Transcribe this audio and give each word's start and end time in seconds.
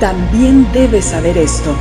También 0.00 0.70
debes 0.72 1.06
saber 1.06 1.36
esto, 1.36 1.74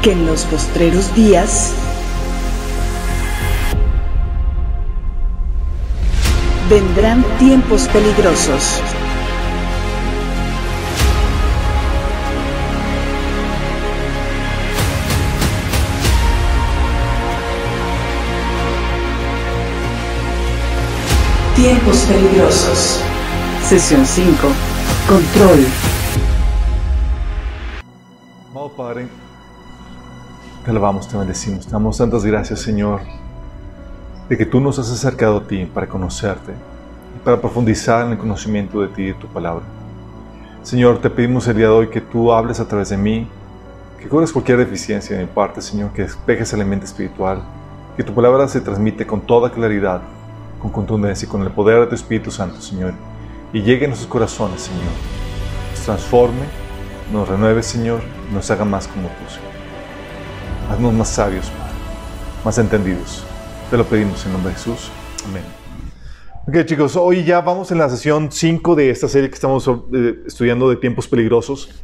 que 0.00 0.12
en 0.12 0.26
los 0.26 0.44
postreros 0.44 1.12
días 1.16 1.72
vendrán 6.68 7.24
tiempos 7.40 7.88
peligrosos. 7.88 8.80
Tiempos 21.56 21.96
peligrosos. 22.08 23.02
Sesión 23.70 24.04
5. 24.04 24.48
Control. 25.06 25.60
Amado 28.50 28.68
Padre, 28.70 29.06
te 30.64 30.70
alabamos, 30.72 31.06
te 31.06 31.16
bendecimos. 31.16 31.66
Te 31.66 31.70
damos 31.70 31.96
tantas 31.96 32.24
gracias, 32.24 32.58
Señor, 32.62 33.02
de 34.28 34.36
que 34.36 34.44
tú 34.44 34.58
nos 34.58 34.76
has 34.80 34.90
acercado 34.90 35.36
a 35.36 35.46
ti 35.46 35.66
para 35.66 35.88
conocerte 35.88 36.50
y 37.14 37.24
para 37.24 37.40
profundizar 37.40 38.06
en 38.06 38.10
el 38.10 38.18
conocimiento 38.18 38.80
de 38.80 38.88
ti 38.88 39.02
y 39.02 39.06
de 39.06 39.14
tu 39.14 39.28
palabra. 39.28 39.62
Señor, 40.64 41.00
te 41.00 41.08
pedimos 41.08 41.46
el 41.46 41.58
día 41.58 41.66
de 41.66 41.72
hoy 41.72 41.90
que 41.90 42.00
tú 42.00 42.32
hables 42.32 42.58
a 42.58 42.66
través 42.66 42.88
de 42.88 42.96
mí, 42.96 43.28
que 44.00 44.08
cubras 44.08 44.32
cualquier 44.32 44.58
deficiencia 44.58 45.16
de 45.16 45.22
mi 45.22 45.30
parte, 45.30 45.62
Señor, 45.62 45.92
que 45.92 46.02
despejes 46.02 46.52
el 46.54 46.66
mente 46.66 46.86
espiritual, 46.86 47.40
que 47.96 48.02
tu 48.02 48.12
palabra 48.12 48.48
se 48.48 48.60
transmite 48.60 49.06
con 49.06 49.20
toda 49.20 49.48
claridad 49.52 50.00
con 50.60 50.70
contundencia 50.70 51.26
y 51.26 51.28
con 51.28 51.42
el 51.42 51.50
poder 51.50 51.80
de 51.80 51.86
tu 51.86 51.94
Espíritu 51.94 52.30
Santo, 52.30 52.60
Señor, 52.60 52.92
y 53.52 53.62
llegue 53.62 53.84
a 53.84 53.88
nuestros 53.88 54.10
corazones, 54.10 54.62
Señor. 54.62 54.82
Nos 55.70 55.80
transforme, 55.84 56.46
nos 57.12 57.28
renueve, 57.28 57.62
Señor, 57.62 58.00
y 58.30 58.34
nos 58.34 58.50
haga 58.50 58.64
más 58.64 58.86
como 58.86 59.08
tú, 59.08 59.28
Señor. 59.28 59.50
Haznos 60.70 60.92
más 60.94 61.08
sabios, 61.08 61.46
Padre, 61.50 61.74
más 62.44 62.58
entendidos. 62.58 63.24
Te 63.70 63.76
lo 63.76 63.84
pedimos 63.84 64.24
en 64.26 64.32
nombre 64.32 64.50
de 64.50 64.56
Jesús. 64.56 64.90
Amén. 65.26 65.42
Ok, 66.46 66.64
chicos, 66.64 66.96
hoy 66.96 67.24
ya 67.24 67.40
vamos 67.40 67.70
en 67.70 67.78
la 67.78 67.88
sesión 67.88 68.32
5 68.32 68.74
de 68.74 68.90
esta 68.90 69.08
serie 69.08 69.28
que 69.28 69.34
estamos 69.34 69.68
eh, 69.68 70.22
estudiando 70.26 70.68
de 70.70 70.76
tiempos 70.76 71.06
peligrosos. 71.06 71.82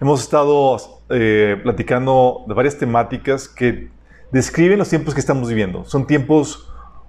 Hemos 0.00 0.22
estado 0.22 0.76
eh, 1.10 1.60
platicando 1.62 2.44
de 2.48 2.54
varias 2.54 2.78
temáticas 2.78 3.48
que 3.48 3.90
describen 4.32 4.78
los 4.78 4.88
tiempos 4.88 5.14
que 5.14 5.20
estamos 5.20 5.48
viviendo. 5.48 5.84
Son 5.84 6.06
tiempos 6.06 6.68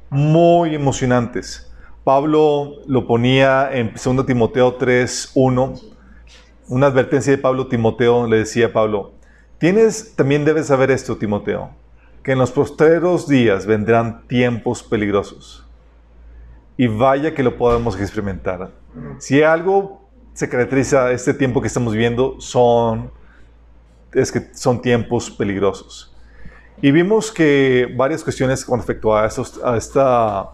muy 0.09 0.75
emocionantes. 0.75 1.71
Pablo 2.05 2.75
lo 2.85 3.07
ponía 3.07 3.67
en 3.73 3.91
2 3.91 4.27
Timoteo 4.27 4.77
3:1, 4.77 5.81
una 6.67 6.85
advertencia 6.85 7.31
de 7.31 7.39
Pablo 7.39 7.65
Timoteo, 7.65 8.27
le 8.27 8.37
decía 8.37 8.67
a 8.67 8.73
Pablo, 8.73 9.13
tienes, 9.57 10.15
también 10.15 10.45
debes 10.45 10.67
saber 10.67 10.91
esto, 10.91 11.17
Timoteo, 11.17 11.71
que 12.21 12.33
en 12.33 12.37
los 12.37 12.51
postreros 12.51 13.27
días 13.27 13.65
vendrán 13.65 14.27
tiempos 14.27 14.83
peligrosos. 14.83 15.65
Y 16.77 16.85
vaya 16.85 17.33
que 17.33 17.41
lo 17.41 17.57
podemos 17.57 17.99
experimentar. 17.99 18.69
Si 19.17 19.41
algo 19.41 20.07
se 20.33 20.47
caracteriza 20.47 21.11
este 21.11 21.33
tiempo 21.33 21.59
que 21.59 21.67
estamos 21.67 21.93
viviendo, 21.93 22.35
son, 22.39 23.09
es 24.13 24.31
que 24.31 24.53
son 24.53 24.79
tiempos 24.79 25.31
peligrosos. 25.31 26.15
Y 26.83 26.91
vimos 26.91 27.31
que 27.31 27.91
varias 27.97 28.23
cuestiones 28.23 28.63
con 28.63 28.77
respecto 28.77 29.15
a 29.15 29.25
estos, 29.25 29.59
a 29.63 29.75
esta, 29.75 30.51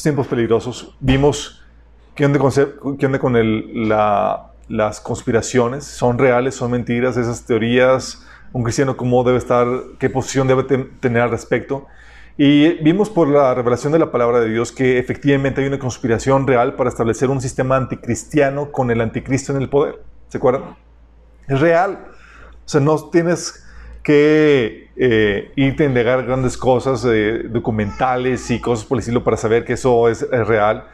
tiempos 0.00 0.26
peligrosos. 0.26 0.94
Vimos 1.00 1.62
qué 2.14 2.24
onda 2.24 2.38
con, 2.38 2.96
qué 2.96 3.18
con 3.18 3.36
el, 3.36 3.88
la, 3.88 4.52
las 4.68 5.00
conspiraciones. 5.00 5.84
¿Son 5.84 6.18
reales? 6.18 6.54
¿Son 6.54 6.70
mentiras? 6.70 7.16
Esas 7.16 7.44
teorías. 7.44 8.24
Un 8.52 8.62
cristiano, 8.62 8.96
¿cómo 8.96 9.24
debe 9.24 9.38
estar? 9.38 9.66
¿Qué 9.98 10.10
posición 10.10 10.46
debe 10.46 10.64
tener 11.00 11.22
al 11.22 11.30
respecto? 11.30 11.86
Y 12.38 12.82
vimos 12.82 13.10
por 13.10 13.28
la 13.28 13.54
revelación 13.54 13.92
de 13.92 13.98
la 13.98 14.10
palabra 14.10 14.40
de 14.40 14.48
Dios 14.48 14.72
que 14.72 14.98
efectivamente 14.98 15.60
hay 15.60 15.66
una 15.66 15.78
conspiración 15.78 16.46
real 16.46 16.76
para 16.76 16.88
establecer 16.88 17.28
un 17.28 17.40
sistema 17.40 17.76
anticristiano 17.76 18.72
con 18.72 18.90
el 18.90 19.00
anticristo 19.00 19.54
en 19.54 19.60
el 19.60 19.68
poder. 19.68 20.02
¿Se 20.28 20.38
acuerdan? 20.38 20.76
Es 21.46 21.60
real. 21.60 22.06
O 22.64 22.68
sea, 22.68 22.80
no 22.80 23.10
tienes 23.10 23.64
que 24.02 24.81
eh, 24.96 25.52
irte 25.56 25.84
a 25.84 25.86
indagar 25.86 26.24
grandes 26.24 26.56
cosas, 26.56 27.04
eh, 27.08 27.44
documentales 27.48 28.50
y 28.50 28.60
cosas 28.60 28.84
por 28.84 28.96
el 28.96 29.00
estilo 29.00 29.24
para 29.24 29.36
saber 29.36 29.64
que 29.64 29.74
eso 29.74 30.08
es, 30.08 30.28
real. 30.30 30.84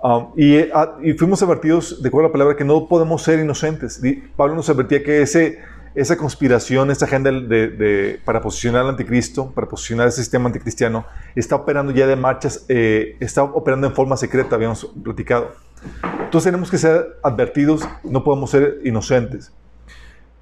Um, 0.00 0.28
y, 0.36 0.58
ah, 0.72 0.96
y, 1.02 1.12
fuimos 1.14 1.42
advertidos, 1.42 2.02
de 2.02 2.08
acuerdo 2.08 2.26
a 2.26 2.28
la 2.28 2.32
palabra, 2.32 2.56
que 2.56 2.64
no 2.64 2.86
podemos 2.86 3.22
ser 3.22 3.40
inocentes. 3.40 4.00
Pablo 4.36 4.54
nos 4.54 4.68
advertía 4.70 5.02
que 5.02 5.22
ese, 5.22 5.58
esa 5.94 6.16
conspiración, 6.16 6.90
esa 6.90 7.06
agenda 7.06 7.30
de, 7.32 8.20
para 8.24 8.40
posicionar 8.40 8.82
al 8.82 8.90
anticristo, 8.90 9.50
para 9.50 9.68
posicionar 9.68 10.06
el 10.06 10.12
sistema 10.12 10.46
anticristiano, 10.46 11.06
está 11.34 11.56
operando 11.56 11.92
ya 11.92 12.06
de 12.06 12.16
marchas, 12.16 12.64
eh, 12.68 13.16
está 13.18 13.42
operando 13.42 13.86
en 13.86 13.94
forma 13.94 14.16
secreta, 14.16 14.54
habíamos 14.54 14.84
platicado. 15.02 15.52
Entonces 16.24 16.44
tenemos 16.44 16.70
que 16.70 16.78
ser 16.78 17.18
advertidos, 17.22 17.88
no 18.04 18.22
podemos 18.22 18.50
ser 18.50 18.80
inocentes. 18.84 19.52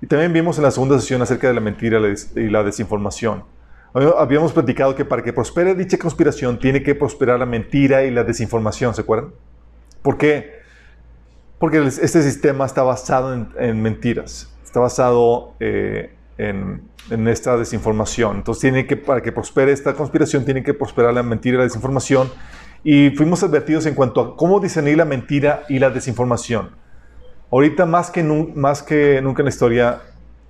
Y 0.00 0.06
también 0.06 0.32
vimos 0.32 0.58
en 0.58 0.64
la 0.64 0.70
segunda 0.70 0.98
sesión 0.98 1.22
acerca 1.22 1.48
de 1.48 1.54
la 1.54 1.60
mentira 1.60 2.00
y 2.34 2.50
la 2.50 2.62
desinformación. 2.62 3.44
Habíamos 3.94 4.52
platicado 4.52 4.94
que 4.94 5.06
para 5.06 5.22
que 5.22 5.32
prospere 5.32 5.74
dicha 5.74 5.96
conspiración 5.96 6.58
tiene 6.58 6.82
que 6.82 6.94
prosperar 6.94 7.38
la 7.38 7.46
mentira 7.46 8.04
y 8.04 8.10
la 8.10 8.24
desinformación, 8.24 8.94
¿se 8.94 9.00
acuerdan? 9.00 9.30
¿Por 10.02 10.18
qué? 10.18 10.60
Porque 11.58 11.78
este 11.78 12.22
sistema 12.22 12.66
está 12.66 12.82
basado 12.82 13.48
en, 13.58 13.80
mentiras, 13.80 14.54
está 14.62 14.80
basado 14.80 15.54
eh, 15.60 16.14
en, 16.36 16.82
esta 17.26 17.56
desinformación. 17.56 18.36
Entonces, 18.36 18.60
tiene 18.60 18.86
que, 18.86 18.98
para 18.98 19.22
que 19.22 19.32
prospere 19.32 19.72
esta 19.72 19.94
conspiración, 19.94 20.44
tiene 20.44 20.62
que 20.62 20.74
prosperar 20.74 21.14
la 21.14 21.22
mentira 21.22 21.54
y 21.54 21.58
la 21.58 21.64
desinformación. 21.64 22.30
Y 22.84 23.10
fuimos 23.10 23.42
advertidos 23.42 23.86
en 23.86 23.94
cuanto 23.94 24.20
a 24.20 24.36
cómo 24.36 24.60
discernir 24.60 24.98
la 24.98 25.06
mentira 25.06 25.64
y 25.70 25.78
la 25.78 25.88
desinformación. 25.88 26.70
Ahorita 27.50 27.86
más 27.86 28.10
que, 28.10 28.22
más 28.22 28.82
que 28.82 29.20
nunca 29.22 29.42
en 29.42 29.44
la 29.44 29.50
historia, 29.50 30.00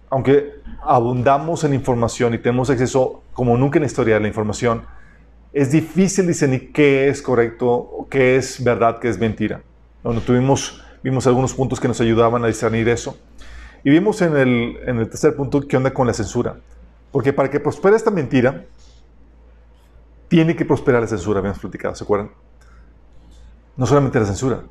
aunque 0.09 0.55
abundamos 0.83 1.65
en 1.65 1.75
información 1.75 2.35
y 2.35 2.39
tenemos 2.39 2.71
acceso 2.71 3.23
como 3.35 3.57
nunca 3.57 3.79
en 3.79 3.83
la 3.83 3.87
historia 3.87 4.17
a 4.17 4.21
la 4.21 4.29
información, 4.29 4.85
es 5.53 5.71
difícil 5.71 6.27
discernir 6.27 6.73
qué 6.73 7.09
es 7.09 7.21
correcto, 7.21 8.07
qué 8.11 8.37
es 8.37 8.63
verdad, 8.63 8.99
qué 8.99 9.09
es 9.09 9.19
mentira. 9.19 9.63
Bueno, 10.03 10.21
tuvimos, 10.21 10.83
vimos 11.03 11.27
algunos 11.27 11.55
puntos 11.55 11.81
que 11.81 11.89
nos 11.89 12.01
ayudaban 12.01 12.45
a 12.45 12.47
discernir 12.47 12.89
eso. 12.89 13.19
Y 13.85 13.91
vimos 13.91 14.21
en 14.23 14.37
el, 14.37 14.79
en 14.87 14.99
el 14.99 15.09
tercer 15.09 15.37
punto 15.37 15.61
qué 15.67 15.77
onda 15.77 15.93
con 15.93 16.07
la 16.07 16.13
censura. 16.13 16.57
Porque 17.13 17.33
para 17.33 17.51
que 17.51 17.61
prospere 17.61 17.97
esta 17.97 18.11
mentira, 18.11 18.65
tiene 20.29 20.57
que 20.57 20.65
prosperar 20.65 21.03
la 21.03 21.09
censura, 21.09 21.39
habíamos 21.39 21.61
platicado, 21.61 21.95
¿se 21.95 22.05
acuerdan? 22.05 22.31
No 23.77 23.87
solamente 23.87 24.19
la 24.19 24.27
censura, 24.27 24.63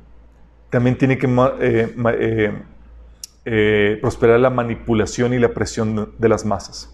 también 0.70 0.98
tiene 0.98 1.18
que 1.18 1.26
eh, 1.60 1.94
eh, 2.18 2.62
eh, 3.44 3.98
prosperar 4.00 4.40
la 4.40 4.50
manipulación 4.50 5.32
y 5.32 5.38
la 5.38 5.52
presión 5.52 6.14
de 6.18 6.28
las 6.28 6.44
masas. 6.44 6.92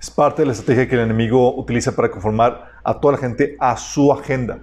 Es 0.00 0.10
parte 0.10 0.42
de 0.42 0.46
la 0.46 0.52
estrategia 0.52 0.88
que 0.88 0.94
el 0.94 1.02
enemigo 1.02 1.54
utiliza 1.56 1.94
para 1.94 2.10
conformar 2.10 2.72
a 2.82 2.98
toda 2.98 3.12
la 3.12 3.18
gente 3.18 3.56
a 3.60 3.76
su 3.76 4.12
agenda. 4.12 4.60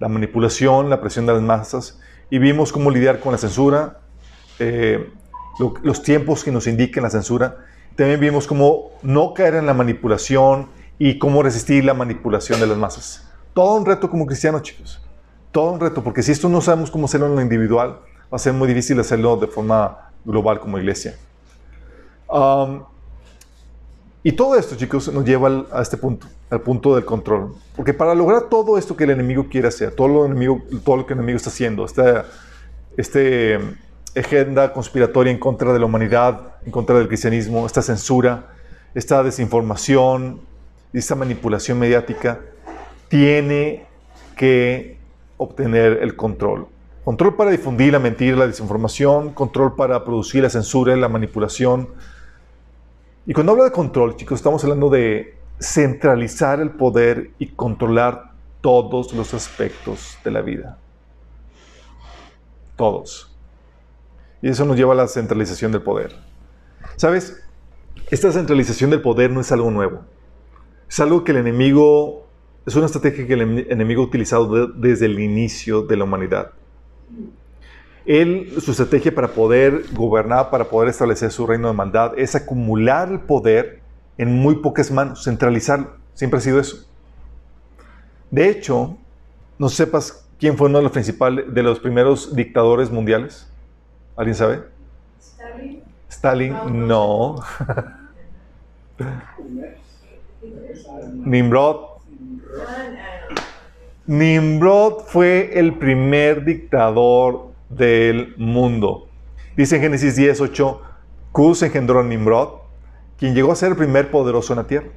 La 0.00 0.08
manipulación, 0.08 0.90
la 0.90 1.00
presión 1.00 1.26
de 1.26 1.32
las 1.32 1.42
masas. 1.42 2.00
Y 2.28 2.38
vimos 2.38 2.72
cómo 2.72 2.90
lidiar 2.90 3.20
con 3.20 3.32
la 3.32 3.38
censura, 3.38 4.00
los 5.82 6.02
tiempos 6.02 6.42
que 6.42 6.50
nos 6.50 6.66
indiquen 6.66 7.04
la 7.04 7.10
censura. 7.10 7.58
También 7.94 8.18
vimos 8.18 8.48
cómo 8.48 8.90
no 9.02 9.32
caer 9.32 9.54
en 9.54 9.66
la 9.66 9.74
manipulación 9.74 10.68
y 10.98 11.18
cómo 11.18 11.44
resistir 11.44 11.84
la 11.84 11.94
manipulación 11.94 12.58
de 12.58 12.66
las 12.66 12.76
masas. 12.76 13.30
Todo 13.52 13.76
un 13.76 13.86
reto 13.86 14.10
como 14.10 14.26
cristianos, 14.26 14.62
chicos 14.62 15.03
todo 15.54 15.70
un 15.70 15.78
reto, 15.78 16.02
porque 16.02 16.20
si 16.24 16.32
esto 16.32 16.48
no 16.48 16.60
sabemos 16.60 16.90
cómo 16.90 17.04
hacerlo 17.04 17.28
en 17.28 17.36
lo 17.36 17.40
individual, 17.40 18.00
va 18.24 18.36
a 18.36 18.38
ser 18.40 18.52
muy 18.52 18.66
difícil 18.66 18.98
hacerlo 18.98 19.36
de 19.36 19.46
forma 19.46 20.10
global 20.24 20.58
como 20.58 20.78
iglesia. 20.78 21.16
y 24.24 24.32
todo 24.32 24.56
esto, 24.56 24.74
chicos, 24.74 25.12
nos 25.12 25.24
lleva 25.24 25.64
a 25.70 25.80
este 25.80 25.96
punto, 25.96 26.26
al 26.50 26.60
punto 26.60 26.96
del 26.96 27.04
control. 27.04 27.54
Porque 27.76 27.94
para 27.94 28.16
lograr 28.16 28.48
todo 28.50 28.76
esto 28.76 28.96
que 28.96 29.04
el 29.04 29.10
enemigo 29.10 29.46
quiere 29.48 29.68
hacer, 29.68 29.92
todo 29.92 30.08
lo, 30.08 30.26
enemigo, 30.26 30.60
todo 30.84 30.96
lo 30.96 31.06
que 31.06 31.12
el 31.12 31.20
enemigo 31.20 31.36
está 31.36 31.50
haciendo, 31.50 31.84
esta 31.84 32.24
este, 32.96 33.60
agenda 34.16 34.72
conspiratoria 34.72 35.30
en 35.30 35.38
contra 35.38 35.72
de 35.72 35.78
la 35.78 35.86
humanidad, 35.86 36.56
en 36.66 36.72
contra 36.72 36.98
del 36.98 37.06
cristianismo, 37.06 37.64
esta 37.64 37.80
censura, 37.80 38.50
esta 38.92 39.22
desinformación, 39.22 40.40
esta 40.92 41.14
manipulación 41.14 41.78
mediática, 41.78 42.40
tiene 43.08 43.86
que 44.36 44.93
obtener 45.36 45.98
el 46.02 46.16
control. 46.16 46.66
Control 47.04 47.36
para 47.36 47.50
difundir 47.50 47.92
la 47.92 47.98
mentira, 47.98 48.36
la 48.36 48.46
desinformación, 48.46 49.34
control 49.34 49.74
para 49.74 50.04
producir 50.04 50.42
la 50.42 50.50
censura, 50.50 50.96
la 50.96 51.08
manipulación. 51.08 51.88
Y 53.26 53.34
cuando 53.34 53.52
hablo 53.52 53.64
de 53.64 53.72
control, 53.72 54.16
chicos, 54.16 54.36
estamos 54.40 54.62
hablando 54.64 54.88
de 54.88 55.36
centralizar 55.60 56.60
el 56.60 56.70
poder 56.70 57.30
y 57.38 57.48
controlar 57.48 58.32
todos 58.60 59.12
los 59.12 59.34
aspectos 59.34 60.18
de 60.24 60.30
la 60.30 60.40
vida. 60.40 60.78
todos. 62.76 63.30
Y 64.42 64.48
eso 64.48 64.64
nos 64.64 64.76
lleva 64.76 64.94
a 64.94 64.96
la 64.96 65.06
centralización 65.06 65.70
del 65.70 65.82
poder. 65.82 66.16
¿Sabes? 66.96 67.40
Esta 68.10 68.32
centralización 68.32 68.90
del 68.90 69.00
poder 69.00 69.30
no 69.30 69.40
es 69.40 69.52
algo 69.52 69.70
nuevo. 69.70 70.02
Es 70.88 70.98
algo 71.00 71.22
que 71.22 71.32
el 71.32 71.38
enemigo, 71.38 72.23
es 72.66 72.76
una 72.76 72.86
estrategia 72.86 73.26
que 73.26 73.34
el 73.34 73.66
enemigo 73.70 74.02
ha 74.02 74.06
utilizado 74.06 74.68
desde 74.68 75.06
el 75.06 75.20
inicio 75.20 75.82
de 75.82 75.96
la 75.96 76.04
humanidad. 76.04 76.52
Él, 78.06 78.52
su 78.60 78.70
estrategia 78.70 79.14
para 79.14 79.28
poder 79.28 79.84
gobernar, 79.92 80.50
para 80.50 80.64
poder 80.64 80.90
establecer 80.90 81.30
su 81.30 81.46
reino 81.46 81.68
de 81.68 81.74
maldad, 81.74 82.18
es 82.18 82.34
acumular 82.34 83.10
el 83.10 83.20
poder 83.20 83.80
en 84.18 84.34
muy 84.34 84.56
pocas 84.56 84.90
manos, 84.90 85.24
centralizarlo. 85.24 85.92
Siempre 86.14 86.38
ha 86.38 86.40
sido 86.40 86.60
eso. 86.60 86.86
De 88.30 88.48
hecho, 88.48 88.96
no 89.58 89.68
sepas 89.68 90.26
quién 90.38 90.56
fue 90.56 90.68
uno 90.68 90.78
de 90.78 90.84
los 90.84 90.92
principales, 90.92 91.52
de 91.52 91.62
los 91.62 91.80
primeros 91.80 92.34
dictadores 92.34 92.90
mundiales. 92.90 93.50
¿Alguien 94.16 94.34
sabe? 94.34 94.62
Stalin. 95.20 95.82
Stalin, 96.08 96.86
no. 96.86 97.36
Nimrod. 101.24 101.93
Nimrod 104.06 105.04
fue 105.06 105.58
el 105.58 105.74
primer 105.78 106.44
dictador 106.44 107.52
del 107.68 108.34
mundo. 108.36 109.08
Dice 109.56 109.76
en 109.76 109.82
Génesis 109.82 110.16
10, 110.16 110.40
8, 110.40 110.82
Cus 111.32 111.62
engendró 111.62 112.00
a 112.00 112.02
Nimrod, 112.02 112.48
quien 113.18 113.34
llegó 113.34 113.52
a 113.52 113.56
ser 113.56 113.70
el 113.70 113.76
primer 113.76 114.10
poderoso 114.10 114.52
en 114.52 114.58
la 114.58 114.66
tierra. 114.66 114.88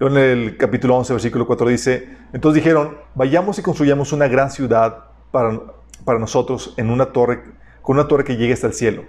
En 0.00 0.16
el 0.16 0.56
capítulo 0.56 0.96
11, 0.96 1.12
versículo 1.12 1.46
4 1.46 1.68
dice, 1.68 2.08
entonces 2.32 2.62
dijeron, 2.62 2.96
vayamos 3.14 3.58
y 3.58 3.62
construyamos 3.62 4.12
una 4.12 4.28
gran 4.28 4.50
ciudad 4.50 5.04
para, 5.30 5.60
para 6.04 6.18
nosotros 6.18 6.74
en 6.76 6.90
una 6.90 7.12
torre, 7.12 7.42
con 7.82 7.96
una 7.96 8.08
torre 8.08 8.24
que 8.24 8.36
llegue 8.36 8.52
hasta 8.52 8.66
el 8.66 8.74
cielo. 8.74 9.04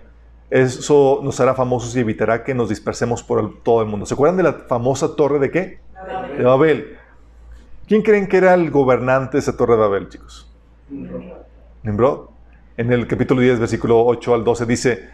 Eso 0.50 1.22
nos 1.24 1.40
hará 1.40 1.54
famosos 1.54 1.96
y 1.96 2.00
evitará 2.02 2.44
que 2.44 2.54
nos 2.54 2.68
dispersemos 2.68 3.24
por 3.24 3.64
todo 3.64 3.82
el 3.82 3.88
mundo. 3.88 4.06
¿Se 4.06 4.14
acuerdan 4.14 4.36
de 4.36 4.44
la 4.44 4.54
famosa 4.54 5.16
torre 5.16 5.40
de 5.40 5.50
qué? 5.50 5.80
Babel. 5.94 6.38
De 6.38 6.44
Babel. 6.44 6.98
¿Quién 7.92 8.04
creen 8.04 8.28
que 8.28 8.38
era 8.38 8.54
el 8.54 8.72
gobernante 8.72 9.34
de 9.34 9.40
esa 9.40 9.58
torre 9.58 9.74
de 9.74 9.80
Babel, 9.80 10.08
chicos? 10.08 10.50
Nimrod. 11.84 12.30
En 12.78 12.94
el 12.94 13.06
capítulo 13.06 13.42
10, 13.42 13.60
versículo 13.60 14.06
8 14.06 14.34
al 14.34 14.46
12 14.46 14.66
dice, 14.66 15.10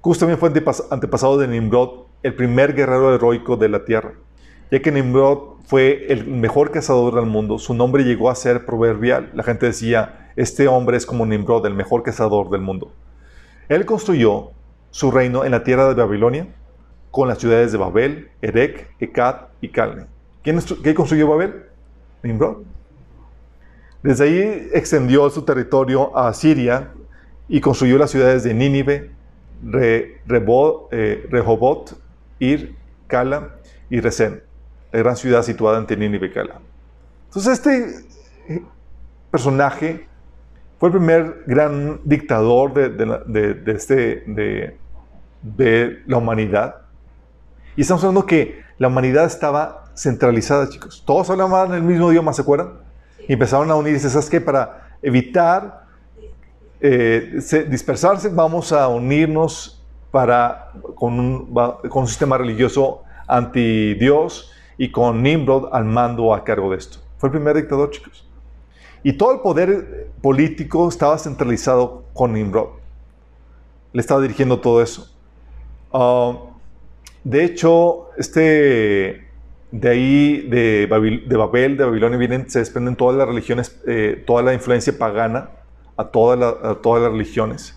Cus 0.00 0.20
también 0.20 0.38
fue 0.38 0.52
antepasado 0.92 1.38
de 1.38 1.48
Nimrod, 1.48 2.04
el 2.22 2.36
primer 2.36 2.74
guerrero 2.74 3.12
heroico 3.12 3.56
de 3.56 3.68
la 3.68 3.84
tierra. 3.84 4.12
Ya 4.70 4.80
que 4.80 4.92
Nimrod 4.92 5.56
fue 5.66 6.06
el 6.08 6.28
mejor 6.28 6.70
cazador 6.70 7.16
del 7.16 7.26
mundo, 7.26 7.58
su 7.58 7.74
nombre 7.74 8.04
llegó 8.04 8.30
a 8.30 8.36
ser 8.36 8.64
proverbial. 8.64 9.32
La 9.34 9.42
gente 9.42 9.66
decía, 9.66 10.30
este 10.36 10.68
hombre 10.68 10.98
es 10.98 11.06
como 11.06 11.26
Nimrod, 11.26 11.66
el 11.66 11.74
mejor 11.74 12.04
cazador 12.04 12.48
del 12.50 12.60
mundo. 12.60 12.92
Él 13.68 13.84
construyó 13.86 14.52
su 14.92 15.10
reino 15.10 15.44
en 15.44 15.50
la 15.50 15.64
tierra 15.64 15.88
de 15.88 16.00
Babilonia, 16.00 16.46
con 17.10 17.26
las 17.26 17.38
ciudades 17.38 17.72
de 17.72 17.78
Babel, 17.78 18.30
Erech, 18.40 18.86
Ekad 19.00 19.48
y 19.60 19.70
Calne. 19.70 20.06
¿Quién, 20.42 20.58
construyó 20.94 21.28
Babel? 21.28 21.64
Nimrod. 22.22 22.58
Desde 24.02 24.24
ahí 24.24 24.70
extendió 24.72 25.28
su 25.30 25.42
territorio 25.42 26.16
a 26.16 26.32
Siria 26.32 26.90
y 27.48 27.60
construyó 27.60 27.98
las 27.98 28.10
ciudades 28.10 28.44
de 28.44 28.54
Nínive, 28.54 29.10
Re, 29.62 30.22
eh, 30.90 31.26
Rehobot, 31.30 31.98
Ir, 32.38 32.74
Cala 33.06 33.56
y 33.90 34.00
Resen 34.00 34.42
la 34.92 34.98
gran 34.98 35.16
ciudad 35.16 35.42
situada 35.42 35.78
entre 35.78 35.96
Nínive 35.96 36.26
y 36.26 36.30
Cala. 36.30 36.60
Entonces 37.28 37.52
este 37.52 38.04
eh, 38.48 38.62
personaje 39.30 40.06
fue 40.78 40.88
el 40.88 40.92
primer 40.94 41.44
gran 41.46 42.00
dictador 42.04 42.72
de, 42.72 43.62
este, 43.66 44.24
de, 44.26 46.02
la 46.06 46.16
humanidad. 46.16 46.76
Y 47.76 47.82
estamos 47.82 48.02
hablando 48.02 48.26
que 48.26 48.62
la 48.78 48.88
humanidad 48.88 49.26
estaba 49.26 49.79
centralizada, 49.94 50.68
chicos. 50.68 51.02
Todos 51.06 51.30
hablaban 51.30 51.74
el 51.74 51.82
mismo 51.82 52.10
idioma, 52.10 52.32
¿se 52.32 52.42
acuerdan? 52.42 52.72
Y 53.28 53.34
empezaron 53.34 53.70
a 53.70 53.74
unirse. 53.74 54.08
¿Sabes 54.10 54.30
qué? 54.30 54.40
Para 54.40 54.96
evitar 55.02 55.84
eh, 56.80 57.40
dispersarse, 57.68 58.28
vamos 58.28 58.72
a 58.72 58.88
unirnos 58.88 59.84
para, 60.10 60.72
con, 60.94 61.18
un, 61.18 61.54
con 61.88 62.02
un 62.02 62.08
sistema 62.08 62.38
religioso 62.38 63.02
anti 63.26 63.94
Dios 63.94 64.50
y 64.78 64.90
con 64.90 65.22
Nimrod 65.22 65.68
al 65.72 65.84
mando 65.84 66.34
a 66.34 66.42
cargo 66.42 66.70
de 66.70 66.78
esto. 66.78 66.98
Fue 67.18 67.28
el 67.28 67.32
primer 67.32 67.56
dictador, 67.56 67.90
chicos. 67.90 68.26
Y 69.02 69.12
todo 69.14 69.32
el 69.32 69.40
poder 69.40 70.10
político 70.20 70.88
estaba 70.88 71.18
centralizado 71.18 72.04
con 72.12 72.32
Nimrod. 72.32 72.68
Le 73.92 74.00
estaba 74.00 74.20
dirigiendo 74.20 74.60
todo 74.60 74.82
eso. 74.82 75.10
Ah, 75.92 76.32
de 77.24 77.44
hecho, 77.44 78.08
este, 78.16 79.28
de 79.72 79.88
ahí, 79.88 80.48
de, 80.48 80.86
Babel, 80.90 81.26
de 81.76 81.84
Babilonia, 81.84 82.18
vienen, 82.18 82.50
se 82.50 82.58
desprenden 82.58 82.96
todas 82.96 83.16
las 83.16 83.28
religiones, 83.28 83.80
eh, 83.86 84.22
toda 84.26 84.42
la 84.42 84.52
influencia 84.52 84.96
pagana 84.96 85.50
a, 85.96 86.04
todas 86.10 86.38
las 86.38 87.12
religiones. 87.12 87.76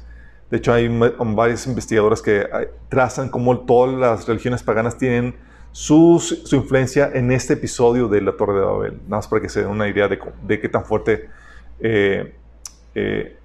De 0.50 0.58
hecho, 0.58 0.74
hay 0.74 0.88
varios 0.88 1.66
investigadores 1.68 2.22
que 2.22 2.48
trazan 2.90 3.30
cómo 3.30 3.60
todas 3.60 3.96
las 3.96 4.28
religiones 4.28 4.64
paganas 4.64 4.98
tienen 4.98 5.36
su, 5.72 6.22
influencia 6.52 7.10
en 7.14 7.32
este 7.32 7.54
episodio 7.54 8.08
de 8.08 8.22
la 8.22 8.34
Torre 8.34 8.54
de 8.54 8.62
Babel. 8.62 8.94
Nada 8.94 9.18
más 9.18 9.28
para 9.28 9.42
que 9.42 9.50
se 9.50 9.62
den 9.62 9.70
una 9.70 9.88
idea 9.88 10.08
de, 10.08 10.60
qué 10.60 10.70
tan 10.70 10.86
fuerte 10.86 11.30
eh, 11.80 12.36
eh, 12.96 13.38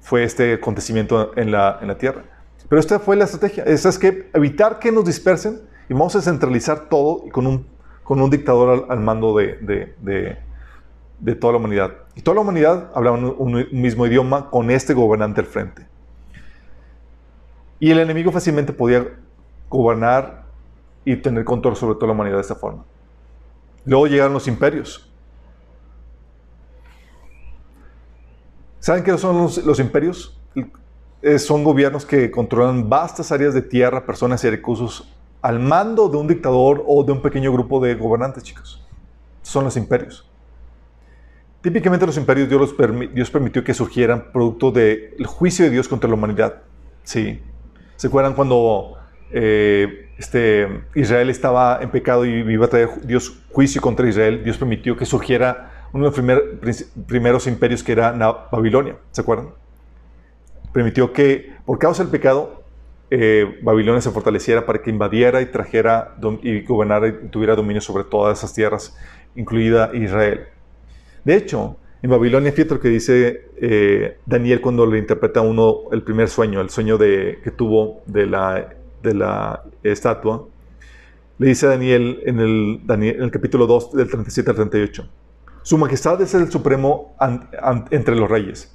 fue 0.00 0.24
este 0.24 0.54
acontecimiento 0.54 1.32
en 1.36 1.50
la, 1.50 1.78
en 1.80 1.88
la, 1.88 1.98
tierra. 1.98 2.24
Pero 2.68 2.80
esta 2.80 2.98
fue 2.98 3.16
la 3.16 3.24
estrategia. 3.24 3.64
Esa 3.64 3.90
es 3.90 3.98
que 3.98 4.30
evitar 4.32 4.78
que 4.78 4.90
nos 4.90 5.04
dispersen 5.04 5.60
y 5.90 5.92
vamos 5.92 6.14
a 6.14 6.22
centralizar 6.22 6.88
todo 6.88 7.24
con 7.32 7.48
un, 7.48 7.66
con 8.04 8.22
un 8.22 8.30
dictador 8.30 8.86
al, 8.88 9.00
mando 9.00 9.36
de, 9.36 9.58
de, 11.18 11.34
toda 11.34 11.54
la 11.54 11.58
humanidad. 11.58 11.90
Y 12.14 12.22
toda 12.22 12.36
la 12.36 12.42
humanidad 12.42 12.92
hablaba 12.94 13.18
un, 13.18 13.34
un 13.36 13.66
mismo 13.72 14.06
idioma 14.06 14.50
con 14.50 14.70
este 14.70 14.94
gobernante 14.94 15.40
al 15.40 15.48
frente. 15.48 15.84
Y 17.80 17.90
el 17.90 17.98
enemigo 17.98 18.30
fácilmente 18.30 18.72
podía 18.72 19.04
gobernar 19.68 20.44
y 21.04 21.16
tener 21.16 21.44
control 21.44 21.74
sobre 21.74 21.96
toda 21.96 22.06
la 22.06 22.12
humanidad 22.12 22.36
de 22.36 22.42
esta 22.42 22.54
forma. 22.54 22.84
Luego 23.84 24.06
llegaron 24.06 24.32
los 24.32 24.46
imperios. 24.46 25.10
¿Saben 28.78 29.02
qué 29.02 29.18
son 29.18 29.38
los, 29.42 29.80
imperios? 29.80 30.40
son 31.38 31.64
gobiernos 31.64 32.06
que 32.06 32.30
controlan 32.30 32.88
vastas 32.88 33.32
áreas 33.32 33.54
de 33.54 33.62
tierra, 33.62 34.06
personas 34.06 34.44
y 34.44 34.50
recursos 34.50 35.16
al 35.42 35.58
mando 35.58 36.08
de 36.08 36.16
un 36.16 36.26
dictador 36.26 36.84
o 36.86 37.02
de 37.04 37.12
un 37.12 37.22
pequeño 37.22 37.52
grupo 37.52 37.80
de 37.80 37.94
gobernantes, 37.94 38.42
chicos. 38.42 38.86
Son 39.42 39.64
los 39.64 39.76
imperios. 39.76 40.28
Típicamente 41.62 42.06
los 42.06 42.16
imperios 42.16 42.48
Dios, 42.48 43.30
permitió 43.30 43.62
que 43.62 43.74
surgieran 43.74 44.32
producto 44.32 44.70
del 44.70 45.26
juicio 45.26 45.64
de 45.64 45.70
Dios 45.70 45.88
contra 45.88 46.08
la 46.08 46.14
humanidad. 46.14 46.62
Sí. 47.04 47.40
¿Se 47.96 48.06
acuerdan 48.06 48.34
cuando 48.34 48.96
eh, 49.30 50.10
este, 50.20 50.68
Israel 50.94 51.30
estaba 51.30 51.80
en 51.82 51.90
pecado 51.90 52.24
y 52.24 52.30
iba 52.30 52.66
a 52.66 52.68
traer 52.68 52.88
Dios 53.06 53.42
juicio 53.52 53.80
contra 53.80 54.08
Israel, 54.08 54.42
Dios 54.44 54.58
permitió 54.58 54.96
que 54.96 55.06
surgiera 55.06 55.88
uno 55.92 56.10
de 56.10 56.22
los 56.62 56.84
primeros 57.06 57.46
imperios 57.46 57.82
que 57.82 57.92
era 57.92 58.12
Babilonia, 58.52 58.96
¿se 59.10 59.22
acuerdan? 59.22 59.48
Permitió 60.72 61.12
que, 61.12 61.54
por 61.64 61.78
causa 61.78 62.02
del 62.02 62.12
pecado, 62.12 62.59
eh, 63.10 63.58
Babilonia 63.62 64.00
se 64.00 64.10
fortaleciera 64.10 64.64
para 64.64 64.80
que 64.80 64.90
invadiera 64.90 65.42
y 65.42 65.46
trajera 65.46 66.16
y 66.42 66.62
gobernara 66.62 67.08
y 67.08 67.12
tuviera 67.28 67.56
dominio 67.56 67.80
sobre 67.80 68.04
todas 68.04 68.38
esas 68.38 68.54
tierras, 68.54 68.96
incluida 69.34 69.90
Israel. 69.94 70.46
De 71.24 71.36
hecho, 71.36 71.76
en 72.02 72.10
Babilonia, 72.10 72.52
fíjate 72.52 72.74
lo 72.74 72.80
que 72.80 72.88
dice 72.88 73.50
eh, 73.60 74.18
Daniel 74.24 74.60
cuando 74.60 74.86
le 74.86 74.98
interpreta 74.98 75.40
a 75.40 75.42
uno 75.42 75.90
el 75.92 76.02
primer 76.02 76.28
sueño, 76.28 76.60
el 76.60 76.70
sueño 76.70 76.96
de, 76.96 77.40
que 77.42 77.50
tuvo 77.50 78.02
de 78.06 78.26
la 78.26 78.76
de 79.02 79.14
la 79.14 79.62
estatua, 79.82 80.46
le 81.38 81.48
dice 81.48 81.66
a 81.66 81.70
Daniel 81.70 82.20
en 82.26 82.40
el, 82.40 82.80
en 82.88 83.22
el 83.22 83.30
capítulo 83.30 83.66
2 83.66 83.92
del 83.92 84.10
37 84.10 84.50
al 84.50 84.56
38, 84.56 85.08
Su 85.62 85.78
majestad 85.78 86.20
es 86.20 86.34
el 86.34 86.50
supremo 86.50 87.16
entre 87.90 88.16
los 88.16 88.28
reyes. 88.30 88.74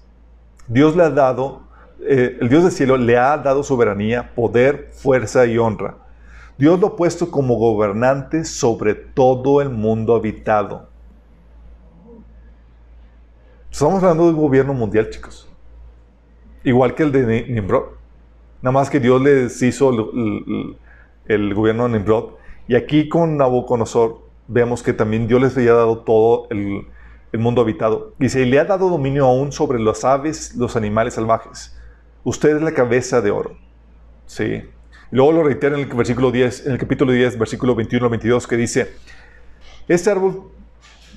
Dios 0.68 0.96
le 0.96 1.04
ha 1.04 1.10
dado, 1.12 1.62
eh, 2.02 2.38
el 2.40 2.50
Dios 2.50 2.64
del 2.64 2.72
cielo 2.72 2.98
le 2.98 3.18
ha 3.18 3.38
dado 3.38 3.64
soberanía, 3.64 4.34
poder, 4.36 4.90
fuerza 4.92 5.46
y 5.46 5.58
honra. 5.58 5.98
Dios 6.58 6.80
lo 6.80 6.88
ha 6.88 6.96
puesto 6.96 7.30
como 7.32 7.56
gobernante 7.56 8.46
sobre 8.46 8.96
todo 8.96 9.62
el 9.62 9.70
mundo 9.70 10.16
habitado. 10.16 10.88
Estamos 13.70 14.02
hablando 14.02 14.24
de 14.24 14.30
un 14.30 14.42
gobierno 14.42 14.74
mundial, 14.74 15.10
chicos. 15.10 15.50
Igual 16.64 16.96
que 16.96 17.04
el 17.04 17.12
de 17.12 17.46
Nimrod. 17.50 17.88
Nada 18.62 18.72
más 18.72 18.90
que 18.90 19.02
Dios 19.02 19.22
les 19.22 19.62
hizo 19.62 19.90
el, 21.26 21.54
gobierno 21.54 21.84
de 21.90 22.00
Nimrod. 22.00 22.36
Y 22.70 22.76
aquí 22.76 23.10
con 23.10 23.36
Nabucodonosor 23.36 24.22
vemos 24.48 24.82
que 24.82 24.94
también 24.94 25.28
Dios 25.28 25.42
les 25.42 25.58
había 25.58 25.74
dado 25.74 26.00
todo 26.00 26.48
el, 26.52 26.88
mundo 27.38 27.62
habitado. 27.62 28.14
Dice, 28.18 28.44
y 28.44 28.46
le 28.46 28.60
ha 28.60 28.64
dado 28.64 28.90
dominio 28.90 29.26
aún 29.26 29.52
sobre 29.52 29.78
las 29.78 30.06
aves, 30.06 30.56
los 30.56 30.78
animales 30.78 31.16
salvajes. 31.16 31.78
Usted 32.26 32.56
es 32.56 32.62
la 32.64 32.72
cabeza 32.72 33.22
de 33.22 33.30
oro. 33.30 33.56
Sí. 34.26 34.64
Luego 35.12 35.32
lo 35.32 35.44
reitera 35.44 35.76
en 35.78 35.88
el 35.88 35.96
versículo 35.96 36.32
10, 36.32 36.66
en 36.66 36.72
el 36.72 36.80
capítulo 36.80 37.12
10, 37.12 37.38
versículo 37.38 37.76
21 37.76 38.10
22, 38.10 38.48
que 38.48 38.58
dice, 38.58 38.96
este 39.88 40.10
árbol 40.10 40.50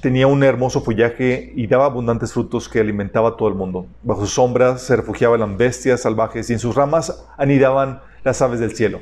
tenía 0.03 0.27
un 0.27 0.45
hermoso 0.45 0.83
follaje 0.83 1.50
y 1.57 1.67
daba 1.67 1.87
abundantes 1.87 2.35
frutos 2.35 2.69
que 2.69 2.81
alimentaba 2.81 3.31
a 3.31 3.37
todo 3.38 3.49
el 3.49 3.55
mundo. 3.55 3.87
Bajo 4.03 4.21
sus 4.21 4.35
sombras 4.35 4.83
se 4.83 4.97
refugiaban 4.97 5.41
las 5.41 5.57
bestias 5.57 6.03
salvajes 6.03 6.50
y 6.50 6.53
en 6.53 6.59
sus 6.59 6.75
ramas 6.75 7.27
anidaban 7.38 8.03
las 8.23 8.43
aves 8.43 8.61
del 8.61 8.77
cielo. 8.77 9.00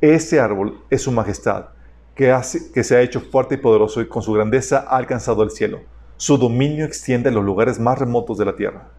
Este 0.00 0.38
árbol 0.38 0.84
es 0.88 1.02
su 1.02 1.10
majestad, 1.10 1.70
que, 2.14 2.30
hace, 2.30 2.70
que 2.70 2.84
se 2.84 2.94
ha 2.94 3.00
hecho 3.00 3.20
fuerte 3.20 3.56
y 3.56 3.58
poderoso 3.58 4.00
y 4.00 4.06
con 4.06 4.22
su 4.22 4.32
grandeza 4.32 4.86
ha 4.88 4.96
alcanzado 4.96 5.42
el 5.42 5.50
cielo. 5.50 5.80
Su 6.16 6.38
dominio 6.38 6.84
extiende 6.84 7.28
a 7.28 7.32
los 7.32 7.44
lugares 7.44 7.80
más 7.80 7.98
remotos 7.98 8.38
de 8.38 8.44
la 8.44 8.54
tierra. 8.54 8.92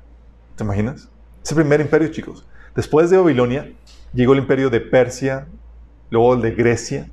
¿Te 0.58 0.66
imaginas? 0.66 1.10
Es 1.44 1.52
el 1.52 1.56
primer 1.56 1.82
imperio, 1.82 2.10
chicos. 2.10 2.46
Después 2.76 3.10
de 3.10 3.18
Babilonia, 3.18 3.72
llegó 4.14 4.34
el 4.34 4.40
imperio 4.40 4.70
de 4.70 4.80
Persia, 4.80 5.48
luego 6.10 6.34
el 6.36 6.42
de 6.42 6.52
Grecia, 6.52 7.10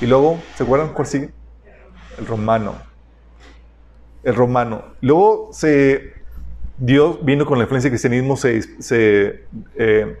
y 0.00 0.06
luego, 0.06 0.40
¿se 0.56 0.64
acuerdan 0.64 0.92
cuál 0.92 1.06
sigue? 1.06 1.30
El 2.18 2.26
romano. 2.26 2.76
El 4.22 4.34
romano. 4.34 4.84
Luego 5.00 5.50
se, 5.52 6.14
Dios 6.76 7.24
vino 7.24 7.46
con 7.46 7.58
la 7.58 7.64
influencia 7.64 7.88
del 7.90 7.92
cristianismo, 7.92 8.36
se, 8.36 8.62
se 8.82 9.44
eh, 9.76 10.16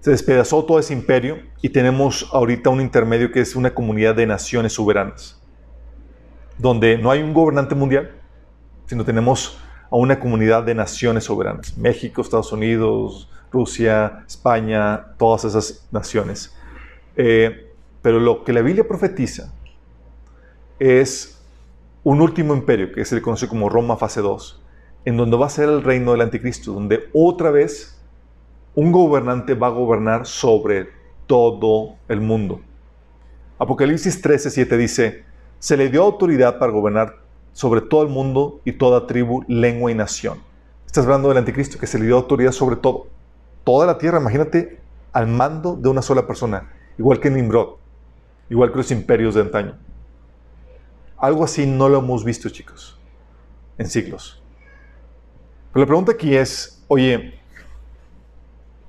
se 0.00 0.10
despedazó 0.10 0.64
todo 0.64 0.78
ese 0.78 0.94
imperio 0.94 1.38
y 1.60 1.68
tenemos 1.68 2.28
ahorita 2.32 2.70
un 2.70 2.80
intermedio 2.80 3.30
que 3.30 3.40
es 3.40 3.54
una 3.54 3.74
comunidad 3.74 4.14
de 4.14 4.26
naciones 4.26 4.72
soberanas, 4.72 5.40
donde 6.56 6.96
no 6.96 7.10
hay 7.10 7.22
un 7.22 7.34
gobernante 7.34 7.74
mundial, 7.74 8.10
sino 8.86 9.04
tenemos 9.04 9.58
a 9.90 9.96
una 9.96 10.20
comunidad 10.20 10.62
de 10.62 10.74
naciones 10.74 11.24
soberanas. 11.24 11.76
México, 11.76 12.22
Estados 12.22 12.52
Unidos, 12.52 13.28
Rusia, 13.50 14.24
España, 14.26 15.06
todas 15.18 15.44
esas 15.44 15.86
naciones. 15.90 16.54
Eh, 17.16 17.72
pero 18.02 18.20
lo 18.20 18.44
que 18.44 18.52
la 18.52 18.62
Biblia 18.62 18.86
profetiza 18.86 19.52
es 20.78 21.40
un 22.02 22.20
último 22.20 22.54
imperio, 22.54 22.92
que 22.92 23.04
se 23.04 23.14
le 23.14 23.22
conoce 23.22 23.48
como 23.48 23.68
Roma 23.68 23.96
fase 23.96 24.20
2, 24.20 24.62
en 25.04 25.16
donde 25.16 25.36
va 25.36 25.46
a 25.46 25.50
ser 25.50 25.68
el 25.68 25.82
reino 25.82 26.12
del 26.12 26.22
anticristo, 26.22 26.72
donde 26.72 27.10
otra 27.12 27.50
vez 27.50 28.00
un 28.74 28.92
gobernante 28.92 29.54
va 29.54 29.66
a 29.66 29.70
gobernar 29.70 30.26
sobre 30.26 30.88
todo 31.26 31.96
el 32.08 32.20
mundo. 32.20 32.60
Apocalipsis 33.58 34.22
13:7 34.22 34.76
dice, 34.76 35.24
se 35.58 35.76
le 35.76 35.90
dio 35.90 36.02
autoridad 36.02 36.58
para 36.58 36.72
gobernar 36.72 37.19
sobre 37.52 37.80
todo 37.80 38.02
el 38.02 38.08
mundo 38.08 38.60
y 38.64 38.72
toda 38.72 39.06
tribu, 39.06 39.44
lengua 39.48 39.90
y 39.90 39.94
nación. 39.94 40.38
Estás 40.86 41.04
hablando 41.04 41.28
del 41.28 41.38
anticristo, 41.38 41.78
que 41.78 41.86
se 41.86 41.98
le 41.98 42.06
dio 42.06 42.16
autoridad 42.16 42.52
sobre 42.52 42.76
todo. 42.76 43.06
Toda 43.64 43.86
la 43.86 43.98
tierra, 43.98 44.20
imagínate, 44.20 44.80
al 45.12 45.26
mando 45.26 45.76
de 45.76 45.88
una 45.88 46.02
sola 46.02 46.26
persona, 46.26 46.72
igual 46.98 47.20
que 47.20 47.30
Nimrod, 47.30 47.76
igual 48.48 48.70
que 48.70 48.78
los 48.78 48.90
imperios 48.90 49.34
de 49.34 49.42
antaño. 49.42 49.76
Algo 51.16 51.44
así 51.44 51.66
no 51.66 51.88
lo 51.88 51.98
hemos 51.98 52.24
visto, 52.24 52.48
chicos, 52.48 52.98
en 53.78 53.88
siglos. 53.88 54.42
Pero 55.72 55.84
la 55.84 55.86
pregunta 55.86 56.12
aquí 56.12 56.34
es, 56.34 56.82
oye, 56.88 57.40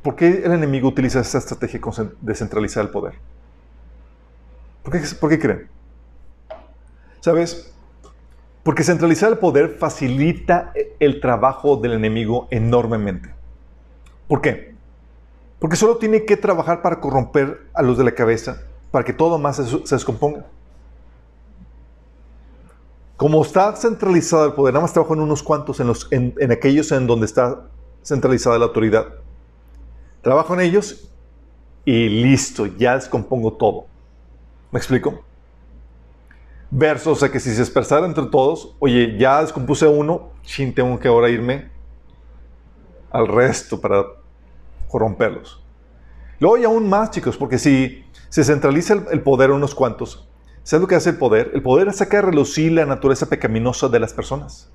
¿Por 0.01 0.15
qué 0.15 0.41
el 0.43 0.51
enemigo 0.51 0.87
utiliza 0.87 1.19
esta 1.19 1.37
estrategia 1.37 1.79
de 2.21 2.35
centralizar 2.35 2.83
el 2.83 2.89
poder? 2.89 3.13
¿Por 4.83 4.93
qué, 4.93 5.15
¿Por 5.15 5.29
qué, 5.29 5.39
creen? 5.39 5.69
¿Sabes? 7.19 7.70
Porque 8.63 8.83
centralizar 8.83 9.31
el 9.31 9.39
poder 9.39 9.77
facilita 9.79 10.73
el 10.99 11.19
trabajo 11.19 11.77
del 11.77 11.93
enemigo 11.93 12.47
enormemente. 12.51 13.33
¿Por 14.27 14.41
qué? 14.41 14.75
Porque 15.59 15.75
solo 15.75 15.97
tiene 15.97 16.25
que 16.25 16.37
trabajar 16.37 16.81
para 16.81 16.99
corromper 16.99 17.67
a 17.73 17.81
los 17.81 17.97
de 17.97 18.03
la 18.03 18.13
cabeza, 18.13 18.61
para 18.91 19.03
que 19.03 19.13
todo 19.13 19.37
más 19.37 19.57
se, 19.57 19.95
descomponga. 19.95 20.45
Como 23.17 23.41
está 23.43 23.75
centralizado 23.75 24.45
el 24.45 24.53
poder, 24.53 24.73
nada 24.73 24.83
más 24.83 24.93
trabaja 24.93 25.13
en 25.13 25.21
unos 25.21 25.43
cuantos, 25.43 25.79
en, 25.79 25.87
los, 25.87 26.07
en 26.11 26.51
aquellos 26.51 26.91
en 26.91 27.05
donde 27.05 27.25
está 27.25 27.67
centralizada 28.03 28.57
la 28.57 28.65
autoridad. 28.65 29.05
Trabajo 30.21 30.53
en 30.53 30.61
ellos 30.61 31.11
y 31.85 32.09
listo, 32.09 32.65
ya 32.65 32.95
descompongo 32.95 33.53
todo. 33.53 33.85
¿Me 34.71 34.79
explico? 34.79 35.23
Verso, 36.73 37.11
o 37.11 37.15
sea 37.15 37.29
que 37.29 37.39
si 37.41 37.53
se 37.53 37.61
expresara 37.61 38.05
entre 38.05 38.25
todos, 38.27 38.75
oye, 38.79 39.17
ya 39.17 39.41
descompuse 39.41 39.87
uno, 39.87 40.31
sin 40.41 40.73
tengo 40.73 40.97
que 40.97 41.09
ahora 41.09 41.29
irme 41.29 41.69
al 43.11 43.27
resto 43.27 43.81
para 43.81 44.05
corromperlos. 44.87 45.61
Luego 46.39 46.55
hay 46.55 46.63
aún 46.63 46.87
más, 46.87 47.11
chicos, 47.11 47.35
porque 47.35 47.57
si 47.57 48.05
se 48.29 48.45
centraliza 48.45 48.93
el, 49.11 49.21
poder 49.21 49.49
en 49.49 49.57
unos 49.57 49.75
cuantos, 49.75 50.29
¿sabes 50.63 50.81
lo 50.81 50.87
que 50.87 50.95
hace 50.95 51.09
el 51.09 51.17
poder? 51.17 51.51
El 51.53 51.61
poder 51.61 51.89
es 51.89 51.97
sacar 51.97 52.23
a 52.23 52.27
relucir 52.29 52.71
la 52.71 52.85
naturaleza 52.85 53.27
pecaminosa 53.27 53.89
de 53.89 53.99
las 53.99 54.13
personas. 54.13 54.71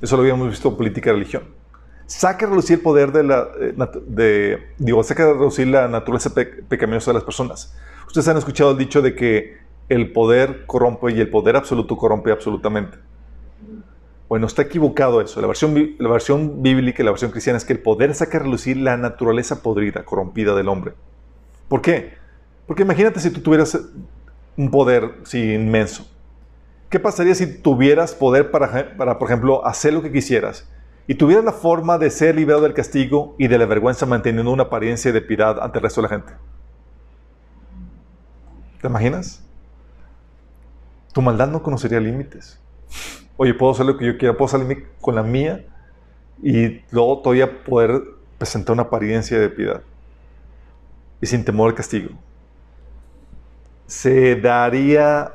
Eso 0.00 0.16
lo 0.16 0.22
habíamos 0.22 0.48
visto 0.48 0.68
en 0.68 0.76
política 0.76 1.10
y 1.10 1.12
religión 1.14 1.62
saca 2.06 2.46
a 2.46 2.48
relucir 2.50 2.76
el 2.76 2.82
poder 2.82 3.12
de 3.12 3.22
la, 3.22 3.48
eh, 3.58 3.74
de, 4.06 4.68
digo, 4.78 5.02
saca 5.02 5.24
a 5.24 5.32
relucir 5.32 5.68
la 5.68 5.88
naturaleza 5.88 6.30
pecaminosa 6.68 7.10
de 7.10 7.14
las 7.14 7.24
personas. 7.24 7.74
Ustedes 8.06 8.28
han 8.28 8.36
escuchado 8.36 8.72
el 8.72 8.78
dicho 8.78 9.00
de 9.00 9.14
que 9.14 9.61
el 9.92 10.12
poder 10.12 10.66
corrompe 10.66 11.12
y 11.12 11.20
el 11.20 11.30
poder 11.30 11.56
absoluto 11.56 11.96
corrompe 11.96 12.32
absolutamente. 12.32 12.98
Bueno, 14.28 14.46
está 14.46 14.62
equivocado 14.62 15.20
eso. 15.20 15.40
La 15.40 15.46
versión, 15.46 15.94
la 15.98 16.08
versión 16.08 16.62
bíblica 16.62 17.02
y 17.02 17.04
la 17.04 17.10
versión 17.10 17.30
cristiana 17.30 17.58
es 17.58 17.64
que 17.64 17.74
el 17.74 17.80
poder 17.80 18.14
saca 18.14 18.38
a 18.38 18.40
relucir 18.40 18.78
la 18.78 18.96
naturaleza 18.96 19.62
podrida, 19.62 20.04
corrompida 20.04 20.54
del 20.54 20.68
hombre. 20.68 20.94
¿Por 21.68 21.82
qué? 21.82 22.14
Porque 22.66 22.82
imagínate 22.82 23.20
si 23.20 23.30
tú 23.30 23.40
tuvieras 23.40 23.78
un 24.56 24.70
poder 24.70 25.16
inmenso. 25.32 26.08
¿Qué 26.88 26.98
pasaría 26.98 27.34
si 27.34 27.60
tuvieras 27.60 28.14
poder 28.14 28.50
para, 28.50 28.96
para, 28.96 29.18
por 29.18 29.28
ejemplo, 29.28 29.66
hacer 29.66 29.92
lo 29.92 30.02
que 30.02 30.12
quisieras? 30.12 30.68
y 31.06 31.14
tuvieras 31.14 31.44
la 31.44 31.52
forma 31.52 31.98
de 31.98 32.10
ser 32.10 32.36
liberado 32.36 32.62
del 32.62 32.74
castigo 32.74 33.34
y 33.38 33.48
de 33.48 33.58
la 33.58 33.66
vergüenza 33.66 34.06
manteniendo 34.06 34.50
una 34.52 34.64
apariencia 34.64 35.12
de 35.12 35.20
piedad 35.20 35.60
ante 35.60 35.78
el 35.78 35.82
resto 35.82 36.00
de 36.00 36.08
la 36.08 36.14
gente. 36.14 36.32
¿Te 38.80 38.86
imaginas? 38.86 39.44
Tu 41.12 41.22
maldad 41.22 41.48
no 41.48 41.62
conocería 41.62 42.00
límites. 42.00 42.58
Oye, 43.36 43.54
puedo 43.54 43.72
hacer 43.72 43.86
lo 43.86 43.96
que 43.96 44.06
yo 44.06 44.18
quiera, 44.18 44.36
puedo 44.36 44.48
salirme 44.48 44.84
con 45.00 45.14
la 45.14 45.22
mía 45.22 45.64
y 46.42 46.82
luego 46.90 47.18
todavía 47.18 47.64
poder 47.64 48.02
presentar 48.38 48.74
una 48.74 48.84
apariencia 48.84 49.38
de 49.38 49.48
piedad 49.48 49.82
y 51.20 51.26
sin 51.26 51.44
temor 51.44 51.70
al 51.70 51.74
castigo. 51.74 52.10
Se 53.86 54.36
daría, 54.36 55.32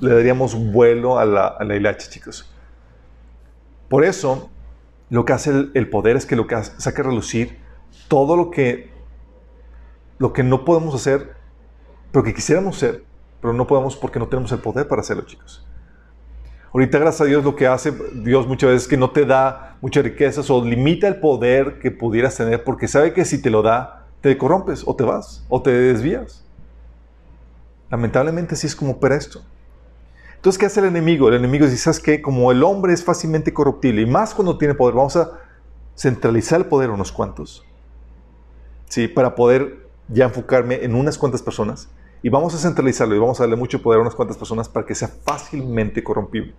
le 0.00 0.14
daríamos 0.14 0.54
vuelo 0.54 1.18
a 1.18 1.24
la, 1.24 1.56
a 1.58 1.96
chicos. 1.96 2.50
Por 3.88 4.04
eso, 4.04 4.50
lo 5.10 5.24
que 5.24 5.32
hace 5.32 5.68
el, 5.72 5.88
poder 5.88 6.16
es 6.16 6.26
que 6.26 6.34
lo 6.34 6.46
que 6.46 6.62
saca 6.62 7.02
a 7.02 7.04
relucir 7.04 7.58
todo 8.08 8.36
lo 8.36 8.50
que, 8.50 8.90
lo 10.18 10.32
que 10.32 10.42
no 10.42 10.64
podemos 10.64 10.94
hacer, 10.94 11.34
pero 12.10 12.24
que 12.24 12.34
quisiéramos 12.34 12.76
hacer, 12.76 13.04
pero 13.44 13.52
no 13.52 13.66
podemos 13.66 13.94
porque 13.94 14.18
no 14.18 14.26
tenemos 14.26 14.50
el 14.52 14.60
poder 14.60 14.88
para 14.88 15.02
hacerlo, 15.02 15.26
chicos. 15.26 15.62
Ahorita, 16.72 16.98
gracias 16.98 17.20
a 17.20 17.24
Dios, 17.26 17.44
lo 17.44 17.54
que 17.54 17.66
hace 17.66 17.92
Dios 18.14 18.46
muchas 18.46 18.70
veces 18.70 18.82
es 18.84 18.88
que 18.88 18.96
no 18.96 19.10
te 19.10 19.26
da 19.26 19.76
muchas 19.82 20.02
riquezas 20.02 20.48
o 20.48 20.64
limita 20.64 21.08
el 21.08 21.16
poder 21.16 21.78
que 21.78 21.90
pudieras 21.90 22.38
tener 22.38 22.64
porque 22.64 22.88
sabe 22.88 23.12
que 23.12 23.26
si 23.26 23.42
te 23.42 23.50
lo 23.50 23.60
da, 23.60 24.06
te 24.22 24.38
corrompes 24.38 24.82
o 24.86 24.96
te 24.96 25.04
vas 25.04 25.44
o 25.50 25.60
te 25.60 25.72
desvías. 25.72 26.42
Lamentablemente 27.90 28.54
así 28.54 28.66
es 28.66 28.74
como 28.74 28.92
opera 28.92 29.14
esto. 29.14 29.42
Entonces, 30.36 30.58
¿qué 30.58 30.64
hace 30.64 30.80
el 30.80 30.86
enemigo? 30.86 31.28
El 31.28 31.34
enemigo 31.34 31.66
dice, 31.66 31.76
¿sabes 31.76 32.00
qué? 32.00 32.22
Como 32.22 32.50
el 32.50 32.62
hombre 32.62 32.94
es 32.94 33.04
fácilmente 33.04 33.52
corruptible 33.52 34.00
y 34.00 34.06
más 34.06 34.32
cuando 34.32 34.56
tiene 34.56 34.72
poder, 34.72 34.94
vamos 34.94 35.16
a 35.16 35.32
centralizar 35.94 36.60
el 36.60 36.66
poder 36.66 36.88
unos 36.88 37.12
cuantos. 37.12 37.62
¿Sí? 38.88 39.06
Para 39.06 39.34
poder 39.34 39.86
ya 40.08 40.24
enfocarme 40.24 40.82
en 40.82 40.94
unas 40.94 41.18
cuantas 41.18 41.42
personas 41.42 41.90
y 42.24 42.30
vamos 42.30 42.54
a 42.54 42.58
centralizarlo 42.58 43.14
y 43.14 43.18
vamos 43.18 43.38
a 43.38 43.42
darle 43.42 43.54
mucho 43.54 43.82
poder 43.82 43.98
a 43.98 44.00
unas 44.00 44.14
cuantas 44.14 44.38
personas 44.38 44.66
para 44.66 44.86
que 44.86 44.94
sea 44.94 45.08
fácilmente 45.08 46.02
corrompible. 46.02 46.54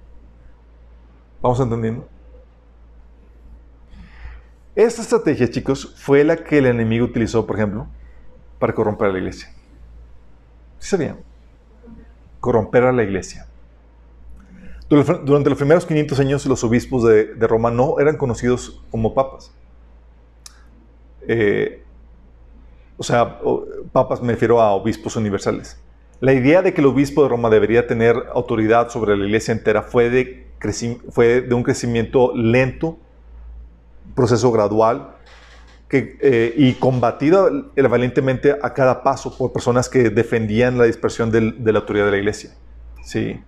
¿Vamos 1.42 1.60
entendiendo? 1.60 2.08
Esta 4.76 5.02
estrategia, 5.02 5.50
chicos, 5.50 5.96
fue 5.98 6.24
la 6.24 6.38
que 6.38 6.60
el 6.60 6.68
enemigo 6.68 7.06
utilizó, 7.06 7.48
por 7.48 7.56
ejemplo, 7.56 7.88
para 8.60 8.76
corromper 8.76 9.10
a 9.10 9.14
la 9.14 9.18
iglesia. 9.18 9.52
¿Sí 10.78 10.90
sabían? 10.90 11.18
Corromper 12.40 12.84
a 12.84 12.92
la 12.92 13.02
iglesia. 13.02 13.48
Durante 14.88 15.50
los 15.50 15.58
primeros 15.58 15.88
500 15.88 16.20
años 16.20 16.46
los 16.46 16.64
obispos 16.64 17.04
de, 17.06 17.34
Roma 17.48 17.72
no 17.72 18.00
eran 18.00 18.18
conocidos 18.18 18.84
como 18.92 19.16
papas. 19.16 19.52
Eh, 21.28 21.85
o 22.98 23.04
sea, 23.04 23.40
papas 23.92 24.22
me 24.22 24.34
refiero 24.34 24.62
a 24.62 24.74
obispos 24.74 25.16
universales. 25.16 25.80
La 26.22 26.34
idea 26.34 26.62
de 26.62 26.74
que 26.74 26.82
el 26.82 26.88
obispo 26.88 27.24
de 27.24 27.30
Roma 27.30 27.50
debería 27.50 27.88
tener 27.88 28.16
autoridad 28.34 28.90
sobre 28.90 29.18
la 29.18 29.26
iglesia 29.26 29.52
entera 29.52 29.82
fue 29.84 30.10
de 30.10 30.46
fue 31.10 31.42
de 31.42 31.54
un 31.54 31.64
crecimiento 31.64 32.36
lento, 32.36 32.98
proceso 34.16 34.52
gradual, 34.52 35.16
que, 35.88 36.18
eh, 36.22 36.54
y 36.58 36.74
combatido 36.74 37.72
valientemente 37.76 38.56
a 38.60 38.74
cada 38.74 39.04
paso 39.04 39.38
por 39.38 39.52
personas 39.52 39.88
que 39.90 40.10
defendían 40.10 40.78
la 40.78 40.86
dispersión 40.86 41.30
de 41.32 41.72
la 41.72 41.80
autoridad 41.80 42.06
de 42.06 42.12
la 42.12 42.18
iglesia. 42.18 42.52
Sí. 43.04 43.40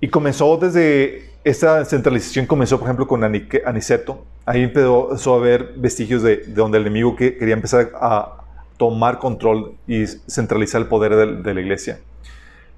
Y 0.00 0.08
comenzó 0.08 0.56
desde 0.56 1.30
esta 1.42 1.84
centralización, 1.84 2.46
comenzó 2.46 2.78
por 2.78 2.86
ejemplo 2.86 3.06
con 3.06 3.24
Aniceto. 3.24 4.24
Ahí 4.46 4.62
empezó 4.62 5.34
a 5.34 5.36
haber 5.38 5.72
vestigios 5.76 6.22
de, 6.22 6.44
donde 6.48 6.76
el 6.78 6.82
enemigo 6.82 7.16
que 7.16 7.36
quería 7.38 7.54
empezar 7.54 7.92
a 7.94 8.44
tomar 8.76 9.18
control 9.18 9.76
y 9.86 10.06
centralizar 10.06 10.82
el 10.82 10.88
poder 10.88 11.42
de, 11.42 11.54
la 11.54 11.60
iglesia. 11.60 12.00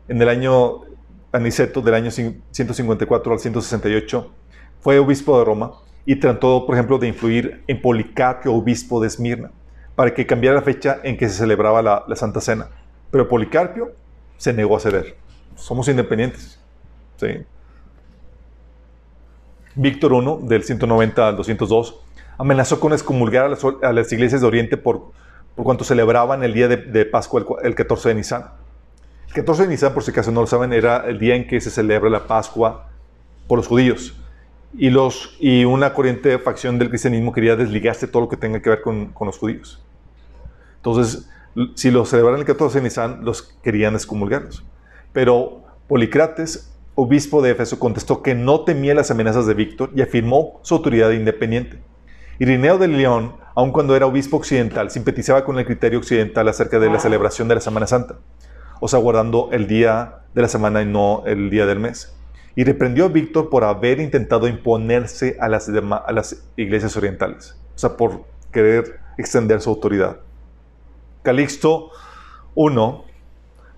En 0.08 0.22
el 0.22 0.28
año 0.28 0.82
Aniceto, 1.32 1.80
del 1.82 1.94
año 1.94 2.10
154 2.10 3.32
al 3.32 3.38
168, 3.40 4.32
fue 4.80 4.98
obispo 5.00 5.38
de 5.38 5.44
Roma 5.44 5.72
y 6.04 6.16
trató, 6.16 6.64
por 6.66 6.76
ejemplo, 6.76 6.98
de 6.98 7.08
influir 7.08 7.64
en 7.66 7.82
Policarpio, 7.82 8.54
obispo 8.54 9.00
de 9.00 9.08
Esmirna, 9.08 9.50
para 9.96 10.14
que 10.14 10.24
cambiara 10.24 10.56
la 10.56 10.62
fecha 10.62 11.00
en 11.02 11.16
que 11.16 11.28
se 11.28 11.34
celebraba 11.34 11.82
la, 11.82 12.04
Santa 12.14 12.40
Cena. 12.40 12.68
Pero 13.10 13.28
Policarpio 13.28 13.92
se 14.36 14.52
negó 14.52 14.76
a 14.76 14.80
ceder. 14.80 15.16
Somos 15.56 15.88
independientes. 15.88 16.60
¿sí? 17.16 17.44
Víctor 19.76 20.12
I, 20.12 20.48
del 20.48 20.64
190 20.64 21.28
al 21.28 21.36
202, 21.36 22.00
amenazó 22.38 22.80
con 22.80 22.92
excomulgar 22.92 23.44
a 23.82 23.92
las, 23.92 24.12
iglesias 24.12 24.40
de 24.40 24.46
Oriente 24.46 24.76
por, 24.76 25.12
por 25.54 25.64
cuanto 25.64 25.84
celebraban 25.84 26.42
el 26.42 26.52
día 26.52 26.68
de, 26.68 27.04
Pascua, 27.06 27.40
el, 27.40 27.68
el, 27.68 27.74
14 27.74 28.08
de 28.08 28.14
Nisan. 28.14 28.46
El 29.28 29.34
14 29.34 29.62
de 29.62 29.68
Nisan, 29.68 29.94
por 29.94 30.02
si 30.02 30.10
acaso 30.10 30.32
no 30.32 30.40
lo 30.40 30.46
saben, 30.46 30.72
era 30.72 31.04
el 31.06 31.18
día 31.18 31.36
en 31.36 31.46
que 31.46 31.60
se 31.60 31.70
celebra 31.70 32.10
la 32.10 32.26
Pascua 32.26 32.88
por 33.46 33.58
los 33.58 33.68
judíos 33.68 34.14
y, 34.76 34.90
los, 34.90 35.36
y 35.40 35.64
una 35.64 35.92
corriente 35.92 36.28
de 36.28 36.38
facción 36.38 36.78
del 36.78 36.88
cristianismo 36.88 37.32
quería 37.32 37.56
desligarse 37.56 38.06
todo 38.06 38.22
lo 38.22 38.28
que 38.28 38.36
tenga 38.36 38.60
que 38.60 38.70
ver 38.70 38.82
con, 38.82 39.06
con 39.06 39.26
los 39.26 39.38
judíos. 39.38 39.82
Entonces, 40.76 41.28
si 41.74 41.90
lo 41.90 42.04
celebraran 42.04 42.40
el 42.40 42.46
14 42.46 42.78
de 42.78 42.84
Nisan, 42.84 43.24
los 43.24 43.42
querían 43.42 43.94
excomulgarlos. 43.94 44.64
Pero 45.12 45.62
Policrates, 45.88 46.70
obispo 46.96 47.40
de 47.40 47.52
Éfeso, 47.52 47.78
contestó 47.78 48.22
que 48.22 48.34
no 48.34 48.62
temía 48.62 48.94
las 48.94 49.12
amenazas 49.12 49.46
de 49.46 49.54
Víctor 49.54 49.90
y 49.94 50.02
afirmó 50.02 50.58
su 50.62 50.74
autoridad 50.74 51.12
independiente. 51.12 51.78
Irineo 52.40 52.78
de 52.78 52.88
León, 52.88 53.36
aun 53.54 53.70
cuando 53.70 53.94
era 53.94 54.06
obispo 54.06 54.38
occidental, 54.38 54.90
simpatizaba 54.90 55.44
con 55.44 55.58
el 55.60 55.64
criterio 55.64 56.00
occidental 56.00 56.48
acerca 56.48 56.80
de 56.80 56.90
la 56.90 56.98
celebración 56.98 57.46
de 57.46 57.54
la 57.54 57.60
Semana 57.60 57.86
Santa, 57.86 58.16
o 58.80 58.88
sea, 58.88 58.98
guardando 58.98 59.50
el 59.52 59.68
día 59.68 60.22
de 60.34 60.42
la 60.42 60.48
semana 60.48 60.82
y 60.82 60.86
no 60.86 61.22
el 61.24 61.48
día 61.48 61.64
del 61.64 61.78
mes 61.78 62.16
y 62.56 62.64
reprendió 62.64 63.04
a 63.04 63.08
Víctor 63.08 63.50
por 63.50 63.62
haber 63.62 64.00
intentado 64.00 64.48
imponerse 64.48 65.36
a 65.38 65.48
las, 65.48 65.68
iglesias 66.56 66.96
orientales, 66.96 67.54
o 67.74 67.78
sea, 67.78 67.96
por 67.98 68.24
querer 68.50 68.98
extender 69.18 69.60
su 69.60 69.68
autoridad. 69.70 70.16
Calixto 71.22 71.90
I 72.56 72.70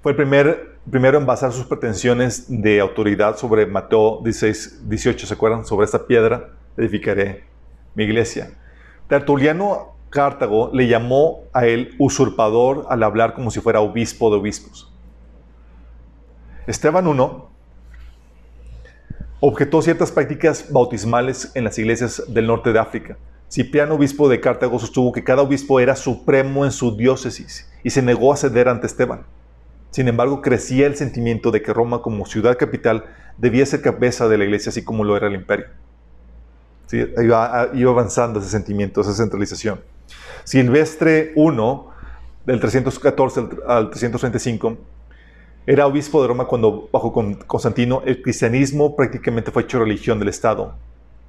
fue 0.00 0.12
el 0.12 0.16
primer, 0.16 0.77
primero 0.90 1.18
en 1.18 1.26
basar 1.26 1.52
sus 1.52 1.66
pretensiones 1.66 2.46
de 2.48 2.80
autoridad 2.80 3.36
sobre 3.36 3.66
Mateo 3.66 4.20
16, 4.22 4.88
18, 4.88 5.26
¿se 5.26 5.34
acuerdan? 5.34 5.64
Sobre 5.64 5.84
esta 5.84 6.06
piedra 6.06 6.50
edificaré 6.76 7.44
mi 7.94 8.04
iglesia. 8.04 8.50
Tertuliano 9.08 9.94
Cartago 10.10 10.70
le 10.72 10.86
llamó 10.86 11.44
a 11.52 11.66
él 11.66 11.94
usurpador 11.98 12.86
al 12.88 13.02
hablar 13.02 13.34
como 13.34 13.50
si 13.50 13.60
fuera 13.60 13.80
obispo 13.80 14.30
de 14.30 14.36
obispos. 14.36 14.92
Esteban 16.66 17.06
I 17.06 17.30
objetó 19.40 19.82
ciertas 19.82 20.10
prácticas 20.10 20.70
bautismales 20.70 21.52
en 21.54 21.64
las 21.64 21.78
iglesias 21.78 22.22
del 22.28 22.46
norte 22.46 22.72
de 22.72 22.78
África. 22.78 23.16
Cipriano, 23.50 23.94
obispo 23.94 24.28
de 24.28 24.40
Cartago, 24.40 24.78
sostuvo 24.78 25.10
que 25.12 25.24
cada 25.24 25.42
obispo 25.42 25.80
era 25.80 25.96
supremo 25.96 26.64
en 26.66 26.70
su 26.70 26.94
diócesis 26.96 27.70
y 27.82 27.90
se 27.90 28.02
negó 28.02 28.32
a 28.32 28.36
ceder 28.36 28.68
ante 28.68 28.86
Esteban. 28.86 29.24
Sin 29.90 30.08
embargo, 30.08 30.42
crecía 30.42 30.86
el 30.86 30.96
sentimiento 30.96 31.50
de 31.50 31.62
que 31.62 31.72
Roma 31.72 32.02
como 32.02 32.26
ciudad 32.26 32.56
capital 32.58 33.04
debía 33.36 33.64
ser 33.66 33.82
cabeza 33.82 34.28
de 34.28 34.38
la 34.38 34.44
iglesia 34.44 34.70
así 34.70 34.84
como 34.84 35.04
lo 35.04 35.16
era 35.16 35.28
el 35.28 35.34
imperio. 35.34 35.66
iba, 36.92 37.70
iba 37.74 37.90
avanzando 37.90 38.40
ese 38.40 38.50
sentimiento, 38.50 39.00
esa 39.00 39.14
centralización. 39.14 39.80
Silvestre 40.44 41.32
I, 41.36 41.50
del 42.46 42.60
314 42.60 43.48
al 43.66 43.90
335, 43.90 44.78
era 45.66 45.86
obispo 45.86 46.22
de 46.22 46.28
Roma 46.28 46.46
cuando, 46.46 46.88
bajo 46.90 47.12
Constantino, 47.46 48.02
el 48.06 48.22
cristianismo 48.22 48.96
prácticamente 48.96 49.50
fue 49.50 49.64
hecho 49.64 49.78
religión 49.78 50.18
del 50.18 50.28
Estado, 50.28 50.74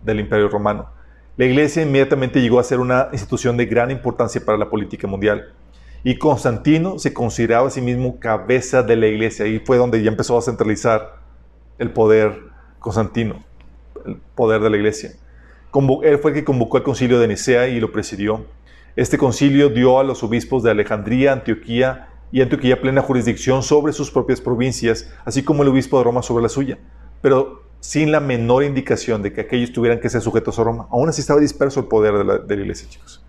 del 0.02 0.22
Imperio 0.22 0.48
Romano. 0.48 0.88
La 1.36 1.44
iglesia 1.44 1.82
inmediatamente 1.82 2.42
llegó 2.42 2.60
a 2.60 2.64
ser 2.64 2.80
una 2.80 3.10
institución 3.12 3.58
de 3.58 3.66
gran 3.66 3.92
importancia 3.92 4.40
para 4.44 4.58
la 4.58 4.70
política 4.70 5.08
mundial. 5.08 5.54
Y 6.04 6.18
Constantino 6.18 6.98
se 7.00 7.14
consideraba 7.14 7.68
a 7.68 7.72
sí 7.72 7.82
mismo 7.82 8.20
cabeza 8.20 8.84
de 8.84 8.96
la 8.96 9.08
iglesia. 9.08 9.46
Ahí 9.46 9.60
fue 9.60 9.78
donde 9.78 10.02
ya 10.02 10.10
empezó 10.10 10.38
a 10.38 10.42
centralizar 10.42 11.20
el 11.78 11.92
poder 11.92 12.40
Constantino, 12.80 13.44
el 14.06 14.18
poder 14.36 14.62
de 14.62 14.70
la 14.70 14.78
iglesia. 14.78 15.12
Él 16.04 16.18
fue 16.20 16.32
el 16.32 16.36
que 16.36 16.44
convocó 16.44 16.78
el 16.78 16.84
concilio 16.84 17.20
de 17.20 17.28
Nicea 17.28 17.68
y 17.68 17.80
lo 17.80 17.92
presidió. 17.92 18.46
Este 18.96 19.18
concilio 19.18 19.70
dio 19.70 20.00
a 20.00 20.04
los 20.04 20.24
obispos 20.24 20.64
de 20.64 20.72
Alejandría, 20.72 21.34
Antioquía 21.34 22.10
y 22.32 22.42
Antioquía 22.42 22.82
plena 22.82 23.02
jurisdicción 23.02 23.62
sobre 23.62 23.94
sus 23.94 24.12
propias 24.12 24.42
provincias, 24.42 25.12
así 25.26 25.44
como 25.44 25.64
el 25.64 25.70
obispo 25.70 25.98
de 25.98 26.04
Roma 26.06 26.22
sobre 26.22 26.44
la 26.44 26.50
suya, 26.50 26.78
pero 27.22 27.64
sin 27.80 28.12
la 28.12 28.20
menor 28.20 28.64
indicación 28.64 29.22
de 29.22 29.32
que 29.32 29.42
aquellos 29.42 29.72
tuvieran 29.72 30.00
que 30.00 30.10
ser 30.10 30.22
sujetos 30.22 30.60
a 30.60 30.64
Roma. 30.64 30.88
Aún 30.92 31.08
así 31.08 31.22
estaba 31.22 31.40
disperso 31.40 31.80
el 31.80 31.86
poder 31.86 32.14
de 32.46 32.56
la, 32.56 32.62
iglesia, 32.62 32.90
chicos. 32.90 33.24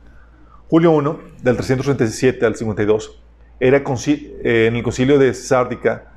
Julio 0.70 1.00
I, 1.00 1.42
del 1.42 1.56
337 1.56 2.46
al 2.46 2.54
52, 2.54 3.20
era 3.58 3.78
eh, 3.78 4.66
en 4.68 4.76
el 4.76 4.82
concilio 4.84 5.18
de 5.18 5.34
Sárdica, 5.34 6.12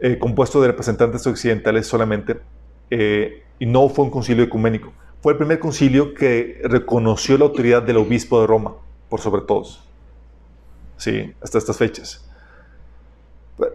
eh, 0.00 0.18
compuesto 0.18 0.58
de 0.62 0.68
representantes 0.68 1.26
occidentales 1.26 1.86
solamente, 1.86 2.40
eh, 2.88 3.42
y 3.58 3.66
no 3.66 3.90
fue 3.90 4.06
un 4.06 4.10
concilio 4.10 4.42
ecuménico. 4.42 4.90
Fue 5.20 5.32
el 5.32 5.38
primer 5.38 5.58
concilio 5.58 6.14
que 6.14 6.62
reconoció 6.64 7.36
la 7.36 7.44
autoridad 7.44 7.82
del 7.82 7.98
obispo 7.98 8.40
de 8.40 8.46
Roma, 8.46 8.72
por 9.10 9.20
sobre 9.20 9.42
todos. 9.42 9.86
¿sí? 10.96 11.34
hasta 11.42 11.58
estas 11.58 11.76
fechas. 11.76 12.26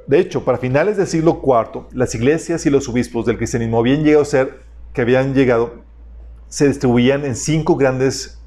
De 0.07 0.19
hecho, 0.19 0.43
para 0.43 0.57
finales 0.57 0.97
del 0.97 1.05
siglo 1.05 1.39
IV, 1.43 1.85
las 1.91 2.15
iglesias 2.15 2.65
y 2.65 2.71
los 2.71 2.89
obispos 2.89 3.27
del 3.27 3.37
cristianismo 3.37 3.77
habían 3.77 4.03
llegado 4.03 4.23
a 4.23 4.25
ser, 4.25 4.61
que 4.91 5.01
habían 5.01 5.35
llegado, 5.35 5.83
se 6.47 6.67
distribuían 6.67 7.25
en 7.25 7.35
cinco 7.35 7.75
grandes 7.75 8.41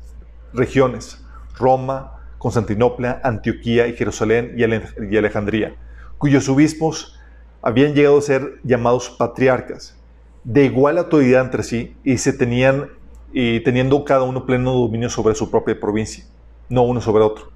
regiones, 0.52 1.24
Roma, 1.58 2.18
Constantinopla, 2.38 3.20
Antioquía 3.22 3.88
y 3.88 3.94
Jerusalén 3.94 4.54
y 4.56 5.16
Alejandría, 5.16 5.74
cuyos 6.18 6.48
obispos 6.48 7.18
habían 7.62 7.94
llegado 7.94 8.18
a 8.18 8.22
ser 8.22 8.60
llamados 8.62 9.10
patriarcas, 9.10 9.96
de 10.44 10.64
igual 10.64 10.98
autoridad 10.98 11.44
entre 11.44 11.62
sí 11.62 11.96
y 12.04 12.18
se 12.18 12.32
tenían 12.32 12.90
y 13.32 13.60
teniendo 13.60 14.04
cada 14.04 14.22
uno 14.22 14.46
pleno 14.46 14.72
dominio 14.72 15.10
sobre 15.10 15.34
su 15.34 15.50
propia 15.50 15.78
provincia, 15.78 16.24
no 16.68 16.82
uno 16.82 17.00
sobre 17.00 17.24
otro. 17.24 17.50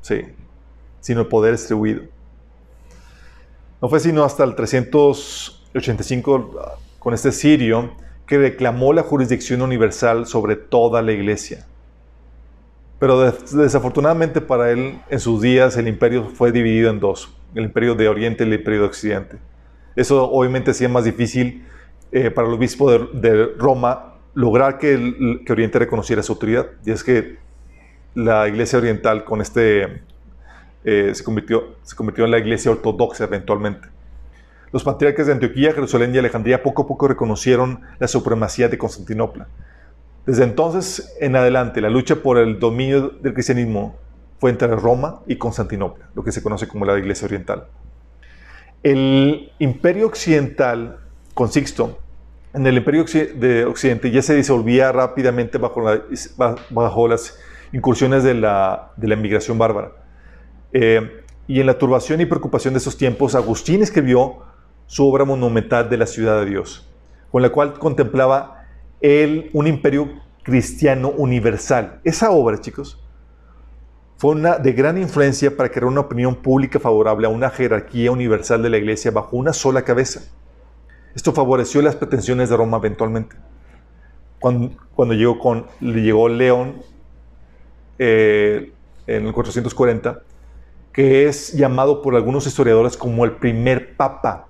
Sí, 0.00 0.22
sino 1.00 1.20
el 1.20 1.26
poder 1.28 1.52
distribuido. 1.52 2.02
No 3.80 3.88
fue 3.88 4.00
sino 4.00 4.24
hasta 4.24 4.42
el 4.42 4.56
385 4.56 6.78
con 6.98 7.14
este 7.14 7.30
sirio 7.30 7.92
que 8.26 8.38
reclamó 8.38 8.92
la 8.92 9.02
jurisdicción 9.02 9.62
universal 9.62 10.26
sobre 10.26 10.56
toda 10.56 11.00
la 11.00 11.12
iglesia. 11.12 11.64
Pero 12.98 13.30
desafortunadamente 13.30 14.40
para 14.40 14.70
él, 14.70 14.98
en 15.08 15.20
sus 15.20 15.40
días, 15.40 15.76
el 15.76 15.86
imperio 15.86 16.30
fue 16.34 16.50
dividido 16.50 16.90
en 16.90 16.98
dos, 16.98 17.36
el 17.54 17.64
imperio 17.64 17.94
de 17.94 18.08
Oriente 18.08 18.44
y 18.44 18.48
el 18.48 18.54
imperio 18.54 18.80
de 18.80 18.86
Occidente. 18.86 19.38
Eso 19.94 20.30
obviamente 20.30 20.72
hacía 20.72 20.88
más 20.88 21.04
difícil 21.04 21.64
eh, 22.10 22.30
para 22.30 22.48
el 22.48 22.54
obispo 22.54 22.90
de, 22.90 23.46
Roma 23.56 24.14
lograr 24.34 24.78
que, 24.78 24.94
el, 24.94 25.42
que 25.44 25.52
Oriente 25.52 25.78
reconociera 25.78 26.22
su 26.22 26.32
autoridad. 26.32 26.66
Y 26.84 26.90
es 26.90 27.04
que 27.04 27.38
la 28.14 28.48
iglesia 28.48 28.78
oriental 28.78 29.24
con 29.24 29.40
este 29.40 30.02
eh, 30.84 31.12
se, 31.14 31.22
convirtió, 31.22 31.76
se 31.82 31.94
convirtió 31.94 32.24
en 32.24 32.30
la 32.32 32.38
iglesia 32.38 32.70
ortodoxa 32.70 33.24
eventualmente. 33.24 33.88
Los 34.72 34.84
patriarcas 34.84 35.26
de 35.26 35.32
Antioquía, 35.32 35.72
Jerusalén 35.72 36.14
y 36.14 36.18
Alejandría 36.18 36.62
poco 36.62 36.82
a 36.82 36.86
poco 36.86 37.08
reconocieron 37.08 37.80
la 37.98 38.08
supremacía 38.08 38.68
de 38.68 38.76
Constantinopla. 38.76 39.48
Desde 40.28 40.44
entonces 40.44 41.16
en 41.20 41.36
adelante, 41.36 41.80
la 41.80 41.88
lucha 41.88 42.16
por 42.16 42.36
el 42.36 42.58
dominio 42.58 43.14
del 43.22 43.32
cristianismo 43.32 43.96
fue 44.38 44.50
entre 44.50 44.68
Roma 44.76 45.22
y 45.26 45.36
Constantinopla, 45.36 46.10
lo 46.14 46.22
que 46.22 46.32
se 46.32 46.42
conoce 46.42 46.68
como 46.68 46.84
la 46.84 46.98
Iglesia 46.98 47.24
Oriental. 47.24 47.64
El 48.82 49.50
imperio 49.58 50.06
occidental, 50.06 50.98
con 51.32 51.50
Sixto, 51.50 51.98
en 52.52 52.66
el 52.66 52.76
imperio 52.76 53.06
de 53.36 53.64
Occidente 53.64 54.10
ya 54.10 54.20
se 54.20 54.34
disolvía 54.34 54.92
rápidamente 54.92 55.56
bajo, 55.56 57.08
las 57.08 57.38
incursiones 57.72 58.22
de 58.22 58.34
la, 58.34 58.92
de 58.98 59.08
la 59.08 59.14
inmigración 59.14 59.56
bárbara. 59.56 59.92
Eh, 60.74 61.22
y 61.46 61.58
en 61.58 61.64
la 61.64 61.78
turbación 61.78 62.20
y 62.20 62.26
preocupación 62.26 62.74
de 62.74 62.80
esos 62.80 62.98
tiempos, 62.98 63.34
Agustín 63.34 63.82
escribió 63.82 64.40
su 64.84 65.08
obra 65.08 65.24
monumental 65.24 65.88
de 65.88 65.96
la 65.96 66.06
ciudad 66.06 66.38
de 66.40 66.50
Dios, 66.50 66.86
con 67.32 67.40
la 67.40 67.48
cual 67.48 67.78
contemplaba 67.78 68.57
él 69.00 69.50
un 69.52 69.66
imperio 69.66 70.08
cristiano 70.42 71.10
universal. 71.10 72.00
Esa 72.04 72.30
obra, 72.30 72.60
chicos, 72.60 72.98
fue 74.16 74.32
una 74.32 74.58
de 74.58 74.72
gran 74.72 74.98
influencia 74.98 75.56
para 75.56 75.68
crear 75.68 75.84
una 75.84 76.00
opinión 76.00 76.34
pública 76.34 76.80
favorable 76.80 77.26
a 77.26 77.30
una 77.30 77.50
jerarquía 77.50 78.10
universal 78.10 78.62
de 78.62 78.70
la 78.70 78.78
iglesia 78.78 79.10
bajo 79.10 79.36
una 79.36 79.52
sola 79.52 79.82
cabeza. 79.82 80.22
Esto 81.14 81.32
favoreció 81.32 81.82
las 81.82 81.96
pretensiones 81.96 82.48
de 82.50 82.56
Roma 82.56 82.78
eventualmente. 82.78 83.36
Cuando, 84.40 84.70
cuando 84.94 85.14
llegó, 85.14 85.38
con, 85.38 85.66
llegó 85.80 86.28
León 86.28 86.82
eh, 87.98 88.72
en 89.06 89.26
el 89.26 89.32
440, 89.32 90.22
que 90.92 91.28
es 91.28 91.52
llamado 91.52 92.02
por 92.02 92.16
algunos 92.16 92.46
historiadores 92.46 92.96
como 92.96 93.24
el 93.24 93.32
primer 93.32 93.96
papa. 93.96 94.48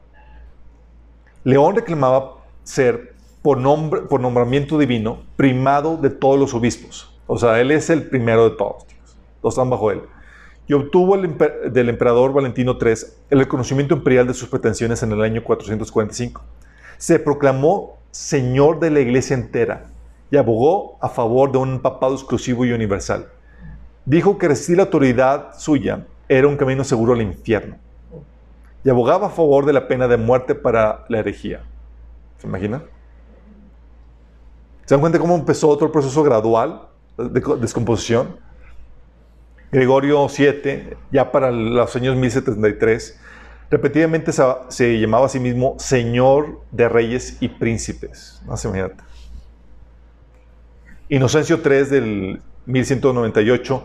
León 1.44 1.76
reclamaba 1.76 2.38
ser, 2.62 3.14
por, 4.08 4.20
nombramiento 4.20 4.78
divino, 4.78 5.22
primado 5.36 5.96
de 5.96 6.10
todos 6.10 6.38
los 6.38 6.54
obispos. 6.54 7.18
O 7.26 7.38
sea, 7.38 7.60
él 7.60 7.70
es 7.70 7.90
el 7.90 8.08
primero 8.08 8.48
de 8.50 8.56
todos 8.56 8.84
dos 9.42 9.54
están 9.54 9.70
bajo 9.70 9.90
él. 9.90 10.02
Y 10.66 10.74
obtuvo 10.74 11.16
del 11.16 11.88
emperador 11.88 12.32
Valentino 12.32 12.76
III 12.80 12.94
el 13.30 13.38
reconocimiento 13.38 13.94
imperial 13.94 14.26
de 14.26 14.34
sus 14.34 14.48
pretensiones 14.48 15.02
en 15.02 15.12
el 15.12 15.22
año 15.22 15.42
445. 15.42 16.42
Se 16.98 17.18
proclamó 17.18 17.96
señor 18.10 18.78
de 18.80 18.90
la 18.90 19.00
iglesia 19.00 19.34
entera 19.34 19.86
y 20.30 20.36
abogó 20.36 20.98
a 21.00 21.08
favor 21.08 21.52
de 21.52 21.58
un 21.58 21.80
papado 21.80 22.14
exclusivo 22.14 22.66
y 22.66 22.72
universal. 22.72 23.28
Dijo 24.04 24.36
que 24.36 24.48
resistir 24.48 24.76
la 24.76 24.84
autoridad 24.84 25.58
suya 25.58 26.06
era 26.28 26.48
un 26.48 26.56
camino 26.56 26.84
seguro 26.84 27.14
al 27.14 27.22
infierno. 27.22 27.76
Y 28.84 28.90
abogaba 28.90 29.28
a 29.28 29.30
favor 29.30 29.64
de 29.64 29.72
la 29.72 29.88
pena 29.88 30.06
de 30.06 30.18
muerte 30.18 30.54
para 30.54 31.06
la 31.08 31.18
herejía. 31.18 31.62
¿Se 32.38 32.46
imaginan? 32.46 32.82
¿Se 34.88 34.94
dan 34.94 35.02
cuenta 35.02 35.18
cómo 35.18 35.34
empezó 35.34 35.68
otro 35.68 35.92
proceso 35.92 36.22
gradual 36.22 36.88
de 37.18 37.42
descomposición? 37.60 38.38
Gregorio 39.70 40.26
VII, 40.28 40.96
ya 41.12 41.30
para 41.30 41.50
los 41.50 41.94
años 41.94 42.16
1073, 42.16 43.20
repetidamente 43.68 44.32
se, 44.32 44.98
llamaba 44.98 45.26
a 45.26 45.28
sí 45.28 45.40
mismo 45.40 45.74
Señor 45.78 46.62
de 46.70 46.88
Reyes 46.88 47.36
y 47.42 47.48
Príncipes. 47.48 48.40
No 48.46 48.56
se 48.56 48.68
imagínate. 48.68 49.04
Inocencio 51.10 51.60
III 51.62 51.84
del 51.84 52.42
1198 52.64 53.84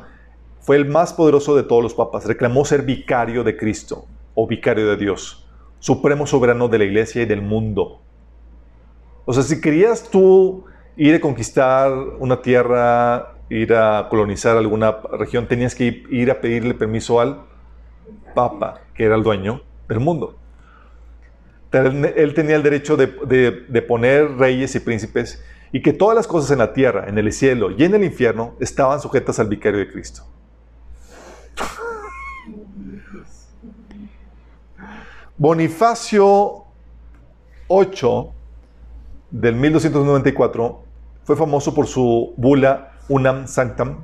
fue 0.62 0.78
el 0.78 0.86
más 0.86 1.12
poderoso 1.12 1.54
de 1.58 1.63
todos 1.63 1.84
los 1.84 1.94
papas. 1.94 2.24
Reclamó 2.24 2.63
ser 2.63 2.84
vicario 2.84 3.44
de 3.44 3.58
Cristo 3.58 4.06
o 4.36 4.48
vicario 4.48 4.88
de 4.88 4.96
Dios, 4.96 5.46
supremo 5.80 6.26
soberano 6.26 6.70
de 6.70 6.78
la 6.78 6.86
iglesia 6.86 7.24
y 7.24 7.26
del 7.26 7.42
mundo. 7.42 8.00
O 9.26 9.34
sea, 9.34 9.44
si 9.44 9.60
querías 9.60 10.10
tú 10.10 10.63
ir 10.95 11.15
a 11.15 11.19
conquistar 11.19 11.91
una 12.19 12.41
tierra 12.41 13.34
ir 13.49 13.73
a 13.73 14.08
colonizar 14.10 14.58
alguna 14.58 14.97
región, 15.12 15.47
tenías 15.47 15.75
que 15.75 16.03
ir 16.10 16.32
a 16.32 16.41
pedirle 16.41 16.73
permiso 16.73 17.19
al 17.19 17.43
Papa, 18.34 18.82
que 18.95 19.03
era 19.06 19.15
el 19.15 19.23
dueño 19.23 19.62
del 19.88 19.99
mundo. 19.99 20.38
Él 21.71 22.34
tenía 22.36 22.56
el 22.56 22.63
derecho 22.63 22.97
de, 22.97 23.08
poner 23.88 24.38
reyes 24.38 24.75
y 24.75 24.79
príncipes 24.79 25.43
y 25.71 25.82
que 25.82 25.93
todas 25.93 26.15
las 26.15 26.27
cosas 26.27 26.51
en 26.51 26.60
la 26.60 26.73
tierra, 26.73 27.08
en 27.08 27.17
el 27.17 27.32
cielo 27.32 27.71
y 27.71 27.84
en 27.84 27.95
el 27.95 28.03
infierno 28.03 28.56
estaban 28.60 28.99
sujetas 29.01 29.39
al 29.39 29.47
vicario 29.47 29.79
de 29.79 29.91
Cristo. 29.91 30.23
Bonifacio 35.36 36.65
8 37.67 38.34
del 39.32 39.56
1294 39.56 40.83
fue 41.24 41.36
famoso 41.36 41.74
por 41.74 41.88
su 41.88 42.34
bula 42.38 42.94
Unam 43.10 43.48
Sanctam, 43.48 44.04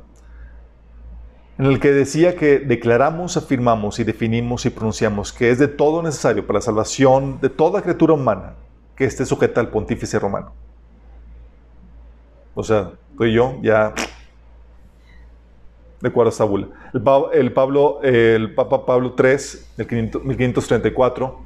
en 1.58 1.66
el 1.66 1.80
que 1.80 1.92
decía 1.92 2.36
que 2.36 2.60
declaramos, 2.60 3.36
afirmamos 3.36 4.00
y 4.00 4.06
definimos 4.06 4.66
y 4.66 4.70
pronunciamos 4.70 5.34
que 5.34 5.52
es 5.52 5.60
de 5.60 5.68
todo 5.68 6.02
necesario 6.02 6.48
para 6.48 6.60
la 6.60 6.62
salvación 6.62 7.40
de 7.42 7.50
toda 7.50 7.82
criatura 7.82 8.14
humana 8.14 8.56
que 8.96 9.06
esté 9.06 9.26
sujeta 9.26 9.60
al 9.60 9.70
pontífice 9.70 10.18
romano. 10.20 10.54
O 12.56 12.64
sea, 12.64 12.92
tú 13.18 13.26
y 13.26 13.34
yo 13.34 13.58
ya 13.62 13.94
de 16.02 16.08
acuerdo 16.08 16.30
a 16.30 16.32
esta 16.32 16.44
bula. 16.46 16.68
El, 17.34 17.52
Pablo, 17.52 18.00
el 18.04 18.54
Papa 18.54 18.86
Pablo 18.86 19.16
III, 19.18 19.36
del 19.78 20.12
1534, 20.24 21.40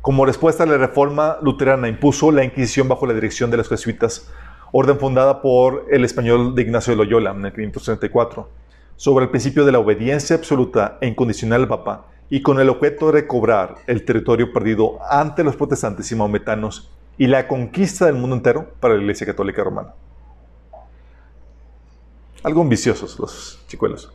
como 0.00 0.26
respuesta 0.26 0.64
a 0.64 0.66
la 0.66 0.78
reforma 0.78 1.38
luterana, 1.42 1.88
impuso 1.88 2.32
la 2.32 2.44
Inquisición 2.44 2.88
bajo 2.88 3.06
la 3.06 3.14
dirección 3.14 3.50
de 3.50 3.58
los 3.58 3.68
jesuitas 3.68 4.30
orden 4.72 4.98
fundada 4.98 5.42
por 5.42 5.86
el 5.90 6.04
español 6.04 6.54
de 6.54 6.62
Ignacio 6.62 6.92
de 6.92 6.96
Loyola 6.96 7.30
en 7.30 7.44
el 7.44 7.52
534, 7.52 8.48
sobre 8.96 9.24
el 9.24 9.30
principio 9.30 9.64
de 9.64 9.72
la 9.72 9.78
obediencia 9.78 10.36
absoluta 10.36 10.98
e 11.00 11.08
incondicional 11.08 11.62
al 11.62 11.68
Papa 11.68 12.06
y 12.28 12.42
con 12.42 12.60
el 12.60 12.68
objeto 12.68 13.06
de 13.06 13.12
recobrar 13.12 13.76
el 13.86 14.04
territorio 14.04 14.52
perdido 14.52 14.98
ante 15.10 15.42
los 15.42 15.56
protestantes 15.56 16.10
y 16.12 16.14
maometanos 16.14 16.90
y 17.18 17.26
la 17.26 17.48
conquista 17.48 18.06
del 18.06 18.14
mundo 18.14 18.36
entero 18.36 18.70
para 18.78 18.94
la 18.94 19.00
Iglesia 19.00 19.26
Católica 19.26 19.64
Romana. 19.64 19.94
Algo 22.42 22.62
ambiciosos 22.62 23.18
los 23.18 23.62
chicuelos. 23.66 24.10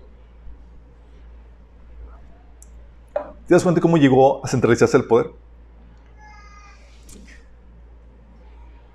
¿Te 3.14 3.54
das 3.54 3.62
cuenta 3.62 3.80
cómo 3.80 3.98
llegó 3.98 4.44
a 4.44 4.48
centralizarse 4.48 4.98
el 4.98 5.06
poder? 5.06 5.30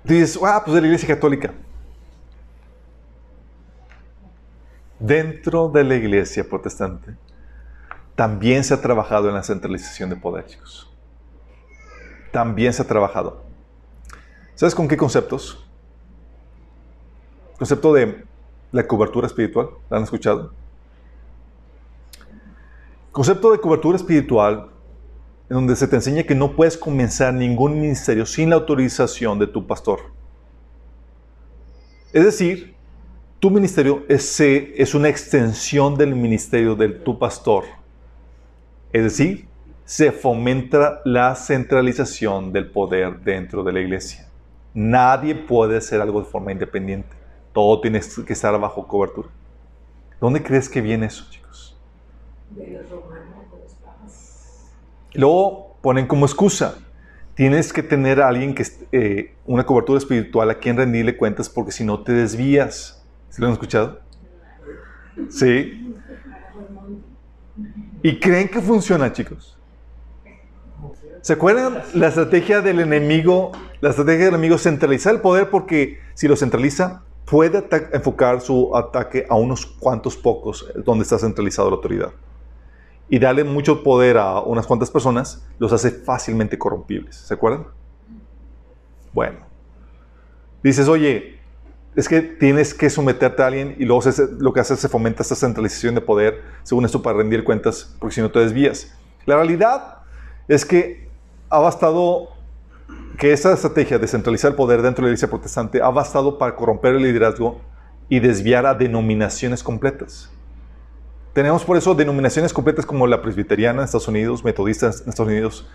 Dices, 0.03 0.39
ah, 0.43 0.61
pues 0.63 0.75
de 0.75 0.81
la 0.81 0.87
Iglesia 0.87 1.07
Católica. 1.07 1.53
Dentro 4.99 5.69
de 5.69 5.83
la 5.83 5.95
Iglesia 5.95 6.47
protestante 6.47 7.15
también 8.15 8.63
se 8.63 8.73
ha 8.73 8.81
trabajado 8.81 9.29
en 9.29 9.35
la 9.35 9.43
centralización 9.43 10.09
de 10.09 10.15
poder, 10.15 10.45
chicos. 10.45 10.91
También 12.31 12.71
se 12.71 12.81
ha 12.81 12.87
trabajado. 12.87 13.43
¿Sabes 14.55 14.75
con 14.75 14.87
qué 14.87 14.97
conceptos? 14.97 15.67
concepto 17.57 17.93
de 17.93 18.25
la 18.71 18.87
cobertura 18.87 19.27
espiritual. 19.27 19.69
¿La 19.89 19.97
han 19.97 20.03
escuchado? 20.03 20.51
concepto 23.11 23.51
de 23.51 23.59
cobertura 23.59 23.97
espiritual 23.97 24.70
en 25.51 25.55
donde 25.55 25.75
se 25.75 25.85
te 25.85 25.97
enseña 25.97 26.23
que 26.23 26.33
no 26.33 26.55
puedes 26.55 26.77
comenzar 26.77 27.33
ningún 27.33 27.77
ministerio 27.77 28.25
sin 28.25 28.49
la 28.49 28.55
autorización 28.55 29.37
de 29.37 29.47
tu 29.47 29.67
pastor. 29.67 29.99
Es 32.13 32.23
decir, 32.23 32.73
tu 33.37 33.51
ministerio 33.51 34.05
es, 34.07 34.39
es 34.39 34.95
una 34.95 35.09
extensión 35.09 35.97
del 35.97 36.15
ministerio 36.15 36.73
de 36.73 36.87
tu 36.87 37.19
pastor. 37.19 37.65
Es 38.93 39.03
decir, 39.03 39.45
se 39.83 40.13
fomenta 40.13 41.01
la 41.03 41.35
centralización 41.35 42.53
del 42.53 42.71
poder 42.71 43.19
dentro 43.19 43.61
de 43.61 43.73
la 43.73 43.81
iglesia. 43.81 44.29
Nadie 44.73 45.35
puede 45.35 45.75
hacer 45.75 45.99
algo 45.99 46.21
de 46.21 46.27
forma 46.27 46.53
independiente. 46.53 47.09
Todo 47.51 47.81
tiene 47.81 47.99
que 48.25 48.31
estar 48.31 48.57
bajo 48.57 48.87
cobertura. 48.87 49.27
¿Dónde 50.21 50.41
crees 50.41 50.69
que 50.69 50.79
viene 50.79 51.07
eso, 51.07 51.25
chicos? 51.29 51.77
De 52.51 52.69
los 52.69 52.89
romanos. 52.89 53.30
Luego 55.13 55.77
ponen 55.81 56.07
como 56.07 56.25
excusa, 56.25 56.75
tienes 57.35 57.73
que 57.73 57.83
tener 57.83 58.21
a 58.21 58.27
alguien 58.27 58.55
que 58.55 58.65
eh, 58.91 59.33
una 59.45 59.65
cobertura 59.65 59.97
espiritual 59.97 60.49
a 60.49 60.55
quien 60.55 60.77
rendirle 60.77 61.17
cuentas 61.17 61.49
porque 61.49 61.71
si 61.71 61.83
no 61.83 62.01
te 62.01 62.13
desvías. 62.13 63.03
¿Sí 63.29 63.41
lo 63.41 63.47
han 63.47 63.53
escuchado? 63.53 63.99
Sí. 65.29 65.93
¿Y 68.03 68.19
creen 68.19 68.49
que 68.49 68.61
funciona, 68.61 69.11
chicos? 69.11 69.57
¿Se 71.21 71.33
acuerdan 71.33 71.81
la 71.93 72.07
estrategia 72.07 72.61
del 72.61 72.79
enemigo? 72.79 73.51
La 73.79 73.91
estrategia 73.91 74.25
del 74.25 74.33
enemigo 74.35 74.57
centralizar 74.57 75.13
el 75.13 75.21
poder 75.21 75.49
porque 75.49 75.99
si 76.13 76.27
lo 76.27 76.35
centraliza 76.35 77.03
puede 77.25 77.63
enfocar 77.93 78.41
su 78.41 78.75
ataque 78.75 79.25
a 79.29 79.35
unos 79.35 79.65
cuantos 79.65 80.17
pocos 80.17 80.67
donde 80.83 81.03
está 81.03 81.19
centralizada 81.19 81.69
la 81.69 81.75
autoridad 81.75 82.11
y 83.11 83.19
darle 83.19 83.43
mucho 83.43 83.83
poder 83.83 84.17
a 84.17 84.39
unas 84.39 84.65
cuantas 84.65 84.89
personas, 84.89 85.45
los 85.59 85.73
hace 85.73 85.91
fácilmente 85.91 86.57
corrompibles. 86.57 87.13
¿Se 87.17 87.33
acuerdan? 87.33 87.67
Bueno, 89.11 89.39
dices, 90.63 90.87
oye, 90.87 91.37
es 91.93 92.07
que 92.07 92.21
tienes 92.21 92.73
que 92.73 92.89
someterte 92.89 93.43
a 93.43 93.47
alguien 93.47 93.75
y 93.77 93.83
luego 93.83 94.09
lo 94.39 94.53
que 94.53 94.61
hace 94.61 94.77
se 94.77 94.87
fomenta 94.87 95.23
esta 95.23 95.35
centralización 95.35 95.93
de 95.93 95.99
poder, 95.99 96.41
según 96.63 96.85
esto, 96.85 97.01
para 97.01 97.17
rendir 97.17 97.43
cuentas, 97.43 97.93
porque 97.99 98.15
si 98.15 98.21
no 98.21 98.31
te 98.31 98.39
desvías. 98.39 98.95
La 99.25 99.35
realidad 99.35 100.03
es 100.47 100.65
que 100.65 101.09
ha 101.49 101.59
bastado 101.59 102.29
que 103.17 103.33
esa 103.33 103.51
estrategia 103.51 103.99
de 103.99 104.07
centralizar 104.07 104.51
el 104.51 104.55
poder 104.55 104.81
dentro 104.81 105.03
de 105.03 105.09
la 105.09 105.11
iglesia 105.11 105.29
protestante 105.29 105.81
ha 105.81 105.89
bastado 105.89 106.37
para 106.37 106.55
corromper 106.55 106.95
el 106.95 107.03
liderazgo 107.03 107.59
y 108.07 108.21
desviar 108.21 108.65
a 108.65 108.73
denominaciones 108.73 109.63
completas. 109.63 110.31
Tenemos 111.33 111.63
por 111.63 111.77
eso 111.77 111.95
denominaciones 111.95 112.51
completas 112.51 112.85
como 112.85 113.07
la 113.07 113.21
presbiteriana 113.21 113.79
en 113.79 113.85
Estados 113.85 114.09
Unidos, 114.09 114.43
metodistas 114.43 115.01
en 115.01 115.09
Estados 115.09 115.31
Unidos, 115.31 115.67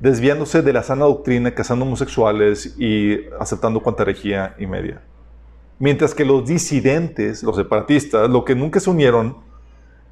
desviándose 0.00 0.62
de 0.62 0.72
la 0.72 0.82
sana 0.82 1.04
doctrina, 1.04 1.54
casando 1.54 1.84
homosexuales 1.84 2.74
y 2.78 3.20
aceptando 3.38 3.80
cuanta 3.80 4.04
herejía 4.04 4.54
y 4.58 4.66
media. 4.66 5.02
Mientras 5.78 6.14
que 6.14 6.24
los 6.24 6.46
disidentes, 6.46 7.42
los 7.42 7.56
separatistas, 7.56 8.30
lo 8.30 8.44
que 8.44 8.54
nunca 8.54 8.80
se 8.80 8.88
unieron, 8.88 9.36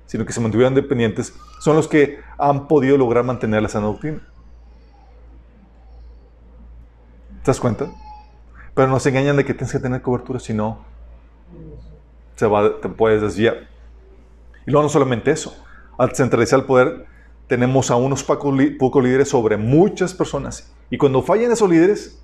sino 0.04 0.26
que 0.26 0.32
se 0.34 0.40
mantuvieron 0.40 0.74
dependientes, 0.74 1.32
son 1.60 1.76
los 1.76 1.88
que 1.88 2.18
han 2.36 2.68
podido 2.68 2.98
lograr 2.98 3.24
mantener 3.24 3.62
la 3.62 3.68
sana 3.68 3.86
doctrina. 3.86 4.20
¿Te 7.42 7.46
das 7.46 7.60
cuenta? 7.60 7.90
Pero 8.74 8.88
nos 8.88 9.06
engañan 9.06 9.36
de 9.36 9.46
que 9.46 9.54
tienes 9.54 9.72
que 9.72 9.78
tener 9.78 10.02
cobertura, 10.02 10.40
si 10.40 10.52
no, 10.52 10.84
se 12.36 12.46
va, 12.46 12.80
te 12.80 12.88
puedes 12.90 13.22
desviar. 13.22 13.69
Y 14.66 14.70
luego 14.70 14.84
no 14.84 14.88
solamente 14.88 15.30
eso, 15.30 15.56
al 15.98 16.14
centralizar 16.14 16.60
el 16.60 16.66
poder, 16.66 17.06
tenemos 17.46 17.90
a 17.90 17.96
unos 17.96 18.22
pocos 18.22 19.02
líderes 19.04 19.28
sobre 19.28 19.56
muchas 19.56 20.14
personas. 20.14 20.72
Y 20.88 20.98
cuando 20.98 21.22
fallan 21.22 21.50
esos 21.50 21.68
líderes, 21.68 22.22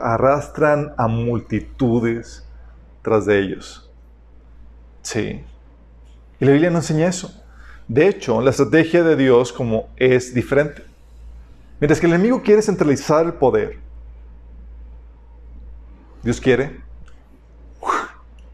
arrastran 0.00 0.94
a 0.96 1.08
multitudes 1.08 2.46
tras 3.02 3.26
de 3.26 3.40
ellos. 3.40 3.90
Sí. 5.02 5.44
Y 6.40 6.44
la 6.44 6.52
Biblia 6.52 6.70
no 6.70 6.78
enseña 6.78 7.08
eso. 7.08 7.42
De 7.86 8.08
hecho, 8.08 8.40
la 8.40 8.50
estrategia 8.50 9.02
de 9.02 9.16
Dios 9.16 9.52
como 9.52 9.88
es 9.96 10.34
diferente. 10.34 10.84
Mientras 11.80 12.00
que 12.00 12.06
el 12.06 12.14
enemigo 12.14 12.42
quiere 12.42 12.62
centralizar 12.62 13.26
el 13.26 13.34
poder, 13.34 13.78
Dios 16.22 16.40
quiere 16.40 16.80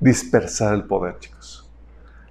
dispersar 0.00 0.74
el 0.74 0.84
poder, 0.84 1.18
chicos. 1.20 1.69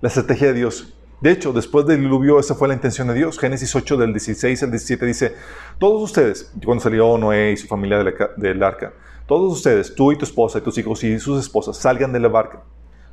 La 0.01 0.07
estrategia 0.07 0.47
de 0.47 0.53
Dios. 0.53 0.93
De 1.21 1.31
hecho, 1.31 1.51
después 1.51 1.85
del 1.85 1.99
diluvio, 2.01 2.39
esa 2.39 2.55
fue 2.55 2.67
la 2.69 2.73
intención 2.73 3.07
de 3.09 3.13
Dios. 3.13 3.37
Génesis 3.37 3.75
8, 3.75 3.97
del 3.97 4.13
16 4.13 4.63
al 4.63 4.71
17 4.71 5.05
dice, 5.05 5.35
todos 5.77 6.01
ustedes, 6.01 6.53
cuando 6.63 6.81
salió 6.81 7.17
Noé 7.17 7.51
y 7.51 7.57
su 7.57 7.67
familia 7.67 8.03
del 8.37 8.63
arca, 8.63 8.93
todos 9.27 9.51
ustedes, 9.51 9.93
tú 9.95 10.11
y 10.11 10.17
tu 10.17 10.23
esposa 10.25 10.59
y 10.59 10.61
tus 10.61 10.77
hijos 10.77 11.03
y 11.03 11.19
sus 11.19 11.39
esposas, 11.39 11.77
salgan 11.77 12.13
de 12.13 12.19
la 12.19 12.29
barca 12.29 12.63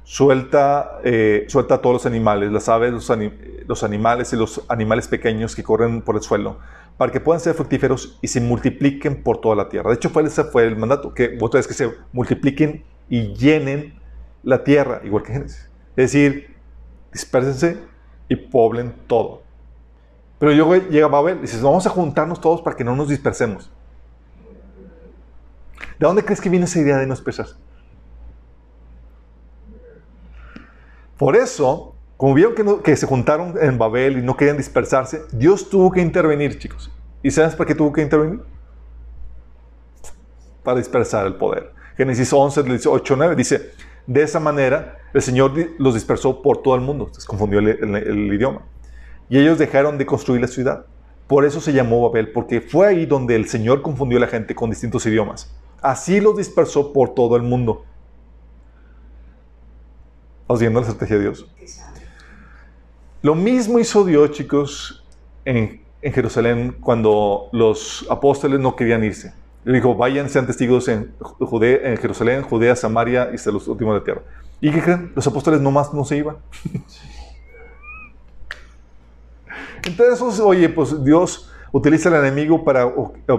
Suelta, 0.09 1.01
eh, 1.03 1.47
suelta 1.49 1.75
a 1.75 1.79
todos 1.79 1.95
los 1.95 2.07
animales, 2.07 2.53
las 2.53 2.69
aves, 2.69 2.93
los, 2.93 3.11
los, 3.67 3.83
animales 3.83 4.33
y 4.33 4.37
los 4.37 4.65
animales 4.69 5.09
pequeños 5.09 5.57
que 5.57 5.65
corren 5.65 6.01
por 6.01 6.15
el 6.15 6.23
suelo, 6.23 6.61
para 6.97 7.11
que 7.11 7.19
puedan 7.19 7.41
ser 7.41 7.55
fructíferos 7.55 8.17
y 8.23 8.29
se 8.29 8.41
multipliquen 8.41 9.25
por 9.25 9.41
toda 9.41 9.57
la 9.57 9.69
tierra. 9.69 9.91
De 9.91 9.97
hecho, 9.97 10.09
fue, 10.11 10.23
ese 10.23 10.45
fue 10.45 10.65
el 10.65 10.77
mandato, 10.77 11.13
que 11.13 11.37
otra 11.41 11.59
vez 11.59 11.67
que 11.67 11.75
se 11.75 11.91
multipliquen 12.13 12.85
y 13.09 13.35
llenen 13.35 13.99
la 14.45 14.63
tierra, 14.63 15.01
igual 15.03 15.25
que 15.25 15.33
Génesis. 15.33 15.69
Es 15.97 16.13
decir, 16.13 16.56
dispersense 17.17 17.79
y 18.29 18.37
poblen 18.37 18.95
todo. 19.07 19.43
Pero 20.39 20.53
luego 20.53 20.77
llega 20.77 21.09
Babel 21.09 21.39
y 21.39 21.43
dices, 21.43 21.63
vamos 21.63 21.87
a 21.87 21.91
juntarnos 21.91 22.41
todos 22.41 22.61
para 22.61 22.77
que 22.77 22.85
no 22.85 22.95
nos 22.95 23.09
dispersemos. 23.09 23.71
¿De 25.99 26.07
dónde 26.07 26.23
crees 26.23 26.41
que 26.41 26.51
viene 26.51 26.67
esa 26.67 26.79
idea 26.79 26.99
de 26.99 27.07
no 27.07 27.15
dispersarse? 27.15 27.55
Por 31.17 31.37
eso, 31.37 31.95
como 32.19 32.35
vieron 32.35 32.83
que, 32.83 32.97
se 32.97 33.07
juntaron 33.07 33.55
en 33.59 33.79
Babel 33.79 34.19
y 34.19 34.23
no 34.23 34.37
querían 34.37 34.59
dispersarse, 34.59 35.23
Dios 35.33 35.71
tuvo 35.71 35.91
que 35.91 36.03
intervenir, 36.03 36.59
chicos. 36.59 36.93
¿Y 37.23 37.31
sabes 37.31 37.55
para 37.55 37.69
qué 37.69 37.75
tuvo 37.75 37.93
que 37.95 38.03
intervenir? 38.03 38.41
Para 40.63 40.77
dispersar 40.77 41.27
el 41.27 41.37
poder. 41.37 41.73
Génesis 41.97 42.31
11, 42.31 42.63
18, 42.63 43.17
9 43.17 43.37
dice, 43.37 43.71
de 44.07 44.23
esa 44.23 44.39
manera 44.39 44.99
el 45.17 45.23
Señor 45.23 45.53
los 45.79 45.95
dispersó 45.95 46.43
por 46.43 46.59
todo 46.59 46.75
el 46.75 46.83
mundo. 46.83 47.09
Se 47.11 47.27
confundió 47.27 47.61
el, 47.61 48.35
idioma. 48.35 48.61
Y 49.31 49.39
ellos 49.39 49.57
dejaron 49.59 49.97
de 49.97 50.05
construir 50.05 50.43
la 50.43 50.47
ciudad. 50.47 50.85
Por 51.27 51.47
eso 51.47 51.59
se 51.59 51.73
llamó 51.73 52.03
Babel, 52.03 52.33
porque 52.33 52.61
fue 52.61 52.87
ahí 52.87 53.07
donde 53.07 53.35
el 53.35 53.49
Señor 53.49 53.81
confundió 53.81 54.19
a 54.19 54.21
la 54.21 54.27
gente 54.27 54.55
con 54.55 54.69
distintos 54.69 55.07
idiomas. 55.07 55.51
Así 55.81 56.21
los 56.21 56.37
dispersó 56.37 56.93
por 56.93 57.15
todo 57.15 57.35
el 57.37 57.43
mundo. 57.43 57.87
¿Estamos 60.43 60.61
viendo 60.61 60.81
la 60.81 60.87
estrategia 60.87 61.17
de 61.17 61.23
Dios? 61.23 61.47
Lo 63.23 63.35
mismo 63.35 63.79
hizo 63.79 64.05
Dios, 64.05 64.33
chicos, 64.33 65.03
en, 65.47 65.81
Jerusalén 66.03 66.77
cuando 66.79 67.49
los 67.53 68.07
apóstoles 68.11 68.61
no 68.61 68.77
querían 68.77 69.03
irse. 69.03 69.33
Le 69.65 69.79
dijo, 69.79 69.95
vayan, 69.95 70.29
sean 70.29 70.47
testigos 70.47 70.89
en, 70.89 71.15
en 71.51 71.97
Jerusalén, 71.97 72.43
Judea, 72.43 72.77
Samaria 72.77 73.31
y 73.33 73.37
hasta 73.37 73.51
los 73.51 73.67
últimos 73.67 73.95
de 73.95 74.01
la 74.01 74.05
tierra. 74.05 74.23
¿Y 74.61 74.71
qué 74.71 74.83
creen? 74.83 75.13
Los 75.15 75.27
apóstoles 75.27 75.61
nomás 75.61 75.93
no 75.93 76.05
se 76.05 76.17
iban. 76.17 76.37
Entonces, 79.85 80.41
oye, 80.41 80.69
pues 80.69 81.05
Dios 81.05 81.53
utiliza 81.73 82.09
al 82.09 82.25
enemigo 82.27 82.65
para 82.65 82.91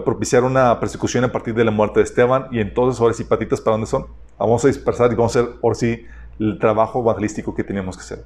propiciar 0.06 0.44
una 0.44 0.80
persecución 0.80 1.24
a 1.24 1.32
partir 1.32 1.54
de 1.56 1.64
la 1.64 1.72
muerte 1.72 2.00
de 2.00 2.04
Esteban 2.04 2.48
y 2.52 2.60
entonces 2.60 3.02
ahora 3.02 3.14
sí 3.14 3.24
patitas 3.24 3.60
para 3.60 3.74
dónde 3.74 3.88
son. 3.88 4.06
Vamos 4.38 4.64
a 4.64 4.68
dispersar 4.68 5.12
y 5.12 5.16
vamos 5.16 5.36
a 5.36 5.40
hacer 5.40 5.54
ahora 5.64 5.76
sí 5.76 6.06
el 6.40 6.60
trabajo 6.60 7.02
evangelístico 7.02 7.56
que 7.56 7.64
teníamos 7.64 7.98
que 7.98 8.04
hacer. 8.04 8.26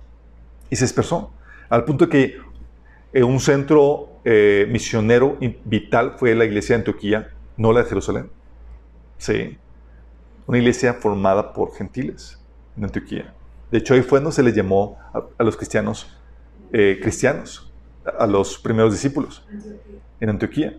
Y 0.70 0.76
se 0.76 0.84
dispersó, 0.84 1.32
al 1.70 1.86
punto 1.86 2.10
que 2.10 2.38
eh, 3.14 3.24
un 3.24 3.40
centro 3.40 4.10
eh, 4.26 4.68
misionero 4.70 5.38
vital 5.64 6.16
fue 6.18 6.36
la 6.36 6.44
iglesia 6.44 6.76
de 6.76 6.82
Antioquía, 6.82 7.30
no 7.56 7.72
la 7.72 7.84
de 7.84 7.90
Jerusalén. 7.90 8.30
Sí. 9.18 9.58
Una 10.46 10.58
iglesia 10.58 10.94
formada 10.94 11.54
por 11.54 11.74
gentiles 11.74 12.41
en 12.78 12.84
Antioquía. 12.84 13.34
De 13.72 13.78
hecho, 13.78 13.94
ahí 13.94 14.02
fue 14.02 14.20
donde 14.20 14.34
se 14.34 14.44
le 14.44 14.52
llamó 14.52 14.98
a, 15.38 15.44
los 15.44 15.56
cristianos 15.56 16.08
eh, 16.74 17.00
cristianos, 17.02 17.72
a 18.18 18.28
los 18.28 18.58
primeros 18.58 18.92
discípulos 18.92 19.46
en 20.20 20.30
Antioquía. 20.30 20.78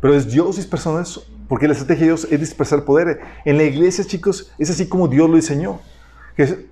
Pero 0.00 0.14
es 0.14 0.30
Dios 0.30 0.56
dispersando 0.56 1.00
eso, 1.00 1.26
porque 1.48 1.66
la 1.66 1.72
estrategia 1.72 2.02
de 2.02 2.06
Dios 2.08 2.28
es 2.30 2.40
dispersar 2.40 2.84
poder. 2.84 3.20
En 3.44 3.56
la 3.56 3.64
iglesia, 3.64 4.04
chicos, 4.04 4.52
es 4.58 4.70
así 4.70 4.88
como 4.88 5.08
Dios 5.08 5.28
lo 5.28 5.36
diseñó. 5.36 5.80
Que 6.36 6.68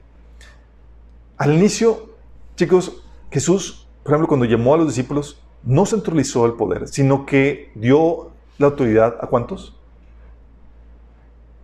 al 1.36 1.54
inicio, 1.54 2.10
chicos, 2.56 3.02
Jesús, 3.30 3.88
por 4.02 4.12
ejemplo, 4.12 4.28
cuando 4.28 4.46
llamó 4.46 4.74
a 4.74 4.76
los 4.76 4.88
discípulos, 4.88 5.40
no 5.62 5.86
centralizó 5.86 6.44
el 6.46 6.52
poder, 6.52 6.88
sino 6.88 7.24
que 7.24 7.72
dio 7.74 8.30
la 8.58 8.66
autoridad 8.66 9.16
a 9.20 9.26
cuántos? 9.26 9.74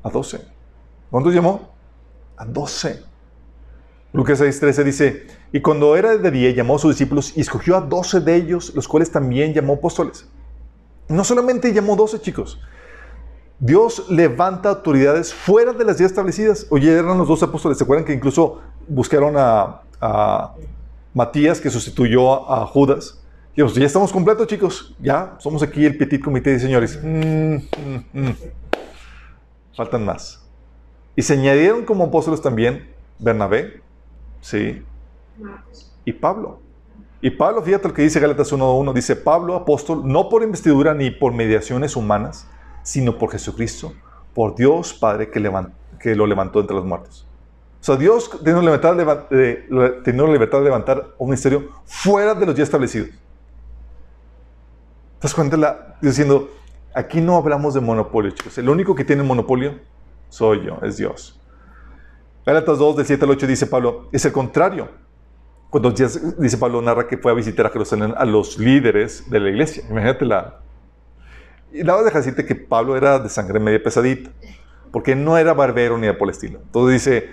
A 0.03 0.11
doce. 0.11 0.41
¿Cuántos 1.11 1.35
llamó? 1.35 1.69
A 2.41 2.47
doce. 2.47 3.03
Lucas 4.15 4.41
6:13 4.41 4.83
dice, 4.83 5.27
y 5.53 5.61
cuando 5.61 5.95
era 5.95 6.17
de 6.17 6.31
día 6.31 6.51
llamó 6.53 6.77
a 6.77 6.79
sus 6.79 6.95
discípulos 6.95 7.37
y 7.37 7.43
escogió 7.43 7.77
a 7.77 7.83
doce 7.83 8.21
de 8.21 8.35
ellos, 8.35 8.75
los 8.75 8.89
cuales 8.89 9.11
también 9.11 9.53
llamó 9.53 9.75
apóstoles. 9.75 10.27
No 11.07 11.23
solamente 11.23 11.71
llamó 11.75 11.97
doce 11.97 12.19
chicos, 12.19 12.59
Dios 13.59 14.07
levanta 14.09 14.71
autoridades 14.71 15.35
fuera 15.35 15.75
de 15.75 15.85
las 15.85 15.99
ya 15.99 16.07
establecidas. 16.07 16.67
Oye, 16.71 16.91
eran 16.91 17.19
los 17.19 17.29
dos 17.29 17.43
apóstoles. 17.43 17.77
¿Se 17.77 17.85
acuerdan 17.85 18.07
que 18.07 18.15
incluso 18.15 18.63
buscaron 18.89 19.35
a, 19.37 19.83
Matías 21.13 21.61
que 21.61 21.69
sustituyó 21.69 22.51
a, 22.51 22.65
Judas? 22.65 23.23
Y 23.55 23.63
ya 23.79 23.85
estamos 23.85 24.13
completos, 24.13 24.47
chicos. 24.47 24.97
Ya 24.99 25.37
somos 25.41 25.63
aquí 25.63 25.85
el 25.85 25.99
petit 25.99 26.25
comité 26.25 26.51
de 26.51 26.59
señores. 26.59 26.99
Mm, 27.03 27.57
mm, 27.57 28.05
mm. 28.15 28.37
Faltan 29.77 30.07
más. 30.07 30.50
Y 31.17 31.23
se 31.23 31.35
añadieron 31.35 31.85
como 31.85 32.05
apóstoles 32.05 32.41
también 32.41 32.89
Bernabé, 33.19 33.83
sí, 34.41 34.83
y 36.05 36.13
Pablo. 36.13 36.61
Y 37.21 37.31
Pablo, 37.31 37.63
fíjate 37.63 37.89
lo 37.89 37.95
que 37.95 38.03
dice 38.03 38.19
Gálatas 38.19 38.53
1.1, 38.53 38.93
dice 38.95 39.15
Pablo, 39.15 39.55
apóstol, 39.55 40.03
no 40.05 40.29
por 40.29 40.43
investidura 40.43 40.95
ni 40.95 41.11
por 41.11 41.35
mediaciones 41.35 41.95
humanas, 41.97 42.47
sino 42.83 43.19
por 43.19 43.31
Jesucristo, 43.31 43.93
por 44.35 44.55
Dios 44.55 44.95
Padre 44.95 45.31
que, 45.31 45.53
que 45.99 46.17
lo 46.17 46.27
levantó 46.27 46.61
entre 46.61 46.77
los 46.77 46.87
muertos. 46.87 47.27
O 47.81 47.85
sea, 47.85 47.97
Dios 47.97 48.31
tiene 48.43 48.59
la 48.59 48.65
libertad 48.65 48.95
de, 48.95 49.67
la 49.69 50.33
libertad 50.33 50.59
de 50.59 50.65
levantar 50.65 51.15
un 51.19 51.29
ministerio 51.29 51.71
fuera 51.87 52.35
de 52.35 52.47
los 52.47 52.55
ya 52.55 52.63
establecidos. 52.63 53.11
¿Te 55.19 55.29
das 55.29 55.77
diciendo, 56.01 56.51
aquí 56.95 57.21
no 57.21 57.37
hablamos 57.37 57.75
de 57.75 57.81
monopolio, 57.81 58.31
chicos. 58.33 58.57
El 58.59 58.69
único 58.69 58.95
que 58.95 59.05
tiene 59.05 59.23
monopolio 59.23 59.79
soy 60.31 60.65
yo, 60.65 60.79
es 60.83 60.97
Dios. 60.97 61.39
Gálatas 62.47 62.79
2, 62.79 62.97
del 62.97 63.07
7 63.07 63.25
al 63.27 63.31
8 63.33 63.47
dice 63.47 63.67
Pablo, 63.67 64.09
es 64.11 64.25
el 64.25 64.33
contrario. 64.33 64.89
Cuando 65.69 65.91
dice 65.91 66.59
Pablo, 66.59 66.81
narra 66.81 67.07
que 67.07 67.19
fue 67.19 67.31
a 67.31 67.35
visitar 67.35 67.67
a 67.67 67.69
Jerusalén 67.69 68.15
a 68.17 68.25
los 68.25 68.59
líderes 68.59 69.31
de 69.31 69.39
la 69.39 69.51
iglesia. 69.51 69.85
Imagínate 69.89 70.25
la, 70.25 70.61
y 71.73 71.85
la 71.85 71.95
verdad 71.95 72.13
decirte 72.13 72.45
que 72.45 72.55
Pablo 72.55 72.97
era 72.97 73.19
de 73.19 73.29
sangre 73.29 73.61
media 73.61 73.81
pesadita, 73.83 74.31
porque 74.91 75.15
no 75.15 75.39
era 75.39 75.55
barbero 75.55 75.97
ni 75.99 76.07
de 76.07 76.15
por 76.15 76.29
el 76.29 76.33
estilo. 76.33 76.59
Entonces 76.65 77.05
dice 77.05 77.31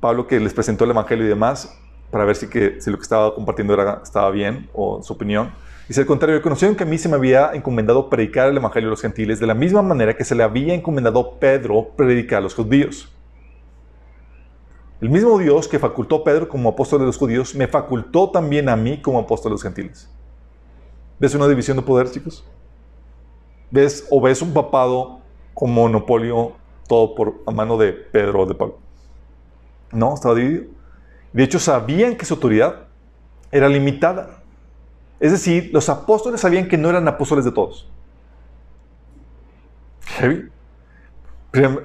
Pablo 0.00 0.26
que 0.26 0.40
les 0.40 0.54
presentó 0.54 0.84
el 0.84 0.90
evangelio 0.90 1.26
y 1.26 1.28
demás 1.28 1.76
para 2.10 2.24
ver 2.24 2.36
si, 2.36 2.48
que, 2.48 2.80
si 2.80 2.90
lo 2.90 2.96
que 2.96 3.02
estaba 3.02 3.34
compartiendo 3.34 3.74
era, 3.74 4.00
estaba 4.02 4.30
bien 4.30 4.70
o 4.72 5.02
su 5.02 5.12
opinión. 5.12 5.52
Dice, 5.88 6.02
al 6.02 6.06
contrario, 6.06 6.42
conocieron 6.42 6.76
que 6.76 6.84
a 6.84 6.86
mí 6.86 6.98
se 6.98 7.08
me 7.08 7.16
había 7.16 7.52
encomendado 7.54 8.10
predicar 8.10 8.48
el 8.48 8.56
evangelio 8.58 8.88
a 8.88 8.90
los 8.90 9.00
gentiles 9.00 9.40
de 9.40 9.46
la 9.46 9.54
misma 9.54 9.80
manera 9.82 10.14
que 10.14 10.24
se 10.24 10.34
le 10.34 10.42
había 10.42 10.74
encomendado 10.74 11.38
Pedro 11.40 11.88
predicar 11.96 12.38
a 12.38 12.42
los 12.42 12.54
judíos. 12.54 13.10
El 15.00 15.08
mismo 15.10 15.38
Dios 15.38 15.66
que 15.66 15.78
facultó 15.78 16.16
a 16.16 16.24
Pedro 16.24 16.48
como 16.48 16.68
apóstol 16.68 17.00
de 17.00 17.06
los 17.06 17.16
judíos, 17.16 17.54
me 17.54 17.68
facultó 17.68 18.30
también 18.30 18.68
a 18.68 18.76
mí 18.76 19.00
como 19.00 19.18
apóstol 19.18 19.50
de 19.50 19.54
los 19.54 19.62
gentiles. 19.62 20.10
¿Ves 21.18 21.34
una 21.34 21.48
división 21.48 21.76
de 21.76 21.82
poder, 21.82 22.10
chicos? 22.10 22.44
ves 23.70 24.06
o 24.10 24.20
ves 24.20 24.42
un 24.42 24.52
papado 24.52 25.20
con 25.54 25.72
monopolio 25.72 26.52
todo 26.86 27.14
por 27.14 27.42
a 27.46 27.50
mano 27.50 27.76
de 27.76 27.92
Pedro 27.92 28.42
o 28.42 28.46
de 28.46 28.54
Pablo. 28.54 28.78
No, 29.92 30.14
estaba 30.14 30.34
dividido. 30.34 30.64
De 31.32 31.42
hecho, 31.42 31.58
sabían 31.58 32.16
que 32.16 32.24
su 32.24 32.34
autoridad 32.34 32.86
era 33.52 33.68
limitada. 33.68 34.37
Es 35.20 35.32
decir, 35.32 35.70
los 35.72 35.88
apóstoles 35.88 36.40
sabían 36.40 36.68
que 36.68 36.78
no 36.78 36.88
eran 36.88 37.08
apóstoles 37.08 37.44
de 37.44 37.52
todos. 37.52 37.88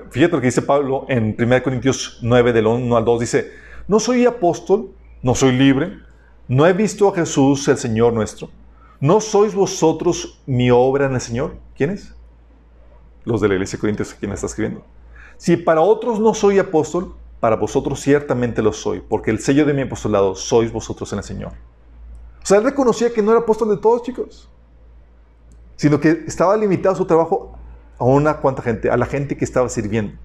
Fíjate 0.09 0.35
lo 0.35 0.41
que 0.41 0.47
dice 0.47 0.61
Pablo 0.61 1.05
en 1.07 1.35
1 1.37 1.63
Corintios 1.63 2.19
9, 2.21 2.53
del 2.53 2.67
1 2.67 2.97
al 2.97 3.05
2. 3.05 3.19
Dice, 3.19 3.51
no 3.87 3.99
soy 3.99 4.25
apóstol, 4.25 4.91
no 5.21 5.35
soy 5.35 5.53
libre, 5.53 5.99
no 6.47 6.65
he 6.67 6.73
visto 6.73 7.07
a 7.07 7.15
Jesús 7.15 7.67
el 7.67 7.77
Señor 7.77 8.13
nuestro. 8.13 8.49
¿No 8.99 9.19
sois 9.19 9.53
vosotros 9.55 10.41
mi 10.45 10.71
obra 10.71 11.05
en 11.05 11.15
el 11.15 11.21
Señor? 11.21 11.55
¿Quiénes? 11.75 12.13
Los 13.25 13.41
de 13.41 13.47
la 13.47 13.55
iglesia 13.55 13.77
de 13.77 13.81
Corintios, 13.81 14.13
quien 14.13 14.31
está 14.31 14.47
escribiendo. 14.47 14.83
Si 15.37 15.57
para 15.57 15.81
otros 15.81 16.19
no 16.19 16.33
soy 16.33 16.59
apóstol, 16.59 17.15
para 17.39 17.55
vosotros 17.55 17.99
ciertamente 17.99 18.61
lo 18.61 18.71
soy, 18.71 19.01
porque 19.01 19.31
el 19.31 19.39
sello 19.39 19.65
de 19.65 19.73
mi 19.73 19.81
apostolado 19.81 20.35
sois 20.35 20.71
vosotros 20.71 21.11
en 21.11 21.19
el 21.19 21.23
Señor. 21.25 21.51
O 22.43 22.45
sea, 22.45 22.57
él 22.57 22.65
reconocía 22.65 23.13
que 23.13 23.21
no 23.21 23.31
era 23.31 23.39
apóstol 23.39 23.69
de 23.69 23.77
todos, 23.77 24.03
chicos, 24.03 24.49
sino 25.77 25.99
que 25.99 26.23
estaba 26.27 26.57
limitado 26.57 26.95
su 26.95 27.05
trabajo 27.05 27.57
a 27.97 28.03
una 28.03 28.37
cuanta 28.37 28.61
gente, 28.61 28.89
a 28.89 28.97
la 28.97 29.05
gente 29.05 29.37
que 29.37 29.45
estaba 29.45 29.69
sirviendo. 29.69 30.17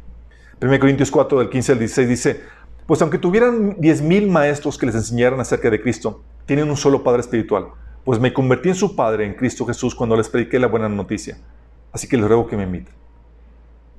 1 0.60 0.80
Corintios 0.80 1.12
4, 1.12 1.38
del 1.38 1.48
15 1.48 1.72
al 1.72 1.78
16 1.78 2.08
dice, 2.08 2.40
pues 2.86 3.00
aunque 3.02 3.18
tuvieran 3.18 3.76
10.000 3.76 4.28
maestros 4.28 4.76
que 4.76 4.86
les 4.86 4.96
enseñaran 4.96 5.38
acerca 5.38 5.70
de 5.70 5.80
Cristo, 5.80 6.22
tienen 6.46 6.68
un 6.68 6.76
solo 6.76 7.04
Padre 7.04 7.20
espiritual, 7.20 7.68
pues 8.04 8.18
me 8.18 8.32
convertí 8.32 8.70
en 8.70 8.74
su 8.74 8.96
Padre 8.96 9.24
en 9.24 9.34
Cristo 9.34 9.64
Jesús 9.66 9.94
cuando 9.94 10.16
les 10.16 10.28
prediqué 10.28 10.58
la 10.58 10.66
buena 10.66 10.88
noticia. 10.88 11.38
Así 11.92 12.08
que 12.08 12.16
les 12.16 12.26
ruego 12.26 12.48
que 12.48 12.56
me 12.56 12.64
imiten. 12.64 12.94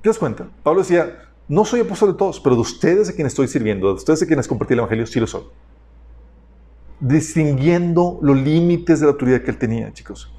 ¿Te 0.02 0.10
das 0.10 0.18
cuenta? 0.18 0.48
Pablo 0.62 0.80
decía, 0.80 1.30
no 1.48 1.64
soy 1.64 1.80
apóstol 1.80 2.12
de 2.12 2.18
todos, 2.18 2.38
pero 2.40 2.54
de 2.54 2.60
ustedes 2.60 3.08
a 3.08 3.12
quienes 3.12 3.32
estoy 3.32 3.48
sirviendo, 3.48 3.88
de 3.88 3.94
ustedes 3.94 4.22
a 4.22 4.26
quienes 4.26 4.46
compartí 4.46 4.74
el 4.74 4.80
Evangelio, 4.80 5.06
sí 5.06 5.20
lo 5.20 5.26
soy. 5.26 5.44
Distinguiendo 7.00 8.18
los 8.22 8.36
límites 8.36 9.00
de 9.00 9.06
la 9.06 9.12
autoridad 9.12 9.42
que 9.42 9.50
él 9.50 9.58
tenía, 9.58 9.92
chicos. 9.92 10.32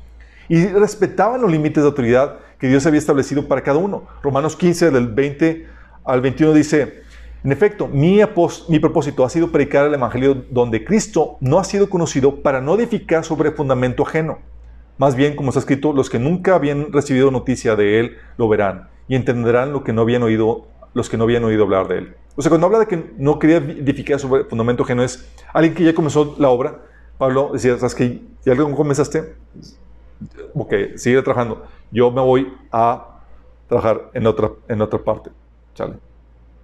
Y 0.48 0.66
respetaban 0.68 1.42
los 1.42 1.52
límites 1.52 1.84
de 1.84 1.90
autoridad 1.90 2.38
que 2.60 2.68
Dios 2.68 2.86
había 2.86 3.00
establecido 3.00 3.48
para 3.48 3.62
cada 3.62 3.78
uno. 3.78 4.04
Romanos 4.22 4.56
15, 4.56 4.92
del 4.92 5.08
20 5.08 5.68
al 6.04 6.22
21 6.22 6.54
dice, 6.54 7.02
en 7.44 7.52
efecto, 7.52 7.88
mi, 7.88 8.20
propósito 8.80 9.26
ha 9.26 9.30
sido 9.30 9.52
predicar 9.52 9.88
el 9.88 9.96
Evangelio 9.96 10.46
donde 10.52 10.86
Cristo 10.86 11.38
no 11.40 11.58
ha 11.58 11.64
sido 11.64 11.90
conocido 11.90 12.44
para 12.44 12.62
no 12.62 12.76
edificar 12.76 13.26
sobre 13.26 13.52
fundamento 13.52 14.04
ajeno. 14.04 14.38
Más 15.00 15.16
bien, 15.16 15.36
como 15.36 15.50
está 15.50 15.60
escrito, 15.60 15.92
los 15.92 16.12
que 16.12 16.20
nunca 16.20 16.54
habían 16.54 16.94
recibido 16.94 17.32
noticia 17.32 17.76
de 17.76 18.00
Él 18.00 18.18
lo 18.38 18.48
verán 18.48 18.90
y 19.08 19.16
entenderán 19.16 19.74
lo 19.74 19.84
que 19.84 19.92
no 19.92 20.02
habían 20.04 20.22
oído, 20.22 20.68
los 20.94 21.10
que 21.10 21.18
no 21.18 21.24
habían 21.24 21.44
oído 21.44 21.64
hablar 21.64 21.88
de 21.88 21.98
Él. 22.00 22.16
O 22.36 22.42
sea, 22.42 22.50
cuando 22.50 22.68
habla 22.68 22.80
de 22.80 22.88
que 22.88 23.14
no 23.18 23.40
quería 23.40 23.58
edificar 23.58 24.20
sobre 24.20 24.46
fundamento 24.46 24.84
ajeno, 24.84 25.04
es 25.04 25.30
alguien 25.54 25.74
que 25.74 25.84
ya 25.84 25.94
comenzó 25.94 26.36
la 26.40 26.50
obra. 26.50 26.80
Pablo 27.18 27.52
decía, 27.54 27.78
¿sabes 27.78 27.96
qué? 27.96 28.22
¿Y 28.46 28.50
algo 28.50 28.74
comenzaste? 28.76 29.36
Ok, 30.54 30.74
sigue 30.96 31.22
trabajando. 31.22 31.66
Yo 31.92 32.12
me 32.12 32.22
voy 32.22 32.54
a 32.72 33.20
trabajar 33.68 34.10
en 34.14 34.28
otra, 34.28 34.52
en 34.68 34.82
otra 34.82 35.00
parte. 35.00 35.30
Chale. 35.76 35.96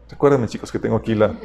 Recuérdenme, 0.09 0.47
chicos, 0.47 0.71
que 0.71 0.79
tengo 0.79 0.95
aquí 0.95 1.15
la... 1.15 1.35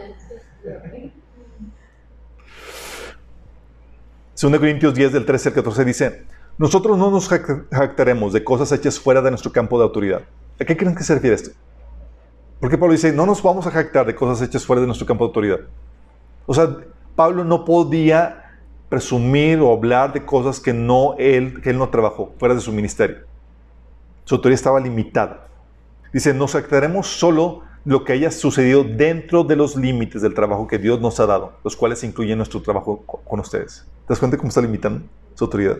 2 4.40 4.58
Corintios 4.58 4.94
10 4.94 5.12
del 5.12 5.24
13 5.24 5.50
al 5.50 5.54
14 5.54 5.84
dice, 5.84 6.22
nosotros 6.58 6.98
no 6.98 7.10
nos 7.10 7.28
jactaremos 7.28 8.32
de 8.32 8.42
cosas 8.42 8.72
hechas 8.72 8.98
fuera 8.98 9.22
de 9.22 9.30
nuestro 9.30 9.52
campo 9.52 9.78
de 9.78 9.84
autoridad. 9.84 10.22
¿A 10.60 10.64
qué 10.64 10.76
creen 10.76 10.94
que 10.94 11.04
se 11.04 11.14
refiere 11.14 11.36
esto? 11.36 11.50
Porque 12.62 12.78
Pablo 12.78 12.92
dice, 12.92 13.12
no 13.12 13.26
nos 13.26 13.42
vamos 13.42 13.66
a 13.66 13.72
jactar 13.72 14.06
de 14.06 14.14
cosas 14.14 14.40
hechas 14.40 14.64
fuera 14.64 14.80
de 14.80 14.86
nuestro 14.86 15.04
campo 15.04 15.24
de 15.24 15.30
autoridad. 15.30 15.58
O 16.46 16.54
sea, 16.54 16.76
Pablo 17.16 17.42
no 17.42 17.64
podía 17.64 18.60
presumir 18.88 19.58
o 19.58 19.72
hablar 19.72 20.12
de 20.12 20.24
cosas 20.24 20.60
que, 20.60 20.72
no 20.72 21.16
él, 21.18 21.60
que 21.60 21.70
él 21.70 21.78
no 21.78 21.88
trabajó, 21.88 22.32
fuera 22.38 22.54
de 22.54 22.60
su 22.60 22.70
ministerio. 22.70 23.26
Su 24.26 24.36
autoridad 24.36 24.54
estaba 24.54 24.78
limitada. 24.78 25.48
Dice, 26.12 26.32
nos 26.32 26.52
jactaremos 26.52 27.08
solo 27.08 27.62
lo 27.84 28.04
que 28.04 28.12
haya 28.12 28.30
sucedido 28.30 28.84
dentro 28.84 29.42
de 29.42 29.56
los 29.56 29.74
límites 29.74 30.22
del 30.22 30.32
trabajo 30.32 30.68
que 30.68 30.78
Dios 30.78 31.00
nos 31.00 31.18
ha 31.18 31.26
dado, 31.26 31.54
los 31.64 31.74
cuales 31.74 32.04
incluyen 32.04 32.38
nuestro 32.38 32.62
trabajo 32.62 33.02
con 33.04 33.40
ustedes. 33.40 33.88
¿Te 34.06 34.10
das 34.10 34.20
cuenta 34.20 34.36
cómo 34.36 34.50
está 34.50 34.60
limitando 34.60 35.04
su 35.34 35.46
autoridad? 35.46 35.78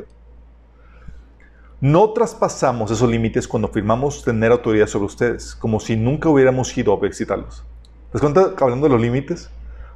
No 1.83 2.11
traspasamos 2.11 2.93
esos 2.93 3.11
límites 3.11 3.49
cuando 3.49 3.67
afirmamos 3.67 4.23
tener 4.23 4.53
autoridad 4.53 4.87
sobre 4.87 5.07
ustedes, 5.07 5.57
como 5.57 5.81
si 5.81 5.97
nunca 5.97 6.29
hubiéramos 6.29 6.79
ido 6.79 6.93
a 6.93 6.97
visitarlos. 7.01 7.65
¿Te 8.13 8.13
das 8.13 8.21
cuenta 8.21 8.55
hablando 8.61 8.87
de 8.87 8.93
los 8.93 9.03
límites? 9.03 9.51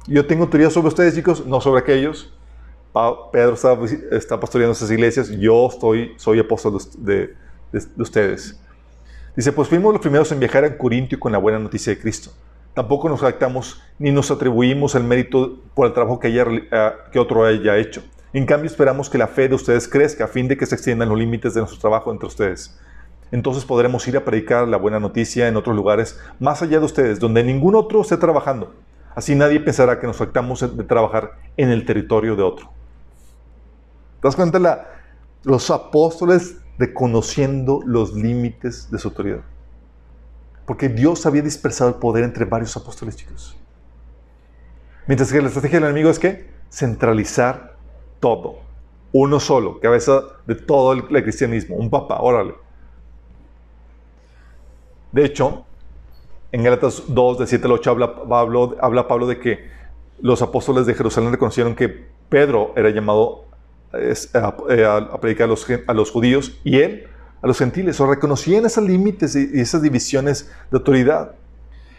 Yo 0.05 0.27
tengo 0.27 0.43
autoridad 0.43 0.69
sobre 0.69 0.89
ustedes, 0.89 1.15
chicos, 1.15 1.45
no 1.45 1.61
sobre 1.61 1.79
aquellos. 1.79 2.33
Pedro 3.31 3.53
está, 3.53 3.77
está 4.11 4.37
pastoreando 4.37 4.73
esas 4.73 4.91
iglesias, 4.91 5.29
yo 5.29 5.69
soy 6.17 6.39
apóstol 6.39 6.77
de, 6.97 7.33
de, 7.71 8.03
ustedes. 8.03 8.59
Dice, 9.33 9.53
pues 9.53 9.69
fuimos 9.69 9.93
los 9.93 10.01
primeros 10.01 10.29
en 10.33 10.41
viajar 10.41 10.65
a 10.65 10.77
Corintio 10.77 11.17
con 11.17 11.31
la 11.31 11.37
buena 11.37 11.57
noticia 11.57 11.95
de 11.95 12.01
Cristo. 12.01 12.31
Tampoco 12.73 13.07
nos 13.07 13.21
jactamos 13.21 13.81
ni 13.97 14.11
nos 14.11 14.29
atribuimos 14.29 14.93
el 14.95 15.05
mérito 15.05 15.57
por 15.73 15.87
el 15.87 15.93
trabajo 15.93 16.19
que, 16.19 16.37
eh, 16.37 16.91
que 17.13 17.17
otro 17.17 17.45
haya 17.45 17.77
hecho 17.77 18.03
en 18.33 18.45
cambio, 18.45 18.69
esperamos 18.69 19.09
que 19.09 19.17
la 19.17 19.27
fe 19.27 19.47
de 19.47 19.55
ustedes 19.55 19.87
crezca 19.87 20.25
a 20.25 20.27
fin 20.27 20.47
de 20.47 20.57
que 20.57 20.65
se 20.65 20.75
extiendan 20.75 21.09
los 21.09 21.17
límites 21.17 21.53
de 21.53 21.61
nuestro 21.61 21.79
trabajo 21.79 22.11
entre 22.11 22.27
ustedes. 22.27 22.77
Entonces 23.31 23.65
podremos 23.65 24.07
ir 24.07 24.17
a 24.17 24.25
predicar 24.25 24.67
la 24.67 24.77
buena 24.77 24.99
noticia 24.99 25.47
en 25.47 25.57
otros 25.57 25.75
lugares 25.75 26.19
más 26.39 26.61
allá 26.61 26.79
de 26.79 26.85
ustedes, 26.85 27.19
donde 27.19 27.43
ningún 27.43 27.75
otro 27.75 28.01
esté 28.01 28.17
trabajando. 28.17 28.73
Así 29.15 29.35
nadie 29.35 29.59
pensará 29.59 29.99
que 29.99 30.07
nos 30.07 30.17
faltamos 30.17 30.77
de 30.77 30.83
trabajar 30.83 31.39
en 31.57 31.69
el 31.69 31.85
territorio 31.85 32.35
de 32.35 32.43
otro. 32.43 32.69
¿Te 34.21 34.27
das 34.27 34.35
cuenta? 34.35 34.59
La, 34.59 34.87
los 35.43 35.71
apóstoles 35.71 36.57
reconociendo 36.77 37.81
los 37.85 38.13
límites 38.13 38.91
de 38.91 38.99
su 38.99 39.07
autoridad. 39.07 39.41
Porque 40.65 40.89
Dios 40.89 41.25
había 41.25 41.41
dispersado 41.41 41.89
el 41.89 41.95
poder 41.95 42.23
entre 42.23 42.45
varios 42.45 42.75
apóstoles, 42.77 43.15
chicos. 43.15 43.57
Mientras 45.07 45.31
que 45.31 45.41
la 45.41 45.47
estrategia 45.47 45.79
del 45.79 45.89
enemigo 45.89 46.09
es 46.09 46.19
que 46.19 46.49
centralizar 46.69 47.76
todo. 48.19 48.55
Uno 49.11 49.39
solo, 49.39 49.79
cabeza 49.79 50.21
de 50.45 50.55
todo 50.55 50.93
el, 50.93 51.03
cristianismo, 51.05 51.75
un 51.75 51.89
papá, 51.89 52.19
órale. 52.19 52.55
De 55.11 55.25
hecho, 55.25 55.65
en 56.51 56.63
Gálatas 56.63 57.03
2, 57.07 57.39
de 57.39 57.47
7 57.47 57.65
al 57.65 57.71
8, 57.73 57.89
habla 57.89 58.15
Pablo, 58.27 58.75
habla 58.81 59.07
Pablo 59.07 59.27
de 59.27 59.39
que 59.39 59.69
los 60.21 60.41
apóstoles 60.41 60.85
de 60.85 60.93
Jerusalén 60.93 61.31
reconocieron 61.31 61.75
que 61.75 62.07
Pedro 62.29 62.73
era 62.75 62.89
llamado 62.89 63.45
a, 64.33 65.19
predicar 65.19 65.45
a 65.45 65.47
los, 65.47 65.65
a 65.87 65.93
los, 65.93 66.11
judíos 66.11 66.59
y 66.63 66.79
él 66.79 67.07
a 67.41 67.47
los 67.47 67.57
gentiles. 67.57 67.99
O 68.01 68.07
reconocían 68.07 68.65
esos 68.65 68.83
límites 68.83 69.35
y 69.35 69.59
esas 69.59 69.81
divisiones 69.81 70.51
de 70.69 70.77
autoridad. 70.77 71.35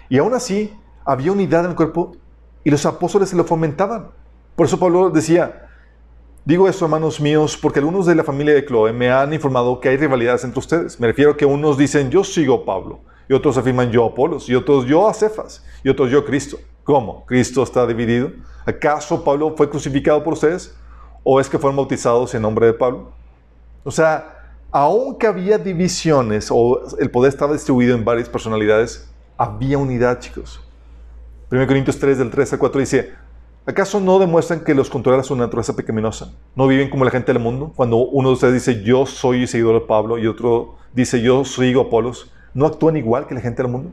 Y 0.08 0.18
aún 0.18 0.34
así, 0.34 0.72
había 1.04 1.32
unidad 1.32 1.64
en 1.64 1.70
el 1.70 1.76
cuerpo 1.76 2.12
y 2.64 2.70
los 2.70 2.84
apóstoles 2.84 3.30
se 3.30 3.36
lo 3.36 3.44
fomentaban. 3.44 4.08
Por 4.56 4.66
eso 4.66 4.78
Pablo 4.78 5.10
decía, 5.10 5.67
Digo 6.48 6.66
esto, 6.66 6.86
hermanos 6.86 7.20
míos, 7.20 7.58
porque 7.60 7.78
algunos 7.78 8.06
de 8.06 8.14
la 8.14 8.24
familia 8.24 8.54
de 8.54 8.64
Chloe 8.64 8.90
me 8.90 9.10
han 9.10 9.34
informado 9.34 9.78
que 9.78 9.90
hay 9.90 9.98
rivalidades 9.98 10.44
entre 10.44 10.58
ustedes. 10.58 10.98
Me 10.98 11.06
refiero 11.06 11.32
a 11.32 11.36
que 11.36 11.44
unos 11.44 11.76
dicen 11.76 12.08
yo 12.08 12.24
sigo 12.24 12.54
a 12.54 12.64
Pablo, 12.64 13.00
y 13.28 13.34
otros 13.34 13.58
afirman 13.58 13.90
yo 13.90 14.02
a 14.02 14.08
Apolos, 14.08 14.48
y 14.48 14.54
otros 14.54 14.86
yo 14.86 15.06
a 15.06 15.12
Cefas, 15.12 15.62
y 15.84 15.90
otros 15.90 16.10
yo 16.10 16.20
a 16.20 16.24
Cristo. 16.24 16.56
¿Cómo? 16.84 17.26
¿Cristo 17.26 17.62
está 17.62 17.86
dividido? 17.86 18.32
¿Acaso 18.64 19.22
Pablo 19.22 19.52
fue 19.58 19.68
crucificado 19.68 20.24
por 20.24 20.32
ustedes? 20.32 20.74
¿O 21.22 21.38
es 21.38 21.50
que 21.50 21.58
fueron 21.58 21.76
bautizados 21.76 22.34
en 22.34 22.40
nombre 22.40 22.64
de 22.64 22.72
Pablo? 22.72 23.12
O 23.84 23.90
sea, 23.90 24.54
aunque 24.70 25.26
había 25.26 25.58
divisiones 25.58 26.48
o 26.50 26.80
el 26.98 27.10
poder 27.10 27.28
estaba 27.28 27.52
distribuido 27.52 27.94
en 27.94 28.06
varias 28.06 28.30
personalidades, 28.30 29.06
había 29.36 29.76
unidad, 29.76 30.18
chicos. 30.18 30.62
1 31.50 31.66
Corintios 31.66 31.98
3, 31.98 32.16
del 32.16 32.30
3 32.30 32.54
al 32.54 32.58
4 32.58 32.80
dice, 32.80 33.12
¿Acaso 33.68 34.00
no 34.00 34.18
demuestran 34.18 34.60
que 34.60 34.72
los 34.72 34.88
controla 34.88 35.22
su 35.22 35.36
naturaleza 35.36 35.76
pecaminosa? 35.76 36.32
¿No 36.56 36.66
viven 36.66 36.88
como 36.88 37.04
la 37.04 37.10
gente 37.10 37.34
del 37.34 37.42
mundo? 37.42 37.70
Cuando 37.76 37.98
uno 37.98 38.30
de 38.30 38.32
ustedes 38.32 38.54
dice 38.54 38.82
yo 38.82 39.04
soy 39.04 39.46
seguidor 39.46 39.82
de 39.82 39.86
Pablo 39.86 40.16
y 40.16 40.26
otro 40.26 40.76
dice 40.94 41.20
yo 41.20 41.44
sigo 41.44 41.82
Apolos, 41.82 42.32
¿no 42.54 42.64
actúan 42.64 42.96
igual 42.96 43.26
que 43.26 43.34
la 43.34 43.42
gente 43.42 43.62
del 43.62 43.70
mundo? 43.70 43.90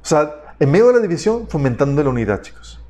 O 0.00 0.06
sea, 0.06 0.54
en 0.60 0.70
medio 0.70 0.86
de 0.86 0.92
la 0.92 1.00
división, 1.00 1.48
fomentando 1.48 2.04
la 2.04 2.08
unidad, 2.08 2.40
chicos. 2.40 2.80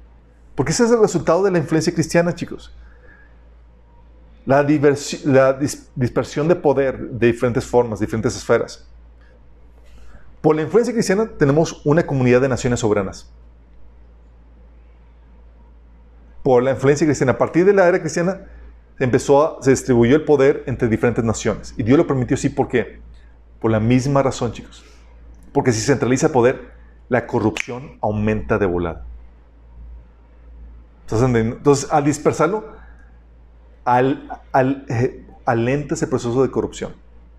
Porque 0.54 0.72
ese 0.72 0.84
es 0.84 0.90
el 0.90 1.00
resultado 1.00 1.42
de 1.42 1.50
la 1.50 1.56
influencia 1.56 1.94
cristiana, 1.94 2.34
chicos. 2.34 2.70
La, 4.44 4.62
la 5.24 5.58
dispersión 5.94 6.48
de 6.48 6.54
poder 6.54 6.98
de 6.98 7.28
diferentes 7.28 7.64
formas, 7.64 7.98
diferentes 7.98 8.36
esferas. 8.36 8.86
Por 10.42 10.54
la 10.54 10.60
influencia 10.60 10.92
cristiana 10.92 11.30
tenemos 11.38 11.80
una 11.86 12.06
comunidad 12.06 12.42
de 12.42 12.48
naciones 12.50 12.80
soberanas. 12.80 13.32
Por 16.42 16.62
la 16.62 16.72
influencia 16.72 17.06
cristiana. 17.06 17.32
A 17.32 17.38
partir 17.38 17.64
de 17.64 17.72
la 17.72 17.86
era 17.86 18.00
cristiana 18.00 18.46
empezó 18.98 19.58
se 19.62 19.70
distribuyó 19.70 20.16
el 20.16 20.24
poder 20.24 20.64
entre 20.66 20.88
diferentes 20.88 21.24
naciones. 21.24 21.74
Y 21.76 21.82
Dios 21.82 21.98
lo 21.98 22.06
permitió 22.06 22.34
así, 22.34 22.48
¿por 22.48 22.68
qué? 22.68 23.00
Por 23.60 23.70
la 23.70 23.80
misma 23.80 24.22
razón, 24.22 24.52
chicos. 24.52 24.84
Porque 25.52 25.72
si 25.72 25.80
se 25.80 25.86
centraliza 25.86 26.26
el 26.26 26.32
poder, 26.32 26.70
la 27.08 27.26
corrupción 27.26 27.98
aumenta 28.00 28.58
de 28.58 28.66
volada. 28.66 29.04
Entonces, 31.02 31.90
al 31.90 32.04
dispersarlo, 32.04 32.64
al, 33.84 34.28
al, 34.52 34.86
eh, 34.88 35.26
alenta 35.44 35.94
ese 35.94 36.06
proceso 36.06 36.40
de 36.42 36.50
corrupción, 36.50 36.94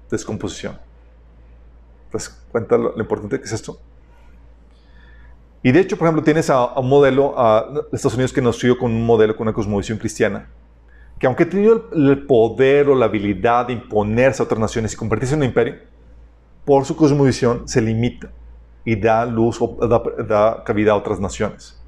descomposición. 0.09 0.77
Pues 2.11 2.27
cuenta 2.51 2.77
lo, 2.77 2.99
importante 2.99 3.39
que 3.39 3.45
es 3.45 3.53
esto. 3.53 3.79
Y 5.63 5.71
de 5.71 5.79
hecho, 5.79 5.97
por 5.97 6.07
ejemplo, 6.07 6.23
tienes 6.23 6.49
a, 6.49 6.79
un 6.79 6.89
modelo, 6.89 7.37
a 7.37 7.67
Estados 7.91 8.15
Unidos 8.15 8.33
que 8.33 8.41
nació 8.41 8.77
con 8.77 8.91
un 8.91 9.05
modelo, 9.05 9.35
con 9.35 9.47
una 9.47 9.53
cosmovisión 9.53 9.97
cristiana, 9.97 10.49
que 11.19 11.27
aunque 11.27 11.43
ha 11.43 11.49
tenido 11.49 11.87
el, 11.93 12.25
poder 12.25 12.89
o 12.89 12.95
la 12.95 13.05
habilidad 13.05 13.67
de 13.67 13.73
imponerse 13.73 14.41
a 14.41 14.45
otras 14.45 14.59
naciones 14.59 14.93
y 14.93 14.97
convertirse 14.97 15.35
en 15.35 15.41
un 15.41 15.45
imperio, 15.45 15.75
por 16.65 16.85
su 16.85 16.95
cosmovisión 16.95 17.67
se 17.67 17.81
limita 17.81 18.31
y 18.83 18.95
da 18.95 19.25
luz 19.25 19.57
o 19.61 19.77
da, 19.87 20.01
da 20.23 20.63
cabida 20.63 20.93
a 20.93 20.95
otras 20.95 21.19
naciones. 21.19 21.79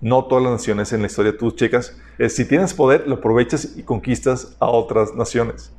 No 0.00 0.24
todas 0.24 0.44
las 0.44 0.52
naciones 0.52 0.92
en 0.92 1.00
la 1.00 1.06
historia 1.06 1.36
tú 1.36 1.50
checas, 1.50 1.98
si 2.28 2.46
tienes 2.46 2.72
poder, 2.72 3.06
lo 3.06 3.16
aprovechas 3.16 3.76
y 3.76 3.82
conquistas 3.82 4.56
a 4.58 4.66
otras 4.66 5.14
naciones. 5.14 5.72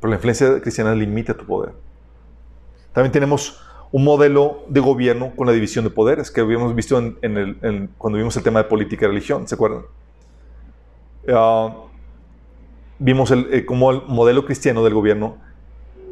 Pero 0.00 0.10
la 0.10 0.16
influencia 0.16 0.60
cristiana 0.60 0.94
limita 0.94 1.34
tu 1.34 1.46
poder. 1.46 1.72
También 2.92 3.12
tenemos 3.12 3.60
un 3.92 4.04
modelo 4.04 4.64
de 4.68 4.80
gobierno 4.80 5.32
con 5.36 5.46
la 5.46 5.52
división 5.52 5.84
de 5.84 5.90
poderes 5.90 6.30
que 6.30 6.40
habíamos 6.40 6.74
visto 6.74 6.98
en, 6.98 7.90
cuando 7.98 8.18
vimos 8.18 8.36
el 8.36 8.42
tema 8.42 8.62
de 8.62 8.68
política 8.68 9.04
y 9.04 9.08
religión, 9.08 9.46
¿se 9.46 9.54
acuerdan? 9.54 9.82
Ah, 11.28 11.74
vimos 12.98 13.30
el, 13.30 13.52
eh, 13.52 13.64
como 13.66 13.90
el 13.90 14.02
modelo 14.08 14.44
cristiano 14.44 14.82
del 14.82 14.94
gobierno 14.94 15.36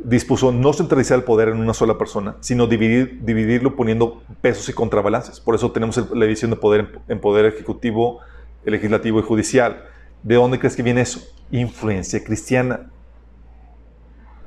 dispuso 0.05 0.53
no 0.53 0.73
centralizar 0.73 1.19
el 1.19 1.25
poder 1.25 1.49
en 1.49 1.59
una 1.59 1.75
sola 1.75 1.99
persona, 1.99 2.37
sino 2.41 2.67
dividir, 2.67 3.21
dividirlo 3.23 3.77
poniendo 3.77 4.23
pesos 4.41 4.69
y 4.69 4.73
contrabalances. 4.73 5.41
Por 5.41 5.55
eso 5.55 5.71
tenemos 5.73 5.97
la 6.15 6.25
división 6.25 6.51
de 6.51 6.57
poder 6.57 7.03
en, 7.09 7.21
poder 7.21 7.47
ejecutivo, 7.47 8.21
legislativo 8.65 9.21
y 9.21 9.23
judicial. 9.23 9.85
¿De 10.23 10.35
dónde 10.37 10.59
crees 10.59 10.77
que 10.77 10.83
viene 10.83 11.03
eso? 11.03 11.21
Influencia 11.51 12.23
cristiana. 12.25 12.91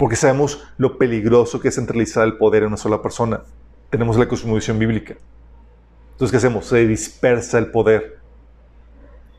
Porque 0.03 0.17
sabemos 0.17 0.61
lo 0.77 0.97
peligroso 0.97 1.61
que 1.61 1.69
es 1.69 1.75
centralizar 1.75 2.25
el 2.25 2.35
poder 2.35 2.63
en 2.63 2.67
una 2.67 2.75
sola 2.75 3.01
persona. 3.01 3.43
Tenemos 3.89 4.17
la 4.17 4.27
cosmovisión 4.27 4.77
bíblica. 4.77 5.15
Entonces, 6.11 6.29
¿qué 6.29 6.35
hacemos? 6.39 6.65
Se 6.65 6.85
dispersa 6.85 7.57
el 7.57 7.67
poder. 7.71 8.19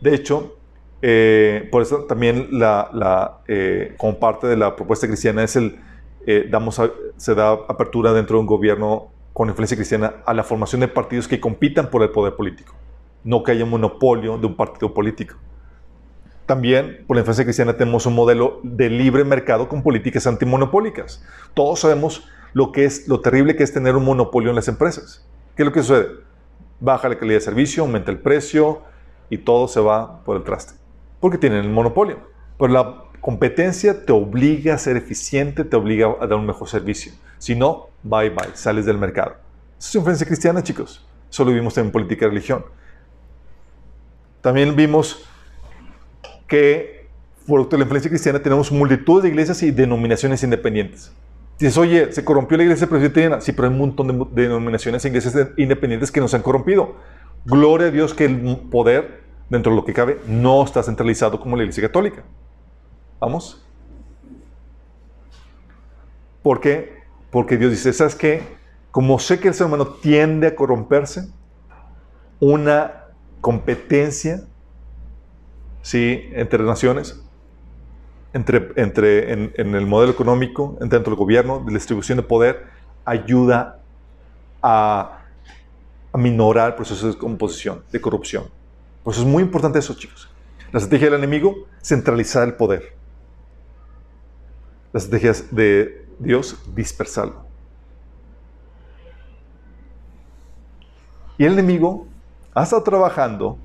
De 0.01 0.15
hecho, 0.15 0.57
eh, 1.03 1.69
por 1.71 1.83
eso 1.83 2.05
también 2.05 2.49
la, 2.51 3.43
eh, 3.47 3.93
como 3.99 4.19
parte 4.19 4.47
de 4.47 4.57
la 4.57 4.75
propuesta 4.75 5.07
cristiana 5.07 5.45
es 5.45 5.55
el, 5.57 5.79
eh, 6.27 6.49
damos 6.51 6.81
se 7.19 7.35
da 7.35 7.51
apertura 7.51 8.15
dentro 8.15 8.39
de 8.39 8.41
un 8.41 8.47
gobierno 8.47 9.09
con 9.35 9.51
influencia 9.51 9.77
cristiana 9.77 10.15
a 10.25 10.33
la 10.33 10.45
formación 10.45 10.81
de 10.81 10.89
partidos 10.89 11.29
que 11.29 11.41
compitan 11.41 11.91
por 11.91 12.03
el 12.03 12.09
poder 12.09 12.37
político, 12.37 12.75
no 13.23 13.43
que 13.43 13.53
haya 13.53 13.67
monopolio 13.67 14.39
de 14.39 14.47
un 14.47 14.57
partido 14.57 14.95
político. 14.95 15.35
También, 16.47 17.05
por 17.07 17.17
la 17.17 17.21
influencia 17.21 17.45
cristiana, 17.45 17.77
tenemos 17.77 18.05
un 18.05 18.15
modelo 18.15 18.61
de 18.63 18.91
libre 18.91 19.25
mercado 19.25 19.69
con 19.69 19.83
políticas 19.83 20.27
antimonopólicas. 20.27 21.25
Todos 21.55 21.81
sabemos 21.81 22.29
lo 22.53 22.71
que 22.71 22.85
es 22.85 23.09
lo 23.09 23.21
terrible 23.21 23.57
que 23.57 23.63
es 23.63 23.73
tener 23.73 23.97
un 23.97 24.05
monopolio 24.05 24.51
en 24.51 24.57
las 24.57 24.69
empresas. 24.69 25.27
¿Qué 25.57 25.63
es 25.63 25.67
lo 25.67 25.73
que 25.73 25.83
sucede? 25.83 26.09
Baja 26.81 27.09
la 27.09 27.19
calidad 27.19 27.39
de 27.39 27.41
servicio, 27.41 27.83
aumenta 27.83 28.11
el 28.11 28.19
precio 28.19 28.83
y 29.31 29.39
todo 29.39 29.69
se 29.69 29.81
va 29.81 30.23
por 30.25 30.37
el 30.37 30.45
traste. 30.45 30.75
Porque 31.19 31.39
tienen 31.39 31.65
el 31.65 31.71
monopolio. 31.71 32.19
Pero 32.59 32.73
la 32.73 33.05
competencia 33.21 34.05
te 34.05 34.13
obliga 34.13 34.75
a 34.75 34.79
ser 34.79 34.99
eficiente, 34.99 35.65
te 35.65 35.77
obliga 35.77 36.15
a 36.21 36.27
dar 36.27 36.39
un 36.39 36.45
mejor 36.45 36.69
servicio. 36.69 37.13
Si 37.39 37.55
no, 37.55 37.89
bye 38.03 38.29
bye, 38.29 38.55
sales 38.55 38.85
del 38.85 38.99
mercado. 38.99 39.37
Eso 39.79 39.89
es 39.89 39.95
influencia 39.95 40.27
cristiana, 40.27 40.63
chicos. 40.63 41.07
Eso 41.31 41.45
lo 41.45 41.53
vimos 41.53 41.77
en 41.79 41.91
política 41.91 42.27
y 42.27 42.29
religión. 42.29 42.65
También 44.43 44.77
vimos 44.77 45.27
que, 46.55 47.09
por 47.49 47.73
la 47.73 47.81
influencia 47.81 48.09
cristiana, 48.09 48.41
tenemos 48.41 48.71
multitud 48.71 49.21
de 49.21 49.29
iglesias 49.29 49.61
y 49.65 49.73
denominaciones 49.73 50.45
independientes. 50.45 51.13
Dices, 51.59 51.77
oye, 51.77 52.13
se 52.13 52.25
corrompió 52.25 52.57
la 52.57 52.63
iglesia 52.63 52.87
presbiteriana. 52.87 53.41
Sí, 53.41 53.51
pero 53.51 53.67
hay 53.67 53.75
un 53.75 53.81
montón 53.81 54.29
de 54.33 54.43
denominaciones 54.43 55.05
e 55.05 55.09
iglesias 55.09 55.49
independientes 55.57 56.13
que 56.13 56.21
nos 56.21 56.33
han 56.33 56.43
corrompido. 56.43 56.95
Gloria 57.45 57.89
a 57.89 57.91
Dios 57.91 58.15
que 58.15 58.27
el 58.27 58.57
poder, 58.71 59.23
dentro 59.51 59.73
de 59.73 59.77
lo 59.77 59.85
que 59.85 59.93
cabe, 59.93 60.21
no 60.29 60.63
está 60.63 60.81
centralizado 60.85 61.41
como 61.41 61.57
la 61.57 61.65
iglesia 61.65 61.83
católica. 61.83 62.23
¿Vamos? 63.21 63.67
¿Por 66.41 66.61
qué? 66.61 67.03
Porque 67.33 67.57
Dios 67.57 67.73
dice, 67.73 67.93
¿sabes 67.93 68.15
qué? 68.15 68.43
Como 68.93 69.19
sé 69.19 69.41
que 69.41 69.49
el 69.49 69.55
ser 69.55 69.67
humano 69.67 69.89
tiende 69.89 70.47
a 70.47 70.55
corromperse, 70.55 71.29
una 72.39 73.07
competencia 73.41 74.45
¿sí? 75.85 76.31
entre 76.33 76.65
naciones, 76.65 77.23
entre, 78.33 78.73
entre, 78.77 79.33
en, 79.33 79.75
el 79.75 79.87
modelo 79.87 80.11
económico, 80.11 80.77
dentro 80.81 81.03
del 81.03 81.15
gobierno, 81.15 81.61
de 81.61 81.71
la 81.71 81.79
distribución 81.79 82.17
de 82.17 82.23
poder, 82.25 82.65
ayuda 83.05 83.81
a, 84.63 85.21
a 86.11 86.19
minorar 86.19 86.75
procesos 86.75 87.15
de 87.15 87.21
composición, 87.21 87.85
de 87.93 88.01
corrupción. 88.01 88.45
Por 89.05 89.13
eso 89.13 89.23
es 89.23 89.29
muy 89.29 89.43
importante 89.43 89.79
eso, 89.79 89.95
chicos. 89.95 90.29
La 90.73 90.79
estrategia 90.79 91.11
del 91.11 91.19
enemigo, 91.19 91.55
centralizar 91.83 92.49
el 92.49 92.55
poder. 92.55 92.95
La 94.91 94.99
estrategia 94.99 95.35
de 95.51 96.09
Dios, 96.19 96.59
dispersarlo. 96.75 97.45
Y 101.37 101.45
el 101.45 101.53
enemigo 101.53 102.07
ha 102.55 102.63
estado 102.63 102.83
trabajando 102.83 103.59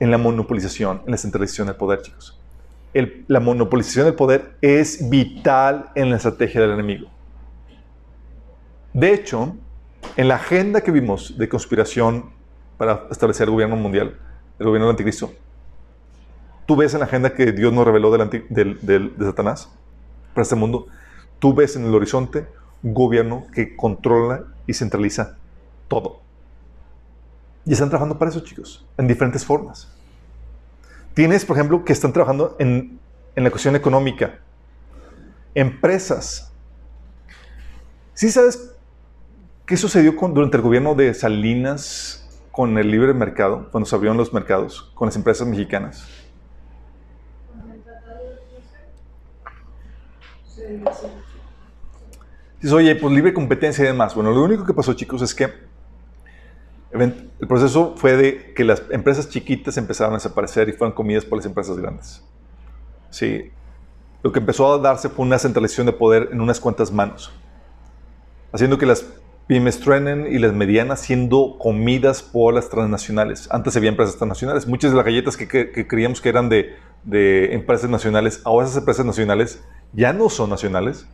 en 0.00 0.10
la 0.10 0.18
monopolización, 0.18 1.02
en 1.04 1.10
la 1.12 1.16
centralización 1.16 1.66
del 1.66 1.76
poder, 1.76 2.02
chicos. 2.02 2.38
la 3.26 3.40
monopolización 3.40 4.06
del 4.06 4.14
poder 4.14 4.56
es 4.60 5.08
vital 5.08 5.90
en 5.94 6.10
la 6.10 6.16
estrategia 6.16 6.60
del 6.60 6.72
enemigo. 6.72 7.08
De 8.92 9.12
hecho, 9.12 9.56
en 10.16 10.28
la 10.28 10.36
agenda 10.36 10.80
que 10.80 10.92
vimos 10.92 11.36
de 11.36 11.48
conspiración 11.48 12.30
para 12.76 13.06
establecer 13.10 13.48
el 13.48 13.52
gobierno 13.52 13.76
mundial, 13.76 14.16
el 14.58 14.66
gobierno 14.66 14.86
del 14.86 14.92
anticristo, 14.92 15.32
tú 16.66 16.76
ves 16.76 16.94
en 16.94 17.00
la 17.00 17.06
agenda 17.06 17.34
que 17.34 17.52
Dios 17.52 17.72
nos 17.72 17.84
reveló 17.84 18.10
del, 18.12 18.78
de 18.80 19.24
Satanás 19.24 19.70
para 20.32 20.42
este 20.42 20.54
mundo, 20.54 20.86
tú 21.38 21.54
ves 21.54 21.76
en 21.76 21.84
el 21.86 21.94
horizonte 21.94 22.46
un 22.82 22.94
gobierno 22.94 23.46
que 23.52 23.74
controla 23.76 24.44
y 24.66 24.74
centraliza 24.74 25.36
todo. 25.88 26.23
Y 27.66 27.72
están 27.72 27.88
trabajando 27.88 28.18
para 28.18 28.30
eso, 28.30 28.40
chicos, 28.40 28.86
en 28.98 29.06
diferentes 29.06 29.44
formas. 29.44 29.88
Tienes, 31.14 31.44
por 31.44 31.56
ejemplo, 31.56 31.84
que 31.84 31.92
están 31.92 32.12
trabajando 32.12 32.56
en, 32.58 32.98
la 33.36 33.50
cuestión 33.50 33.74
económica. 33.76 34.40
Empresas. 35.54 36.52
¿Sí 38.12 38.30
sabes 38.30 38.72
qué 39.64 39.76
sucedió 39.76 40.12
durante 40.12 40.56
el 40.56 40.62
gobierno 40.62 40.94
de 40.94 41.14
Salinas 41.14 42.28
con 42.50 42.76
el 42.78 42.90
libre 42.90 43.14
mercado, 43.14 43.68
cuando 43.70 43.86
se 43.88 43.94
abrieron 43.94 44.16
los 44.16 44.32
mercados, 44.32 44.92
con 44.94 45.06
las 45.06 45.16
empresas 45.16 45.46
mexicanas? 45.46 46.06
Dices, 52.60 52.72
oye, 52.72 52.94
pues 52.96 53.14
libre 53.14 53.32
competencia 53.32 53.84
y 53.84 53.86
demás. 53.86 54.14
Bueno, 54.14 54.32
lo 54.32 54.42
único 54.42 54.64
que 54.64 54.74
pasó, 54.74 54.94
chicos, 54.94 55.22
es 55.22 55.34
que 55.34 55.63
el 57.02 57.48
proceso 57.48 57.94
fue 57.96 58.16
de 58.16 58.54
que 58.54 58.62
las 58.64 58.82
empresas 58.90 59.28
chiquitas 59.28 59.76
empezaron 59.76 60.14
a 60.14 60.16
desaparecer 60.16 60.68
y 60.68 60.72
fueron 60.72 60.94
comidas 60.94 61.24
por 61.24 61.38
las 61.38 61.46
empresas 61.46 61.76
grandes. 61.76 62.22
Sí. 63.10 63.50
Lo 64.22 64.30
que 64.32 64.38
empezó 64.38 64.72
a 64.72 64.78
darse 64.78 65.08
fue 65.08 65.24
una 65.26 65.38
centralización 65.38 65.86
de 65.86 65.92
poder 65.92 66.28
en 66.32 66.40
unas 66.40 66.60
cuantas 66.60 66.92
manos, 66.92 67.32
haciendo 68.52 68.78
que 68.78 68.86
las 68.86 69.04
pymes 69.46 69.80
truenen 69.80 70.26
y 70.32 70.38
las 70.38 70.54
medianas 70.54 71.00
siendo 71.00 71.56
comidas 71.58 72.22
por 72.22 72.54
las 72.54 72.70
transnacionales. 72.70 73.48
Antes 73.50 73.76
había 73.76 73.90
empresas 73.90 74.16
transnacionales. 74.16 74.66
Muchas 74.66 74.92
de 74.92 74.96
las 74.96 75.04
galletas 75.04 75.36
que, 75.36 75.86
creíamos 75.86 76.20
que 76.20 76.28
eran 76.28 76.48
de, 76.48 76.76
de, 77.02 77.54
empresas 77.54 77.90
nacionales, 77.90 78.40
ahora 78.44 78.66
esas 78.66 78.78
empresas 78.78 79.04
nacionales 79.04 79.62
ya 79.92 80.12
no 80.12 80.28
son 80.30 80.48
nacionales, 80.48 81.06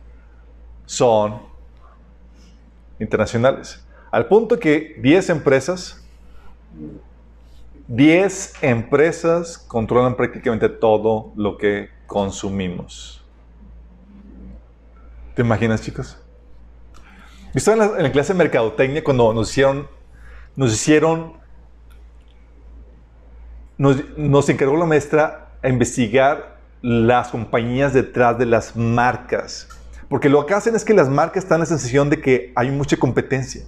son 0.85 1.41
internacionales. 2.99 3.83
Al 4.11 4.27
punto 4.27 4.59
que 4.59 4.97
10 4.99 5.29
empresas, 5.29 6.03
10 7.87 8.55
empresas 8.61 9.57
controlan 9.57 10.17
prácticamente 10.17 10.67
todo 10.67 11.31
lo 11.37 11.57
que 11.57 11.89
consumimos. 12.07 13.23
¿Te 15.33 15.43
imaginas, 15.43 15.81
chicos? 15.81 16.17
La, 17.53 17.85
en 17.85 18.03
la 18.03 18.11
clase 18.11 18.33
de 18.33 18.39
mercadotecnia 18.39 19.01
cuando 19.01 19.33
nos 19.33 19.49
hicieron, 19.49 19.87
nos 20.57 20.73
hicieron, 20.73 21.33
nos, 23.77 24.17
nos 24.17 24.49
encargó 24.49 24.75
la 24.75 24.85
maestra 24.85 25.53
a 25.63 25.69
investigar 25.69 26.57
las 26.81 27.29
compañías 27.29 27.93
detrás 27.93 28.39
de 28.39 28.45
las 28.47 28.75
marcas 28.75 29.69
Porque 30.09 30.29
lo 30.29 30.45
que 30.47 30.55
hacen 30.55 30.75
es 30.75 30.83
que 30.83 30.95
las 30.95 31.07
marcas 31.09 31.43
están 31.43 31.57
en 31.57 31.61
la 31.61 31.65
sensación 31.67 32.09
de 32.09 32.19
que 32.19 32.51
hay 32.55 32.71
mucha 32.71 32.97
competencia 32.97 33.63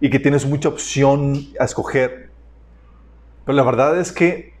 y 0.00 0.10
que 0.10 0.18
tienes 0.18 0.46
mucha 0.46 0.68
opción 0.68 1.46
a 1.58 1.64
escoger. 1.64 2.30
Pero 3.44 3.56
la 3.56 3.62
verdad 3.62 3.98
es 3.98 4.12
que 4.12 4.54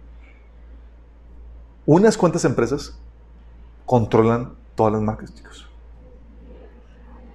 unas 1.86 2.16
cuantas 2.16 2.44
empresas 2.44 2.98
controlan 3.86 4.54
todas 4.74 4.92
las 4.92 5.02
marcas, 5.02 5.34
chicos. 5.34 5.68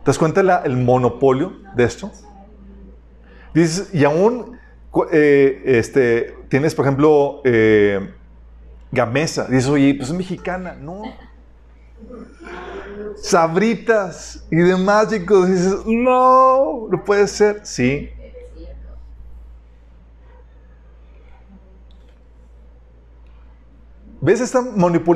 ¿Te 0.04 0.08
das 0.10 0.20
cuenta 0.20 0.62
el 0.66 0.78
monopolio 0.78 1.54
de 1.76 1.84
esto? 1.86 2.12
Dices, 3.54 3.90
y 3.94 4.04
aún 4.04 4.60
eh, 5.12 5.62
este, 5.66 6.36
tienes, 6.50 6.76
por 6.76 6.86
ejemplo, 6.86 7.42
eh, 7.46 8.14
Gamesa. 8.92 9.46
Dices, 9.46 9.70
oye, 9.70 9.96
pues 9.96 10.10
es 10.10 10.16
mexicana. 10.16 10.76
No. 10.80 11.04
Sabritas 13.16 14.46
y 14.52 14.58
demás, 14.58 15.10
chicos. 15.10 15.50
Dices, 15.50 15.86
no, 15.86 16.88
no 16.90 17.04
puede 17.04 17.28
ser. 17.28 17.62
Sí. 17.64 18.10
¿Ves 24.22 24.40
esta, 24.40 24.64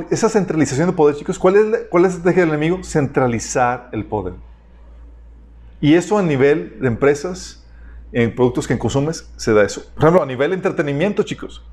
esa 0.09 0.28
centralización 0.28 0.88
de 0.88 0.93
poder, 0.93 1.15
chicos? 1.15 1.39
¿Cuál 1.39 1.55
es, 1.55 1.82
¿Cuál 1.89 2.03
es 2.03 2.11
la 2.11 2.17
estrategia 2.17 2.41
del 2.41 2.49
enemigo? 2.49 2.84
Centralizar 2.84 3.89
el 3.93 4.05
poder. 4.05 4.34
Y 5.80 5.93
eso 5.93 6.17
a 6.17 6.23
nivel 6.23 6.78
de 6.82 6.88
empresas, 6.88 7.65
en 8.11 8.36
productos 8.36 8.67
que 8.67 8.78
consumes, 8.78 9.32
se 9.38 9.53
da 9.53 9.63
eso. 9.63 9.82
Por 9.93 10.03
ejemplo, 10.03 10.23
a 10.23 10.25
nivel 10.25 10.49
de 10.49 10.55
entretenimiento, 10.57 11.23
chicos, 11.23 11.63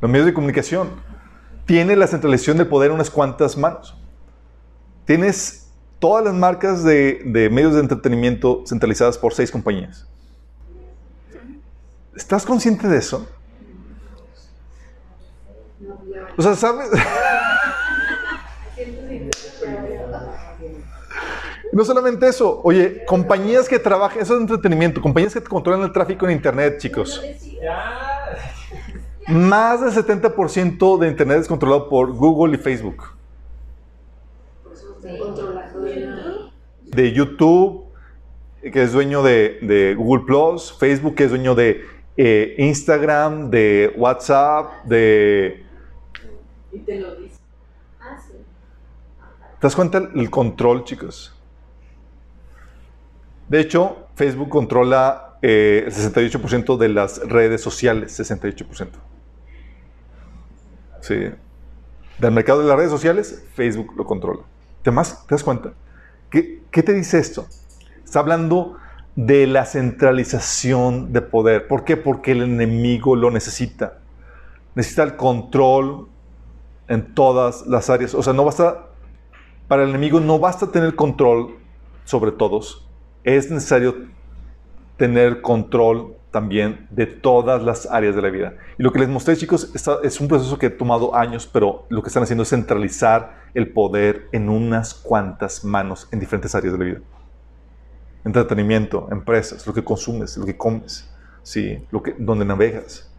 los 0.00 0.10
medios 0.10 0.26
de 0.26 0.34
comunicación, 0.34 0.90
tiene 1.64 1.94
la 1.94 2.08
centralización 2.08 2.56
del 2.56 2.66
poder 2.66 2.90
en 2.90 2.96
unas 2.96 3.10
cuantas 3.10 3.56
manos. 3.56 3.96
Tienes 5.04 5.68
todas 5.98 6.24
las 6.24 6.34
marcas 6.34 6.82
de, 6.82 7.48
medios 7.52 7.74
de 7.74 7.80
entretenimiento 7.80 8.64
centralizadas 8.66 9.18
por 9.18 9.34
seis 9.34 9.50
compañías. 9.50 10.06
¿Estás 12.16 12.44
consciente 12.44 12.88
de 12.88 12.98
eso? 12.98 13.26
O 16.36 16.42
sea, 16.42 16.54
¿sabes? 16.54 16.88
No 21.72 21.84
solamente 21.84 22.26
eso, 22.26 22.60
oye, 22.64 23.04
compañías 23.06 23.68
que 23.68 23.78
trabajan, 23.78 24.20
eso 24.20 24.34
es 24.34 24.40
entretenimiento, 24.40 25.00
compañías 25.00 25.34
que 25.34 25.40
controlan 25.40 25.82
el 25.82 25.92
tráfico 25.92 26.26
en 26.26 26.32
Internet, 26.32 26.78
chicos. 26.78 27.22
Más 29.28 29.80
del 29.80 29.92
70% 29.92 30.98
de 30.98 31.08
Internet 31.08 31.38
es 31.42 31.46
controlado 31.46 31.88
por 31.88 32.12
Google 32.12 32.56
y 32.56 32.58
Facebook. 32.58 33.19
De 36.84 37.12
YouTube, 37.12 37.84
que 38.62 38.82
es 38.82 38.92
dueño 38.92 39.22
de, 39.22 39.94
Google 39.96 40.24
Plus, 40.26 40.76
Facebook, 40.78 41.14
que 41.14 41.24
es 41.24 41.30
dueño 41.30 41.54
de 41.54 41.84
eh, 42.16 42.54
Instagram, 42.58 43.50
de 43.50 43.92
WhatsApp, 43.96 44.84
de... 44.84 45.64
Y 46.72 46.78
te 46.80 47.00
lo 47.00 47.14
dice. 47.16 47.38
Ah, 48.00 48.16
¿Te 49.58 49.66
das 49.66 49.74
cuenta 49.74 49.98
el 50.14 50.30
control, 50.30 50.84
chicos? 50.84 51.34
De 53.48 53.60
hecho, 53.60 54.06
Facebook 54.14 54.48
controla 54.48 55.38
eh, 55.42 55.84
el 55.86 55.92
68% 55.92 56.76
de 56.76 56.88
las 56.88 57.18
redes 57.26 57.60
sociales, 57.60 58.18
68%. 58.20 58.88
Sí. 61.00 61.16
Del 62.18 62.30
mercado 62.30 62.60
de 62.60 62.68
las 62.68 62.76
redes 62.76 62.90
sociales, 62.90 63.44
Facebook 63.54 63.94
lo 63.96 64.04
controla. 64.04 64.42
¿Te, 64.82 64.90
¿te 64.90 64.96
das 65.28 65.44
cuenta? 65.44 65.72
¿Qué, 66.30 66.62
¿Qué 66.70 66.82
te 66.82 66.92
dice 66.92 67.18
esto? 67.18 67.46
Está 68.04 68.20
hablando 68.20 68.76
de 69.16 69.46
la 69.46 69.64
centralización 69.66 71.12
de 71.12 71.22
poder. 71.22 71.68
¿Por 71.68 71.84
qué? 71.84 71.96
Porque 71.96 72.32
el 72.32 72.42
enemigo 72.42 73.16
lo 73.16 73.30
necesita. 73.30 73.98
Necesita 74.74 75.02
el 75.02 75.16
control 75.16 76.08
en 76.88 77.14
todas 77.14 77.66
las 77.66 77.90
áreas. 77.90 78.14
O 78.14 78.22
sea, 78.22 78.32
no 78.32 78.44
basta, 78.44 78.86
para 79.68 79.84
el 79.84 79.90
enemigo 79.90 80.20
no 80.20 80.38
basta 80.38 80.70
tener 80.72 80.94
control 80.94 81.56
sobre 82.04 82.32
todos, 82.32 82.88
es 83.22 83.50
necesario 83.50 84.08
tener 84.96 85.40
control 85.40 86.16
también 86.30 86.86
de 86.90 87.06
todas 87.06 87.62
las 87.62 87.86
áreas 87.86 88.16
de 88.16 88.22
la 88.22 88.30
vida. 88.30 88.54
Y 88.78 88.82
lo 88.82 88.92
que 88.92 88.98
les 88.98 89.08
mostré, 89.08 89.36
chicos, 89.36 89.72
es 90.02 90.20
un 90.20 90.28
proceso 90.28 90.58
que 90.58 90.66
ha 90.66 90.76
tomado 90.76 91.14
años, 91.14 91.48
pero 91.52 91.86
lo 91.88 92.02
que 92.02 92.08
están 92.08 92.22
haciendo 92.22 92.42
es 92.42 92.50
centralizar 92.50 93.39
el 93.54 93.72
poder 93.72 94.28
en 94.32 94.48
unas 94.48 94.94
cuantas 94.94 95.64
manos 95.64 96.08
en 96.12 96.20
diferentes 96.20 96.54
áreas 96.54 96.72
de 96.72 96.78
la 96.78 96.84
vida. 96.84 97.00
Entretenimiento, 98.24 99.08
empresas, 99.10 99.66
lo 99.66 99.72
que 99.72 99.82
consumes, 99.82 100.36
lo 100.36 100.44
que 100.44 100.56
comes, 100.56 101.08
¿sí? 101.42 101.84
lo 101.90 102.02
que, 102.02 102.14
donde 102.18 102.44
navegas. 102.44 103.10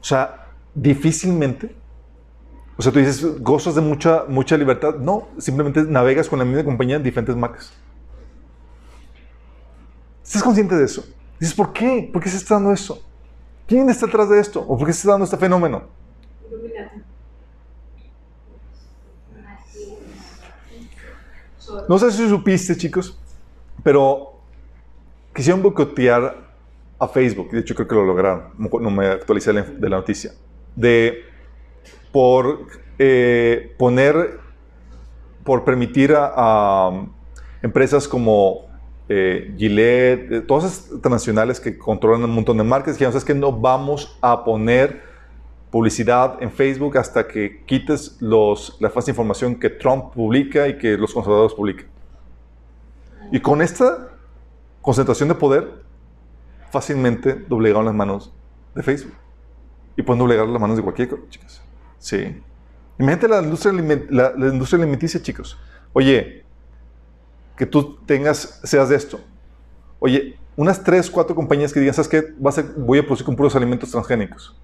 O 0.00 0.04
sea, 0.04 0.46
difícilmente, 0.74 1.74
o 2.76 2.82
sea, 2.82 2.92
tú 2.92 3.00
dices, 3.00 3.42
gozas 3.42 3.74
de 3.74 3.80
mucha, 3.80 4.24
mucha 4.28 4.56
libertad. 4.56 4.94
No, 4.94 5.28
simplemente 5.38 5.82
navegas 5.82 6.28
con 6.28 6.38
la 6.38 6.44
misma 6.44 6.64
compañía 6.64 6.94
en 6.94 7.02
diferentes 7.02 7.34
marcas. 7.34 7.72
¿Estás 10.22 10.44
consciente 10.44 10.76
de 10.76 10.84
eso? 10.84 11.04
Dices, 11.40 11.54
¿por 11.54 11.72
qué? 11.72 12.08
¿Por 12.12 12.22
qué 12.22 12.28
se 12.28 12.36
está 12.36 12.54
dando 12.54 12.72
eso? 12.72 13.02
¿Quién 13.66 13.90
está 13.90 14.06
detrás 14.06 14.28
de 14.28 14.38
esto? 14.38 14.60
¿O 14.60 14.78
por 14.78 14.86
qué 14.86 14.92
se 14.92 15.00
está 15.00 15.10
dando 15.10 15.24
este 15.24 15.36
fenómeno? 15.36 15.97
No 21.88 21.98
sé 21.98 22.10
si 22.12 22.28
supiste, 22.28 22.76
chicos, 22.76 23.18
pero 23.82 24.40
quisieron 25.34 25.62
boicotear 25.62 26.36
a 26.98 27.08
Facebook. 27.08 27.50
De 27.50 27.60
hecho, 27.60 27.74
creo 27.74 27.88
que 27.88 27.94
lo 27.94 28.04
lograron. 28.04 28.44
No 28.58 28.90
me 28.90 29.06
actualicé 29.06 29.52
de 29.52 29.88
la 29.88 29.96
noticia. 29.96 30.32
De 30.74 31.24
por 32.12 32.66
eh, 32.98 33.74
poner, 33.78 34.40
por 35.44 35.64
permitir 35.64 36.14
a 36.16 37.06
empresas 37.62 38.08
como 38.08 38.68
eh, 39.08 39.54
Gillette, 39.56 40.32
eh, 40.32 40.40
todas 40.42 40.64
esas 40.64 40.92
internacionales 40.92 41.60
que 41.60 41.78
controlan 41.78 42.24
un 42.24 42.30
montón 42.30 42.58
de 42.58 42.64
marcas, 42.64 42.94
dijeron, 42.94 43.16
es 43.16 43.24
que 43.24 43.34
no 43.34 43.52
vamos 43.52 44.18
a 44.20 44.44
poner 44.44 45.02
publicidad 45.70 46.42
en 46.42 46.50
Facebook 46.50 46.96
hasta 46.96 47.26
que 47.26 47.62
quites 47.66 48.16
los, 48.20 48.76
la 48.80 48.90
falsa 48.90 49.10
información 49.10 49.56
que 49.56 49.70
Trump 49.70 50.14
publica 50.14 50.68
y 50.68 50.78
que 50.78 50.96
los 50.96 51.12
conservadores 51.12 51.54
publican. 51.54 51.86
Y 53.30 53.40
con 53.40 53.60
esta 53.60 54.08
concentración 54.80 55.28
de 55.28 55.34
poder, 55.34 55.82
fácilmente 56.70 57.34
doblegaron 57.34 57.84
las 57.84 57.94
manos 57.94 58.32
de 58.74 58.82
Facebook. 58.82 59.14
Y 59.96 60.02
pueden 60.02 60.20
doblegar 60.20 60.46
las 60.46 60.60
manos 60.60 60.76
de 60.76 60.82
cualquier 60.82 61.08
cosa, 61.08 61.22
chicas. 61.28 61.62
Sí. 61.98 62.40
Imagínate 62.98 63.28
la 63.28 63.42
industria, 63.42 63.72
la, 64.10 64.48
industria 64.48 64.82
alimenticia, 64.82 65.20
chicos. 65.20 65.58
Oye, 65.92 66.44
que 67.56 67.66
tú 67.66 67.98
tengas, 68.06 68.60
seas 68.64 68.88
de 68.88 68.96
esto. 68.96 69.20
Oye, 69.98 70.38
unas 70.56 70.82
tres, 70.82 71.10
cuatro 71.10 71.34
compañías 71.34 71.72
que 71.72 71.80
digan, 71.80 71.94
¿sabes 71.94 72.08
qué? 72.08 72.34
voy 72.76 72.98
a 72.98 73.02
producir 73.02 73.26
con 73.26 73.36
puros 73.36 73.54
alimentos 73.54 73.90
transgénicos. 73.90 74.56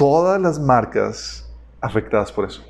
Todas 0.00 0.40
las 0.40 0.58
marcas 0.58 1.46
afectadas 1.78 2.32
por 2.32 2.46
eso. 2.46 2.64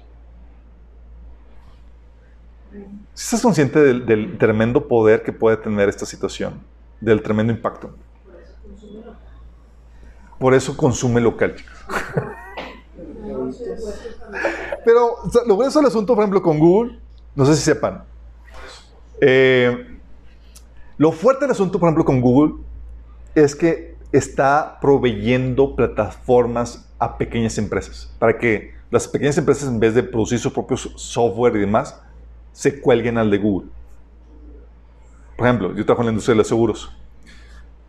¿Estás 3.14 3.41
consciente 3.41 3.78
del, 3.78 4.37
tremendo 4.37 4.89
poder 4.89 5.22
que 5.22 5.33
puede 5.33 5.57
tener 5.57 5.89
esta 5.89 6.05
situación? 6.05 6.61
Del 7.01 7.22
tremendo 7.22 7.53
impacto. 7.53 7.95
Por 10.41 10.55
eso 10.55 10.76
consume 10.76 11.20
local, 11.20 11.55
chicos. 11.55 11.78
Pero 14.85 15.18
lo 15.47 15.55
bueno 15.55 15.68
es 15.68 15.76
el 15.76 15.87
asunto, 15.87 16.16
por 16.16 16.24
ejemplo, 16.24 16.43
con 16.43 16.59
Google, 16.59 16.99
no 17.37 17.47
sé 17.47 17.55
si 17.55 17.62
sepan. 17.62 18.03
Eh, 19.20 20.01
lo 20.99 21.12
fuerte 21.12 21.45
del 21.45 21.53
asunto, 21.53 21.78
por 21.78 21.87
ejemplo, 21.87 22.05
con 22.05 22.20
Google 22.20 22.55
es 23.37 23.55
que 23.55 23.97
está 24.11 24.78
proveyendo 24.81 25.76
plataformas 25.76 26.89
a 27.01 27.18
pequeñas 27.18 27.59
empresas 27.59 28.14
para 28.20 28.38
que 28.38 28.74
las 28.90 29.09
pequeñas 29.09 29.36
empresas, 29.38 29.68
en 29.68 29.80
vez 29.80 29.94
de 29.94 30.03
producir 30.03 30.38
su 30.38 30.53
propio 30.53 30.76
software 30.76 31.57
y 31.57 31.61
demás, 31.61 32.01
se 32.53 32.80
cuelguen 32.80 33.18
al 33.18 33.30
de 33.30 33.38
Google. 33.38 33.68
Por 35.36 35.46
ejemplo, 35.46 35.74
yo 35.74 35.84
trabajo 35.84 36.03
en 36.03 36.07
la 36.07 36.12
industria 36.12 36.34
de 36.34 36.38
los 36.38 36.48
seguros. 36.48 36.92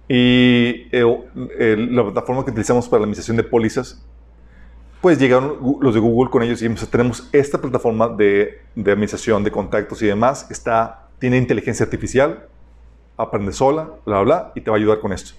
Y 0.07 0.87
eh, 0.91 1.75
la 1.89 2.03
plataforma 2.03 2.43
que 2.43 2.51
utilizamos 2.51 2.87
para 2.87 3.01
la 3.01 3.03
administración 3.03 3.37
de 3.37 3.43
pólizas 3.43 4.03
pues 5.01 5.17
llegaron 5.17 5.57
los 5.81 5.93
de 5.95 5.99
Google 5.99 6.29
con 6.29 6.43
ellos 6.43 6.61
y 6.61 6.69
tenemos 6.85 7.27
esta 7.31 7.59
plataforma 7.59 8.07
de, 8.07 8.61
administración 8.75 9.43
de 9.43 9.51
contactos 9.51 10.01
y 10.03 10.05
demás, 10.05 10.49
está, 10.51 11.07
tiene 11.17 11.37
inteligencia 11.37 11.83
artificial, 11.83 12.47
aprende 13.17 13.51
sola, 13.51 13.89
bla, 14.05 14.21
bla, 14.21 14.21
bla, 14.21 14.51
y 14.53 14.61
te 14.61 14.69
va 14.69 14.77
a 14.77 14.79
ayudar 14.79 14.99
con 14.99 15.11
esto. 15.11 15.33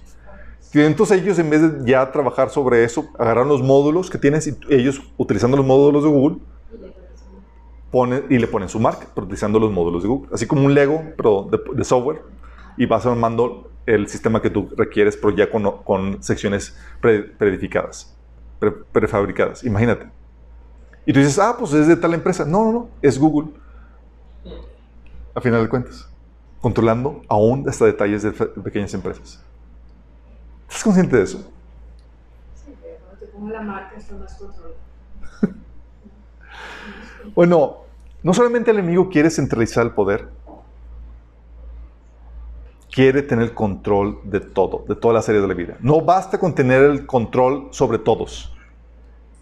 Entonces 0.74 1.20
ellos, 1.20 1.38
en 1.38 1.50
vez 1.50 1.60
de 1.60 1.90
ya 1.90 2.10
trabajar 2.10 2.48
sobre 2.48 2.84
eso, 2.84 3.08
agarraron 3.18 3.48
los 3.48 3.62
módulos 3.62 4.08
que 4.08 4.18
tienes 4.18 4.46
y 4.46 4.56
ellos, 4.70 5.02
utilizando 5.18 5.56
los 5.56 5.66
módulos 5.66 6.02
de 6.02 6.08
Google, 6.08 6.38
ponen, 7.90 8.24
y 8.30 8.38
le 8.38 8.46
ponen 8.46 8.68
su 8.70 8.80
marca, 8.80 9.06
utilizando 9.14 9.58
los 9.58 9.70
módulos 9.70 10.02
de 10.02 10.08
Google. 10.08 10.30
Así 10.32 10.46
como 10.46 10.64
un 10.64 10.74
Lego, 10.74 11.02
pero 11.16 11.48
de, 11.74 11.84
software, 11.84 12.22
y 12.78 12.86
vas 12.86 13.04
armando 13.04 13.70
el 13.84 14.08
sistema 14.08 14.40
que 14.40 14.48
tú 14.48 14.70
requieres, 14.74 15.16
pero 15.16 15.36
ya 15.36 15.50
con, 15.50 15.82
con 15.84 16.22
secciones 16.22 16.76
preedificadas, 17.00 18.16
prefabricadas. 18.92 19.64
Imagínate. 19.64 20.06
Y 21.04 21.12
tú 21.12 21.18
dices, 21.18 21.38
ah, 21.38 21.56
pues 21.58 21.72
es 21.74 21.86
de 21.86 21.96
tal 21.96 22.14
empresa. 22.14 22.44
No, 22.44 22.64
no, 22.64 22.72
no, 22.72 22.88
es 23.02 23.18
Google. 23.18 23.50
A 25.34 25.40
final 25.40 25.62
de 25.62 25.68
cuentas. 25.68 26.08
Controlando 26.60 27.22
aún 27.28 27.68
hasta 27.68 27.84
detalles 27.84 28.22
de 28.22 28.30
pequeñas 28.30 28.94
empresas. 28.94 29.42
¿Estás 30.72 30.84
consciente 30.84 31.16
de 31.18 31.22
eso? 31.22 31.38
Sí, 32.54 32.72
pero 32.80 32.96
te 33.20 33.26
pongo 33.26 33.50
la 33.50 33.60
marca, 33.60 33.94
está 33.94 34.14
más 34.14 34.34
controlado. 34.36 34.74
bueno, 37.34 37.76
no 38.22 38.32
solamente 38.32 38.70
el 38.70 38.78
enemigo 38.78 39.10
quiere 39.10 39.28
centralizar 39.28 39.84
el 39.84 39.90
poder, 39.90 40.30
quiere 42.90 43.20
tener 43.20 43.52
control 43.52 44.20
de 44.24 44.40
todo, 44.40 44.86
de 44.88 44.96
todas 44.96 45.14
las 45.14 45.28
áreas 45.28 45.42
de 45.42 45.48
la 45.48 45.54
vida. 45.54 45.76
No 45.80 46.00
basta 46.00 46.38
con 46.38 46.54
tener 46.54 46.82
el 46.84 47.04
control 47.04 47.68
sobre 47.70 47.98
todos. 47.98 48.56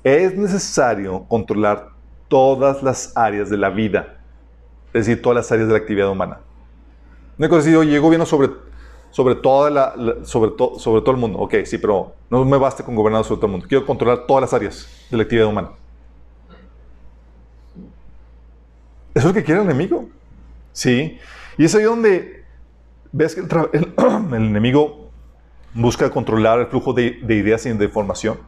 Es 0.02 0.36
necesario 0.36 1.26
controlar 1.28 1.90
todas 2.26 2.82
las 2.82 3.16
áreas 3.16 3.48
de 3.48 3.56
la 3.56 3.70
vida, 3.70 4.18
es 4.88 5.06
decir, 5.06 5.22
todas 5.22 5.36
las 5.36 5.52
áreas 5.52 5.68
de 5.68 5.74
la 5.74 5.78
actividad 5.78 6.10
humana. 6.10 6.40
No 7.38 7.46
he 7.46 7.48
conocido, 7.48 7.84
llegó 7.84 8.06
gobierno 8.06 8.26
sobre, 8.26 8.50
sobre, 9.10 9.36
sobre, 10.24 10.52
sobre 10.56 11.00
todo 11.00 11.10
el 11.10 11.16
mundo. 11.16 11.38
Ok, 11.38 11.56
sí, 11.64 11.78
pero 11.78 12.14
no 12.30 12.44
me 12.44 12.56
basta 12.56 12.84
con 12.84 12.94
gobernar 12.94 13.24
sobre 13.24 13.38
todo 13.38 13.46
el 13.46 13.52
mundo. 13.52 13.66
Quiero 13.68 13.84
controlar 13.84 14.26
todas 14.26 14.42
las 14.42 14.54
áreas 14.54 15.06
de 15.10 15.16
la 15.16 15.22
actividad 15.24 15.48
humana. 15.48 15.70
Eso 19.14 19.18
es 19.18 19.24
lo 19.24 19.32
que 19.32 19.44
quiere 19.44 19.60
el 19.60 19.66
enemigo. 19.66 20.08
Sí. 20.72 21.18
Y 21.58 21.64
es 21.64 21.74
ahí 21.74 21.82
donde 21.82 22.44
ves 23.12 23.34
que 23.34 23.40
el, 23.40 23.94
enemigo 24.34 25.10
busca 25.74 26.08
controlar 26.10 26.60
el 26.60 26.66
flujo 26.66 26.92
de, 26.92 27.18
ideas 27.28 27.66
y 27.66 27.72
de 27.72 27.84
información. 27.84 28.38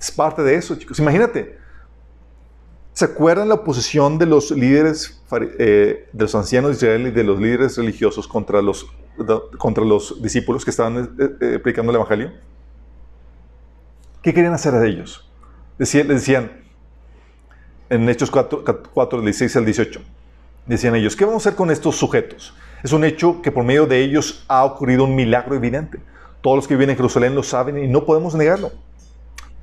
Es 0.00 0.10
parte 0.10 0.42
de 0.42 0.56
eso, 0.56 0.76
chicos. 0.76 0.98
Imagínate. 0.98 1.63
¿Se 2.94 3.06
acuerdan 3.06 3.48
la 3.48 3.56
oposición 3.56 4.18
de 4.18 4.26
los 4.26 4.52
líderes, 4.52 5.20
eh, 5.58 6.08
de 6.12 6.24
los 6.24 6.34
ancianos 6.36 6.70
de 6.70 6.76
Israel 6.76 7.08
y 7.08 7.10
de 7.10 7.24
los 7.24 7.40
líderes 7.40 7.76
religiosos 7.76 8.28
contra 8.28 8.62
los, 8.62 8.86
contra 9.58 9.84
los 9.84 10.22
discípulos 10.22 10.64
que 10.64 10.70
estaban 10.70 11.16
eh, 11.18 11.30
eh, 11.40 11.58
predicando 11.58 11.90
el 11.90 11.96
Evangelio? 11.96 12.30
¿Qué 14.22 14.32
querían 14.32 14.54
hacer 14.54 14.74
a 14.74 14.86
ellos? 14.86 15.28
les 15.76 16.06
decían, 16.06 16.52
en 17.90 18.08
Hechos 18.08 18.30
4, 18.30 18.62
4, 18.92 19.20
16 19.22 19.56
al 19.56 19.64
18. 19.64 20.00
Decían 20.66 20.94
ellos, 20.94 21.16
¿qué 21.16 21.24
vamos 21.24 21.44
a 21.44 21.48
hacer 21.48 21.56
con 21.56 21.72
estos 21.72 21.96
sujetos? 21.96 22.54
Es 22.84 22.92
un 22.92 23.02
hecho 23.02 23.42
que 23.42 23.50
por 23.50 23.64
medio 23.64 23.86
de 23.86 24.04
ellos 24.04 24.44
ha 24.46 24.64
ocurrido 24.64 25.02
un 25.02 25.16
milagro 25.16 25.56
evidente. 25.56 25.98
Todos 26.40 26.56
los 26.58 26.68
que 26.68 26.74
viven 26.74 26.90
en 26.90 26.96
Jerusalén 26.96 27.34
lo 27.34 27.42
saben 27.42 27.76
y 27.76 27.88
no 27.88 28.04
podemos 28.04 28.36
negarlo. 28.36 28.70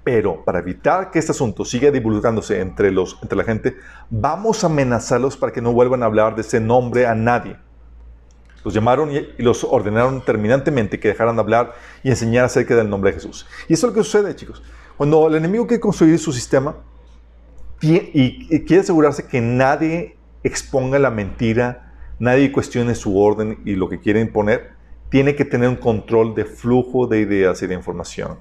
Pero 0.03 0.43
para 0.43 0.59
evitar 0.59 1.11
que 1.11 1.19
este 1.19 1.31
asunto 1.31 1.63
siga 1.63 1.91
divulgándose 1.91 2.59
entre, 2.59 2.91
los, 2.91 3.19
entre 3.21 3.37
la 3.37 3.43
gente, 3.43 3.75
vamos 4.09 4.63
a 4.63 4.67
amenazarlos 4.67 5.37
para 5.37 5.53
que 5.53 5.61
no 5.61 5.73
vuelvan 5.73 6.01
a 6.01 6.07
hablar 6.07 6.35
de 6.35 6.41
ese 6.41 6.59
nombre 6.59 7.05
a 7.05 7.13
nadie. 7.13 7.57
Los 8.63 8.73
llamaron 8.73 9.11
y, 9.11 9.27
los 9.37 9.63
ordenaron 9.63 10.23
terminantemente 10.23 10.99
que 10.99 11.09
dejaran 11.09 11.35
de 11.35 11.41
hablar 11.41 11.73
y 12.03 12.09
enseñar 12.09 12.45
acerca 12.45 12.75
del 12.75 12.89
nombre 12.89 13.11
de 13.11 13.15
Jesús. 13.15 13.47
Y 13.67 13.73
eso 13.73 13.87
es 13.87 13.93
lo 13.93 13.97
que 13.97 14.03
sucede, 14.03 14.35
chicos. 14.35 14.61
Cuando 14.97 15.27
el 15.27 15.35
enemigo 15.35 15.67
quiere 15.67 15.81
construir 15.81 16.19
su 16.19 16.31
sistema, 16.31 16.75
y, 17.81 18.59
quiere 18.65 18.81
asegurarse 18.81 19.25
que 19.25 19.41
nadie 19.41 20.15
exponga 20.43 20.99
la 20.99 21.09
mentira, 21.09 21.93
nadie 22.19 22.51
cuestione 22.51 22.93
su 22.93 23.19
orden 23.19 23.59
y 23.65 23.75
lo 23.75 23.89
que 23.89 23.99
quiere 23.99 24.21
imponer, 24.21 24.73
tiene 25.09 25.35
que 25.35 25.45
tener 25.45 25.67
un 25.67 25.75
control 25.75 26.35
de 26.35 26.45
flujo 26.45 27.07
de 27.07 27.19
ideas 27.21 27.61
y 27.63 27.67
de 27.67 27.73
información. 27.73 28.37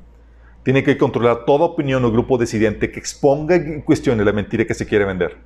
Tiene 0.62 0.82
que 0.82 0.98
controlar 0.98 1.44
toda 1.44 1.64
opinión 1.64 2.04
o 2.04 2.12
grupo 2.12 2.36
decidente 2.36 2.90
que 2.90 2.98
exponga 2.98 3.56
y 3.56 3.82
cuestione 3.82 4.24
la 4.24 4.32
mentira 4.32 4.64
que 4.64 4.74
se 4.74 4.86
quiere 4.86 5.04
vender. 5.04 5.36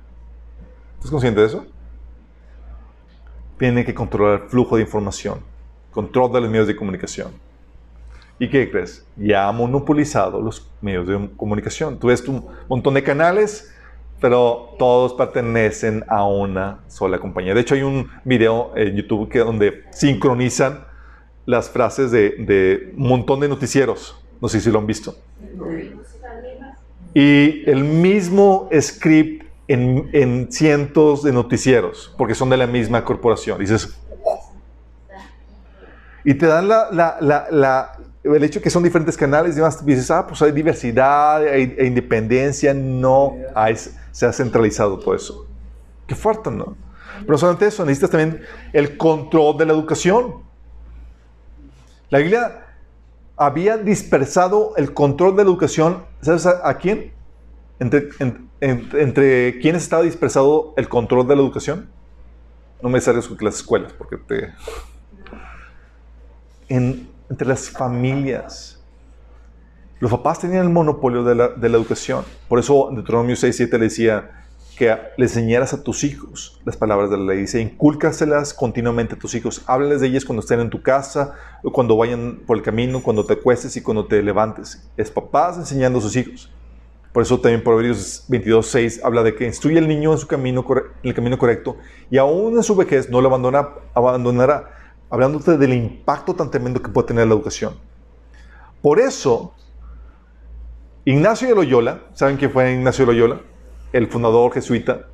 ¿Estás 0.95 1.11
consciente 1.11 1.39
de 1.41 1.47
eso? 1.47 1.65
Tiene 3.57 3.85
que 3.85 3.93
controlar 3.93 4.43
el 4.43 4.49
flujo 4.49 4.75
de 4.75 4.81
información, 4.81 5.39
control 5.91 6.33
de 6.33 6.41
los 6.41 6.49
medios 6.49 6.67
de 6.67 6.75
comunicación. 6.75 7.31
¿Y 8.37 8.49
qué 8.49 8.69
crees? 8.69 9.05
Ya 9.15 9.47
ha 9.47 9.51
monopolizado 9.53 10.41
los 10.41 10.69
medios 10.81 11.07
de 11.07 11.29
comunicación. 11.37 11.97
Tú 11.97 12.07
ves 12.07 12.27
un 12.27 12.45
montón 12.67 12.93
de 12.95 13.03
canales 13.03 13.71
pero 14.19 14.75
todos 14.79 15.13
pertenecen 15.13 16.03
a 16.07 16.25
una 16.25 16.79
sola 16.87 17.19
compañía. 17.19 17.53
De 17.53 17.61
hecho, 17.61 17.75
hay 17.75 17.83
un 17.83 18.09
video 18.23 18.71
en 18.75 18.95
YouTube 18.95 19.29
que, 19.29 19.39
donde 19.39 19.83
sincronizan 19.91 20.85
las 21.45 21.69
frases 21.69 22.11
de, 22.11 22.93
un 22.97 23.07
montón 23.07 23.39
de 23.41 23.49
noticieros. 23.49 24.24
No 24.45 24.49
sé 24.49 24.61
si 24.61 24.69
lo 24.69 24.77
han 24.77 24.85
visto. 24.85 25.15
Y 27.15 27.67
el 27.67 27.83
mismo 27.83 28.69
script 28.79 29.43
en, 29.67 30.51
cientos 30.51 31.23
de 31.23 31.31
noticieros, 31.31 32.13
porque 32.15 32.35
son 32.35 32.51
de 32.51 32.57
la 32.57 32.67
misma 32.67 33.03
corporación. 33.03 33.57
Dices, 33.57 33.97
y 36.23 36.35
te 36.35 36.45
dan 36.45 36.67
la, 36.67 37.97
el 38.23 38.43
hecho 38.43 38.61
que 38.61 38.69
son 38.69 38.83
diferentes 38.83 39.17
canales 39.17 39.53
y 39.53 39.55
demás, 39.55 39.83
dices, 39.83 40.11
ah, 40.11 40.27
pues 40.27 40.39
hay 40.43 40.51
diversidad, 40.51 41.37
hay, 41.37 41.75
hay 41.79 41.87
independencia, 41.87 42.71
no 42.71 43.37
hay 43.55 43.75
se 44.11 44.27
ha 44.27 44.31
centralizado 44.31 44.99
todo 44.99 45.15
eso. 45.15 45.47
Qué 46.05 46.13
fuerte, 46.13 46.51
¿no? 46.51 46.77
Pero 47.25 47.35
solamente 47.39 47.65
eso, 47.65 47.83
necesitas 47.83 48.11
también 48.11 48.43
el 48.73 48.95
control 48.95 49.57
de 49.57 49.65
la 49.65 49.73
educación. 49.73 50.35
La 52.11 52.19
Biblia 52.19 52.64
había 53.37 53.77
dispersado 53.77 54.73
el 54.77 54.93
control 54.93 55.35
de 55.35 55.43
la 55.43 55.49
educación, 55.49 56.03
¿sabes 56.21 56.45
a, 56.45 56.77
quién? 56.77 57.11
Entre, 57.79 58.09
entre 58.61 59.59
quiénes 59.59 59.83
estaba 59.83 60.03
dispersado 60.03 60.73
el 60.77 60.87
control 60.87 61.27
de 61.27 61.35
la 61.35 61.41
educación. 61.41 61.89
No 62.81 62.89
me 62.89 63.01
sales 63.01 63.27
con 63.27 63.37
las 63.41 63.55
escuelas, 63.55 63.93
porque 63.93 64.17
te... 64.17 64.53
entre 66.69 67.47
las 67.47 67.69
familias. 67.69 68.83
Los 69.99 70.11
papás 70.11 70.39
tenían 70.39 70.65
el 70.65 70.71
monopolio 70.71 71.23
de 71.23 71.35
la, 71.35 71.77
educación. 71.77 72.23
Por 72.47 72.59
eso 72.59 72.89
Deuteronomio 72.91 73.35
6, 73.35 73.55
7 73.55 73.77
le 73.77 73.85
decía 73.85 74.44
que 74.75 74.95
le 75.17 75.25
enseñaras 75.25 75.73
a 75.73 75.83
tus 75.83 76.03
hijos 76.03 76.59
las 76.65 76.77
palabras 76.77 77.09
de 77.09 77.17
la 77.17 77.23
ley. 77.23 77.41
Dice, 77.41 77.61
incúlcaselas 77.61 78.53
continuamente 78.53 79.15
a 79.15 79.17
tus 79.17 79.33
hijos. 79.33 79.63
Háblales 79.65 80.01
de 80.01 80.07
ellas 80.07 80.25
cuando 80.25 80.41
estén 80.41 80.59
en 80.59 80.69
tu 80.69 80.81
casa, 80.81 81.33
o 81.63 81.71
cuando 81.71 81.97
vayan 81.97 82.41
por 82.45 82.57
el 82.57 82.63
camino, 82.63 83.01
cuando 83.01 83.25
te 83.25 83.33
acuestes 83.33 83.75
y 83.77 83.81
cuando 83.81 84.05
te 84.05 84.21
levantes. 84.21 84.87
Es 84.97 85.09
papás 85.09 85.57
enseñando 85.57 85.99
a 85.99 86.01
sus 86.01 86.15
hijos. 86.15 86.51
Por 87.15 87.23
eso 87.23 87.39
también 87.39 87.63
Proverbios 87.63 88.25
22, 88.27 88.67
6 88.67 89.01
habla 89.01 89.23
de 89.23 89.33
que 89.35 89.45
instruye 89.45 89.77
al 89.77 89.87
niño 89.87 90.11
en, 90.11 90.17
su 90.17 90.27
camino, 90.27 90.65
el 91.01 91.13
camino 91.13 91.37
correcto 91.37 91.77
y 92.11 92.17
aún 92.17 92.57
en 92.57 92.63
su 92.63 92.75
vejez 92.75 93.09
no 93.09 93.21
lo 93.21 93.29
abandonará, 93.29 93.73
abandonará, 93.93 94.69
hablándote 95.09 95.57
del 95.57 95.73
impacto 95.73 96.33
tan 96.33 96.51
tremendo 96.51 96.81
que 96.81 96.89
puede 96.89 97.07
tener 97.07 97.25
la 97.25 97.33
educación. 97.33 97.75
Por 98.81 98.99
eso, 98.99 99.53
Ignacio 101.05 101.47
de 101.47 101.55
Loyola, 101.55 102.01
¿saben 102.13 102.35
quién 102.35 102.51
fue 102.51 102.73
Ignacio 102.73 103.05
de 103.05 103.13
Loyola? 103.13 103.41
El 103.95 104.07
fundador 104.07 104.51
jesuita. 104.51 105.07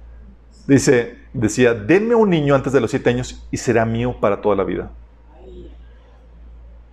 Dice, 0.65 1.19
decía, 1.33 1.75
denme 1.75 2.15
un 2.15 2.31
niño 2.31 2.55
antes 2.55 2.73
de 2.73 2.81
los 2.81 2.89
siete 2.89 3.11
años 3.11 3.47
y 3.51 3.57
será 3.57 3.85
mío 3.85 4.15
para 4.19 4.41
toda 4.41 4.55
la 4.55 4.63
vida. 4.63 4.89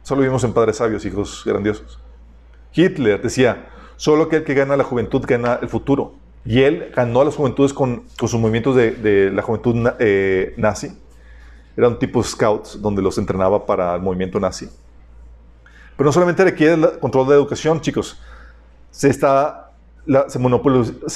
Solo 0.02 0.20
vimos 0.20 0.44
en 0.44 0.52
Padres 0.52 0.76
Sabios, 0.76 1.06
hijos 1.06 1.42
grandiosos. 1.46 1.98
Hitler 2.74 3.22
decía, 3.22 3.70
solo 3.96 4.24
aquel 4.24 4.44
que 4.44 4.52
gana 4.52 4.76
la 4.76 4.84
juventud 4.84 5.24
gana 5.26 5.58
el 5.62 5.70
futuro. 5.70 6.12
Y 6.44 6.60
él 6.60 6.92
ganó 6.94 7.22
a 7.22 7.24
las 7.24 7.36
juventudes 7.36 7.72
con, 7.72 8.02
sus 8.18 8.34
movimientos 8.34 8.76
de, 8.76 9.30
la 9.32 9.40
juventud 9.40 9.88
eh, 9.98 10.52
nazi. 10.58 10.90
Era 11.74 11.88
un 11.88 11.98
tipo 11.98 12.22
scouts 12.22 12.82
donde 12.82 13.00
los 13.00 13.16
entrenaba 13.16 13.64
para 13.64 13.94
el 13.94 14.02
movimiento 14.02 14.38
nazi. 14.38 14.68
Pero 15.96 16.06
no 16.06 16.12
solamente 16.12 16.44
requiere 16.44 16.74
el 16.74 16.98
control 16.98 17.28
de 17.28 17.30
la 17.30 17.36
educación, 17.36 17.80
chicos 17.80 18.20
se, 18.90 19.08
está, 19.08 19.67
se, 20.28 20.38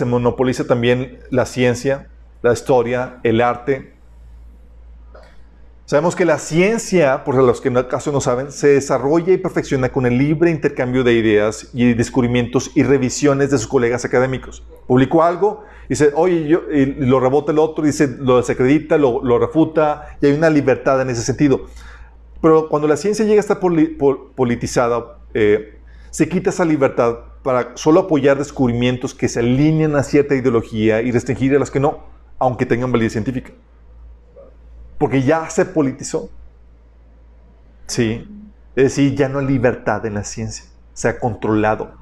monopoliza, 0.05 0.67
también 0.67 1.19
la 1.31 1.47
ciencia, 1.47 2.09
la 2.43 2.53
historia, 2.53 3.19
el 3.23 3.41
arte. 3.41 3.93
Sabemos 5.85 6.15
que 6.15 6.25
la 6.25 6.39
ciencia, 6.39 7.25
por 7.25 7.35
los 7.35 7.61
que 7.61 7.69
en 7.69 7.83
caso 7.85 8.13
no 8.13 8.21
saben, 8.21 8.51
se 8.53 8.69
desarrolla 8.69 9.33
y 9.33 9.39
perfecciona 9.39 9.91
con 9.91 10.07
el 10.07 10.17
libre 10.17 10.51
intercambio 10.51 11.05
de 11.05 11.15
ideas 11.15 11.71
y 11.75 11.93
descubrimientos 11.95 12.71
y 12.75 12.83
revisiones 12.83 13.51
de 13.51 13.59
sus 13.59 13.67
colegas 13.67 14.05
académicos. 14.05 14.63
Publicó 14.87 15.23
algo, 15.23 15.65
dice, 15.89 16.13
oye, 16.15 16.47
yo, 16.49 16.63
y 16.73 16.87
lo 16.87 17.21
rebota 17.21 17.53
el 17.53 17.59
otro, 17.59 17.85
dice, 17.85 18.09
lo 18.19 18.39
desacredita, 18.39 18.97
lo, 18.97 19.23
lo 19.23 19.39
refuta, 19.39 20.17
y 20.21 20.27
hay 20.27 20.33
una 20.33 20.51
libertad 20.51 21.01
en 21.03 21.11
ese 21.11 21.23
sentido. 21.23 21.67
Pero 22.41 22.69
cuando 22.69 22.89
la 22.89 22.97
ciencia 22.97 23.25
llega 23.25 23.39
a 23.39 23.41
estar 23.41 23.61
politizada, 23.61 25.19
eh, 25.35 25.79
se 26.11 26.29
quita 26.29 26.51
esa 26.51 26.65
libertad 26.65 27.32
para 27.43 27.77
solo 27.77 28.01
apoyar 28.01 28.39
descubrimientos 28.39 29.15
que 29.15 29.29
se 29.29 29.41
alinean 29.41 29.97
a 29.97 30.03
cierta 30.03 30.35
ideología 30.35 31.03
y 31.03 31.11
restringir 31.11 31.55
a 31.57 31.59
las 31.59 31.71
que 31.71 31.81
no, 31.81 32.05
aunque 32.39 32.67
tengan 32.67 32.93
validez 32.93 33.13
científica. 33.13 33.53
Porque 34.99 35.23
ya 35.23 35.51
se 35.51 35.65
politizó. 35.65 36.31
Sí. 37.87 38.29
Es 38.77 38.85
decir, 38.85 39.15
ya 39.17 39.29
no 39.29 39.41
hay 39.41 39.47
libertad 39.47 40.07
en 40.07 40.15
la 40.15 40.25
ciencia. 40.25 40.65
Se 40.95 41.09
ha 41.09 41.19
controlado. 41.19 41.95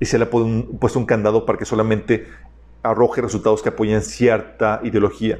Y 0.00 0.06
se 0.06 0.18
le 0.18 0.24
ha 0.24 0.30
puesto 0.30 0.98
un 0.98 1.06
candado 1.06 1.44
para 1.44 1.58
que 1.58 1.64
solamente 1.64 2.26
arroje 2.82 3.20
resultados 3.20 3.62
que 3.62 3.68
apoyen 3.68 4.02
cierta 4.02 4.80
ideología. 4.82 5.38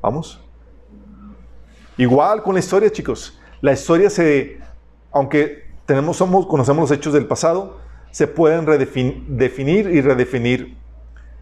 ¿Vamos? 0.00 0.40
Igual 1.96 2.42
con 2.42 2.54
la 2.54 2.60
historia, 2.60 2.90
chicos. 2.90 3.38
La 3.60 3.72
historia 3.72 4.10
se, 4.10 4.58
aunque 5.12 5.70
tenemos, 5.86 6.16
conocemos 6.18 6.90
los 6.90 6.90
hechos 6.90 7.12
del 7.12 7.26
pasado, 7.26 7.81
se 8.12 8.28
pueden 8.28 8.64
definir 8.66 9.90
y 9.90 10.00
redefinir 10.00 10.76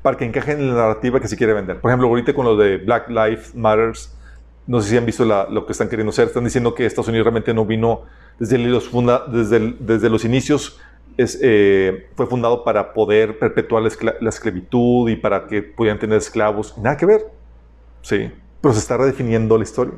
para 0.03 0.17
que 0.17 0.25
encajen 0.25 0.61
en 0.61 0.69
la 0.69 0.75
narrativa 0.75 1.21
que 1.21 1.29
se 1.29 1.37
quiere 1.37 1.53
vender. 1.53 1.81
Por 1.81 1.91
ejemplo, 1.91 2.09
ahorita 2.09 2.33
con 2.33 2.47
lo 2.47 2.57
de 2.57 2.79
Black 2.79 3.11
Lives 3.11 3.55
Matters, 3.55 4.17
no 4.67 4.81
sé 4.81 4.91
si 4.91 4.97
han 4.97 5.05
visto 5.05 5.25
lo 5.25 5.67
que 5.67 5.73
están 5.73 5.89
queriendo 5.89 6.11
hacer. 6.11 6.29
Están 6.29 6.45
diciendo 6.45 6.75
que 6.75 6.87
Estados 6.87 7.09
Unidos 7.09 7.25
realmente 7.25 7.53
no 7.53 7.67
vino 7.67 8.03
desde 8.39 8.57
los, 8.57 8.91
desde, 9.31 9.75
desde 9.79 10.09
los 10.09 10.25
inicios, 10.25 10.81
eh, 11.19 12.09
fue 12.15 12.27
fundado 12.27 12.65
para 12.65 12.95
poder 12.95 13.39
perpetuar 13.39 13.83
la, 13.83 14.29
esclavitud 14.29 15.11
y 15.11 15.17
para 15.17 15.47
que 15.47 15.63
pudieran 15.63 15.99
tener 15.99 16.19
esclavos. 16.19 16.79
Nada 16.79 16.97
que 16.97 17.05
ver. 17.05 17.27
Sí, 18.01 18.31
pero 18.61 18.73
se 18.73 18.81
está 18.81 18.97
redefiniendo 18.97 19.59
la 19.59 19.65
historia. 19.65 19.95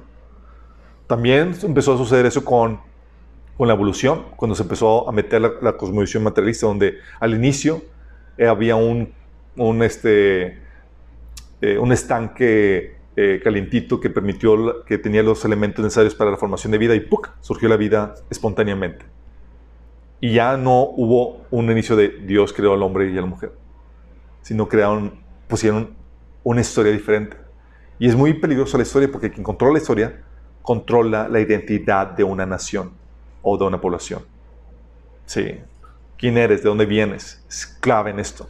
También 1.06 1.54
empezó 1.62 1.94
a 1.94 1.98
suceder 1.98 2.26
eso 2.26 2.44
con, 2.44 2.80
con 3.62 3.68
la 3.68 3.74
evolución, 3.74 4.24
cuando 4.34 4.56
se 4.56 4.64
empezó 4.64 5.08
a 5.08 5.12
meter 5.12 5.40
la, 5.40 5.76
cosmovisión 5.76 6.24
materialista, 6.24 6.66
donde 6.66 6.98
al 7.20 7.32
inicio 7.32 7.80
eh, 8.36 8.48
había 8.48 8.74
un, 8.74 9.12
un, 9.56 9.82
este, 9.84 10.58
eh, 11.60 11.78
un 11.78 11.92
estanque 11.92 12.96
eh, 13.14 13.40
que 13.40 14.10
permitió, 14.10 14.84
que 14.84 14.98
tenía 14.98 15.22
los 15.22 15.44
elementos 15.44 15.80
necesarios 15.80 16.12
para 16.12 16.32
la 16.32 16.38
formación 16.38 16.72
de 16.72 16.78
vida 16.78 16.96
y 16.96 17.00
¡puc! 17.02 17.30
surgió 17.40 17.68
la 17.68 17.76
vida 17.76 18.16
espontáneamente. 18.30 19.04
Y 20.20 20.32
ya 20.32 20.56
no 20.56 20.82
hubo 20.82 21.42
un 21.52 21.70
inicio 21.70 21.94
de 21.94 22.08
Dios 22.08 22.52
creó 22.52 22.74
al 22.74 22.82
hombre 22.82 23.12
y 23.12 23.16
a 23.16 23.20
la 23.20 23.28
mujer, 23.28 23.52
sino 24.40 24.68
crearon, 24.68 25.20
pusieron 25.46 25.94
una 26.42 26.62
historia 26.62 26.90
diferente. 26.90 27.36
Y 28.00 28.08
es 28.08 28.16
muy 28.16 28.34
peligrosa 28.34 28.76
la 28.76 28.82
historia 28.82 29.08
porque 29.08 29.30
quien 29.30 29.44
controla 29.44 29.74
la 29.74 29.78
historia 29.78 30.20
controla 30.62 31.28
la 31.28 31.38
identidad 31.38 32.08
de 32.08 32.24
una 32.24 32.44
nación 32.44 33.00
o 33.42 33.58
de 33.58 33.64
una 33.64 33.80
población. 33.80 34.22
Sí. 35.26 35.60
¿Quién 36.16 36.38
eres? 36.38 36.62
¿De 36.62 36.68
dónde 36.68 36.86
vienes? 36.86 37.44
Es 37.48 37.66
clave 37.66 38.10
en 38.10 38.20
esto. 38.20 38.48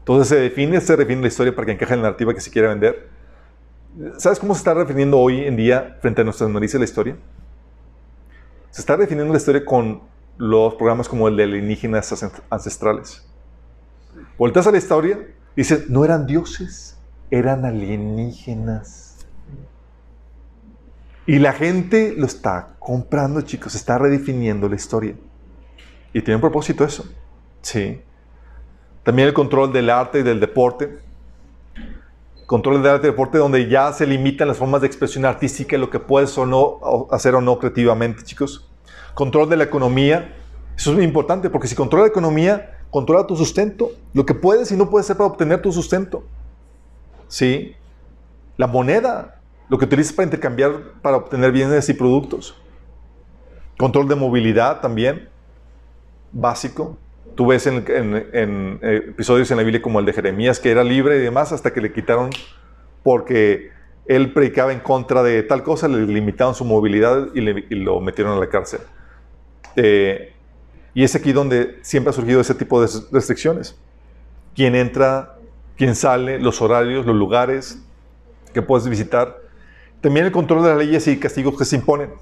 Entonces 0.00 0.28
se 0.28 0.36
define, 0.36 0.80
se 0.80 0.96
define 0.96 1.22
la 1.22 1.28
historia 1.28 1.54
para 1.54 1.66
que 1.66 1.72
encaje 1.72 1.94
en 1.94 2.02
la 2.02 2.08
narrativa 2.08 2.34
que 2.34 2.40
se 2.40 2.50
quiere 2.50 2.68
vender. 2.68 3.08
¿Sabes 4.18 4.38
cómo 4.38 4.54
se 4.54 4.58
está 4.58 4.74
refiriendo 4.74 5.18
hoy 5.18 5.44
en 5.44 5.56
día 5.56 5.98
frente 6.00 6.22
a 6.22 6.24
nuestras 6.24 6.50
narices 6.50 6.80
la 6.80 6.84
historia? 6.84 7.16
Se 8.70 8.80
está 8.80 8.96
definiendo 8.96 9.32
la 9.32 9.38
historia 9.38 9.64
con 9.64 10.02
los 10.38 10.74
programas 10.74 11.08
como 11.08 11.28
el 11.28 11.36
de 11.36 11.44
alienígenas 11.44 12.24
ancestrales. 12.50 13.24
Volteas 14.38 14.66
a 14.66 14.72
la 14.72 14.78
historia 14.78 15.18
y 15.54 15.60
dices, 15.60 15.88
no 15.88 16.04
eran 16.04 16.26
dioses, 16.26 16.98
eran 17.30 17.64
alienígenas. 17.64 19.18
Y 21.26 21.38
la 21.38 21.52
gente 21.52 22.14
lo 22.16 22.26
está 22.26 22.74
comprando, 22.78 23.42
chicos, 23.42 23.74
está 23.74 23.96
redefiniendo 23.98 24.68
la 24.68 24.74
historia. 24.74 25.14
Y 26.12 26.20
tiene 26.20 26.36
un 26.36 26.40
propósito 26.40 26.84
eso. 26.84 27.04
Sí. 27.60 28.00
También 29.04 29.28
el 29.28 29.34
control 29.34 29.72
del 29.72 29.88
arte 29.88 30.20
y 30.20 30.22
del 30.22 30.40
deporte. 30.40 30.98
Control 32.46 32.82
del 32.82 32.92
arte 32.92 33.06
y 33.06 33.10
deporte 33.10 33.38
donde 33.38 33.68
ya 33.68 33.92
se 33.92 34.06
limitan 34.06 34.48
las 34.48 34.58
formas 34.58 34.80
de 34.80 34.88
expresión 34.88 35.24
artística 35.24 35.78
lo 35.78 35.90
que 35.90 36.00
puedes 36.00 36.36
o 36.36 36.44
no 36.44 37.08
hacer 37.10 37.34
o 37.36 37.40
no 37.40 37.58
creativamente, 37.58 38.24
chicos. 38.24 38.68
Control 39.14 39.48
de 39.48 39.56
la 39.56 39.64
economía. 39.64 40.36
Eso 40.76 40.90
es 40.90 40.96
muy 40.96 41.04
importante 41.04 41.50
porque 41.50 41.68
si 41.68 41.76
controla 41.76 42.06
la 42.06 42.10
economía, 42.10 42.80
controla 42.90 43.26
tu 43.26 43.36
sustento. 43.36 43.92
Lo 44.12 44.26
que 44.26 44.34
puedes 44.34 44.72
y 44.72 44.76
no 44.76 44.90
puedes 44.90 45.06
hacer 45.06 45.16
para 45.16 45.30
obtener 45.30 45.62
tu 45.62 45.72
sustento. 45.72 46.24
Sí. 47.28 47.76
La 48.56 48.66
moneda 48.66 49.41
lo 49.68 49.78
que 49.78 49.84
utilizas 49.84 50.12
para 50.12 50.24
intercambiar, 50.24 50.72
para 51.00 51.16
obtener 51.16 51.52
bienes 51.52 51.88
y 51.88 51.94
productos. 51.94 52.56
Control 53.78 54.08
de 54.08 54.14
movilidad 54.14 54.80
también, 54.80 55.28
básico. 56.32 56.96
Tú 57.34 57.46
ves 57.46 57.66
en, 57.66 57.84
en, 57.88 58.78
episodios 58.82 59.50
en 59.50 59.56
la 59.56 59.62
Biblia 59.62 59.80
como 59.80 60.00
el 60.00 60.06
de 60.06 60.12
Jeremías, 60.12 60.60
que 60.60 60.70
era 60.70 60.84
libre 60.84 61.16
y 61.16 61.20
demás, 61.20 61.52
hasta 61.52 61.72
que 61.72 61.80
le 61.80 61.92
quitaron 61.92 62.30
porque 63.02 63.70
él 64.06 64.32
predicaba 64.32 64.72
en 64.72 64.80
contra 64.80 65.22
de 65.22 65.42
tal 65.42 65.62
cosa, 65.62 65.88
le 65.88 66.06
limitaron 66.06 66.54
su 66.54 66.64
movilidad 66.64 67.28
y, 67.34 67.40
lo 67.76 68.00
metieron 68.00 68.36
a 68.36 68.40
la 68.40 68.48
cárcel. 68.48 68.80
Eh, 69.76 70.32
y 70.94 71.04
es 71.04 71.14
aquí 71.14 71.32
donde 71.32 71.78
siempre 71.82 72.10
ha 72.10 72.12
surgido 72.12 72.40
ese 72.40 72.54
tipo 72.54 72.80
de 72.82 72.88
restricciones. 73.10 73.78
Quién 74.54 74.74
entra, 74.74 75.36
quién 75.76 75.94
sale, 75.94 76.38
los 76.38 76.60
horarios, 76.60 77.06
los 77.06 77.16
lugares 77.16 77.82
que 78.52 78.60
puedes 78.60 78.88
visitar. 78.88 79.41
También 80.02 80.26
el 80.26 80.32
control 80.32 80.64
de 80.64 80.68
las 80.70 80.78
leyes 80.78 81.06
y 81.06 81.18
castigos 81.18 81.56
que 81.56 81.64
se 81.64 81.76
imponen. 81.76 82.12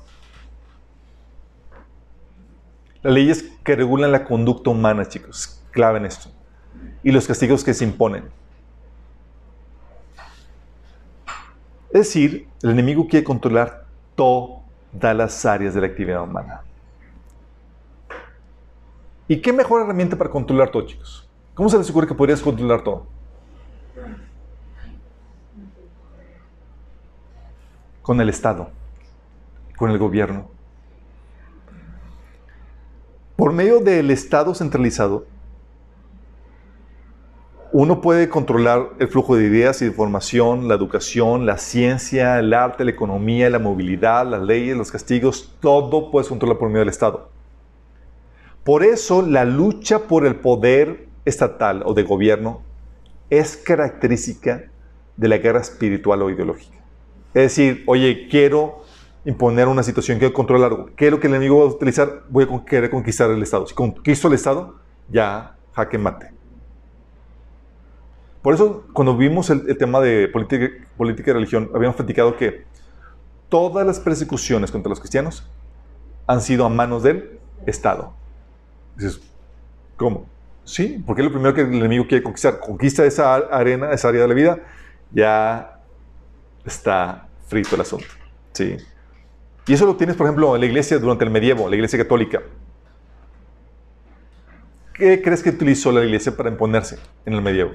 Las 3.02 3.14
leyes 3.14 3.42
que 3.64 3.74
regulan 3.74 4.12
la 4.12 4.24
conducta 4.24 4.68
humana, 4.68 5.08
chicos, 5.08 5.64
clave 5.70 5.98
en 5.98 6.04
esto. 6.04 6.30
Y 7.02 7.10
los 7.10 7.26
castigos 7.26 7.64
que 7.64 7.72
se 7.72 7.84
imponen. 7.84 8.24
Es 11.90 12.00
decir, 12.00 12.46
el 12.62 12.70
enemigo 12.70 13.08
quiere 13.08 13.24
controlar 13.24 13.86
todas 14.14 15.16
las 15.16 15.46
áreas 15.46 15.72
de 15.72 15.80
la 15.80 15.86
actividad 15.86 16.22
humana. 16.22 16.60
¿Y 19.26 19.40
qué 19.40 19.54
mejor 19.54 19.82
herramienta 19.82 20.18
para 20.18 20.28
controlar 20.28 20.70
todo, 20.70 20.86
chicos? 20.86 21.26
¿Cómo 21.54 21.70
se 21.70 21.78
les 21.78 21.88
ocurre 21.88 22.06
que 22.06 22.14
podrías 22.14 22.42
controlar 22.42 22.84
todo? 22.84 23.06
Con 28.10 28.20
el 28.20 28.28
Estado, 28.28 28.70
con 29.76 29.92
el 29.92 29.96
gobierno. 29.96 30.48
Por 33.36 33.52
medio 33.52 33.78
del 33.78 34.10
Estado 34.10 34.52
centralizado, 34.52 35.26
uno 37.70 38.00
puede 38.00 38.28
controlar 38.28 38.88
el 38.98 39.06
flujo 39.06 39.36
de 39.36 39.44
ideas 39.44 39.80
y 39.80 39.84
de 39.84 39.92
información, 39.92 40.66
la 40.66 40.74
educación, 40.74 41.46
la 41.46 41.56
ciencia, 41.56 42.40
el 42.40 42.52
arte, 42.52 42.84
la 42.84 42.90
economía, 42.90 43.48
la 43.48 43.60
movilidad, 43.60 44.26
las 44.26 44.42
leyes, 44.42 44.76
los 44.76 44.90
castigos, 44.90 45.56
todo 45.60 46.10
puede 46.10 46.26
controlar 46.26 46.58
por 46.58 46.66
medio 46.66 46.80
del 46.80 46.88
Estado. 46.88 47.28
Por 48.64 48.82
eso 48.82 49.22
la 49.22 49.44
lucha 49.44 50.08
por 50.08 50.26
el 50.26 50.34
poder 50.34 51.06
estatal 51.24 51.84
o 51.86 51.94
de 51.94 52.02
gobierno 52.02 52.62
es 53.30 53.56
característica 53.56 54.64
de 55.16 55.28
la 55.28 55.38
guerra 55.38 55.60
espiritual 55.60 56.22
o 56.22 56.30
ideológica. 56.30 56.79
Es 57.34 57.42
decir, 57.42 57.84
oye, 57.86 58.28
quiero 58.28 58.82
imponer 59.24 59.68
una 59.68 59.82
situación, 59.82 60.18
quiero 60.18 60.34
controlar 60.34 60.72
algo. 60.72 60.90
¿Qué 60.96 61.06
es 61.06 61.12
lo 61.12 61.20
que 61.20 61.28
el 61.28 61.34
enemigo 61.34 61.58
va 61.58 61.64
a 61.64 61.74
utilizar? 61.74 62.24
Voy 62.28 62.44
a 62.44 62.64
querer 62.64 62.90
conquistar 62.90 63.30
el 63.30 63.42
Estado. 63.42 63.66
Si 63.66 63.74
conquisto 63.74 64.28
el 64.28 64.34
Estado, 64.34 64.76
ya 65.08 65.56
jaque 65.72 65.98
mate. 65.98 66.32
Por 68.42 68.54
eso, 68.54 68.86
cuando 68.92 69.16
vimos 69.16 69.50
el, 69.50 69.76
tema 69.76 70.00
de 70.00 70.26
política, 70.28 70.70
política 70.96 71.30
y 71.30 71.34
religión, 71.34 71.70
habíamos 71.74 71.96
platicado 71.96 72.36
que 72.36 72.64
todas 73.48 73.86
las 73.86 74.00
persecuciones 74.00 74.70
contra 74.70 74.88
los 74.88 74.98
cristianos 74.98 75.46
han 76.26 76.40
sido 76.40 76.64
a 76.64 76.68
manos 76.70 77.02
del 77.02 77.38
Estado. 77.66 78.14
Dices, 78.96 79.20
¿cómo? 79.96 80.26
Sí, 80.64 81.02
porque 81.06 81.20
es 81.22 81.26
lo 81.26 81.32
primero 81.32 81.54
que 81.54 81.62
el 81.62 81.74
enemigo 81.74 82.06
quiere 82.06 82.22
conquistar. 82.22 82.60
Conquista 82.60 83.04
esa 83.04 83.34
arena, 83.34 83.92
esa 83.92 84.08
área 84.08 84.22
de 84.22 84.28
la 84.28 84.34
vida, 84.34 84.58
ya 85.12 85.79
está 86.64 87.28
frito 87.46 87.74
el 87.74 87.80
asunto. 87.82 88.06
¿sí? 88.52 88.76
Y 89.66 89.74
eso 89.74 89.86
lo 89.86 89.96
tienes, 89.96 90.16
por 90.16 90.26
ejemplo, 90.26 90.54
en 90.54 90.60
la 90.60 90.66
iglesia 90.66 90.98
durante 90.98 91.24
el 91.24 91.30
medievo, 91.30 91.68
la 91.68 91.76
iglesia 91.76 91.98
católica. 91.98 92.42
¿Qué 94.94 95.22
crees 95.22 95.42
que 95.42 95.50
utilizó 95.50 95.92
la 95.92 96.04
iglesia 96.04 96.36
para 96.36 96.50
imponerse 96.50 96.98
en 97.24 97.34
el 97.34 97.42
medievo? 97.42 97.72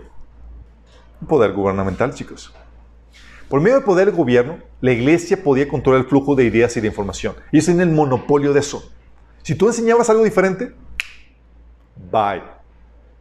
Un 1.21 1.27
poder 1.27 1.53
gubernamental, 1.53 2.13
chicos. 2.13 2.53
Por 3.49 3.61
medio 3.61 3.75
del 3.75 3.83
poder 3.83 4.07
del 4.07 4.15
gobierno, 4.15 4.57
la 4.81 4.91
iglesia 4.91 5.41
podía 5.41 5.67
controlar 5.67 6.01
el 6.01 6.07
flujo 6.07 6.35
de 6.35 6.43
ideas 6.43 6.75
y 6.77 6.81
de 6.81 6.87
información. 6.87 7.35
Y 7.51 7.59
es 7.59 7.67
en 7.69 7.79
el 7.79 7.89
monopolio 7.89 8.53
de 8.53 8.59
eso. 8.59 8.91
Si 9.43 9.55
tú 9.55 9.67
enseñabas 9.67 10.09
algo 10.09 10.23
diferente, 10.23 10.73
bye. 12.11 12.43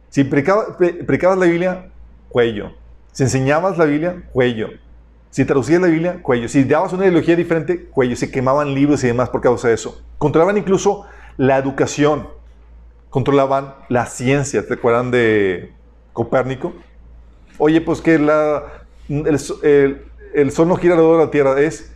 Si 0.09 0.23
predicabas 0.23 1.37
la 1.37 1.45
Biblia, 1.45 1.91
cuello. 2.29 2.71
Si 3.11 3.23
enseñabas 3.23 3.77
la 3.77 3.85
Biblia, 3.85 4.23
cuello. 4.33 4.69
Si 5.35 5.43
traducías 5.43 5.81
la 5.81 5.87
Biblia, 5.87 6.19
cuello. 6.21 6.47
Si 6.47 6.63
dabas 6.63 6.93
una 6.93 7.03
ideología 7.03 7.35
diferente, 7.35 7.87
cuello. 7.87 8.15
Se 8.15 8.31
quemaban 8.31 8.73
libros 8.73 9.03
y 9.03 9.07
demás 9.07 9.29
por 9.29 9.41
causa 9.41 9.67
de 9.67 9.73
eso. 9.73 10.01
Controlaban 10.17 10.57
incluso 10.57 11.07
la 11.35 11.57
educación. 11.57 12.29
Controlaban 13.09 13.75
la 13.89 14.05
ciencia. 14.05 14.65
¿Te 14.65 14.75
acuerdan 14.75 15.11
de 15.11 15.73
Copérnico? 16.13 16.71
Oye, 17.57 17.81
pues 17.81 17.99
que 17.99 18.17
la, 18.17 18.63
el, 19.09 20.51
sol 20.51 20.69
no 20.69 20.77
gira 20.77 20.93
alrededor 20.93 21.19
de 21.19 21.25
la 21.25 21.31
Tierra, 21.31 21.59
es 21.59 21.93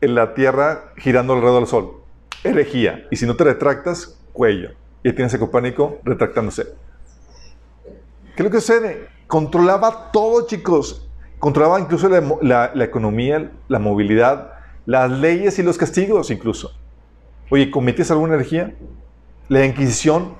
la 0.00 0.32
Tierra 0.32 0.94
girando 0.96 1.34
alrededor 1.34 1.60
del 1.60 1.68
sol. 1.68 2.04
Herejía. 2.42 3.06
Y 3.10 3.16
si 3.16 3.26
no 3.26 3.36
te 3.36 3.44
retractas, 3.44 4.18
cuello. 4.32 4.70
Y 5.02 5.12
tienes 5.12 5.34
a 5.34 5.38
Copérnico 5.38 5.98
retractándose. 6.04 6.68
¿Qué 8.34 8.42
es 8.42 8.44
lo 8.44 8.50
que 8.50 8.62
sucede? 8.62 9.08
Controlaba 9.26 10.10
todo, 10.10 10.46
chicos. 10.46 11.03
Controlaba 11.44 11.78
incluso 11.78 12.08
la, 12.08 12.72
economía, 12.76 13.52
la 13.68 13.78
movilidad, 13.78 14.54
las 14.86 15.10
leyes 15.10 15.58
y 15.58 15.62
los 15.62 15.76
castigos 15.76 16.30
incluso. 16.30 16.72
Oye, 17.50 17.70
¿cometías 17.70 18.10
alguna 18.10 18.32
energía? 18.32 18.74
La 19.48 19.66
Inquisición 19.66 20.36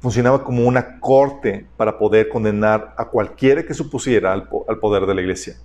funcionaba 0.00 0.44
como 0.44 0.66
una 0.66 1.00
corte 1.00 1.66
para 1.78 1.96
poder 1.96 2.28
condenar 2.28 2.94
a 2.98 3.06
cualquiera 3.06 3.62
que 3.62 3.72
supusiera 3.72 4.34
al, 4.34 4.46
poder 4.46 5.06
de 5.06 5.14
la 5.14 5.22
iglesia. 5.22 5.56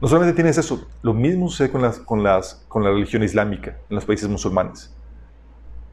No 0.00 0.08
solamente 0.08 0.34
tienes 0.34 0.58
eso, 0.58 0.84
lo 1.00 1.14
mismo 1.14 1.48
sucede 1.48 1.70
con 1.70 2.24
la 2.24 2.90
religión 2.90 3.22
islámica 3.22 3.76
en 3.88 3.94
los 3.94 4.04
países 4.04 4.28
musulmanes. 4.28 4.92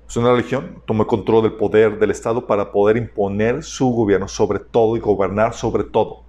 Es 0.10 0.18
una 0.18 0.32
religión, 0.32 0.82
toma 0.88 1.06
control 1.06 1.44
del 1.44 1.54
poder 1.54 2.00
del 2.00 2.10
Estado 2.10 2.48
para 2.48 2.72
poder 2.72 2.98
imponer 2.98 3.64
su 3.64 3.92
gobierno 3.92 4.28
sobre 4.28 4.58
todo 4.58 4.98
y 4.98 5.00
gobernar 5.00 5.54
sobre 5.54 5.84
todo. 5.84 6.26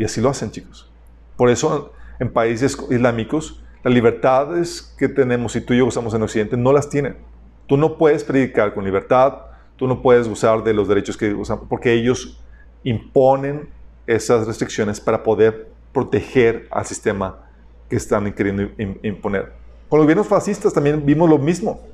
Y 0.00 0.04
así 0.04 0.22
lo 0.22 0.30
hacen, 0.30 0.50
chicos. 0.50 0.90
Por 1.36 1.50
eso, 1.50 1.92
en 2.18 2.32
países 2.32 2.74
islámicos, 2.90 3.62
las 3.84 3.92
libertades 3.92 4.94
que 4.98 5.10
tenemos 5.10 5.54
y 5.56 5.60
tú 5.60 5.74
y 5.74 5.76
yo 5.76 5.84
gozamos 5.84 6.14
en 6.14 6.22
Occidente 6.22 6.56
no 6.56 6.72
las 6.72 6.88
tienen. 6.88 7.18
Tú 7.66 7.76
no 7.76 7.98
puedes 7.98 8.24
predicar 8.24 8.72
con 8.72 8.82
libertad, 8.82 9.34
tú 9.76 9.86
no 9.86 10.00
puedes 10.00 10.26
gozar 10.26 10.64
de 10.64 10.72
los 10.72 10.88
derechos 10.88 11.18
que 11.18 11.34
usamos, 11.34 11.66
porque 11.68 11.92
ellos 11.92 12.40
imponen 12.82 13.68
esas 14.06 14.46
restricciones 14.46 14.98
para 15.02 15.22
poder 15.22 15.68
proteger 15.92 16.66
al 16.70 16.86
sistema 16.86 17.50
que 17.90 17.96
están 17.96 18.32
queriendo 18.32 18.70
imponer. 19.02 19.52
Con 19.90 19.98
los 19.98 20.06
gobiernos 20.06 20.28
fascistas 20.28 20.72
también 20.72 21.04
vimos 21.04 21.28
lo 21.28 21.36
mismo. 21.36 21.89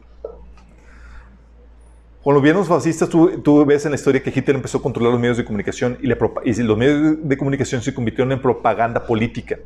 Con 2.26 2.34
los 2.34 2.40
gobiernos 2.40 2.66
fascistas, 2.66 3.08
tú, 3.08 3.64
ves 3.64 3.84
en 3.84 3.92
la 3.92 3.94
historia 3.94 4.20
que 4.20 4.30
Hitler 4.30 4.56
empezó 4.56 4.78
a 4.78 4.82
controlar 4.82 5.12
los 5.12 5.20
medios 5.20 5.36
de 5.36 5.44
comunicación 5.44 5.96
y, 6.02 6.08
los 6.08 6.76
medios 6.76 7.18
de 7.22 7.36
comunicación 7.38 7.82
se 7.82 7.94
convirtieron 7.94 8.32
en 8.32 8.42
propaganda 8.42 9.06
política. 9.06 9.60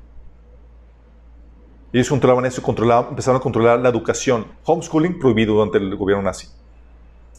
Ellos 1.90 2.10
controlaban 2.10 2.44
eso, 2.44 2.60
controlaban, 2.60 3.12
empezaron 3.12 3.40
a 3.40 3.42
controlar 3.42 3.80
la 3.80 3.88
educación. 3.88 4.44
Homeschooling 4.64 5.18
prohibido 5.18 5.54
durante 5.54 5.78
el 5.78 5.96
gobierno 5.96 6.22
nazi. 6.22 6.48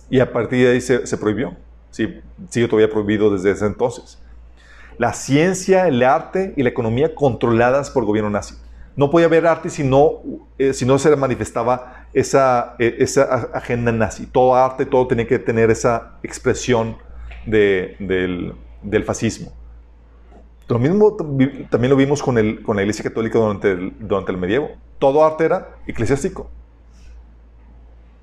Y 0.09 0.19
a 0.19 0.33
partir 0.33 0.65
de 0.65 0.71
ahí 0.71 0.81
se, 0.81 1.17
prohibió. 1.19 1.55
Sí, 1.91 2.19
sigue 2.49 2.67
todavía 2.67 2.89
prohibido 2.89 3.29
desde 3.29 3.51
ese 3.51 3.67
entonces. 3.67 4.19
La 4.97 5.13
ciencia, 5.13 5.87
el 5.87 6.01
arte 6.01 6.55
y 6.57 6.63
la 6.63 6.69
economía 6.69 7.13
controladas 7.13 7.91
por 7.91 8.01
el 8.01 8.07
gobierno 8.07 8.31
nazi. 8.31 8.55
No 8.95 9.11
podía 9.11 9.27
haber 9.27 9.45
arte 9.45 9.69
si 9.69 9.83
no, 9.83 10.23
eh, 10.57 10.73
si 10.73 10.83
no 10.83 10.97
se 10.97 11.15
manifestaba 11.15 12.00
esa, 12.13 12.75
e, 12.79 12.95
esa 12.99 13.23
agenda 13.53 13.91
nazi. 13.91 14.25
Todo 14.25 14.55
arte, 14.55 14.85
todo 14.85 15.07
tenía 15.07 15.27
que 15.27 15.39
tener 15.39 15.71
esa 15.71 16.17
expresión 16.23 16.97
del, 17.45 18.55
fascismo. 19.05 19.51
Lo 20.67 20.79
mismo 20.79 21.15
también 21.15 21.89
lo 21.89 21.95
vimos 21.95 22.23
con, 22.23 22.37
el, 22.37 22.63
con 22.63 22.77
la 22.77 22.83
Iglesia 22.83 23.03
Católica 23.03 23.39
durante 23.39 23.71
el, 23.71 23.93
durante 23.99 24.31
el 24.31 24.37
medievo. 24.37 24.71
Todo 24.99 25.25
arte 25.25 25.45
era 25.45 25.75
eclesiástico. 25.85 26.49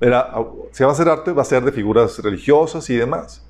Era, 0.01 0.33
si 0.71 0.85
va 0.85 0.93
a 0.93 0.95
ser 0.95 1.09
arte, 1.09 1.33
va 1.33 1.43
a 1.43 1.45
ser 1.45 1.65
de 1.65 1.73
figuras 1.73 2.19
religiosas 2.23 2.89
y 2.89 2.97
demás. 2.97 3.45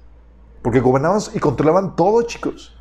Porque 0.63 0.81
gobernaban 0.81 1.21
y 1.35 1.39
controlaban 1.39 1.95
todo, 1.95 2.23
chicos. 2.23 2.75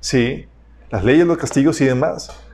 Sí, 0.00 0.46
las 0.90 1.04
leyes, 1.04 1.26
los 1.26 1.38
castigos 1.38 1.80
y 1.80 1.84
demás. 1.84 2.45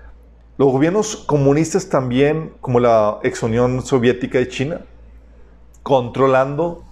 Los 0.58 0.70
gobiernos 0.70 1.16
comunistas 1.16 1.88
también, 1.88 2.52
como 2.60 2.78
la 2.78 3.18
ex 3.22 3.42
Unión 3.42 3.82
Soviética 3.82 4.40
y 4.40 4.48
China, 4.48 4.82
controlando 5.82 6.84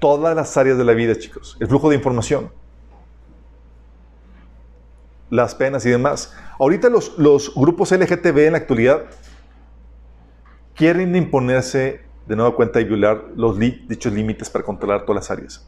todas 0.00 0.34
las 0.34 0.56
áreas 0.56 0.76
de 0.76 0.84
la 0.84 0.92
vida, 0.92 1.16
chicos. 1.16 1.56
El 1.60 1.68
flujo 1.68 1.88
de 1.88 1.96
información, 1.96 2.50
las 5.30 5.54
penas 5.54 5.86
y 5.86 5.90
demás. 5.90 6.34
Ahorita 6.58 6.88
los, 6.88 7.16
los 7.18 7.54
grupos 7.54 7.92
LGTB 7.92 8.38
en 8.38 8.52
la 8.52 8.58
actualidad 8.58 9.04
quieren 10.74 11.14
imponerse 11.16 12.02
de 12.26 12.36
nueva 12.36 12.54
cuenta 12.54 12.80
y 12.80 12.84
violar 12.84 13.24
los 13.36 13.58
dichos 13.58 14.12
límites 14.12 14.50
para 14.50 14.64
controlar 14.64 15.04
todas 15.04 15.22
las 15.22 15.30
áreas. 15.30 15.66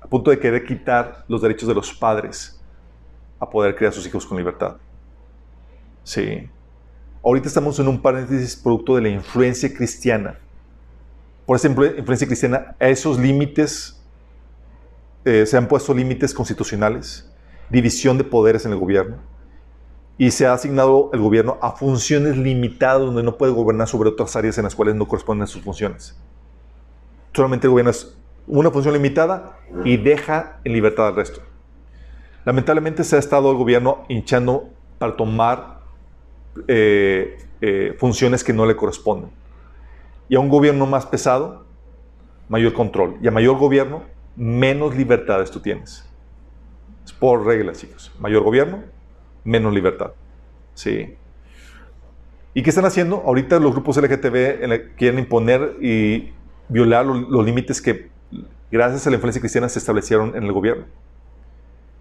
A 0.00 0.06
punto 0.06 0.30
de 0.30 0.38
querer 0.38 0.64
quitar 0.64 1.24
los 1.28 1.42
derechos 1.42 1.68
de 1.68 1.74
los 1.74 1.92
padres 1.92 2.60
a 3.38 3.48
poder 3.48 3.74
criar 3.76 3.92
a 3.92 3.94
sus 3.94 4.06
hijos 4.06 4.26
con 4.26 4.36
libertad. 4.36 4.76
Sí. 6.04 6.48
Ahorita 7.24 7.46
estamos 7.46 7.78
en 7.78 7.86
un 7.86 8.02
paréntesis 8.02 8.56
producto 8.56 8.96
de 8.96 9.02
la 9.02 9.08
influencia 9.08 9.72
cristiana. 9.72 10.38
Por 11.46 11.56
esa 11.56 11.68
influencia 11.68 12.26
cristiana, 12.26 12.74
a 12.80 12.88
esos 12.88 13.18
límites 13.18 14.02
eh, 15.24 15.46
se 15.46 15.56
han 15.56 15.68
puesto 15.68 15.94
límites 15.94 16.34
constitucionales, 16.34 17.30
división 17.70 18.18
de 18.18 18.24
poderes 18.24 18.66
en 18.66 18.72
el 18.72 18.78
gobierno, 18.78 19.18
y 20.18 20.32
se 20.32 20.46
ha 20.46 20.52
asignado 20.52 21.10
el 21.12 21.20
gobierno 21.20 21.58
a 21.62 21.72
funciones 21.72 22.36
limitadas 22.36 23.00
donde 23.00 23.22
no 23.22 23.38
puede 23.38 23.52
gobernar 23.52 23.86
sobre 23.86 24.08
otras 24.08 24.34
áreas 24.34 24.58
en 24.58 24.64
las 24.64 24.74
cuales 24.74 24.96
no 24.96 25.06
corresponden 25.06 25.46
sus 25.46 25.62
funciones. 25.62 26.16
Solamente 27.32 27.68
es 27.88 28.16
una 28.48 28.70
función 28.70 28.94
limitada 28.94 29.58
y 29.84 29.96
deja 29.96 30.58
en 30.64 30.72
libertad 30.72 31.06
al 31.08 31.16
resto. 31.16 31.40
Lamentablemente 32.44 33.04
se 33.04 33.14
ha 33.14 33.18
estado 33.20 33.52
el 33.52 33.56
gobierno 33.56 34.04
hinchando 34.08 34.70
para 34.98 35.16
tomar 35.16 35.71
eh, 36.68 37.38
eh, 37.60 37.94
funciones 37.98 38.44
que 38.44 38.52
no 38.52 38.66
le 38.66 38.76
corresponden. 38.76 39.30
Y 40.28 40.36
a 40.36 40.40
un 40.40 40.48
gobierno 40.48 40.86
más 40.86 41.06
pesado, 41.06 41.64
mayor 42.48 42.72
control. 42.72 43.16
Y 43.22 43.28
a 43.28 43.30
mayor 43.30 43.58
gobierno, 43.58 44.02
menos 44.36 44.96
libertades 44.96 45.50
tú 45.50 45.60
tienes. 45.60 46.08
Es 47.04 47.12
por 47.12 47.44
reglas, 47.44 47.78
chicos. 47.78 48.12
Mayor 48.18 48.42
gobierno, 48.42 48.82
menos 49.44 49.72
libertad. 49.72 50.12
Sí. 50.74 51.16
¿Y 52.54 52.62
qué 52.62 52.70
están 52.70 52.84
haciendo? 52.84 53.22
Ahorita 53.26 53.58
los 53.58 53.72
grupos 53.72 53.96
LGTB 53.96 54.96
quieren 54.96 55.18
imponer 55.18 55.76
y 55.80 56.32
violar 56.68 57.06
los 57.06 57.44
límites 57.44 57.80
que, 57.80 58.10
gracias 58.70 59.06
a 59.06 59.10
la 59.10 59.16
influencia 59.16 59.40
cristiana, 59.40 59.68
se 59.68 59.78
establecieron 59.78 60.36
en 60.36 60.44
el 60.44 60.52
gobierno 60.52 60.84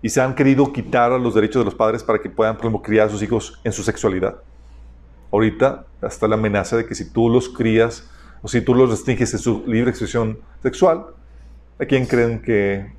y 0.01 0.09
se 0.09 0.21
han 0.21 0.35
querido 0.35 0.73
quitar 0.73 1.11
los 1.11 1.35
derechos 1.35 1.61
de 1.61 1.65
los 1.65 1.75
padres 1.75 2.03
para 2.03 2.19
que 2.19 2.29
puedan, 2.29 2.57
por 2.57 2.81
criar 2.81 3.07
a 3.07 3.09
sus 3.11 3.21
hijos 3.21 3.59
en 3.63 3.71
su 3.71 3.83
sexualidad. 3.83 4.37
Ahorita 5.31 5.85
está 6.01 6.27
la 6.27 6.35
amenaza 6.35 6.75
de 6.77 6.85
que 6.85 6.95
si 6.95 7.11
tú 7.11 7.29
los 7.29 7.49
crías 7.49 8.09
o 8.41 8.47
si 8.47 8.61
tú 8.61 8.73
los 8.73 8.89
restringes 8.89 9.33
en 9.33 9.39
su 9.39 9.63
libre 9.67 9.91
expresión 9.91 10.39
sexual, 10.63 11.05
¿a 11.79 11.85
quién 11.85 12.05
creen 12.05 12.41
que 12.41 12.91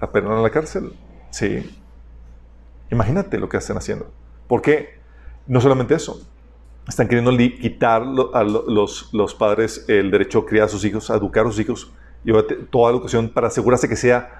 apenan 0.00 0.32
a 0.32 0.42
la 0.42 0.50
cárcel? 0.50 0.92
Sí. 1.30 1.70
Imagínate 2.90 3.38
lo 3.38 3.48
que 3.48 3.56
están 3.56 3.76
haciendo. 3.76 4.10
Porque 4.48 4.98
no 5.46 5.60
solamente 5.60 5.94
eso, 5.94 6.20
están 6.88 7.06
queriendo 7.06 7.36
quitar 7.36 8.02
a 8.34 8.42
los, 8.42 9.10
los 9.12 9.34
padres 9.34 9.84
el 9.88 10.10
derecho 10.10 10.40
a 10.40 10.46
criar 10.46 10.64
a 10.64 10.68
sus 10.68 10.84
hijos, 10.84 11.10
a 11.10 11.16
educar 11.16 11.46
a 11.46 11.50
sus 11.50 11.60
hijos, 11.60 11.92
y 12.24 12.32
toda 12.70 12.90
la 12.90 12.96
educación 12.96 13.28
para 13.28 13.46
asegurarse 13.46 13.88
que 13.88 13.96
sea 13.96 14.37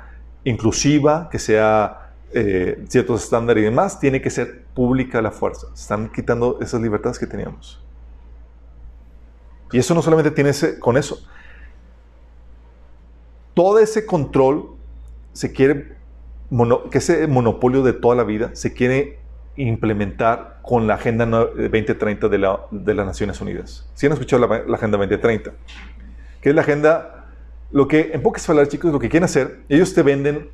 inclusiva, 0.49 1.29
que 1.31 1.39
sea 1.39 2.13
eh, 2.33 2.85
ciertos 2.89 3.25
estándares 3.25 3.63
y 3.63 3.65
demás, 3.65 4.01
tiene 4.01 4.21
que 4.21 4.31
ser 4.31 4.65
pública 4.75 5.21
la 5.23 5.31
fuerza. 5.31 5.69
Están 5.75 6.11
quitando 6.11 6.59
esas 6.61 6.81
libertades 6.81 7.19
que 7.19 7.27
teníamos. 7.27 7.83
Y 9.73 9.79
eso 9.79 9.95
no 9.95 10.03
solamente 10.03 10.31
tiene 10.31 10.53
con 10.79 10.97
eso. 10.97 11.19
Todo 13.55 13.79
ese 13.79 14.07
control 14.07 14.77
se 15.33 15.53
quiere, 15.53 15.97
que 16.91 16.99
ese 16.99 17.27
monopolio 17.27 17.83
de 17.83 17.93
toda 17.93 18.15
la 18.15 18.25
vida 18.25 18.51
se 18.55 18.73
quiere 18.73 19.19
implementar 19.57 20.61
con 20.63 20.87
la 20.87 20.95
Agenda 20.95 21.27
2030 21.27 22.29
de, 22.29 22.39
la, 22.39 22.61
de 22.71 22.95
las 22.95 23.07
Naciones 23.07 23.41
Unidas. 23.41 23.89
Si 23.95 24.07
han 24.07 24.13
escuchado 24.13 24.47
la, 24.47 24.63
la 24.65 24.77
Agenda 24.77 24.97
2030? 24.97 25.53
Que 26.41 26.51
es 26.51 26.55
la 26.55 26.61
agenda 26.61 27.18
lo 27.71 27.87
que, 27.87 28.11
en 28.13 28.23
pocas 28.23 28.47
palabras, 28.47 28.71
chicos, 28.71 28.93
lo 28.93 28.99
que 28.99 29.09
quieren 29.09 29.25
hacer, 29.25 29.61
ellos 29.69 29.93
te 29.93 30.03
venden 30.03 30.49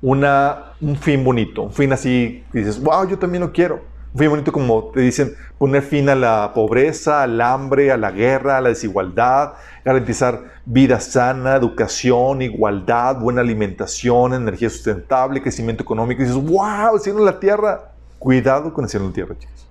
una, 0.00 0.74
un 0.80 0.96
fin 0.96 1.24
bonito, 1.24 1.62
un 1.62 1.72
fin 1.72 1.92
así, 1.92 2.44
que 2.52 2.60
dices, 2.60 2.80
wow, 2.80 3.08
yo 3.08 3.18
también 3.18 3.42
lo 3.42 3.52
quiero. 3.52 3.80
Muy 4.14 4.26
bonito 4.26 4.52
como 4.52 4.90
te 4.90 5.00
dicen, 5.00 5.34
poner 5.56 5.82
fin 5.82 6.08
a 6.10 6.14
la 6.14 6.52
pobreza, 6.54 7.22
al 7.22 7.40
hambre, 7.40 7.90
a 7.90 7.96
la 7.96 8.10
guerra, 8.10 8.58
a 8.58 8.60
la 8.60 8.68
desigualdad, 8.68 9.54
garantizar 9.84 10.52
vida 10.66 11.00
sana, 11.00 11.56
educación, 11.56 12.42
igualdad, 12.42 13.18
buena 13.18 13.40
alimentación, 13.40 14.34
energía 14.34 14.68
sustentable, 14.68 15.40
crecimiento 15.40 15.82
económico. 15.82 16.20
Y 16.20 16.26
dices, 16.26 16.42
wow, 16.42 16.94
el 16.94 17.00
cielo 17.00 17.20
en 17.20 17.24
la 17.24 17.40
tierra. 17.40 17.92
Cuidado 18.18 18.74
con 18.74 18.84
el 18.84 18.90
cielo 18.90 19.06
en 19.06 19.12
la 19.12 19.14
tierra, 19.14 19.34
chicos. 19.38 19.66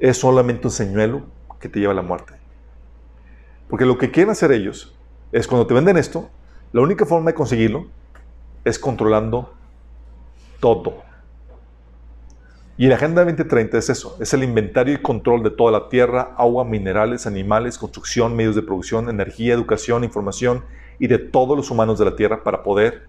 Es 0.00 0.18
solamente 0.18 0.66
un 0.66 0.72
señuelo 0.72 1.22
que 1.60 1.68
te 1.68 1.78
lleva 1.78 1.92
a 1.92 1.96
la 1.96 2.02
muerte. 2.02 2.32
Porque 3.70 3.86
lo 3.86 3.98
que 3.98 4.10
quieren 4.10 4.32
hacer 4.32 4.50
ellos 4.50 4.96
es 5.32 5.48
cuando 5.48 5.66
te 5.66 5.74
venden 5.74 5.96
esto, 5.96 6.28
la 6.72 6.82
única 6.82 7.06
forma 7.06 7.30
de 7.30 7.34
conseguirlo 7.34 7.86
es 8.64 8.78
controlando 8.78 9.52
todo. 10.60 11.02
Y 12.76 12.86
la 12.86 12.94
Agenda 12.94 13.24
2030 13.24 13.78
es 13.78 13.90
eso, 13.90 14.16
es 14.20 14.32
el 14.34 14.42
inventario 14.42 14.94
y 14.94 15.02
control 15.02 15.42
de 15.42 15.50
toda 15.50 15.72
la 15.72 15.88
tierra, 15.88 16.34
agua, 16.36 16.64
minerales, 16.64 17.26
animales, 17.26 17.78
construcción, 17.78 18.34
medios 18.34 18.54
de 18.54 18.62
producción, 18.62 19.08
energía, 19.08 19.54
educación, 19.54 20.04
información 20.04 20.64
y 20.98 21.06
de 21.06 21.18
todos 21.18 21.56
los 21.56 21.70
humanos 21.70 21.98
de 21.98 22.06
la 22.06 22.16
tierra 22.16 22.42
para 22.42 22.62
poder 22.62 23.06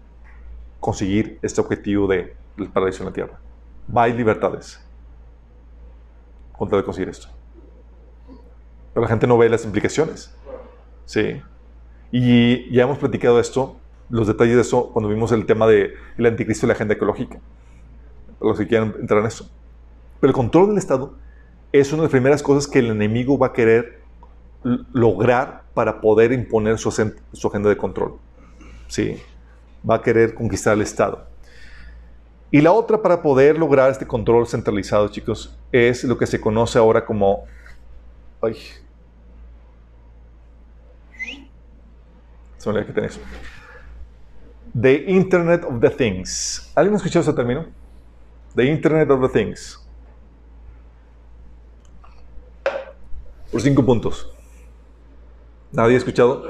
conseguir 0.80 1.40
este 1.42 1.62
objetivo 1.62 2.08
de, 2.08 2.36
del 2.58 2.70
paraíso 2.70 3.04
en 3.04 3.10
la 3.10 3.14
tierra. 3.14 3.40
Va 3.96 4.08
libertades 4.08 4.84
contra 6.52 6.78
de 6.78 6.84
conseguir 6.84 7.10
esto. 7.10 7.28
Pero 8.94 9.02
la 9.02 9.08
gente 9.08 9.26
no 9.28 9.38
ve 9.38 9.50
las 9.50 9.66
implicaciones. 9.66 10.36
Sí. 11.06 11.42
Y 12.16 12.72
ya 12.72 12.84
hemos 12.84 13.00
platicado 13.00 13.40
esto, 13.40 13.76
los 14.12 14.28
detalles 14.28 14.54
de 14.54 14.62
eso, 14.62 14.92
cuando 14.94 15.10
vimos 15.10 15.32
el 15.32 15.48
tema 15.48 15.66
del 15.66 15.96
anticristo 16.24 16.68
y 16.68 16.68
la 16.68 16.74
agenda 16.74 16.94
ecológica. 16.94 17.40
Los 18.40 18.60
que 18.60 18.68
quieran 18.68 18.94
entrar 19.02 19.22
en 19.22 19.26
eso. 19.26 19.50
Pero 20.20 20.30
el 20.30 20.36
control 20.36 20.68
del 20.68 20.78
Estado 20.78 21.16
es 21.72 21.92
una 21.92 22.04
de 22.04 22.06
las 22.06 22.12
primeras 22.12 22.44
cosas 22.44 22.68
que 22.68 22.78
el 22.78 22.92
enemigo 22.92 23.40
va 23.40 23.48
a 23.48 23.54
querer 23.54 24.04
lograr 24.94 25.64
para 25.74 26.02
poder 26.02 26.34
imponer 26.34 26.78
su, 26.78 26.92
su 26.92 27.48
agenda 27.48 27.70
de 27.70 27.78
control. 27.78 28.20
Sí, 28.86 29.20
va 29.90 29.96
a 29.96 30.02
querer 30.04 30.36
conquistar 30.36 30.76
el 30.76 30.84
Estado. 30.84 31.26
Y 32.52 32.62
la 32.62 32.74
otra 32.74 33.02
para 33.02 33.24
poder 33.24 33.58
lograr 33.58 33.90
este 33.90 34.06
control 34.06 34.46
centralizado, 34.46 35.08
chicos, 35.08 35.58
es 35.72 36.04
lo 36.04 36.16
que 36.20 36.28
se 36.28 36.40
conoce 36.40 36.78
ahora 36.78 37.06
como... 37.06 37.46
Ay. 38.40 38.56
Se 42.64 42.86
que 42.86 42.94
tenés. 42.94 43.20
The 44.80 45.04
Internet 45.08 45.66
of 45.66 45.82
the 45.82 45.90
Things. 45.90 46.72
¿Alguien 46.76 46.94
ha 46.94 46.98
escuchado 46.98 47.22
ese 47.22 47.34
término? 47.34 47.66
The 48.56 48.64
Internet 48.64 49.10
of 49.12 49.22
the 49.22 49.28
Things. 49.28 49.86
Por 53.52 53.62
cinco 53.62 53.86
puntos. 53.86 54.32
¿Nadie 55.74 55.96
ha 55.96 55.98
escuchado? 55.98 56.42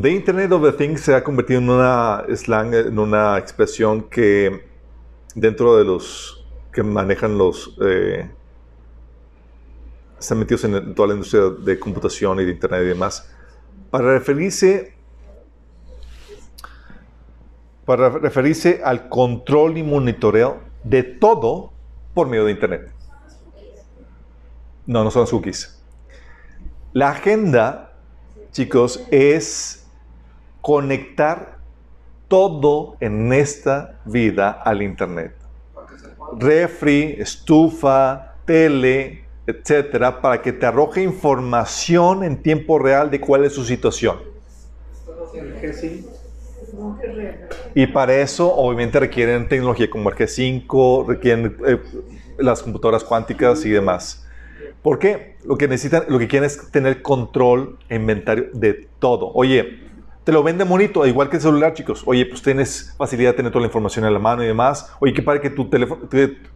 The 0.00 0.10
Internet 0.10 0.52
of 0.52 0.62
the 0.62 0.72
Things 0.72 1.00
se 1.00 1.14
ha 1.14 1.24
convertido 1.24 1.58
en 1.58 1.68
una 1.68 2.24
slang, 2.32 2.74
en 2.74 2.96
una 2.96 3.38
expresión 3.38 4.08
que 4.08 4.68
dentro 5.34 5.76
de 5.76 5.84
los 5.84 6.46
que 6.72 6.84
manejan 6.84 7.36
los... 7.36 7.76
Eh, 7.82 8.30
están 10.20 10.38
metidos 10.38 10.64
en 10.64 10.94
toda 10.94 11.08
la 11.08 11.14
industria 11.14 11.44
de 11.58 11.78
computación 11.78 12.38
y 12.40 12.44
de 12.44 12.52
Internet 12.52 12.82
y 12.84 12.88
demás, 12.88 13.28
para 13.90 14.12
referirse 14.12 14.94
para 17.84 18.08
referirse 18.08 18.82
al 18.84 19.08
control 19.08 19.76
y 19.76 19.82
monitoreo 19.82 20.60
de 20.84 21.02
todo 21.02 21.72
por 22.14 22.28
medio 22.28 22.44
de 22.44 22.52
Internet. 22.52 22.92
No, 24.86 25.02
no 25.02 25.10
son 25.10 25.22
las 25.22 25.30
cookies. 25.30 25.82
La 26.92 27.10
agenda, 27.10 27.92
chicos, 28.52 29.04
es 29.10 29.88
conectar 30.60 31.58
todo 32.28 32.96
en 33.00 33.32
esta 33.32 33.98
vida 34.04 34.50
al 34.50 34.82
Internet. 34.82 35.34
Refri, 36.38 37.16
estufa, 37.18 38.36
tele, 38.44 39.24
etcétera, 39.50 40.20
para 40.20 40.40
que 40.42 40.52
te 40.52 40.66
arroje 40.66 41.02
información 41.02 42.24
en 42.24 42.42
tiempo 42.42 42.78
real 42.78 43.10
de 43.10 43.20
cuál 43.20 43.44
es 43.44 43.52
su 43.52 43.64
situación. 43.64 44.18
Y 47.74 47.86
para 47.86 48.16
eso, 48.16 48.54
obviamente, 48.54 48.98
requieren 49.00 49.48
tecnología 49.48 49.88
como 49.90 50.10
g 50.10 50.26
5 50.26 51.06
requieren 51.08 51.56
eh, 51.66 51.78
las 52.38 52.62
computadoras 52.62 53.04
cuánticas 53.04 53.64
y 53.64 53.70
demás. 53.70 54.26
¿Por 54.82 54.98
qué? 54.98 55.36
Lo 55.44 55.56
que 55.56 55.68
necesitan, 55.68 56.04
lo 56.08 56.18
que 56.18 56.26
quieren 56.26 56.46
es 56.46 56.70
tener 56.70 57.02
control 57.02 57.78
e 57.88 57.96
inventario 57.96 58.48
de 58.54 58.88
todo. 58.98 59.30
Oye, 59.34 59.90
te 60.24 60.32
lo 60.32 60.42
vende 60.42 60.64
bonito, 60.64 61.06
igual 61.06 61.28
que 61.28 61.36
el 61.36 61.42
celular, 61.42 61.74
chicos. 61.74 62.02
Oye, 62.06 62.24
pues 62.26 62.42
tienes 62.42 62.94
facilidad 62.96 63.30
de 63.30 63.36
tener 63.38 63.52
toda 63.52 63.62
la 63.62 63.66
información 63.66 64.04
en 64.04 64.12
la 64.12 64.18
mano 64.18 64.42
y 64.42 64.46
demás. 64.46 64.92
Oye, 65.00 65.12
qué 65.12 65.22
padre 65.22 65.40
que 65.40 65.50
tu 65.50 65.68
teléfono, 65.68 66.08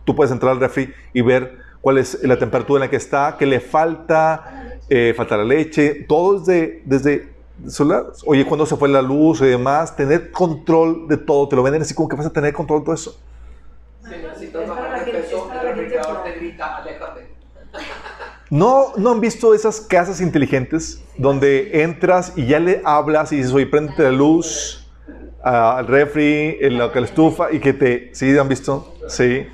tú 0.05 0.15
puedes 0.15 0.33
entrar 0.33 0.53
al 0.53 0.61
refri 0.61 0.93
y 1.13 1.21
ver 1.21 1.59
cuál 1.85 1.99
es 1.99 2.19
la 2.23 2.39
temperatura 2.39 2.79
en 2.79 2.87
la 2.87 2.91
que 2.91 2.97
está, 2.97 3.37
qué 3.39 3.45
le 3.45 3.61
falta, 3.61 4.79
eh, 4.89 5.13
falta 5.15 5.37
la 5.37 5.45
leche, 5.45 6.07
todo 6.09 6.41
desde, 6.41 6.81
desde 6.87 7.29
celular. 7.69 8.07
Oye, 8.25 8.47
cuando 8.47 8.65
se 8.65 8.75
fue 8.75 8.89
la 8.89 9.03
luz 9.03 9.43
y 9.43 9.49
demás, 9.49 9.95
tener 9.95 10.33
control 10.33 11.07
de 11.09 11.19
todo. 11.19 11.47
Te 11.47 11.57
lo 11.57 11.63
venden 11.63 11.83
así 11.83 11.93
como 11.93 12.09
que 12.09 12.17
vas 12.17 12.25
a 12.25 12.33
tener 12.33 12.55
control 12.55 12.79
de 12.79 12.85
todo 12.87 12.95
eso. 12.95 13.21
Si 14.03 14.17
necesitas 14.17 14.67
bajar 14.67 15.05
de 15.05 15.13
peso, 15.13 15.51
el 15.53 15.61
refrigerador 15.61 16.25
te 16.25 16.33
grita, 16.33 16.77
aléjate. 16.77 17.29
¿No, 18.49 18.95
¿No 18.97 19.11
han 19.11 19.21
visto 19.21 19.53
esas 19.53 19.83
casas 19.83 20.23
inteligentes 20.23 21.05
donde 21.19 21.83
entras 21.83 22.33
y 22.35 22.47
ya 22.47 22.61
le 22.61 22.81
hablas 22.87 23.31
y 23.31 23.37
dices, 23.37 23.53
oye, 23.53 23.67
prende 23.67 23.93
la 23.99 24.11
luz 24.11 24.91
al 25.43 25.87
refri, 25.87 26.57
en 26.63 26.79
la, 26.79 26.87
la 26.87 27.01
estufa 27.03 27.53
y 27.53 27.61
que 27.61 27.75
te... 27.75 28.15
¿Sí 28.15 28.39
han 28.39 28.49
visto? 28.49 28.95
Sí. 29.07 29.47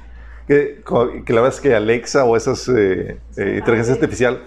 Que, 0.50 0.82
que 1.24 1.32
la 1.32 1.42
verdad 1.42 1.60
que 1.60 1.72
Alexa 1.72 2.24
o 2.24 2.36
esas 2.36 2.66
eh, 2.66 3.20
eh, 3.36 3.54
inteligencia 3.58 3.94
artificial 3.94 4.42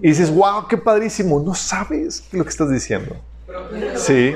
y 0.00 0.08
dices, 0.08 0.34
wow, 0.34 0.66
qué 0.66 0.78
padrísimo. 0.78 1.38
No 1.38 1.54
sabes 1.54 2.26
lo 2.32 2.44
que 2.44 2.48
estás 2.48 2.70
diciendo. 2.70 3.14
Sí. 3.94 4.34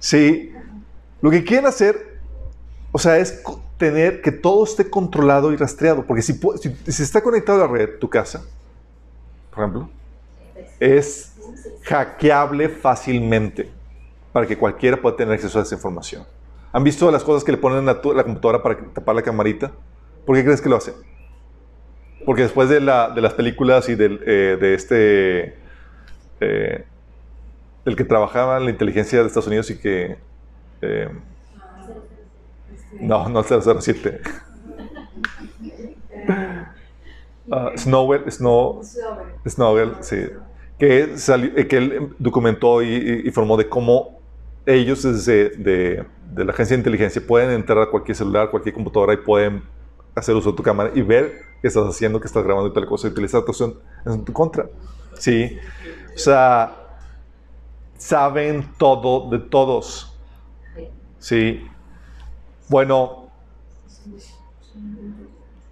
Sí. 0.00 0.52
Lo 1.20 1.30
que 1.30 1.44
quieren 1.44 1.66
hacer, 1.66 2.18
o 2.90 2.98
sea, 2.98 3.18
es 3.18 3.40
tener 3.78 4.20
que 4.20 4.32
todo 4.32 4.64
esté 4.64 4.90
controlado 4.90 5.52
y 5.52 5.56
rastreado. 5.56 6.04
Porque 6.04 6.22
si, 6.22 6.32
si, 6.88 7.02
está 7.04 7.20
conectado 7.20 7.62
a 7.62 7.68
la 7.68 7.72
red, 7.72 8.00
tu 8.00 8.10
casa, 8.10 8.42
por 9.54 9.60
ejemplo, 9.60 9.90
es 10.80 11.30
hackeable 11.84 12.68
fácilmente 12.68 13.76
para 14.36 14.46
que 14.46 14.58
cualquiera 14.58 15.00
pueda 15.00 15.16
tener 15.16 15.32
acceso 15.32 15.58
a 15.58 15.62
esa 15.62 15.76
información. 15.76 16.26
¿Han 16.70 16.84
visto 16.84 17.10
las 17.10 17.24
cosas 17.24 17.42
que 17.42 17.52
le 17.52 17.56
ponen 17.56 17.88
a 17.88 17.94
la 17.94 18.22
computadora 18.22 18.62
para 18.62 18.76
tapar 18.92 19.14
la 19.14 19.22
camarita? 19.22 19.72
¿Por 20.26 20.36
qué 20.36 20.44
crees 20.44 20.60
que 20.60 20.68
lo 20.68 20.76
hace? 20.76 20.92
Porque 22.26 22.42
después 22.42 22.68
de, 22.68 22.80
la, 22.80 23.08
de 23.08 23.22
las 23.22 23.32
películas 23.32 23.88
y 23.88 23.94
del, 23.94 24.20
eh, 24.26 24.58
de 24.60 24.74
este... 24.74 25.58
Eh, 26.40 26.84
el 27.86 27.96
que 27.96 28.04
trabajaba 28.04 28.58
en 28.58 28.66
la 28.66 28.70
inteligencia 28.70 29.20
de 29.20 29.26
Estados 29.26 29.46
Unidos 29.46 29.70
y 29.70 29.78
que... 29.78 30.18
Eh, 30.82 31.08
no, 33.00 33.30
no 33.30 33.40
el 33.40 33.80
07. 33.80 34.20
Uh, 37.48 37.78
Snowell, 37.78 38.30
Snow, 38.30 38.82
Snowell, 39.48 39.92
sí, 40.00 40.26
que, 40.78 41.16
salió, 41.16 41.54
que 41.54 41.76
él 41.78 42.14
documentó 42.18 42.82
y, 42.82 43.22
informó 43.24 43.56
de 43.56 43.66
cómo 43.66 44.15
ellos 44.66 45.02
desde 45.02 45.50
de, 45.50 46.04
de, 46.32 46.44
la 46.44 46.52
agencia 46.52 46.76
de 46.76 46.80
inteligencia 46.80 47.22
pueden 47.24 47.50
entrar 47.50 47.78
a 47.78 47.90
cualquier 47.90 48.16
celular, 48.16 48.50
cualquier 48.50 48.74
computadora 48.74 49.14
y 49.14 49.18
pueden 49.18 49.62
hacer 50.14 50.34
uso 50.34 50.50
de 50.50 50.56
tu 50.56 50.62
cámara 50.62 50.90
y 50.94 51.02
ver 51.02 51.40
qué 51.62 51.68
estás 51.68 51.86
haciendo, 51.86 52.20
qué 52.20 52.26
estás 52.26 52.42
grabando 52.42 52.68
y 52.68 52.72
tal 52.72 52.86
cosa 52.86 53.06
y 53.06 53.10
utilizar 53.10 53.44
tu 53.44 53.82
en 54.04 54.24
tu 54.24 54.32
contra. 54.32 54.66
¿Sí? 55.18 55.56
O 56.14 56.18
sea, 56.18 56.74
saben 57.96 58.68
todo 58.76 59.30
de 59.30 59.38
todos. 59.38 60.12
¿Sí? 61.18 61.66
Bueno, 62.68 63.28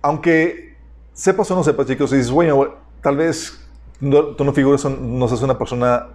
aunque 0.02 0.76
sepas 1.12 1.50
o 1.50 1.56
no 1.56 1.64
sepas, 1.64 1.86
chicos, 1.86 2.12
y 2.12 2.16
dices, 2.16 2.30
bueno, 2.30 2.74
tal 3.02 3.16
vez 3.16 3.60
tú 4.00 4.44
no 4.44 4.52
figuras, 4.52 4.84
no 4.84 5.28
seas 5.28 5.42
una 5.42 5.58
persona 5.58 6.08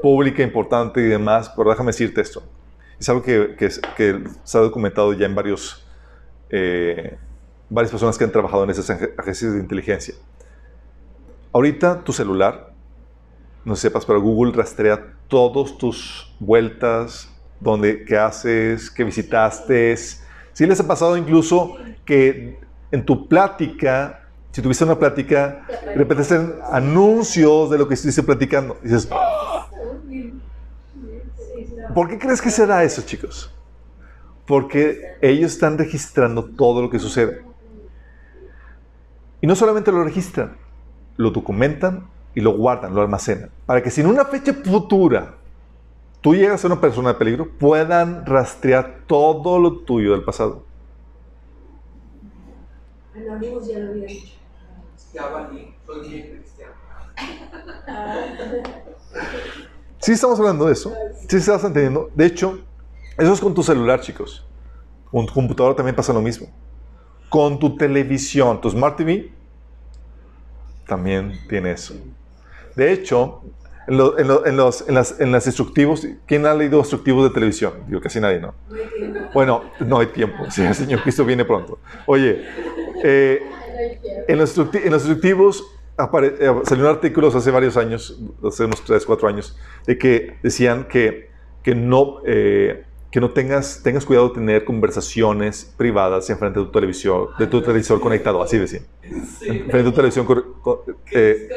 pública, 0.00 0.42
importante 0.42 1.00
y 1.00 1.04
demás, 1.04 1.52
pero 1.56 1.70
déjame 1.70 1.88
decirte 1.88 2.20
esto. 2.20 2.42
Es 2.98 3.08
algo 3.08 3.22
que, 3.22 3.54
que, 3.56 3.68
que 3.96 4.24
se 4.44 4.58
ha 4.58 4.60
documentado 4.60 5.12
ya 5.12 5.26
en 5.26 5.34
varios 5.34 5.86
eh, 6.50 7.16
varias 7.70 7.90
personas 7.92 8.18
que 8.18 8.24
han 8.24 8.32
trabajado 8.32 8.64
en 8.64 8.70
esas 8.70 8.90
agencias 8.90 9.54
de 9.54 9.60
inteligencia. 9.60 10.14
Ahorita 11.52 12.02
tu 12.02 12.12
celular 12.12 12.72
no 13.64 13.76
sepas, 13.76 14.04
pero 14.04 14.20
Google 14.20 14.52
rastrea 14.52 15.14
todas 15.28 15.78
tus 15.78 16.34
vueltas, 16.40 17.28
donde, 17.60 18.04
qué 18.04 18.18
haces, 18.18 18.90
qué 18.90 19.04
visitaste. 19.04 19.96
Si 19.96 20.66
les 20.66 20.80
ha 20.80 20.86
pasado 20.86 21.16
incluso 21.16 21.76
que 22.04 22.58
en 22.90 23.04
tu 23.04 23.28
plática, 23.28 24.28
si 24.50 24.60
tuviste 24.62 24.84
una 24.84 24.98
plática, 24.98 25.64
hacen 26.18 26.54
anuncios 26.72 27.70
de 27.70 27.78
lo 27.78 27.86
que 27.86 27.94
estuviste 27.94 28.22
platicando. 28.22 28.78
Y 28.82 28.88
dices, 28.88 29.08
¡Ah! 29.12 29.39
¿Por 31.94 32.08
qué 32.08 32.18
crees 32.18 32.40
que 32.40 32.50
se 32.50 32.66
da 32.66 32.82
eso, 32.82 33.02
chicos? 33.02 33.54
Porque 34.46 35.16
ellos 35.20 35.52
están 35.52 35.78
registrando 35.78 36.44
todo 36.44 36.82
lo 36.82 36.90
que 36.90 36.98
sucede. 36.98 37.44
Y 39.40 39.46
no 39.46 39.54
solamente 39.54 39.90
lo 39.92 40.04
registran, 40.04 40.56
lo 41.16 41.30
documentan 41.30 42.08
y 42.34 42.40
lo 42.40 42.56
guardan, 42.56 42.94
lo 42.94 43.00
almacenan. 43.00 43.50
Para 43.66 43.82
que 43.82 43.90
si 43.90 44.00
en 44.00 44.08
una 44.08 44.24
fecha 44.24 44.52
futura 44.52 45.34
tú 46.20 46.34
llegas 46.34 46.56
a 46.56 46.58
ser 46.58 46.72
una 46.72 46.80
persona 46.80 47.10
de 47.10 47.14
peligro, 47.14 47.48
puedan 47.58 48.26
rastrear 48.26 49.00
todo 49.06 49.58
lo 49.58 49.78
tuyo 49.78 50.12
del 50.12 50.24
pasado. 50.24 50.64
Anónimos 53.14 53.66
ya 53.66 53.78
lo 53.78 53.90
había 53.90 54.06
dicho. 54.06 54.34
Ya 55.12 55.26
valí, 55.26 55.74
soy 55.86 56.08
bien 56.08 56.36
cristiano. 56.36 56.74
Sí 60.00 60.12
estamos 60.12 60.38
hablando 60.38 60.66
de 60.66 60.72
eso. 60.72 60.94
Sí 61.28 61.36
estás 61.36 61.62
entendiendo. 61.62 62.10
De 62.14 62.26
hecho, 62.26 62.58
eso 63.18 63.32
es 63.32 63.40
con 63.40 63.54
tu 63.54 63.62
celular, 63.62 64.00
chicos. 64.00 64.46
Con 65.10 65.26
tu 65.26 65.34
computadora 65.34 65.76
también 65.76 65.94
pasa 65.94 66.12
lo 66.12 66.22
mismo. 66.22 66.48
Con 67.28 67.58
tu 67.58 67.76
televisión, 67.76 68.60
tu 68.60 68.70
Smart 68.70 68.96
TV, 68.96 69.30
también 70.86 71.38
tiene 71.48 71.72
eso. 71.72 71.94
De 72.74 72.92
hecho, 72.92 73.42
en, 73.86 74.56
los, 74.56 74.84
en, 74.86 75.32
las, 75.32 75.46
instructivos, 75.46 76.06
¿quién 76.26 76.46
ha 76.46 76.54
leído 76.54 76.78
instructivos 76.78 77.24
de 77.24 77.34
televisión? 77.34 77.74
Digo, 77.86 78.00
casi 78.00 78.20
nadie, 78.20 78.40
¿no? 78.40 78.54
Bueno, 79.34 79.64
no 79.80 79.98
hay 79.98 80.06
tiempo. 80.06 80.44
Sí, 80.50 80.62
el 80.62 80.74
Señor 80.74 81.02
Cristo 81.02 81.24
viene 81.24 81.44
pronto. 81.44 81.78
Oye, 82.06 82.42
eh, 83.04 83.42
en, 84.26 84.38
los 84.38 84.56
instructivos 84.56 85.64
eh, 86.22 86.54
salieron 86.64 86.94
artículos 86.94 87.34
hace 87.34 87.50
varios 87.50 87.76
años, 87.76 88.18
hace 88.46 88.64
unos 88.64 88.82
3, 88.84 89.04
4 89.04 89.28
años, 89.28 89.56
de 89.86 89.98
que 89.98 90.36
decían 90.42 90.84
que, 90.84 91.30
que 91.62 91.74
no, 91.74 92.18
eh, 92.24 92.84
que 93.10 93.20
no 93.20 93.30
tengas, 93.30 93.82
tengas 93.82 94.04
cuidado 94.04 94.28
de 94.28 94.34
tener 94.34 94.64
conversaciones 94.64 95.74
privadas 95.76 96.30
en 96.30 96.38
frente 96.38 96.60
de 96.60 96.66
tu 96.66 96.72
televisión, 96.72 97.28
de 97.38 97.46
tu 97.46 97.60
televisor 97.60 98.00
conectado, 98.00 98.42
así 98.42 98.58
decían. 98.58 98.84
En 99.02 99.26
frente 99.26 99.78
de 99.78 99.84
tu 99.84 99.92
televisión, 99.92 100.26
eh, 101.10 101.48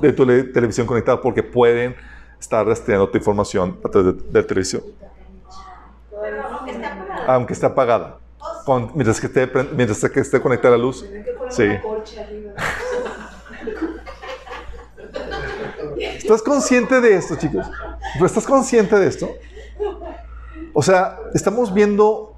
de, 0.00 0.12
tu 0.12 0.26
televisión 0.26 0.86
conectada, 0.86 1.20
porque 1.20 1.42
pueden 1.42 1.94
estar 2.40 2.66
rastreando 2.66 3.08
tu 3.08 3.18
información 3.18 3.78
a 3.84 3.88
través 3.88 4.16
de, 4.16 4.40
la 4.40 4.46
televisión. 4.46 4.82
Aunque 7.26 7.52
está 7.52 7.68
apagada. 7.68 8.18
mientras, 8.94 9.20
que 9.20 9.26
esté, 9.26 9.50
mientras 9.74 10.10
que 10.10 10.20
esté 10.20 10.40
conectada 10.40 10.76
la 10.76 10.82
luz. 10.82 11.04
Sí. 11.50 11.68
¿Estás 16.24 16.40
consciente 16.40 17.02
de 17.02 17.16
esto, 17.16 17.36
chicos? 17.36 17.66
¿Estás 18.24 18.46
consciente 18.46 18.98
de 18.98 19.08
esto? 19.08 19.28
O 20.72 20.82
sea, 20.82 21.18
estamos 21.34 21.74
viendo 21.74 22.34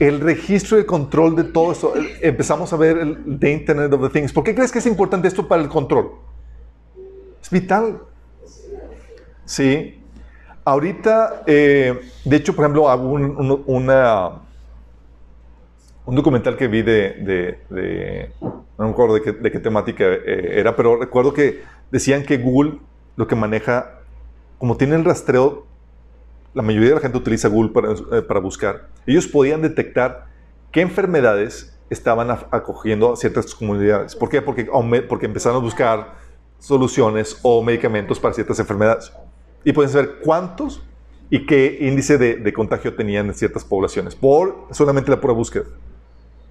el 0.00 0.18
registro 0.18 0.76
y 0.76 0.80
el 0.80 0.86
control 0.86 1.36
de 1.36 1.44
todo 1.44 1.70
esto. 1.70 1.94
Empezamos 2.20 2.72
a 2.72 2.76
ver 2.76 2.98
el 2.98 3.38
de 3.38 3.52
Internet 3.52 3.92
of 3.92 4.02
the 4.02 4.08
Things. 4.08 4.32
¿Por 4.32 4.42
qué 4.42 4.52
crees 4.52 4.72
que 4.72 4.80
es 4.80 4.86
importante 4.86 5.28
esto 5.28 5.46
para 5.46 5.62
el 5.62 5.68
control? 5.68 6.10
Es 7.40 7.48
vital. 7.50 8.00
Sí. 9.44 10.02
Ahorita, 10.64 11.44
eh, 11.46 12.00
de 12.24 12.36
hecho, 12.36 12.56
por 12.56 12.64
ejemplo, 12.64 12.90
hago 12.90 13.10
un, 13.10 13.62
una, 13.68 14.40
un 16.04 16.16
documental 16.16 16.56
que 16.56 16.66
vi 16.66 16.82
de, 16.82 17.60
no 18.76 18.84
me 18.86 18.90
acuerdo 18.90 19.14
de 19.14 19.52
qué, 19.52 19.60
temática 19.60 20.04
era, 20.04 20.74
pero 20.74 20.98
recuerdo 20.98 21.32
que 21.32 21.62
decían 21.92 22.24
que 22.24 22.38
Google 22.38 22.80
lo 23.18 23.26
que 23.26 23.34
maneja, 23.34 23.98
como 24.58 24.76
tiene 24.76 24.94
el 24.94 25.04
rastreo, 25.04 25.66
la 26.54 26.62
mayoría 26.62 26.90
de 26.90 26.94
la 26.94 27.00
gente 27.00 27.18
utiliza 27.18 27.48
Google 27.48 27.72
para, 27.72 27.92
eh, 27.92 28.40
buscar, 28.40 28.86
ellos 29.06 29.26
podían 29.26 29.60
detectar 29.60 30.26
qué 30.70 30.82
enfermedades 30.82 31.76
estaban 31.90 32.30
acogiendo 32.30 33.12
a 33.12 33.16
ciertas 33.16 33.52
comunidades. 33.56 34.14
¿Por 34.14 34.28
qué? 34.28 34.40
Porque, 34.40 34.70
porque 35.08 35.26
empezaron 35.26 35.58
a 35.58 35.60
buscar 35.60 36.14
soluciones 36.60 37.40
o 37.42 37.60
medicamentos 37.60 38.20
para 38.20 38.34
ciertas 38.34 38.60
enfermedades. 38.60 39.12
Y 39.64 39.72
pueden 39.72 39.90
saber 39.90 40.20
cuántos 40.22 40.80
y 41.28 41.44
qué 41.44 41.76
índice 41.80 42.18
de, 42.18 42.36
de, 42.36 42.52
contagio 42.52 42.94
tenían 42.94 43.26
en 43.26 43.34
ciertas 43.34 43.64
poblaciones, 43.64 44.14
por 44.14 44.68
solamente 44.70 45.10
la 45.10 45.20
pura 45.20 45.32
búsqueda. 45.32 45.64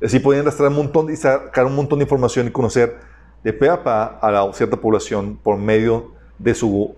Así 0.03 0.20
podían 0.20 0.43
rastrear 0.43 0.72
un 0.72 0.78
montón 0.78 1.09
y 1.09 1.15
sacar 1.15 1.65
un 1.65 1.76
montón 1.78 1.99
de 1.99 2.03
información 2.03 2.45
y 2.45 2.51
conocer 2.51 2.97
de 3.41 3.53
pe 3.53 3.70
a 3.70 3.82
pa 3.86 4.20
a 4.22 4.32
la 4.32 4.51
cierta 4.51 4.76
población 4.76 5.39
por 5.41 5.57
medio 5.57 6.16
de 6.38 6.54
su 6.54 6.96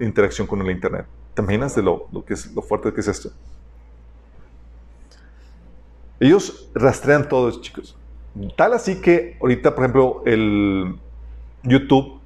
interacción 0.00 0.46
con 0.46 0.60
el 0.60 0.70
Internet. 0.70 1.06
¿Te 1.34 1.42
imaginas 1.42 1.74
de 1.74 1.82
lo, 1.82 2.08
que 2.26 2.34
es, 2.34 2.52
lo 2.54 2.62
fuerte 2.62 2.92
que 2.92 3.00
es 3.00 3.08
esto? 3.08 3.30
Ellos 6.20 6.68
rastrean 6.74 7.28
todo 7.28 7.48
eso, 7.48 7.60
chicos. 7.60 7.96
Tal 8.56 8.72
así 8.72 9.00
que 9.00 9.36
ahorita, 9.40 9.74
por 9.74 9.84
ejemplo, 9.84 10.22
el 10.26 10.96
YouTube 11.62 12.20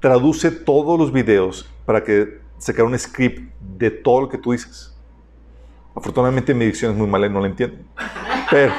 traduce 0.00 0.50
todos 0.50 0.98
los 0.98 1.12
videos 1.12 1.70
para 1.84 2.02
que 2.02 2.40
sacar 2.58 2.84
un 2.84 2.98
script 2.98 3.52
de 3.60 3.90
todo 3.90 4.22
lo 4.22 4.28
que 4.28 4.38
tú 4.38 4.52
dices. 4.52 4.96
Afortunadamente 5.94 6.54
mi 6.54 6.66
dicción 6.66 6.92
es 6.92 6.98
muy 6.98 7.06
mala 7.06 7.26
y 7.26 7.30
no 7.30 7.40
la 7.40 7.46
entiendo. 7.48 7.76
Pero, 8.50 8.72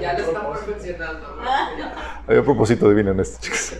ya, 0.00 0.12
lo 0.12 0.18
están 0.18 0.52
perfeccionando. 0.52 1.36
Un 2.28 2.44
propósito 2.44 2.88
divino 2.88 3.12
en 3.12 3.20
esto, 3.20 3.38
chicos. 3.40 3.74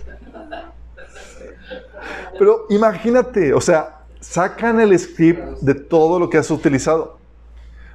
Pero 2.39 2.67
imagínate, 2.69 3.53
o 3.53 3.61
sea, 3.61 4.01
sacan 4.21 4.81
el 4.81 4.97
script 4.99 5.61
de 5.61 5.75
todo 5.75 6.19
lo 6.19 6.31
que 6.31 6.39
has 6.39 6.51
utilizado. 6.51 7.19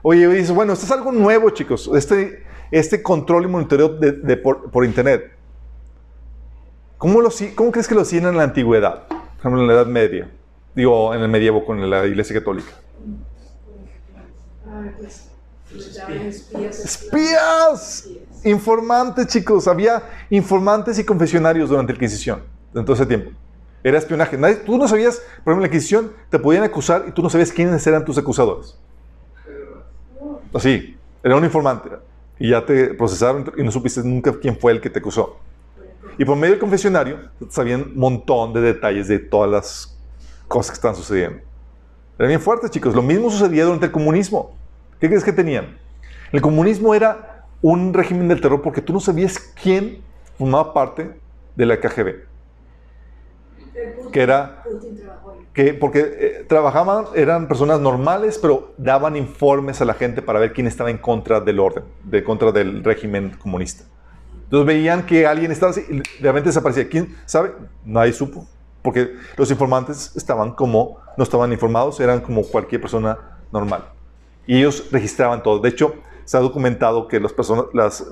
Oye, 0.01 0.27
dices, 0.27 0.51
bueno, 0.51 0.73
esto 0.73 0.85
es 0.85 0.91
algo 0.91 1.11
nuevo, 1.11 1.49
chicos. 1.51 1.89
Este, 1.95 2.43
este 2.71 3.01
control 3.03 3.45
y 3.45 3.47
monitoreo 3.47 3.89
de, 3.89 4.37
por, 4.37 4.85
internet. 4.85 5.31
¿Cómo, 6.97 7.21
lo, 7.21 7.29
¿Cómo 7.55 7.71
crees 7.71 7.87
que 7.87 7.95
lo 7.95 8.01
hacían 8.01 8.25
en 8.25 8.37
la 8.37 8.43
antigüedad? 8.43 9.07
Por 9.07 9.17
ejemplo, 9.39 9.61
en 9.61 9.67
la 9.67 9.73
Edad 9.73 9.85
Media. 9.85 10.29
Digo, 10.73 11.13
en 11.13 11.21
el 11.21 11.29
medievo 11.29 11.65
con 11.65 11.89
la 11.89 12.05
Iglesia 12.05 12.39
Católica. 12.39 12.71
Ah, 14.67 14.83
pues, 14.97 15.29
Espías. 16.83 18.07
Informantes, 18.43 19.27
chicos. 19.27 19.67
Había 19.67 20.03
informantes 20.29 20.97
y 20.99 21.03
confesionarios 21.03 21.69
durante 21.69 21.93
la 21.93 21.97
Inquisición, 21.97 22.41
en 22.73 22.83
todo 22.83 22.95
ese 22.95 23.05
tiempo. 23.05 23.31
Era 23.83 23.97
espionaje. 23.97 24.37
tú 24.65 24.77
no 24.77 24.87
sabías, 24.87 25.17
por 25.43 25.53
ejemplo, 25.53 25.53
en 25.53 25.61
la 25.61 25.67
Inquisición 25.67 26.11
te 26.29 26.39
podían 26.39 26.63
acusar 26.63 27.05
y 27.07 27.11
tú 27.11 27.21
no 27.21 27.29
sabías 27.29 27.51
quiénes 27.51 27.85
eran 27.85 28.05
tus 28.05 28.17
acusadores. 28.17 28.77
Así, 30.53 30.97
era 31.23 31.35
un 31.35 31.43
informante. 31.43 31.89
Y 32.39 32.49
ya 32.49 32.65
te 32.65 32.93
procesaron 32.93 33.51
y 33.57 33.63
no 33.63 33.71
supiste 33.71 34.01
nunca 34.03 34.33
quién 34.39 34.57
fue 34.57 34.71
el 34.71 34.81
que 34.81 34.89
te 34.89 34.99
acusó. 34.99 35.37
Y 36.17 36.25
por 36.25 36.35
medio 36.35 36.53
del 36.53 36.59
confesionario 36.59 37.19
sabían 37.49 37.81
un 37.81 37.97
montón 37.97 38.53
de 38.53 38.61
detalles 38.61 39.07
de 39.07 39.19
todas 39.19 39.49
las 39.49 39.97
cosas 40.47 40.71
que 40.71 40.75
están 40.75 40.95
sucediendo. 40.95 41.39
Era 42.17 42.27
bien 42.27 42.41
fuerte, 42.41 42.69
chicos. 42.69 42.93
Lo 42.93 43.01
mismo 43.01 43.29
sucedía 43.29 43.65
durante 43.65 43.85
el 43.85 43.91
comunismo. 43.91 44.55
¿Qué 44.99 45.07
crees 45.07 45.23
que 45.23 45.33
tenían? 45.33 45.77
El 46.31 46.41
comunismo 46.41 46.93
era 46.93 47.30
un 47.61 47.93
régimen 47.93 48.27
del 48.27 48.41
terror 48.41 48.61
porque 48.61 48.81
tú 48.81 48.93
no 48.93 48.99
sabías 48.99 49.37
quién 49.39 50.01
formaba 50.37 50.73
parte 50.73 51.11
de 51.55 51.65
la 51.65 51.79
KGB. 51.79 52.31
Que 54.11 54.21
era 54.21 54.63
que 55.53 55.73
porque 55.73 55.99
eh, 55.99 56.45
trabajaban, 56.47 57.05
eran 57.13 57.47
personas 57.47 57.79
normales, 57.79 58.39
pero 58.41 58.73
daban 58.77 59.17
informes 59.17 59.81
a 59.81 59.85
la 59.85 59.93
gente 59.93 60.21
para 60.21 60.39
ver 60.39 60.53
quién 60.53 60.67
estaba 60.67 60.89
en 60.89 60.97
contra 60.97 61.41
del 61.41 61.59
orden, 61.59 61.83
de 62.03 62.23
contra 62.23 62.51
del 62.51 62.83
régimen 62.83 63.31
comunista. 63.31 63.83
Entonces 64.43 64.65
veían 64.65 65.05
que 65.05 65.25
alguien 65.25 65.51
estaba 65.51 65.71
así 65.71 65.81
y 65.89 65.97
de 65.97 66.03
repente 66.29 66.49
desaparecía. 66.49 66.87
¿Quién 66.89 67.15
sabe? 67.25 67.53
Nadie 67.85 68.13
supo. 68.13 68.47
Porque 68.81 69.15
los 69.37 69.51
informantes 69.51 70.15
estaban 70.15 70.51
como, 70.53 70.97
no 71.17 71.23
estaban 71.23 71.51
informados, 71.51 71.99
eran 71.99 72.21
como 72.21 72.43
cualquier 72.43 72.81
persona 72.81 73.17
normal. 73.51 73.85
Y 74.47 74.57
ellos 74.57 74.89
registraban 74.91 75.43
todo. 75.43 75.59
De 75.59 75.69
hecho, 75.69 75.93
se 76.31 76.37
ha 76.37 76.39
documentado 76.39 77.09
que 77.09 77.19
los 77.19 77.33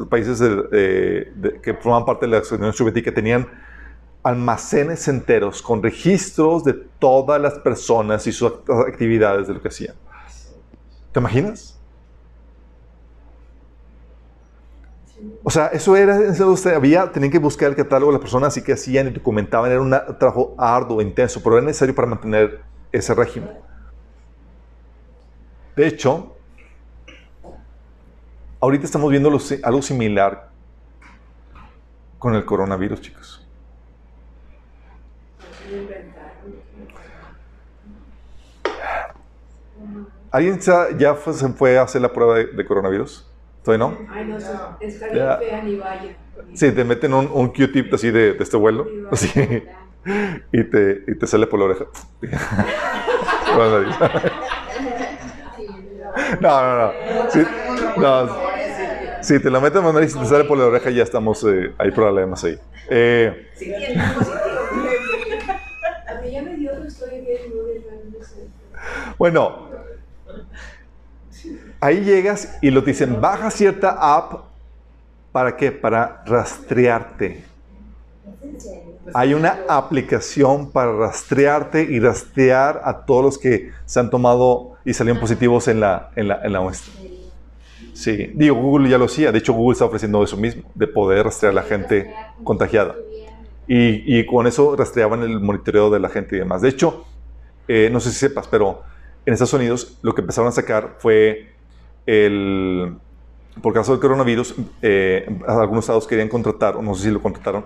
países 0.09 0.41
que 0.41 1.73
forman 1.79 2.03
parte 2.03 2.27
de 2.27 2.33
la 2.33 2.43
Unión 2.51 2.73
Soviética 2.73 3.13
tenían 3.13 3.47
almacenes 4.23 5.07
enteros 5.07 5.61
con 5.61 5.81
registros 5.81 6.65
de 6.65 6.73
todas 6.73 7.39
las 7.39 7.53
personas 7.59 8.27
y 8.27 8.33
sus 8.33 8.51
actividades 8.85 9.47
de 9.47 9.53
lo 9.53 9.61
que 9.61 9.69
hacían. 9.69 9.95
¿Te 11.13 11.21
imaginas? 11.21 11.79
O 15.41 15.49
sea, 15.49 15.67
eso 15.67 15.95
era, 15.95 16.19
eso 16.19 16.53
había, 16.75 17.09
tenían 17.13 17.31
que 17.31 17.39
buscar 17.39 17.69
el 17.69 17.77
catálogo 17.77 18.11
de 18.11 18.17
las 18.17 18.21
personas 18.21 18.57
y 18.57 18.61
que 18.61 18.73
hacían 18.73 19.07
y 19.07 19.11
documentaban. 19.11 19.71
Era 19.71 19.79
un 19.79 19.91
trabajo 20.19 20.55
arduo, 20.57 21.01
intenso, 21.01 21.41
pero 21.41 21.57
era 21.57 21.65
necesario 21.65 21.95
para 21.95 22.09
mantener 22.09 22.59
ese 22.91 23.13
régimen. 23.13 23.51
De 25.77 25.87
hecho, 25.87 26.35
ahorita 28.60 28.86
estamos 28.86 29.10
viendo 29.10 29.31
algo 29.64 29.81
similar 29.81 30.49
con 32.18 32.36
el 32.36 32.45
coronavirus, 32.45 33.02
chicos. 33.02 33.48
¿Alguien 40.31 40.60
ya 40.60 41.15
se 41.15 41.49
fue 41.49 41.80
a 41.80 41.81
hacer 41.84 42.02
la 42.02 42.14
prueba 42.14 42.36
de, 42.36 42.65
coronavirus? 42.65 43.26
¿Todavía 43.64 43.88
no? 43.88 43.98
Ay, 44.11 44.26
no, 44.26 44.38
está 44.38 44.77
bien 44.80 44.91
fea 45.40 45.64
ni 45.64 45.76
vaya. 45.76 46.15
Sí, 46.53 46.72
te 46.72 46.84
meten 46.84 47.14
un, 47.14 47.30
un 47.31 47.49
Q-tip 47.49 47.94
así 47.94 48.11
de, 48.11 48.36
este 48.40 48.57
vuelo, 48.57 48.88
así, 49.11 49.64
y 50.52 50.64
te, 50.64 51.03
y 51.07 51.15
te 51.15 51.27
sale 51.27 51.48
por 51.48 51.60
la 51.60 51.65
oreja. 51.65 51.86
no, 56.41 56.61
no, 56.61 56.77
no. 56.77 56.91
Sí, 57.31 57.44
no. 57.98 58.48
Si 59.21 59.39
te 59.39 59.49
la 59.49 59.59
meten 59.59 59.79
en 59.79 59.87
la 59.87 59.93
nariz 59.93 60.15
y 60.15 60.19
te 60.19 60.25
sale 60.25 60.43
por 60.45 60.57
la 60.57 60.65
oreja, 60.65 60.89
ya 60.89 61.03
estamos, 61.03 61.43
eh, 61.43 61.73
hay 61.77 61.91
problemas 61.91 62.43
ahí. 62.43 62.59
Eh, 62.89 63.47
a 66.07 66.21
mí 66.21 66.31
ya 66.31 66.41
me 66.41 66.55
dio, 66.55 66.71
estoy 66.83 67.21
bien, 67.21 67.41
Bueno, 69.17 69.69
Ahí 71.81 72.03
llegas 72.03 72.57
y 72.61 72.71
lo 72.71 72.81
dicen, 72.81 73.21
baja 73.21 73.49
cierta 73.49 73.91
app, 74.15 74.43
¿para 75.31 75.55
qué? 75.55 75.71
Para 75.71 76.23
rastrearte. 76.25 77.45
Hay 79.13 79.33
una 79.33 79.59
aplicación 79.69 80.71
para 80.71 80.91
rastrearte 80.91 81.83
y 81.83 81.99
rastrear 82.01 82.81
a 82.83 83.05
todos 83.05 83.23
los 83.23 83.37
que 83.37 83.71
se 83.85 83.99
han 83.99 84.09
tomado 84.09 84.73
y 84.83 84.93
salieron 84.93 85.21
positivos 85.21 85.69
en 85.69 85.79
la, 85.79 86.11
en 86.17 86.27
la, 86.27 86.41
en 86.43 86.51
la 86.51 86.59
muestra. 86.59 86.93
Sí, 87.99 88.31
digo, 88.34 88.55
Google 88.55 88.88
ya 88.88 88.97
lo 88.97 89.05
hacía. 89.05 89.30
De 89.34 89.39
hecho, 89.39 89.51
Google 89.51 89.73
está 89.73 89.84
ofreciendo 89.84 90.23
eso 90.23 90.38
mismo, 90.38 90.63
de 90.73 90.88
poder 90.88 91.26
rastrear 91.26 91.51
a 91.51 91.55
la 91.55 91.63
gente 91.63 92.09
contagiada. 92.45 92.95
Y, 93.67 94.17
y 94.17 94.26
con 94.26 94.47
eso 94.47 94.73
rastreaban 94.77 95.21
el 95.21 95.41
monitoreo 95.41 95.89
de 95.89 95.99
la 95.99 96.07
gente 96.07 96.38
y 96.38 96.39
demás. 96.39 96.61
De 96.61 96.69
hecho, 96.69 97.03
eh, 97.67 97.89
no 97.91 97.99
sé 97.99 98.11
si 98.11 98.15
sepas, 98.15 98.47
pero 98.47 98.84
en 99.26 99.34
Estados 99.34 99.51
Unidos 99.51 99.97
lo 100.01 100.15
que 100.15 100.21
empezaron 100.21 100.47
a 100.47 100.53
sacar 100.53 100.95
fue 100.99 101.49
el, 102.05 102.95
por 103.61 103.73
caso 103.73 103.91
del 103.91 103.99
coronavirus, 103.99 104.55
eh, 104.81 105.27
algunos 105.45 105.84
estados 105.84 106.07
querían 106.07 106.30
contratar, 106.30 106.77
o 106.77 106.81
no 106.81 106.95
sé 106.95 107.03
si 107.03 107.11
lo 107.11 107.21
contrataron, 107.21 107.65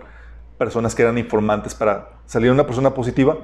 personas 0.57 0.95
que 0.95 1.03
eran 1.03 1.19
informantes 1.19 1.75
para 1.75 2.09
salir 2.25 2.49
una 2.49 2.65
persona 2.65 2.91
positiva, 2.91 3.37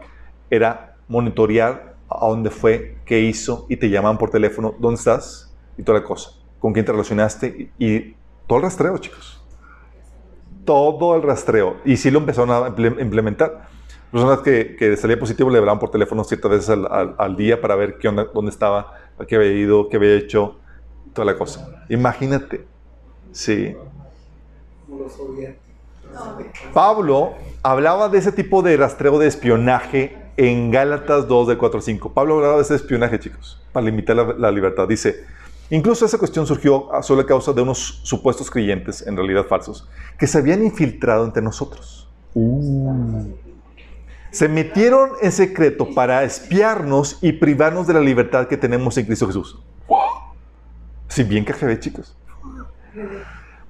era 0.50 0.96
monitorear 1.08 1.98
a 2.10 2.28
dónde 2.28 2.50
fue, 2.50 2.98
qué 3.06 3.20
hizo, 3.20 3.68
y 3.70 3.78
te 3.78 3.92
llamaban 3.92 4.18
por 4.18 4.32
teléfono, 4.32 4.74
dónde 4.80 4.98
estás, 4.98 5.56
y 5.78 5.84
toda 5.84 6.00
la 6.00 6.06
cosa, 6.06 6.32
con 6.60 6.74
quién 6.74 6.86
te 6.86 6.92
relacionaste, 6.92 7.72
y, 7.78 8.16
todo 8.48 8.58
el 8.58 8.64
rastreo, 8.64 8.98
chicos. 8.98 9.44
Todo 10.66 11.16
el 11.16 11.22
rastreo. 11.22 11.78
Y 11.86 11.98
sí 11.98 12.10
lo 12.10 12.20
empezaron 12.20 12.50
a 12.52 12.68
implementar. 13.00 13.68
Personas 14.12 14.40
que, 14.40 14.76
que 14.76 14.98
salía 14.98 15.20
positivo 15.20 15.52
le 15.52 15.60
hablaban 15.60 15.80
por 15.80 15.92
teléfono 15.92 16.24
ciertas 16.24 16.50
veces 16.50 16.70
al, 16.70 17.16
al, 17.16 17.36
día 17.36 17.62
para 17.62 17.76
ver 17.76 18.00
qué 18.00 18.08
onda, 18.08 18.26
dónde 18.34 18.50
estaba, 18.50 18.94
qué 19.28 19.36
había 19.36 19.52
ido, 19.52 19.88
qué 19.88 19.98
había 19.98 20.16
hecho, 20.16 20.58
toda 21.14 21.26
la 21.26 21.38
cosa. 21.38 21.86
Imagínate. 21.90 22.66
Sí. 23.32 23.76
Pablo 26.74 27.34
hablaba 27.62 28.10
de 28.10 28.18
ese 28.18 28.32
tipo 28.32 28.62
de 28.62 28.78
rastreo 28.78 29.20
de 29.20 29.28
espionaje 29.28 30.18
en 30.38 30.72
Gálatas 30.72 31.28
2 31.28 31.50
del 31.50 31.58
4 31.58 31.80
al 31.80 31.84
5. 31.84 32.14
Pablo 32.14 32.36
hablaba 32.36 32.56
de 32.56 32.62
ese 32.62 32.76
espionaje, 32.76 33.20
chicos, 33.20 33.62
para 33.72 33.86
limitar 33.86 34.16
la, 34.16 34.52
libertad. 34.52 34.88
Dice, 34.88 35.26
incluso 35.70 36.06
esa 36.06 36.18
cuestión 36.18 36.46
surgió 36.46 36.94
a 36.94 37.04
sola 37.04 37.26
causa 37.26 37.54
de 37.54 37.62
unos 37.62 38.02
supuestos 38.04 38.50
creyentes, 38.50 39.06
en 39.06 39.16
realidad 39.16 39.46
falsos, 39.48 39.88
que 40.18 40.28
se 40.28 40.38
habían 40.38 40.64
infiltrado 40.64 41.26
entre 41.26 41.42
nosotros. 41.42 42.10
Uh. 42.34 43.28
Se 44.32 44.48
metieron 44.48 45.12
en 45.22 45.32
secreto 45.32 45.88
para 45.96 46.24
espiarnos 46.24 47.18
y 47.22 47.32
privarnos 47.32 47.88
de 47.88 47.94
la 47.94 48.00
libertad 48.00 48.48
que 48.48 48.58
tenemos 48.58 48.98
en 48.98 49.06
Cristo 49.06 49.26
Jesús. 49.26 49.60
Si 51.08 51.24
bien 51.24 51.44
KGB, 51.44 51.80
chicos. 51.80 52.16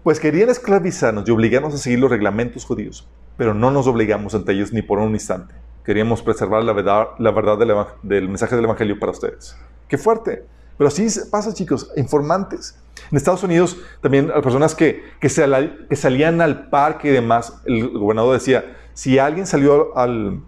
Pues 0.04 0.20
querían 0.20 0.50
esclavizarnos 0.50 1.28
y 1.28 1.32
obligarnos 1.32 1.74
a 1.74 1.78
seguir 1.78 2.00
los 2.00 2.10
reglamentos 2.10 2.66
judíos, 2.66 3.08
pero 3.38 3.54
no 3.54 3.72
nos 3.72 3.88
obligamos 3.88 4.36
ante 4.36 4.52
ellos 4.52 4.74
ni 4.74 4.82
por 4.82 5.00
un 5.00 5.14
instante. 5.14 5.54
Queríamos 5.86 6.22
preservar 6.22 6.64
la 6.64 6.74
verdad, 6.74 7.08
la 7.18 7.32
verdad 7.32 7.58
del, 8.04 8.28
mensaje 8.28 8.56
del 8.56 8.66
Evangelio 8.66 9.00
para 9.00 9.12
ustedes. 9.12 9.58
Qué 9.88 9.98
fuerte. 9.98 10.46
Pero 10.80 10.88
así 10.88 11.08
pasa, 11.30 11.54
chicos, 11.54 11.92
informantes. 11.98 12.80
En 13.12 13.18
Estados 13.18 13.44
Unidos 13.44 13.76
también 14.00 14.32
hay 14.34 14.42
personas 14.42 14.74
que, 14.74 15.04
que, 15.20 15.28
salían 15.28 16.40
al 16.40 16.70
parque 16.70 17.10
y 17.10 17.12
demás, 17.12 17.62
el 17.66 17.90
gobernador 17.90 18.36
decía, 18.36 18.78
si 18.94 19.20
alguien 19.20 19.46
salió 19.46 19.98
al, 19.98 20.42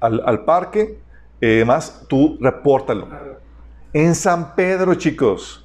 al, 0.00 0.44
parque 0.44 0.98
y 1.40 1.46
eh, 1.46 1.48
demás, 1.60 2.04
tú 2.06 2.36
repórtalo. 2.38 3.08
En 3.94 4.14
San 4.14 4.54
Pedro, 4.54 4.94
chicos, 4.94 5.64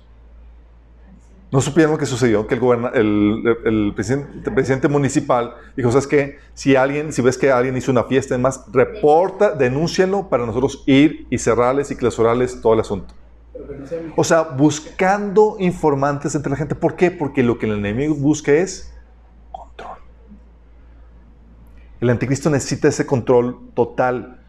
no 1.51 1.59
supieron 1.59 1.91
lo 1.91 1.97
que 1.97 2.05
sucedió, 2.05 2.47
que 2.47 2.55
el, 2.55 3.57
el, 3.65 3.93
presidente, 3.93 4.88
municipal 4.88 5.55
dijo, 5.76 5.91
¿sabes 5.91 6.07
qué? 6.07 6.39
Si 6.53 6.77
alguien, 6.77 7.11
si 7.11 7.22
ves 7.22 7.38
que 7.38 7.51
alguien 7.51 7.76
hizo 7.76 7.91
una 7.91 8.05
fiesta 8.05 8.35
y 8.35 8.38
demás, 8.38 8.63
reporta, 8.72 9.51
denúncialo 9.51 10.30
para 10.30 10.45
nosotros 10.45 10.81
ir 10.85 11.27
y 11.30 11.38
cerrarles 11.38 11.91
y 11.91 11.97
clausurarles 11.97 12.61
todo 12.61 12.73
el 12.76 12.80
asunto. 12.80 13.13
O 14.15 14.23
sea, 14.23 14.41
buscando 14.43 15.55
informantes 15.59 16.35
entre 16.35 16.51
la 16.51 16.57
gente. 16.57 16.75
¿Por 16.75 16.95
qué? 16.95 17.11
Porque 17.11 17.43
lo 17.43 17.57
que 17.57 17.65
el 17.65 17.77
enemigo 17.77 18.15
busca 18.15 18.51
es 18.51 18.93
control. 19.51 19.97
El 21.99 22.09
anticristo 22.09 22.49
necesita 22.49 22.88
ese 22.88 23.05
control 23.05 23.71
total. 23.73 24.39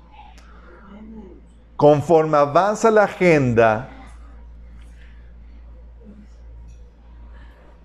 Conforme 1.76 2.36
avanza 2.36 2.90
la 2.90 3.04
agenda, 3.04 3.92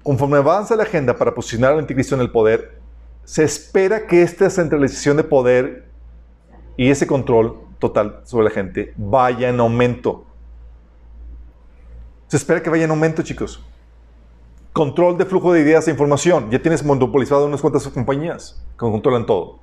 Conforme 0.08 0.38
avanza 0.38 0.74
la 0.78 0.84
agenda 0.84 1.18
para 1.18 1.36
posicionar 1.36 1.74
al 1.74 1.80
anticristo 1.80 2.16
en 2.16 2.22
el 2.22 2.32
poder, 2.32 2.80
se 3.26 3.44
espera 3.44 4.08
que 4.08 4.22
esta 4.22 4.50
centralización 4.50 5.18
de 5.18 5.26
poder 5.26 5.90
y 6.78 6.90
ese 6.90 7.06
control 7.06 7.60
total 7.78 8.22
sobre 8.24 8.46
la 8.46 8.52
gente 8.52 8.94
vaya 8.96 9.50
en 9.50 9.60
aumento. 9.60 10.26
Se 12.28 12.38
espera 12.38 12.62
que 12.62 12.70
vaya 12.70 12.86
en 12.86 12.90
aumento, 12.90 13.22
chicos. 13.22 13.64
Control 14.74 15.18
de 15.18 15.26
flujo 15.26 15.54
de 15.54 15.62
ideas 15.62 15.88
e 15.88 15.92
información. 15.92 16.50
Ya 16.52 16.62
tienes 16.62 16.84
monopolizado 16.84 17.46
unas 17.46 17.62
cuantas 17.62 17.88
compañías 17.88 18.62
que 18.74 18.78
controlan 18.78 19.26
todo. 19.26 19.60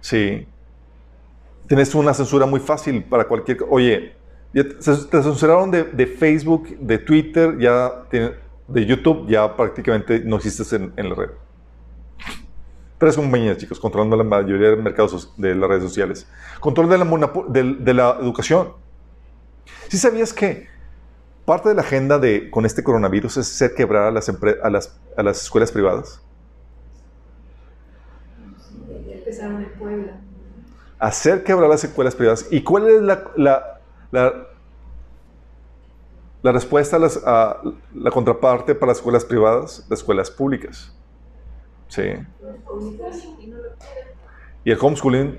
Sí. 0.00 0.46
Tienes 1.66 1.94
una 1.94 2.14
censura 2.14 2.46
muy 2.46 2.60
fácil 2.60 3.04
para 3.04 3.24
cualquier... 3.24 3.58
Oye, 3.68 4.14
te 4.52 4.82
censuraron 4.82 5.70
de, 5.70 6.06
Facebook, 6.06 6.76
de 6.78 6.98
Twitter, 6.98 7.58
ya 7.58 8.04
tienen 8.10 8.32
de 8.72 8.86
YouTube 8.86 9.28
ya 9.28 9.54
prácticamente 9.56 10.20
no 10.20 10.36
existes 10.36 10.72
en, 10.72 10.92
la 10.96 11.14
red. 11.14 11.30
Tres 12.98 13.16
compañías, 13.16 13.58
chicos, 13.58 13.80
controlando 13.80 14.16
la 14.16 14.24
mayoría 14.24 14.70
del 14.70 14.82
mercado 14.82 15.08
de 15.36 15.54
las 15.54 15.68
redes 15.68 15.82
sociales. 15.82 16.28
Control 16.60 16.88
de 16.88 16.98
la, 16.98 17.32
de, 17.48 17.94
la 17.94 18.18
educación. 18.20 18.72
¿Sí 19.88 19.98
sabías 19.98 20.32
que 20.32 20.68
parte 21.44 21.68
de 21.68 21.74
la 21.74 21.82
agenda 21.82 22.18
de, 22.18 22.50
con 22.50 22.66
este 22.66 22.82
coronavirus 22.82 23.38
es 23.38 23.50
hacer 23.50 23.74
quebrar 23.74 24.04
a 24.04 24.10
las, 24.10 24.28
a 24.28 24.70
las, 24.70 24.98
a 25.16 25.22
las 25.22 25.42
escuelas 25.42 25.72
privadas? 25.72 26.20
Empezaron 29.08 29.62
en 29.62 29.72
Puebla. 29.78 30.20
Hacer 30.98 31.42
quebrar 31.42 31.68
las 31.68 31.82
escuelas 31.84 32.14
privadas. 32.14 32.46
¿Y 32.50 32.62
cuál 32.62 32.88
es 32.88 33.02
la, 33.02 33.24
la 34.10 34.46
la 36.42 36.50
respuesta 36.50 36.98
a, 37.24 37.62
la 37.94 38.10
contraparte 38.10 38.74
para 38.74 38.90
las 38.90 38.98
escuelas 38.98 39.24
privadas, 39.24 39.86
las 39.88 40.00
escuelas 40.00 40.30
públicas. 40.30 40.92
Sí. 41.88 42.02
Y 44.64 44.70
el 44.70 44.78
homeschooling 44.80 45.38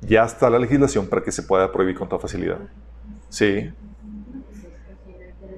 ya 0.00 0.24
está 0.24 0.48
la 0.48 0.58
legislación 0.58 1.06
para 1.06 1.22
que 1.22 1.32
se 1.32 1.42
pueda 1.42 1.70
prohibir 1.72 1.98
con 1.98 2.08
toda 2.08 2.20
facilidad. 2.20 2.58
Sí. 3.28 3.72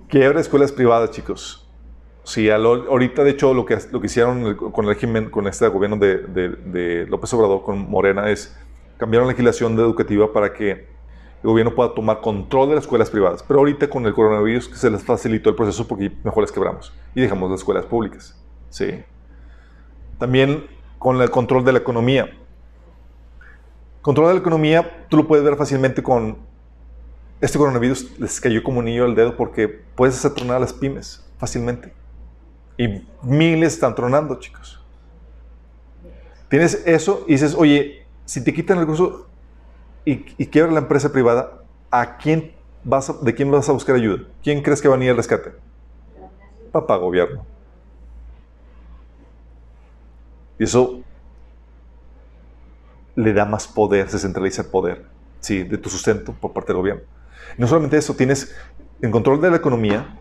Quiebra 0.09 0.41
escuelas 0.41 0.73
privadas, 0.73 1.11
chicos. 1.11 1.69
Sí, 2.23 2.51
ahorita 2.51 3.23
de 3.23 3.31
hecho 3.31 3.55
lo 3.55 3.65
que, 3.65 3.79
lo 3.93 4.01
que 4.01 4.07
hicieron 4.07 4.55
con 4.57 4.85
el 4.85 4.95
régimen, 4.95 5.31
con 5.31 5.47
este 5.47 5.69
gobierno 5.69 5.97
de, 5.97 6.19
de 6.19 7.07
López 7.07 7.33
Obrador, 7.35 7.63
con 7.63 7.89
Morena, 7.89 8.31
es 8.31 8.57
cambiaron 8.99 9.29
la 9.29 9.33
legislación 9.33 9.79
educativa 9.79 10.33
para 10.33 10.53
que 10.53 10.71
el 10.71 11.51
gobierno 11.51 11.75
pueda 11.75 11.95
tomar 11.95 12.21
control 12.21 12.71
de 12.71 12.75
las 12.77 12.85
escuelas 12.85 13.11
privadas. 13.11 13.43
Pero 13.43 13.61
ahorita 13.61 13.89
con 13.89 14.07
el 14.07 14.15
coronavirus 14.15 14.71
se 14.75 14.91
les 14.91 15.05
facilitó 15.05 15.51
el 15.51 15.57
proceso 15.57 15.87
porque 15.87 16.11
mejor 16.25 16.43
las 16.43 16.53
quebramos 16.53 16.93
y 17.15 17.21
dejamos 17.21 17.51
las 17.51 17.61
escuelas 17.61 17.87
públicas. 17.87 18.37
Sí. 18.71 19.03
También 20.19 20.67
con 20.99 21.21
el 21.21 21.31
control 21.31 21.65
de 21.65 21.73
la 21.73 21.79
economía. 21.79 22.31
Control 24.03 24.29
de 24.29 24.35
la 24.35 24.41
economía, 24.41 25.07
tú 25.09 25.17
lo 25.17 25.27
puedes 25.27 25.45
ver 25.45 25.57
fácilmente 25.57 26.03
con 26.03 26.39
este 27.41 27.59
coronavirus 27.59 28.19
les 28.19 28.41
cayó 28.41 28.63
como 28.63 28.79
un 28.79 28.87
niño 28.87 29.05
al 29.05 29.15
dedo 29.15 29.37
porque 29.37 29.69
puedes 29.69 30.17
hacer 30.17 30.33
tronar 30.33 30.57
a 30.57 30.61
las 30.61 30.73
pymes 30.73 31.25
fácilmente. 31.39 31.93
Y 32.79 33.03
miles 33.23 33.75
están 33.75 33.95
tronando, 33.95 34.39
chicos. 34.39 34.83
Tienes 36.49 36.83
eso 36.87 37.25
y 37.27 37.33
dices, 37.33 37.55
oye, 37.55 38.07
si 38.25 38.43
te 38.43 38.53
quitan 38.55 38.79
el 38.79 38.83
recurso 38.85 39.27
y, 40.05 40.25
y 40.39 40.47
quiebra 40.47 40.73
la 40.73 40.81
empresa 40.81 41.13
privada, 41.13 41.63
¿a 41.91 42.17
quién 42.17 42.53
vas 42.85 43.13
¿de 43.23 43.35
quién 43.35 43.51
vas 43.51 43.69
a 43.69 43.73
buscar 43.73 43.97
ayuda? 43.97 44.25
¿Quién 44.43 44.63
crees 44.63 44.81
que 44.81 44.89
va 44.89 44.95
a 44.95 44.99
venir 44.99 45.11
al 45.11 45.17
rescate? 45.17 45.53
Papá 46.73 46.97
gobierno. 46.97 47.45
Y 50.59 50.65
eso 50.65 51.01
le 53.15 53.33
da 53.33 53.45
más 53.45 53.67
poder, 53.67 54.09
se 54.09 54.19
centraliza 54.19 54.63
el 54.63 54.69
poder, 54.69 55.07
sí, 55.41 55.65
de 55.65 55.79
tu 55.79 55.89
sustento 55.89 56.33
por 56.33 56.53
parte 56.53 56.69
del 56.69 56.77
gobierno. 56.79 57.03
No 57.59 57.67
solamente 57.67 57.97
eso, 57.97 58.15
tienes 58.15 58.55
el 59.01 59.11
control 59.11 59.41
de 59.41 59.51
la 59.51 59.57
economía. 59.57 60.19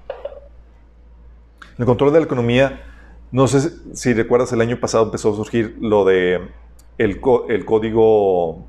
El 1.78 1.86
control 1.86 2.14
de 2.14 2.20
la 2.20 2.26
economía, 2.26 2.84
no 3.32 3.48
sé 3.48 3.72
si 3.96 4.14
recuerdas, 4.14 4.52
el 4.54 4.62
año 4.62 4.80
pasado 4.80 5.06
empezó 5.06 5.34
a 5.34 5.36
surgir 5.36 5.78
lo 5.82 6.06
de 6.06 6.50
el, 6.98 7.22
el 7.50 7.66
código 7.66 8.66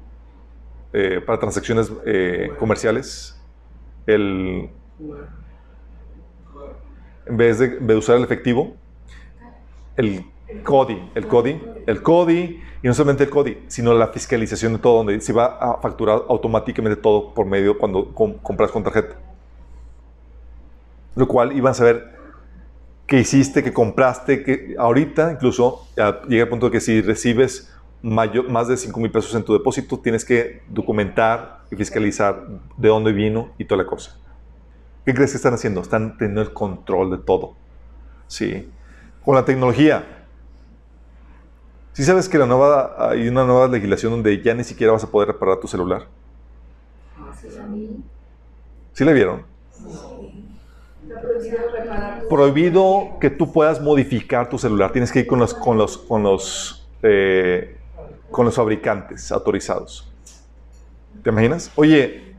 eh, 0.93 1.21
para 1.25 1.39
transacciones 1.39 1.93
eh, 2.05 2.51
comerciales. 2.59 3.41
El, 4.07 4.71
en 7.27 7.37
vez 7.37 7.59
de, 7.59 7.69
de 7.81 7.97
usar 7.97 8.17
el 8.17 8.25
efectivo, 8.25 8.75
el 9.97 10.25
CODI, 10.63 11.11
el 11.15 11.27
CODI, 11.27 11.61
el 11.87 12.03
CODI, 12.03 12.63
y 12.83 12.87
no 12.87 12.95
solamente 12.95 13.25
el 13.25 13.31
CODI, 13.31 13.65
sino 13.67 13.95
la 13.95 14.09
fiscalización 14.09 14.75
de 14.75 14.79
todo, 14.79 14.99
donde 14.99 15.21
se 15.21 15.33
va 15.33 15.59
a 15.61 15.81
facturar 15.81 16.23
automáticamente 16.29 17.01
todo 17.01 17.35
por 17.35 17.47
medio 17.47 17.79
cuando 17.79 18.13
compras 18.15 18.71
con 18.71 18.85
tarjeta. 18.85 19.17
Lo 21.15 21.27
cual 21.27 21.57
iban 21.57 21.71
a 21.71 21.75
saber 21.75 22.17
qué 23.07 23.21
hiciste, 23.21 23.63
qué 23.63 23.73
compraste, 23.73 24.45
que 24.45 24.77
ahorita 24.79 25.33
incluso 25.33 25.87
llega 26.29 26.45
el 26.45 26.49
punto 26.49 26.67
de 26.67 26.73
que 26.73 26.81
si 26.81 27.01
recibes 27.01 27.73
mayor, 28.03 28.49
más 28.49 28.69
de 28.69 28.77
5 28.77 29.01
mil 29.01 29.11
pesos 29.11 29.35
en 29.35 29.43
tu 29.43 29.53
depósito, 29.53 29.99
tienes 29.99 30.25
que 30.25 30.63
documentar 30.69 31.65
y 31.71 31.77
fiscalizar 31.77 32.47
de 32.77 32.89
dónde 32.89 33.13
vino 33.13 33.53
y 33.59 33.65
toda 33.65 33.83
la 33.83 33.89
cosa. 33.89 34.17
¿Qué 35.05 35.15
crees 35.15 35.33
que 35.33 35.37
están 35.37 35.55
haciendo? 35.55 35.81
Están 35.81 36.17
teniendo 36.19 36.43
el 36.43 36.53
control 36.53 37.11
de 37.11 37.19
todo. 37.19 37.55
Sí. 38.27 38.71
Con 39.25 39.35
la 39.35 39.45
tecnología, 39.45 40.16
¿Sí 41.97 42.05
sabes 42.05 42.29
que 42.29 42.37
la 42.37 42.45
nueva, 42.45 42.95
hay 42.99 43.27
una 43.27 43.47
nueva 43.47 43.69
legislación 43.69 44.13
donde 44.13 44.43
ya 44.43 44.53
ni 44.53 44.65
siquiera 44.65 44.93
vas 44.93 45.03
a 45.03 45.11
poder 45.11 45.29
reparar 45.29 45.59
tu 45.61 45.67
celular? 45.67 46.07
¿Sí 48.93 49.03
le 49.03 49.15
vieron? 49.15 49.45
Prohibido 52.29 53.17
que 53.19 53.31
tú 53.31 53.51
puedas 53.51 53.81
modificar 53.81 54.51
tu 54.51 54.59
celular. 54.59 54.93
Tienes 54.93 55.11
que 55.11 55.21
ir 55.21 55.27
con 55.27 55.39
los, 55.39 55.55
con 55.55 55.79
los, 55.79 55.97
con 55.97 56.23
los, 56.23 56.87
eh, 57.03 57.79
con 58.31 58.45
los 58.45 58.55
fabricantes 58.55 59.33
autorizados. 59.33 60.07
¿Te 61.23 61.31
imaginas? 61.31 61.73
Oye, 61.77 62.35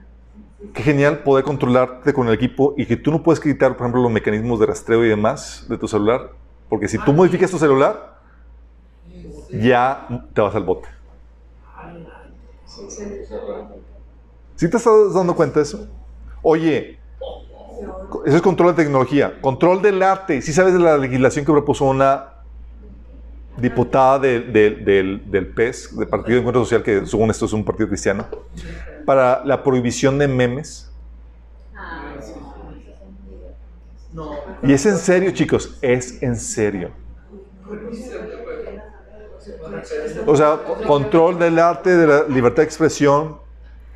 qué 0.71 0.83
genial 0.83 1.23
poder 1.23 1.43
controlarte 1.43 2.13
con 2.13 2.27
el 2.27 2.35
equipo 2.35 2.75
y 2.77 2.85
que 2.85 2.95
tú 2.95 3.09
no 3.09 3.23
puedes 3.23 3.39
quitar, 3.39 3.75
por 3.75 3.87
ejemplo, 3.87 4.03
los 4.03 4.11
mecanismos 4.11 4.59
de 4.59 4.67
rastreo 4.67 5.03
y 5.03 5.09
demás 5.09 5.65
de 5.67 5.79
tu 5.79 5.87
celular. 5.87 6.29
Porque 6.69 6.87
si 6.87 6.99
tú 6.99 7.11
modificas 7.11 7.49
tu 7.49 7.57
celular, 7.57 8.16
ya 9.51 10.07
te 10.33 10.41
vas 10.41 10.55
al 10.55 10.63
bote. 10.63 10.87
¿Sí 14.55 14.69
te 14.69 14.77
estás 14.77 15.13
dando 15.13 15.35
cuenta 15.35 15.59
de 15.59 15.63
eso? 15.63 15.87
Oye, 16.41 16.99
eso 18.25 18.35
es 18.35 18.41
control 18.41 18.75
de 18.75 18.83
tecnología. 18.83 19.39
Control 19.41 19.81
del 19.81 20.01
arte. 20.01 20.41
¿Sí 20.41 20.53
sabes 20.53 20.73
de 20.73 20.79
la 20.79 20.97
legislación 20.97 21.45
que 21.45 21.51
propuso 21.51 21.85
una 21.85 22.33
diputada 23.57 24.19
del, 24.19 24.53
del 24.53 25.47
PES, 25.47 25.97
del 25.97 26.07
Partido 26.07 26.35
de 26.35 26.39
Encuentro 26.39 26.63
Social, 26.63 26.83
que 26.83 27.05
según 27.05 27.29
esto 27.31 27.45
es 27.45 27.53
un 27.53 27.63
partido 27.63 27.87
cristiano, 27.87 28.25
para 29.05 29.43
la 29.45 29.63
prohibición 29.63 30.17
de 30.17 30.27
memes? 30.27 30.91
Y 34.63 34.73
es 34.73 34.85
en 34.85 34.97
serio, 34.97 35.31
chicos, 35.31 35.77
es 35.81 36.21
en 36.23 36.35
serio. 36.35 36.91
O 40.25 40.35
sea, 40.35 40.59
control 40.85 41.39
del 41.39 41.59
arte, 41.59 41.95
de 41.95 42.07
la 42.07 42.23
libertad 42.23 42.57
de 42.57 42.65
expresión, 42.65 43.37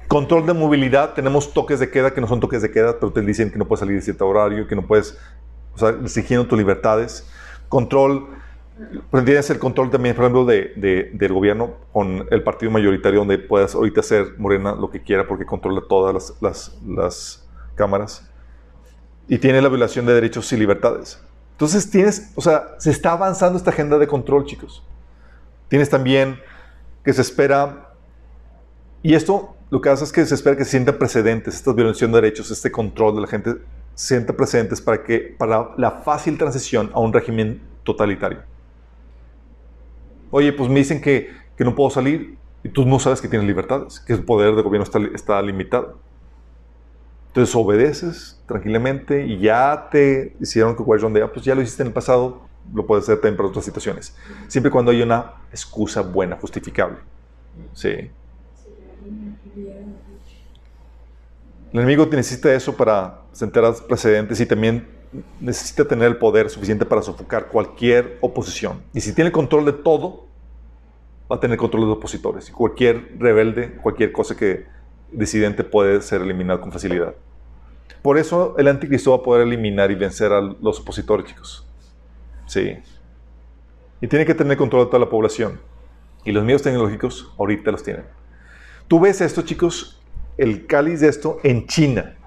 control 0.08 0.46
de 0.46 0.54
movilidad. 0.54 1.14
Tenemos 1.14 1.54
toques 1.54 1.80
de 1.80 1.90
queda 1.90 2.14
que 2.14 2.22
no 2.22 2.28
son 2.28 2.40
toques 2.40 2.62
de 2.62 2.72
queda, 2.72 3.00
pero 3.00 3.12
te 3.12 3.22
dicen 3.22 3.52
que 3.52 3.58
no 3.58 3.66
puedes 3.66 3.80
salir 3.80 3.96
de 3.96 4.02
cierto 4.02 4.28
horario, 4.28 4.68
que 4.68 4.76
no 4.76 4.86
puedes, 4.86 5.18
o 5.74 5.78
sea, 5.78 5.92
restringiendo 5.92 6.48
tus 6.48 6.58
libertades. 6.58 7.28
Control, 7.70 8.28
pues 9.10 9.26
tienes 9.26 9.50
el 9.50 9.60
control 9.60 9.90
también, 9.90 10.16
por 10.16 10.26
ejemplo, 10.26 10.46
de, 10.46 11.12
del 11.14 11.34
gobierno 11.34 11.76
con 11.94 12.28
el 12.30 12.44
partido 12.44 12.72
mayoritario, 12.72 13.20
donde 13.20 13.38
puedas 13.38 13.76
ahorita 13.76 14.02
hacer 14.02 14.36
Morena 14.38 14.76
lo 14.76 14.90
que 14.90 15.02
quiera 15.02 15.28
porque 15.28 15.46
controla 15.46 15.82
todas 15.88 16.14
las, 16.14 16.34
las, 16.42 16.78
las 16.86 17.50
cámaras. 17.76 18.28
Y 19.28 19.38
tiene 19.38 19.62
la 19.62 19.70
violación 19.70 20.06
de 20.06 20.14
derechos 20.14 20.52
y 20.52 20.58
libertades. 20.58 21.22
Entonces 21.54 21.90
tienes, 21.90 22.32
o 22.36 22.42
sea, 22.42 22.76
se 22.80 22.90
está 22.90 23.12
avanzando 23.12 23.58
esta 23.58 23.70
agenda 23.70 23.98
de 23.98 24.08
control, 24.08 24.46
chicos. 24.46 24.84
Tienes 25.72 25.90
también 25.90 26.38
que 27.02 27.14
se 27.14 27.22
espera, 27.22 27.94
y 29.02 29.14
esto 29.14 29.56
lo 29.70 29.80
que 29.80 29.88
hace 29.88 30.04
es 30.04 30.12
que 30.12 30.26
se 30.26 30.36
espera 30.36 30.58
que 30.58 30.66
sientan 30.66 30.98
precedentes, 30.98 31.56
esta 31.56 31.72
violación 31.72 32.12
de 32.12 32.20
derechos, 32.20 32.52
este 32.52 32.70
control 32.70 33.16
de 33.16 33.22
la 33.22 33.28
gente, 33.28 33.54
se 33.96 34.08
sienta 34.08 34.34
precedentes 34.34 34.82
para, 34.82 35.02
que, 35.02 35.34
para 35.38 35.70
la 35.78 35.92
fácil 35.92 36.38
transición 36.38 36.92
a 36.94 37.00
un 37.00 37.14
régimen 37.14 37.62
totalitario. 37.86 38.40
Oye, 40.30 40.52
pues 40.52 40.70
me 40.70 40.80
dicen 40.80 41.00
que, 41.00 41.30
que 41.56 41.64
no 41.64 41.74
puedo 41.74 41.90
salir 41.90 42.36
y 42.66 42.68
tú 42.68 42.86
no 42.86 43.00
sabes 43.00 43.22
que 43.22 43.30
tienes 43.30 43.48
libertades, 43.48 44.02
que 44.02 44.12
el 44.12 44.26
poder 44.26 44.54
del 44.54 44.66
gobierno 44.66 44.84
está, 44.84 45.00
está 45.16 45.42
limitado. 45.42 46.00
Entonces 47.28 47.56
obedeces 47.56 48.44
tranquilamente 48.46 49.26
y 49.26 49.40
ya 49.40 49.88
te 49.90 50.36
hicieron 50.42 50.76
que 50.76 50.84
donde 50.84 51.26
pues 51.30 51.46
ya 51.46 51.56
lo 51.56 51.62
hiciste 51.62 51.84
en 51.84 51.88
el 51.88 51.94
pasado, 51.94 52.51
lo 52.74 52.86
puedes 52.86 53.04
hacer 53.04 53.18
también 53.18 53.38
para 53.38 53.50
otras 53.50 53.66
situaciones. 53.66 54.16
Siempre 54.48 54.70
y 54.70 54.72
cuando 54.72 54.92
hay 54.92 55.02
una 55.02 55.34
excusa 55.52 56.02
buena, 56.02 56.38
justificable. 56.38 56.98
Sí. 57.74 58.10
El 61.74 61.80
enemigo 61.80 62.06
necesita 62.12 62.54
eso 62.54 62.76
para 62.76 63.22
sentar 63.32 63.64
precedentes 63.88 64.40
y 64.40 64.46
también 64.46 64.88
necesita 65.40 65.86
tener 65.86 66.08
el 66.08 66.18
poder 66.18 66.50
suficiente 66.50 66.86
para 66.86 67.02
sofocar 67.02 67.48
cualquier 67.48 68.18
oposición. 68.22 68.82
Y 68.94 69.02
si 69.02 69.14
tiene 69.14 69.32
control 69.32 69.66
de 69.66 69.74
todo, 69.74 70.26
va 71.32 71.38
a 71.38 71.40
tener 71.40 71.58
control 71.58 71.84
de 71.84 71.88
los 71.88 71.98
opositores. 71.98 72.50
Y 72.50 72.52
cualquier 72.52 73.16
rebelde, 73.18 73.74
cualquier 73.76 74.12
cosa 74.12 74.36
que 74.36 74.66
disidente 75.12 75.64
puede 75.64 76.02
ser 76.02 76.22
eliminado 76.22 76.62
con 76.62 76.72
facilidad. 76.72 77.16
Por 78.02 78.18
eso 78.18 78.56
el 78.58 78.68
anticristo 78.68 79.12
va 79.12 79.18
a 79.18 79.24
poder 79.24 79.48
eliminar 79.48 79.92
y 79.92 79.96
vencer 79.96 80.32
a 80.32 80.42
los 80.42 80.80
opositores, 80.80 81.28
chicos. 81.28 81.68
Sí. 82.52 82.78
Y 84.02 84.08
tiene 84.08 84.26
que 84.26 84.36
tener 84.36 84.58
control 84.58 84.84
de 84.84 84.88
toda 84.88 85.00
la 85.00 85.10
población. 85.10 85.62
Y 86.26 86.34
los 86.34 86.44
medios 86.44 86.62
tecnológicos 86.62 87.34
ahorita 87.38 87.72
los 87.72 87.82
tienen. 87.82 88.04
Tú 88.90 89.00
ves 89.00 89.22
esto, 89.22 89.44
chicos, 89.44 90.04
el 90.38 90.68
cáliz 90.68 91.00
de 91.00 91.08
esto 91.08 91.38
en 91.44 91.66
China. 91.66 92.18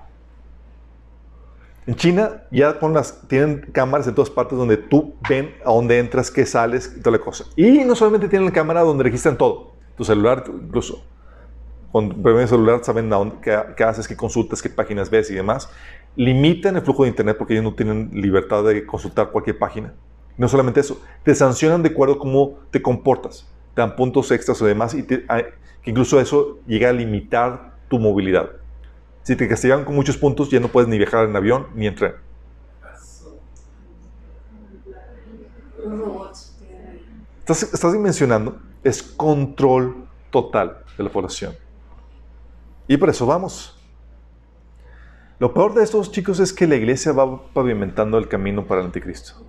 En 1.87 1.95
China 1.95 2.45
ya 2.51 2.79
con 2.79 2.95
las, 2.95 3.29
tienen 3.29 3.69
cámaras 3.71 4.07
en 4.07 4.15
todas 4.15 4.31
partes 4.31 4.57
donde 4.57 4.79
tú 4.79 5.15
ven 5.29 5.55
a 5.63 5.73
dónde 5.73 5.99
entras, 5.99 6.31
qué 6.31 6.47
sales 6.47 6.95
y 6.97 7.01
toda 7.01 7.19
la 7.19 7.23
cosa. 7.23 7.45
Y 7.55 7.85
no 7.85 7.95
solamente 7.95 8.27
tienen 8.27 8.47
la 8.47 8.53
cámara 8.53 8.81
donde 8.81 9.05
registran 9.05 9.37
todo, 9.37 9.75
tu 9.95 10.05
celular 10.05 10.45
incluso. 10.49 11.05
Con 11.93 12.15
el 12.25 12.49
celular 12.49 12.83
saben 12.83 13.11
dónde, 13.11 13.37
qué, 13.43 13.61
qué, 13.77 13.85
haces, 13.85 14.09
qué 14.09 14.17
consultas, 14.17 14.63
qué 14.63 14.71
páginas 14.71 15.11
ves 15.11 15.31
y 15.31 15.35
demás. 15.35 15.69
Limitan 16.17 16.77
el 16.77 16.83
flujo 16.83 17.03
de 17.03 17.11
Internet 17.11 17.37
porque 17.37 17.53
ellos 17.53 17.65
no 17.65 17.75
tienen 17.75 18.09
libertad 18.15 18.65
de 18.65 18.87
consultar 18.87 19.31
cualquier 19.31 19.59
página. 19.59 19.93
No 20.37 20.49
solamente 20.49 20.81
eso, 20.81 21.01
te 21.23 21.35
sancionan 21.35 21.83
de 21.83 21.91
acuerdo 21.91 22.15
a 22.15 22.19
cómo 22.19 22.59
te 22.71 22.83
comportas. 22.83 23.47
Te 23.75 23.81
dan 23.81 23.97
puntos 23.97 24.31
extras 24.31 24.61
o 24.61 24.67
demás 24.67 24.95
y 24.95 25.05
que 25.05 25.25
incluso 25.85 26.21
eso 26.21 26.59
llega 26.67 26.91
a 26.91 26.93
limitar 26.93 27.75
tu 27.89 27.99
movilidad. 27.99 28.51
Si 29.23 29.37
te 29.37 29.49
castigan 29.49 29.85
con 29.85 29.95
muchos 29.95 30.17
puntos, 30.17 30.51
ya 30.51 30.61
no 30.61 30.69
puedes 30.69 30.89
ni 30.89 30.99
viajar 30.99 31.29
en 31.29 31.37
avión 31.37 31.69
ni 31.75 31.87
en 31.87 31.95
tren. 31.95 32.15
Estás, 37.41 37.63
estás 37.75 37.93
dimensionando, 37.93 38.59
es 38.83 39.03
control 39.03 40.07
total 40.31 40.79
de 40.97 41.05
la 41.05 41.11
población. 41.11 41.55
Y 42.89 42.97
por 42.97 43.11
eso 43.11 43.27
vamos. 43.27 43.79
Lo 45.39 45.53
peor 45.53 45.75
de 45.75 45.85
estos 45.85 46.11
chicos 46.11 46.41
es 46.41 46.53
que 46.53 46.67
la 46.67 46.77
iglesia 46.77 47.13
va 47.13 47.47
pavimentando 47.53 48.19
el 48.19 48.29
camino 48.29 48.67
para 48.67 48.81
el 48.81 48.87
anticristo. 48.87 49.44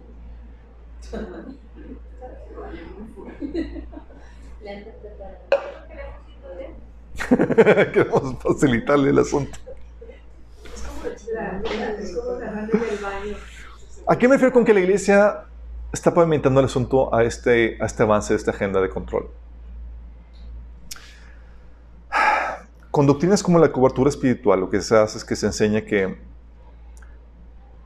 Queremos 7.93 8.35
facilitarle 8.41 9.09
el 9.09 9.19
asunto. 9.19 9.57
¿A 14.07 14.17
qué 14.17 14.27
me 14.27 14.35
refiero 14.35 14.53
con 14.53 14.65
que 14.65 14.73
la 14.73 14.79
iglesia 14.81 15.45
está 15.91 16.13
pavimentando 16.13 16.59
el 16.59 16.67
asunto 16.67 17.13
a 17.13 17.23
este, 17.23 17.77
a 17.81 17.85
este 17.85 18.03
avance 18.03 18.33
de 18.33 18.37
esta 18.37 18.51
agenda 18.51 18.81
de 18.81 18.89
control? 18.89 19.29
Con 22.91 23.07
doctrinas 23.07 23.43
como 23.43 23.59
la 23.59 23.71
cobertura 23.71 24.09
espiritual, 24.09 24.59
lo 24.59 24.69
que 24.69 24.81
se 24.81 24.95
hace 24.95 25.17
es 25.17 25.25
que 25.25 25.35
se 25.35 25.47
enseña 25.47 25.81
que, 25.81 26.17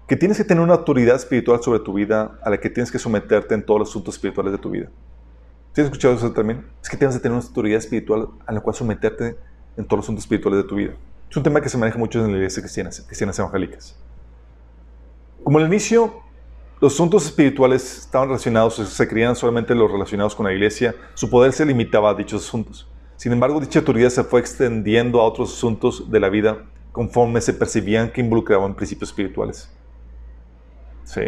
que 0.10 0.16
tienes 0.16 0.38
que 0.38 0.44
tener 0.44 0.64
una 0.64 0.74
autoridad 0.74 1.16
espiritual 1.16 1.62
sobre 1.62 1.82
tu 1.82 1.94
vida 1.94 2.40
a 2.42 2.50
la 2.50 2.60
que 2.60 2.72
tienes 2.72 2.92
que 2.92 2.98
someterte 2.98 3.54
en 3.54 3.64
todos 3.64 3.80
los 3.80 3.90
asuntos 3.90 4.16
espirituales 4.16 4.52
de 4.52 4.58
tu 4.58 4.72
vida. 4.72 4.90
¿Tienes 5.72 5.92
escuchado 5.92 6.16
eso 6.16 6.32
también? 6.32 6.66
Es 6.82 6.90
que 6.90 6.98
tienes 6.98 7.16
que 7.16 7.22
tener 7.22 7.38
una 7.38 7.46
autoridad 7.46 7.78
espiritual 7.78 8.30
a 8.48 8.52
la 8.52 8.60
cual 8.60 8.76
someterte 8.76 9.38
en 9.78 9.86
todos 9.86 10.00
los 10.00 10.06
asuntos 10.06 10.24
espirituales 10.24 10.64
de 10.64 10.68
tu 10.68 10.78
vida. 10.78 10.94
Es 11.30 11.38
un 11.38 11.44
tema 11.44 11.62
que 11.62 11.70
se 11.70 11.78
maneja 11.78 12.00
mucho 12.00 12.26
en 12.26 12.32
la 12.32 12.38
iglesia 12.38 12.64
cristiana, 12.64 12.90
cristianas 12.90 13.38
evangélicas. 13.38 14.00
Como 15.44 15.60
al 15.60 15.68
inicio, 15.68 16.24
los 16.82 16.96
asuntos 16.96 17.28
espirituales 17.28 18.00
estaban 18.00 18.30
relacionados, 18.30 18.78
se 18.78 19.08
creían 19.08 19.36
solamente 19.36 19.76
los 19.76 19.92
relacionados 19.92 20.34
con 20.34 20.48
la 20.48 20.54
iglesia, 20.54 20.96
su 21.14 21.30
poder 21.30 21.54
se 21.54 21.68
limitaba 21.68 22.10
a 22.10 22.16
dichos 22.16 22.48
asuntos. 22.48 22.90
Sin 23.16 23.32
embargo, 23.32 23.60
dicha 23.60 23.78
autoridad 23.78 24.10
se 24.10 24.24
fue 24.24 24.40
extendiendo 24.40 25.22
a 25.22 25.26
otros 25.26 25.54
asuntos 25.54 26.10
de 26.10 26.20
la 26.20 26.30
vida 26.30 26.66
conforme 26.92 27.42
se 27.42 27.54
percibían 27.54 28.12
que 28.12 28.22
involucraban 28.22 28.74
principios 28.74 29.12
espirituales. 29.12 29.70
Sí. 31.04 31.22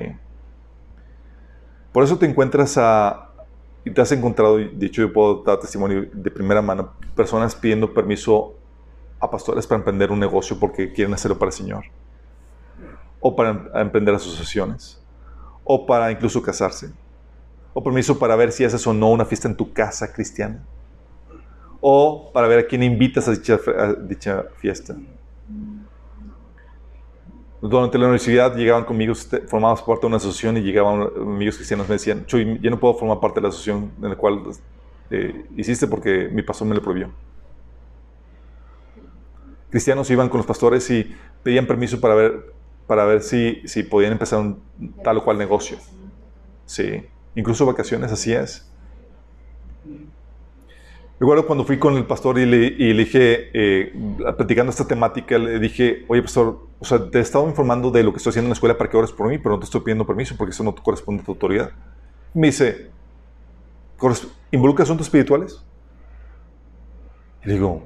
Por 1.92 2.04
eso 2.04 2.18
te 2.18 2.26
encuentras 2.26 2.78
a, 2.78 3.30
y 3.84 3.92
te 3.92 4.02
has 4.02 4.12
encontrado, 4.12 4.58
de 4.58 4.86
hecho 4.86 5.02
yo 5.02 5.12
puedo 5.12 5.44
dar 5.44 5.60
testimonio 5.60 6.08
de 6.12 6.32
primera 6.32 6.62
mano, 6.62 6.94
personas 7.16 7.56
pidiendo 7.56 7.94
permiso 7.94 8.56
a 9.20 9.30
pastores 9.30 9.68
para 9.68 9.80
emprender 9.80 10.12
un 10.12 10.20
negocio 10.20 10.58
porque 10.60 10.94
quieren 10.94 11.14
hacerlo 11.14 11.38
para 11.38 11.50
el 11.50 11.54
Señor. 11.54 11.84
O 13.20 13.36
para 13.36 13.50
em, 13.50 13.70
emprender 13.76 14.16
asociaciones. 14.16 15.02
O 15.64 15.86
para 15.86 16.12
incluso 16.12 16.42
casarse. 16.42 16.92
O 17.74 17.84
permiso 17.84 18.18
para 18.18 18.36
ver 18.36 18.52
si 18.52 18.64
haces 18.64 18.86
o 18.88 18.94
no 18.94 19.10
una 19.10 19.26
fiesta 19.26 19.48
en 19.48 19.56
tu 19.56 19.74
casa 19.74 20.12
cristiana 20.12 20.64
o 21.82 22.32
para 22.32 22.48
ver 22.48 22.60
a 22.60 22.68
quién 22.68 22.84
invitas 22.84 23.28
a 23.28 23.32
dicha, 23.32 24.46
fiesta. 24.58 24.96
Durante 27.62 28.00
la 28.00 28.06
universidad 28.06 28.56
llegaban 28.56 28.86
conmigo, 28.86 29.14
formábamos 29.14 29.84
parte 29.84 30.02
de 30.02 30.08
una 30.08 30.18
asociación 30.18 30.58
y 30.58 30.62
llegaban 30.62 31.08
amigos 31.16 31.58
cristianos 31.58 31.88
me 31.88 31.94
decían, 31.94 32.26
Chuy, 32.26 32.60
yo 32.60 32.72
no 32.72 32.80
puedo 32.80 32.96
formar 32.96 33.20
parte 33.20 33.40
de 33.40 33.44
la 33.44 33.50
asociación 33.50 33.92
en 34.02 34.10
la 34.10 34.16
cual 34.16 34.42
eh, 35.12 35.46
hiciste 35.56 35.86
porque 35.86 36.28
mi 36.32 36.42
pastor 36.42 36.68
me 36.68 36.74
lo 36.74 36.82
prohibió. 36.82 37.12
Cristianos 39.70 40.10
iban 40.10 40.28
con 40.28 40.40
los 40.40 40.48
pastores 40.48 40.90
y 40.90 41.16
pedían 41.44 41.68
permiso 41.68 42.02
para 42.02 42.16
ver, 42.16 42.52
para 42.88 43.06
ver 43.06 43.22
si, 43.22 43.62
si 43.66 43.84
podían 43.84 44.14
empezar 44.14 44.40
un 44.40 44.60
tal 45.04 45.18
o 45.18 45.24
cual 45.24 45.38
negocio. 45.38 45.78
Sí, 46.66 47.06
incluso 47.36 47.66
vacaciones, 47.68 48.12
así 48.12 48.34
es. 48.34 48.71
Recuerdo 51.22 51.46
cuando 51.46 51.66
fui 51.66 51.78
con 51.78 51.96
el 51.98 52.08
pastor 52.08 52.40
y 52.40 52.48
le, 52.48 52.94
dije, 52.96 53.52
eh, 53.54 53.94
platicando 54.36 54.72
esta 54.72 54.88
temática, 54.88 55.38
le 55.38 55.60
dije, 55.60 56.04
oye 56.08 56.24
pastor, 56.24 56.66
o 56.80 56.84
sea, 56.84 57.12
te 57.12 57.20
he 57.20 57.22
estado 57.22 57.48
informando 57.48 57.92
de 57.92 58.02
lo 58.02 58.12
que 58.12 58.18
estoy 58.18 58.32
haciendo 58.32 58.48
en 58.48 58.50
la 58.50 58.54
escuela 58.56 58.76
para 58.76 58.90
que 58.90 58.98
ores 58.98 59.12
por 59.12 59.28
mí, 59.28 59.38
pero 59.38 59.52
no 59.52 59.60
te 59.60 59.66
estoy 59.66 59.82
pidiendo 59.82 60.04
permiso 60.08 60.34
porque 60.36 60.50
eso 60.50 60.64
no 60.64 60.74
corresponde 60.74 61.22
a 61.22 61.26
tu 61.26 61.34
autoridad. 61.34 61.74
Me 62.34 62.48
dice, 62.48 62.90
¿involucra 64.50 64.82
asuntos 64.82 65.06
espirituales? 65.06 65.64
Y 67.44 67.50
le 67.50 67.54
digo, 67.54 67.84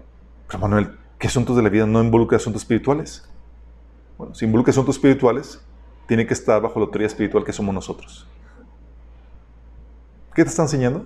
pero 0.47 0.59
Manuel, 0.59 0.97
¿qué 1.19 1.27
asuntos 1.27 1.57
de 1.57 1.61
la 1.61 1.67
vida 1.67 1.85
no 1.85 2.01
involucra 2.01 2.37
asuntos 2.37 2.61
espirituales? 2.61 3.29
Bueno, 4.17 4.33
si 4.33 4.45
involucra 4.45 4.71
asuntos 4.71 4.95
espirituales, 4.95 5.61
tiene 6.07 6.25
que 6.25 6.33
estar 6.33 6.61
bajo 6.61 6.79
la 6.79 6.85
autoridad 6.85 7.11
espiritual 7.11 7.43
que 7.43 7.51
somos 7.51 7.75
nosotros. 7.75 8.25
¿Qué 10.33 10.41
te 10.41 10.49
está 10.49 10.61
enseñando? 10.61 11.05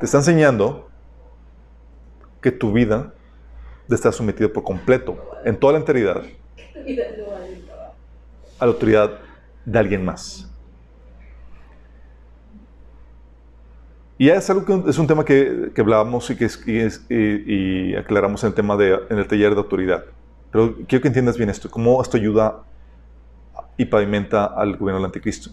Te 0.00 0.04
está 0.04 0.18
enseñando 0.18 0.87
que 2.40 2.50
tu 2.52 2.72
vida 2.72 3.12
debe 3.86 3.96
estar 3.96 4.12
sometida 4.12 4.48
por 4.48 4.62
completo, 4.62 5.16
en 5.44 5.56
toda 5.56 5.72
la 5.72 5.78
enteridad, 5.78 6.22
a 8.58 8.66
la 8.66 8.72
autoridad 8.72 9.18
de 9.64 9.78
alguien 9.78 10.04
más. 10.04 10.44
Y 14.18 14.28
es 14.28 14.50
algo 14.50 14.64
que 14.64 14.90
es 14.90 14.98
un 14.98 15.06
tema 15.06 15.24
que, 15.24 15.70
hablábamos 15.78 16.28
y 16.30 16.36
que 16.36 16.48
y, 17.08 17.94
aclaramos 17.94 18.42
en 18.42 18.48
el 18.48 18.54
tema 18.54 18.76
de 18.76 18.98
en 19.08 19.18
el 19.18 19.28
taller 19.28 19.52
de 19.52 19.58
autoridad. 19.58 20.04
Pero 20.50 20.74
quiero 20.88 21.02
que 21.02 21.08
entiendas 21.08 21.36
bien 21.36 21.50
esto, 21.50 21.70
cómo 21.70 22.02
esto 22.02 22.16
ayuda 22.16 22.64
y 23.76 23.84
pavimenta 23.84 24.44
al 24.44 24.76
gobierno 24.76 24.98
del 24.98 25.06
anticristo. 25.06 25.50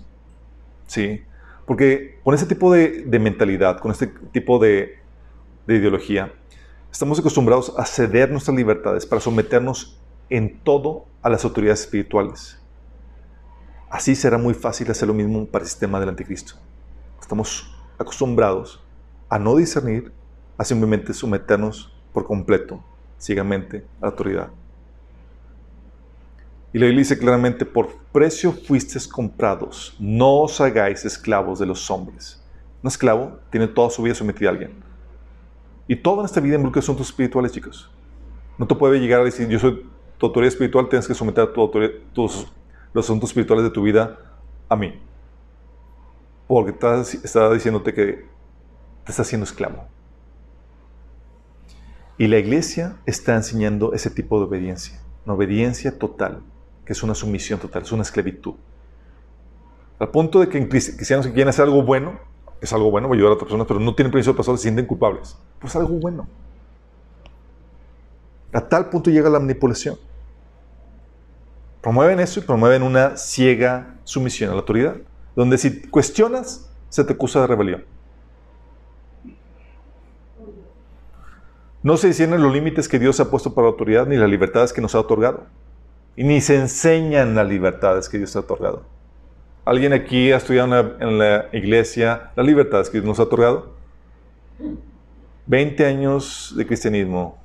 ¿Sí? 0.88 1.24
Porque 1.68 2.20
con 2.24 2.34
ese 2.34 2.48
tipo 2.48 2.74
de, 2.74 3.06
mentalidad, 3.20 3.80
con 3.80 3.91
este 3.91 4.07
tipo 4.32 4.57
de 4.57 4.98
ideología, 5.68 6.32
Estamos 6.95 7.19
acostumbrados 7.19 7.73
a 7.77 7.85
ceder 7.85 8.31
nuestras 8.31 8.55
libertades 8.55 9.05
para 9.05 9.19
someternos 9.19 9.99
en 10.30 10.61
todo 10.61 11.03
a 11.22 11.30
las 11.30 11.43
autoridades 11.43 11.81
espirituales. 11.81 12.57
Así 13.89 14.15
será 14.15 14.38
muy 14.38 14.53
fácil 14.53 14.89
hacer 14.89 15.09
lo 15.09 15.13
mismo 15.13 15.45
para 15.45 15.63
el 15.65 15.69
sistema 15.69 15.99
del 15.99 16.07
anticristo. 16.07 16.53
Estamos 17.19 17.69
acostumbrados 17.99 18.81
a 19.27 19.38
no 19.38 19.57
discernir, 19.57 20.13
a 20.57 20.63
simplemente 20.63 21.13
someternos 21.13 21.93
por 22.13 22.26
completo, 22.26 22.81
ciegamente, 23.19 23.85
a 23.99 24.05
la 24.05 24.11
autoridad. 24.11 24.47
Y 26.72 26.80
la 26.80 26.85
dice 26.85 27.17
claramente, 27.17 27.65
por 27.65 27.93
precio 28.13 28.53
fuisteis 28.53 29.05
comprados, 29.05 29.97
no 29.99 30.43
os 30.43 30.61
hagáis 30.61 31.03
esclavos 31.03 31.59
de 31.59 31.65
los 31.65 31.91
hombres. 31.91 32.41
Un 32.81 32.88
esclavo 32.88 33.39
tiene 33.49 33.67
toda 33.67 33.89
su 33.89 34.01
vida 34.01 34.15
sometida 34.15 34.47
a 34.47 34.51
alguien. 34.53 34.85
Y 35.88 35.95
todo 35.95 36.20
en 36.20 36.26
esta 36.26 36.40
vida 36.40 36.56
involucra 36.56 36.80
asuntos 36.80 37.07
espirituales, 37.07 37.52
chicos. 37.52 37.91
No 38.57 38.68
te 38.68 38.76
puede 38.76 38.99
llegar 38.99 39.22
a 39.22 39.24
decir, 39.24 39.48
yo 39.48 39.60
soy 39.60 39.86
tu 40.18 40.26
autoridad 40.26 40.48
espiritual, 40.48 40.90
tienes 40.90 41.07
que 41.07 41.14
someter 41.14 41.52
tu 41.53 41.70
tus, 42.14 42.48
los 42.94 43.06
asuntos 43.06 43.30
espirituales 43.30 43.66
de 43.66 43.70
tu 43.70 43.84
vida 43.84 44.18
a 44.70 44.76
mí. 44.76 44.99
Porque 46.48 46.72
está, 46.72 47.52
diciéndote 47.52 47.94
que 47.94 48.26
te 49.03 49.12
está 49.12 49.22
haciendo 49.22 49.44
esclavo. 49.44 49.86
Y 52.18 52.28
la 52.28 52.38
iglesia 52.38 52.98
está 53.06 53.36
enseñando 53.36 53.94
ese 53.94 54.10
tipo 54.10 54.40
de 54.40 54.45
obediencia. 54.45 55.02
Una 55.26 55.34
obediencia 55.34 55.99
total, 55.99 56.41
que 56.86 56.94
es 56.94 57.03
una 57.03 57.14
sumisión 57.14 57.60
total, 57.60 57.84
es 57.84 57.91
una 57.91 58.03
esclavitud. 58.03 58.53
Al 59.99 60.10
punto 60.10 60.40
de 60.40 60.48
que 60.48 60.68
cristianos 60.68 61.26
que 61.28 61.34
quieren 61.34 61.49
hacer 61.49 61.66
algo 61.66 61.84
bueno, 61.84 62.20
es 62.66 62.74
algo 62.74 62.92
bueno, 62.92 63.12
ayudar 63.12 63.32
a 63.32 63.34
otras 63.34 63.48
personas, 63.48 63.68
pero 63.68 63.80
no 63.80 63.96
tienen 63.96 64.12
permiso 64.12 64.32
de 64.32 64.38
pastor, 64.38 64.58
se 64.58 64.64
sienten 64.64 64.86
culpables. 64.86 65.38
Pues 65.60 65.72
es 65.72 65.76
algo 65.78 65.96
bueno. 65.96 66.28
A 68.54 68.62
tal 68.62 68.90
punto 68.90 69.10
llega 69.10 69.30
la 69.30 69.40
manipulación. 69.40 69.98
Promueven 71.82 72.20
eso 72.20 72.40
y 72.40 72.44
promueven 72.44 72.84
una 72.84 73.18
ciega 73.18 73.96
sumisión 74.04 74.50
a 74.50 74.54
la 74.54 74.60
autoridad, 74.60 74.96
donde 75.36 75.58
si 75.58 75.82
cuestionas, 75.88 76.70
se 76.90 77.04
te 77.04 77.14
acusa 77.14 77.42
de 77.42 77.48
rebelión. 77.48 77.84
No 81.84 81.98
se 81.98 82.08
disciernen 82.08 82.42
los 82.42 82.52
límites 82.52 82.88
que 82.88 82.98
Dios 82.98 83.20
ha 83.20 83.30
puesto 83.30 83.54
para 83.54 83.66
la 83.66 83.72
autoridad 83.72 84.08
ni 84.08 84.16
las 84.16 84.30
libertades 84.30 84.74
que 84.74 84.82
nos 84.82 84.96
ha 84.96 85.00
otorgado. 85.00 85.44
Y 86.16 86.24
ni 86.24 86.42
se 86.42 86.56
enseñan 86.56 87.36
las 87.36 87.48
libertades 87.48 88.10
que 88.10 88.18
Dios 88.18 88.36
ha 88.36 88.40
otorgado. 88.40 88.84
¿Alguien 89.66 89.94
aquí 89.94 90.32
ha 90.32 90.38
estudiado 90.38 90.96
en 91.00 91.18
la, 91.18 91.48
iglesia 91.52 92.30
las 92.36 92.46
libertades 92.46 92.88
que 92.88 93.02
nos 93.02 93.18
ha 93.18 93.24
otorgado? 93.24 93.74
20 95.48 95.84
años 95.88 96.54
de 96.56 96.68
cristianismo 96.68 97.36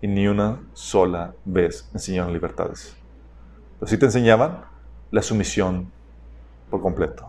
y 0.00 0.08
ni 0.08 0.26
una 0.26 0.58
sola 0.72 1.34
vez 1.44 1.86
enseñaron 1.92 2.32
libertades. 2.32 2.96
Pero 3.78 3.90
sí 3.90 3.98
te 3.98 4.06
enseñaban 4.06 4.64
la 5.10 5.20
sumisión 5.20 5.92
por 6.70 6.80
completo. 6.80 7.28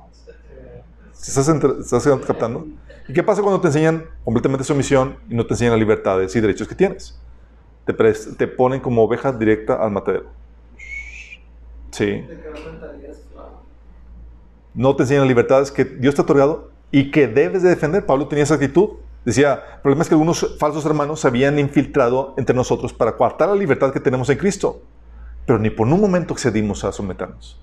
¿Estás, 1.11 1.49
¿Estás 1.49 2.07
captando? 2.25 2.67
¿Y 3.05 3.11
qué 3.11 3.23
pasa 3.23 3.41
cuando 3.41 3.59
te 3.59 3.67
enseñan 3.67 4.05
completamente 4.23 4.63
sumisión 4.63 5.17
y 5.29 5.35
no 5.35 5.45
te 5.45 5.55
enseñan 5.55 5.73
las 5.73 5.79
libertades 5.79 6.33
y 6.37 6.39
derechos 6.39 6.69
que 6.69 6.75
tienes? 6.75 7.19
Te, 7.83 7.93
te 7.93 8.47
ponen 8.47 8.79
como 8.79 9.03
oveja 9.03 9.33
directa 9.33 9.75
al 9.75 9.91
matadero. 9.91 10.29
Sí 11.91 12.23
no 14.77 14.95
te 14.95 15.03
enseñan 15.03 15.21
las 15.21 15.27
libertades 15.27 15.71
que 15.71 15.83
Dios 15.83 16.13
te 16.13 16.21
ha 16.21 16.23
otorgado 16.23 16.69
y 16.91 17.09
que 17.09 17.27
debes 17.27 17.63
de 17.63 17.69
defender. 17.69 18.05
Pablo 18.05 18.27
tenía 18.27 18.43
esa 18.43 18.53
actitud. 18.53 18.91
Decía, 19.25 19.63
el 19.75 19.81
problema 19.81 20.03
es 20.03 20.07
que 20.07 20.13
algunos 20.13 20.55
falsos 20.59 20.85
hermanos 20.85 21.19
se 21.19 21.27
habían 21.27 21.57
infiltrado 21.57 22.35
entre 22.37 22.55
nosotros 22.55 22.93
para 22.93 23.17
coartar 23.17 23.49
la 23.49 23.55
libertad 23.55 23.91
que 23.91 23.99
tenemos 23.99 24.29
en 24.29 24.37
Cristo, 24.37 24.83
pero 25.47 25.57
ni 25.57 25.71
por 25.71 25.87
un 25.87 25.99
momento 25.99 26.35
accedimos 26.35 26.83
a 26.83 26.91
someternos. 26.91 27.59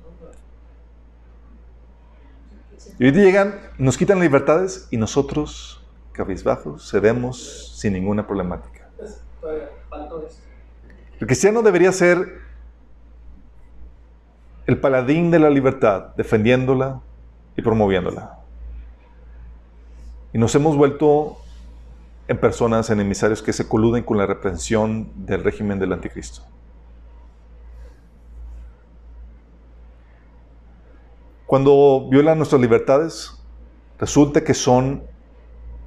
Y 2.99 3.07
hoy 3.07 3.13
llegan, 3.13 3.61
nos 3.79 3.97
quitan 3.97 4.19
libertades 4.19 4.89
y 4.91 4.97
nosotros, 4.97 5.81
cabizbajos, 6.13 6.91
cedemos 6.91 7.79
sin 7.79 7.93
ninguna 7.93 8.27
problemática. 8.27 8.89
El 11.21 11.27
cristiano 11.27 11.63
debería 11.63 11.93
ser 11.93 12.44
el 14.67 14.81
paladín 14.81 15.31
de 15.31 15.39
la 15.39 15.51
libertad, 15.51 16.15
defendiéndola 16.17 17.01
y 17.57 17.63
promoviéndola. 17.63 18.39
Y 20.33 20.39
nos 20.39 20.55
hemos 20.55 20.77
vuelto 20.77 21.37
en 22.27 22.39
personas 22.39 22.91
enemisarios 22.91 23.43
que 23.43 23.53
se 23.53 23.69
coluden 23.69 24.03
con 24.03 24.17
la 24.17 24.27
reprensión 24.27 25.11
del 25.27 25.45
régimen 25.45 25.79
del 25.79 25.93
anticristo. 25.93 26.43
Cuando 31.47 32.09
violan 32.11 32.39
nuestras 32.39 32.61
libertades, 32.61 33.41
resulta 33.99 34.43
que 34.43 34.55
son 34.55 35.05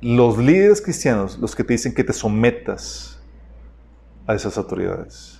los 0.01 0.37
líderes 0.37 0.81
cristianos 0.81 1.39
los 1.39 1.55
que 1.55 1.63
te 1.63 1.73
dicen 1.73 1.93
que 1.93 2.03
te 2.03 2.13
sometas 2.13 3.19
a 4.27 4.35
esas 4.35 4.57
autoridades. 4.57 5.36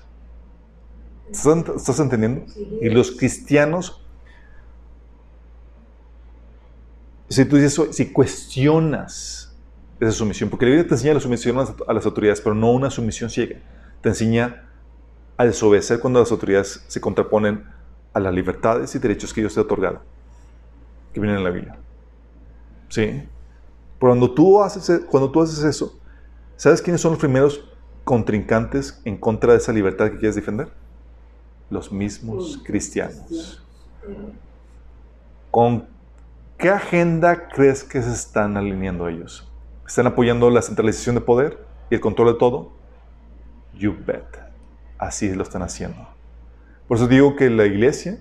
¿Estás, 1.29 1.99
entendiendo? 1.99 2.45
Y 2.81 2.89
los 2.89 3.11
cristianos, 3.11 4.01
si 7.29 7.45
tú 7.45 7.57
dices 7.57 7.79
si 7.91 8.11
cuestionas 8.11 9.55
esa 9.99 10.11
sumisión, 10.11 10.49
porque 10.49 10.65
la 10.65 10.71
Biblia 10.71 10.87
te 10.87 10.95
enseña 10.95 11.13
la 11.15 11.19
sumisión 11.19 11.57
a 11.59 11.93
las 11.93 12.05
autoridades, 12.05 12.41
pero 12.41 12.55
no 12.55 12.71
una 12.71 12.89
sumisión 12.89 13.29
ciega. 13.29 13.57
Te 14.01 14.09
enseña 14.09 14.67
a 15.35 15.45
desobedecer 15.45 15.99
cuando 15.99 16.19
las 16.19 16.31
autoridades 16.31 16.83
se 16.87 17.01
contraponen 17.01 17.65
a 18.13 18.19
las 18.19 18.33
libertades 18.33 18.93
y 18.95 18.99
derechos 18.99 19.33
que 19.33 19.41
Dios 19.41 19.53
te 19.53 19.59
ha 19.59 19.63
otorgado, 19.63 20.01
que 21.13 21.19
vienen 21.19 21.37
en 21.37 21.43
la 21.43 21.49
Biblia. 21.49 21.77
¿Sí? 22.89 23.23
Cuando 23.99 24.31
tú 24.31 24.61
haces, 24.61 24.89
e, 24.89 25.05
cuando 25.05 25.31
tú 25.31 25.41
haces 25.41 25.63
eso, 25.63 25.99
¿sabes 26.55 26.81
quiénes 26.81 27.01
son 27.01 27.11
los 27.11 27.19
primeros 27.19 27.63
contrincantes 28.03 29.01
en 29.03 29.17
contra 29.17 29.53
de 29.53 29.59
esa 29.59 29.73
libertad 29.73 30.11
que 30.11 30.17
quieres 30.17 30.35
defender? 30.35 30.69
Los 31.69 31.91
mismos 31.91 32.59
cristianos. 32.63 33.61
¿Con 35.51 35.87
qué 36.57 36.69
agenda 36.69 37.49
crees 37.49 37.83
que 37.83 38.01
se 38.01 38.11
están 38.11 38.55
alineando 38.55 39.07
ellos? 39.07 39.51
¿Están 39.85 40.07
apoyando 40.07 40.49
la 40.49 40.61
centralización 40.61 41.15
de 41.15 41.21
poder 41.21 41.65
y 41.89 41.95
el 41.95 42.01
control 42.01 42.33
de 42.33 42.39
todo? 42.39 42.71
You 43.73 43.95
bet. 44.05 44.25
Así 44.97 45.33
lo 45.33 45.43
están 45.43 45.61
haciendo. 45.61 46.07
Por 46.87 46.97
eso 46.97 47.07
digo 47.07 47.35
que 47.35 47.49
la 47.49 47.65
iglesia, 47.65 48.19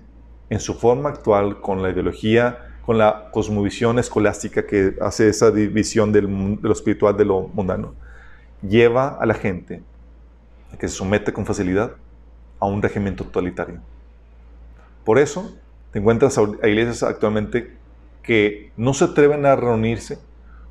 en 0.51 0.61
su 0.61 0.75
forma 0.75 1.11
actual, 1.11 1.61
con 1.61 1.83
la 1.83 1.91
ideología, 1.91 2.59
con 2.85 2.99
la 2.99 3.31
cosmovisión 3.33 3.99
escolástica 3.99 4.67
que 4.67 4.97
hace 5.01 5.29
esa 5.29 5.51
división 5.51 6.13
de 6.13 6.23
lo 6.23 6.73
espiritual 6.73 7.17
de 7.17 7.25
lo 7.25 7.49
mundano, 7.49 7.95
lleva 8.63 9.09
a 9.09 9.27
la 9.27 9.35
gente 9.35 9.83
a 10.73 10.77
que 10.77 10.89
se 10.89 10.95
somete 10.95 11.33
con 11.33 11.47
facilidad 11.47 11.93
a 12.59 12.67
un 12.67 12.83
régimen 12.83 13.17
totalitario. 13.17 13.81
Por 15.05 15.19
eso 15.19 15.55
te 15.93 15.99
encuentras 15.99 16.39
a 16.39 16.69
iglesias 16.69 17.03
actualmente 17.03 17.77
que 18.23 18.73
no 18.77 18.93
se 18.95 19.05
atreven 19.05 19.47
a 19.47 19.57
reunirse, 19.57 20.19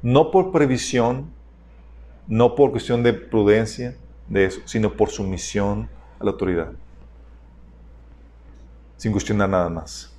no 0.02 0.32
por 0.32 0.52
previsión, 0.52 1.32
no 2.28 2.56
por 2.56 2.72
cuestión 2.72 3.03
de 3.03 3.14
prudencia 3.14 3.95
de 4.28 4.45
eso, 4.45 4.62
sino 4.66 4.94
por 4.94 5.10
sumisión 5.10 5.90
a 6.20 6.26
la 6.26 6.32
autoridad 6.32 6.72
sin 8.98 9.12
cuestionar 9.12 9.49
nada 9.49 9.70
más. 9.70 10.12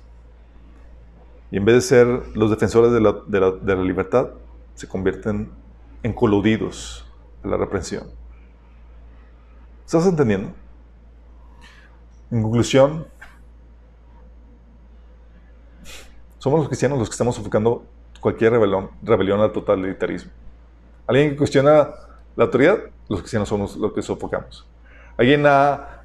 Y 1.51 1.57
en 1.57 1.65
vez 1.65 1.75
de 1.75 1.81
ser 1.81 2.07
los 2.35 2.49
defensores 2.49 2.91
de 2.91 2.99
la, 3.01 3.75
libertad, 3.75 4.29
se 4.75 4.87
convierten 4.87 5.49
en 6.03 6.13
coludidos 6.13 7.05
de 7.43 7.49
la 7.49 7.57
reprensión. 7.57 8.07
¿Estás 9.85 10.05
entendiendo? 10.05 10.51
En 12.29 12.41
conclusión, 12.41 13.07
somos 16.37 16.59
los 16.59 16.67
cristianos 16.67 16.99
los 16.99 17.09
que 17.09 17.13
estamos 17.13 17.35
sofocando 17.35 17.85
cualquier 18.19 18.51
rebelión, 18.51 18.89
rebelión 19.01 19.39
al 19.39 19.51
totalitarismo. 19.51 20.31
Alguien 21.05 21.31
que 21.31 21.37
cuestiona 21.37 21.89
la 22.35 22.43
autoridad, 22.43 22.79
los 23.07 23.21
cristianos 23.21 23.47
somos 23.47 23.77
los 23.77 23.93
que 23.93 24.01
sofocamos. 24.01 24.67
Alguien 25.17 25.45
ha 25.45 26.03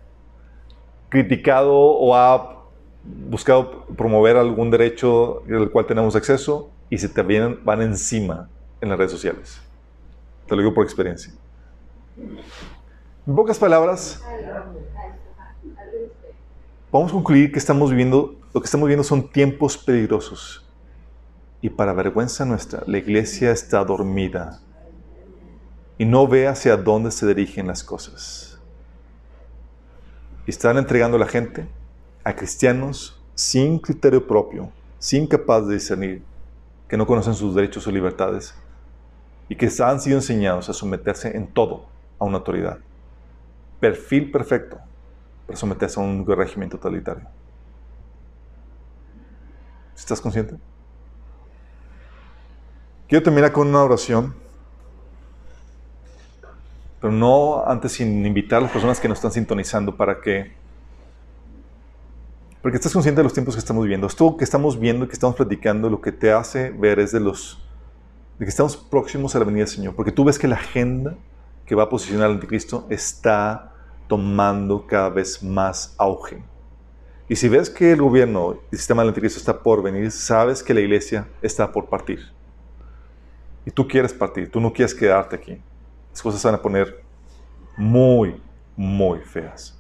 criticado 1.08 1.74
o 1.74 2.14
ha 2.14 2.62
buscado 3.04 3.84
promover 3.96 4.36
algún 4.36 4.70
derecho 4.70 5.42
del 5.46 5.70
cual 5.70 5.86
tenemos 5.86 6.14
acceso 6.14 6.70
y 6.88 6.98
se 6.98 7.08
te 7.08 7.22
vienen, 7.22 7.58
van 7.64 7.82
encima 7.82 8.48
en 8.80 8.88
las 8.88 8.98
redes 8.98 9.10
sociales. 9.10 9.60
Te 10.46 10.54
lo 10.54 10.62
digo 10.62 10.74
por 10.74 10.84
experiencia. 10.84 11.32
En 13.26 13.34
pocas 13.34 13.58
palabras, 13.58 14.22
podemos 16.93 17.10
concluir 17.10 17.51
que 17.51 17.59
estamos 17.59 17.90
viviendo, 17.90 18.39
lo 18.52 18.60
que 18.60 18.66
estamos 18.66 18.86
viviendo 18.86 19.02
son 19.02 19.31
tiempos 19.31 19.78
peligrosos. 19.78 20.62
Y 21.62 21.70
para 21.70 21.94
vergüenza 21.94 22.44
nuestra, 22.44 22.82
la 22.86 22.98
iglesia 22.98 23.51
está 23.51 23.82
dormida 23.82 24.60
y 25.97 26.05
no 26.05 26.28
ve 26.28 26.48
hacia 26.48 26.77
dónde 26.77 27.10
se 27.10 27.27
dirigen 27.27 27.66
las 27.66 27.82
cosas. 27.82 28.60
Están 30.47 30.77
entregando 30.77 31.16
a 31.16 31.20
la 31.20 31.27
gente 31.27 31.66
a 32.24 32.36
cristianos 32.36 33.19
sin 33.35 33.78
criterio 33.78 34.27
propio, 34.27 34.70
sin 34.98 35.27
capaz 35.27 35.62
de 35.62 35.74
discernir, 35.74 36.23
que 36.89 36.98
no 36.98 37.06
conocen 37.06 37.35
sus 37.35 37.55
derechos 37.55 37.86
o 37.86 37.90
libertades 37.90 38.55
y 39.48 39.56
que 39.56 39.70
han 39.82 39.98
sido 39.98 40.19
enseñados 40.19 40.69
a 40.69 40.74
someterse 40.74 41.35
en 41.35 41.47
todo 41.47 41.86
a 42.19 42.27
una 42.27 42.39
autoridad. 42.39 42.81
Perfil 43.81 44.31
perfecto 44.31 44.78
someterse 45.54 46.00
a 46.00 46.02
un 46.02 46.26
régimen 46.26 46.68
totalitario. 46.68 47.26
¿Estás 49.96 50.20
consciente? 50.20 50.56
Quiero 53.08 53.22
terminar 53.22 53.52
con 53.52 53.68
una 53.68 53.82
oración, 53.82 54.34
pero 57.00 57.12
no 57.12 57.64
antes 57.66 57.92
sin 57.92 58.24
invitar 58.24 58.58
a 58.58 58.62
las 58.62 58.72
personas 58.72 58.98
que 58.98 59.08
nos 59.08 59.18
están 59.18 59.32
sintonizando 59.32 59.96
para 59.96 60.20
que 60.20 60.52
porque 62.62 62.76
estás 62.76 62.92
consciente 62.92 63.18
de 63.18 63.24
los 63.24 63.32
tiempos 63.32 63.56
que 63.56 63.58
estamos 63.58 63.82
viviendo. 63.82 64.06
Esto 64.06 64.36
que 64.36 64.44
estamos 64.44 64.78
viendo, 64.78 65.08
que 65.08 65.14
estamos 65.14 65.34
platicando, 65.34 65.90
lo 65.90 66.00
que 66.00 66.12
te 66.12 66.32
hace 66.32 66.70
ver 66.70 67.00
es 67.00 67.10
de 67.10 67.18
los 67.18 67.60
de 68.38 68.46
que 68.46 68.50
estamos 68.50 68.76
próximos 68.76 69.34
a 69.34 69.40
la 69.40 69.44
venida 69.44 69.64
del 69.64 69.74
Señor. 69.74 69.96
Porque 69.96 70.12
tú 70.12 70.24
ves 70.24 70.38
que 70.38 70.46
la 70.46 70.54
agenda 70.56 71.16
que 71.66 71.74
va 71.74 71.84
a 71.84 71.88
posicionar 71.88 72.26
al 72.26 72.34
anticristo 72.34 72.86
está 72.88 73.71
tomando 74.08 74.86
cada 74.86 75.08
vez 75.08 75.42
más 75.42 75.94
auge. 75.98 76.42
Y 77.28 77.36
si 77.36 77.48
ves 77.48 77.70
que 77.70 77.92
el 77.92 78.02
gobierno, 78.02 78.58
el 78.70 78.78
sistema 78.78 79.02
del 79.02 79.08
anticristo 79.08 79.38
está 79.38 79.62
por 79.62 79.82
venir, 79.82 80.10
sabes 80.10 80.62
que 80.62 80.74
la 80.74 80.80
iglesia 80.80 81.28
está 81.40 81.72
por 81.72 81.88
partir. 81.88 82.20
Y 83.64 83.70
tú 83.70 83.86
quieres 83.86 84.12
partir, 84.12 84.50
tú 84.50 84.60
no 84.60 84.72
quieres 84.72 84.94
quedarte 84.94 85.36
aquí. 85.36 85.60
Las 86.10 86.20
cosas 86.22 86.40
se 86.40 86.48
van 86.48 86.56
a 86.56 86.62
poner 86.62 87.02
muy, 87.76 88.40
muy 88.76 89.20
feas. 89.20 89.78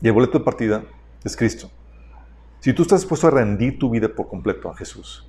Y 0.00 0.06
el 0.06 0.12
boleto 0.12 0.38
de 0.38 0.44
partida 0.44 0.84
es 1.24 1.36
Cristo. 1.36 1.70
Si 2.60 2.72
tú 2.72 2.82
estás 2.82 3.00
dispuesto 3.00 3.28
a 3.28 3.30
rendir 3.30 3.78
tu 3.78 3.90
vida 3.90 4.08
por 4.08 4.28
completo 4.28 4.68
a 4.68 4.76
Jesús, 4.76 5.26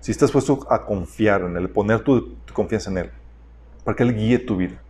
si 0.00 0.10
estás 0.10 0.28
dispuesto 0.28 0.66
a 0.68 0.84
confiar 0.84 1.42
en 1.42 1.56
Él, 1.56 1.70
poner 1.70 2.00
tu, 2.00 2.36
confianza 2.52 2.90
en 2.90 2.98
Él, 2.98 3.10
para 3.84 3.96
que 3.96 4.02
Él 4.02 4.14
guíe 4.16 4.38
tu 4.40 4.56
vida, 4.56 4.81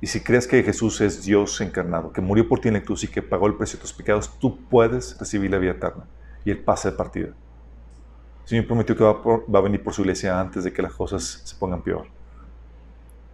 y 0.00 0.06
si 0.06 0.20
crees 0.20 0.46
que 0.46 0.62
Jesús 0.62 1.00
es 1.02 1.24
Dios 1.24 1.60
encarnado, 1.60 2.12
que 2.12 2.22
murió 2.22 2.48
por 2.48 2.60
ti 2.60 2.68
en 2.68 2.74
la 2.74 2.82
cruz 2.82 3.04
y 3.04 3.08
que 3.08 3.20
pagó 3.20 3.46
el 3.46 3.54
precio 3.54 3.76
de 3.76 3.82
tus 3.82 3.92
pecados, 3.92 4.30
tú 4.38 4.58
puedes 4.68 5.18
recibir 5.18 5.50
la 5.50 5.58
vida 5.58 5.72
eterna 5.72 6.04
y 6.44 6.50
el 6.50 6.58
pase 6.58 6.90
de 6.90 6.96
partida. 6.96 7.26
El 7.26 8.48
Señor 8.48 8.66
prometió 8.66 8.96
que 8.96 9.04
va, 9.04 9.12
va, 9.12 9.58
a 9.58 9.62
venir 9.62 9.82
por 9.82 9.92
su 9.92 10.00
iglesia 10.00 10.40
antes 10.40 10.64
de 10.64 10.72
que 10.72 10.80
las 10.80 10.94
cosas 10.94 11.42
se 11.44 11.54
pongan 11.54 11.82
peor. 11.82 12.06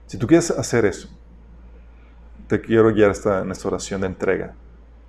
Si 0.06 0.18
tú 0.18 0.26
quieres 0.26 0.50
hacer 0.50 0.84
eso, 0.84 1.08
te 2.48 2.60
quiero 2.60 2.92
guiar 2.92 3.12
esta, 3.12 3.42
en 3.42 3.50
esta 3.50 3.68
oración 3.68 4.00
de 4.00 4.08
entrega. 4.08 4.54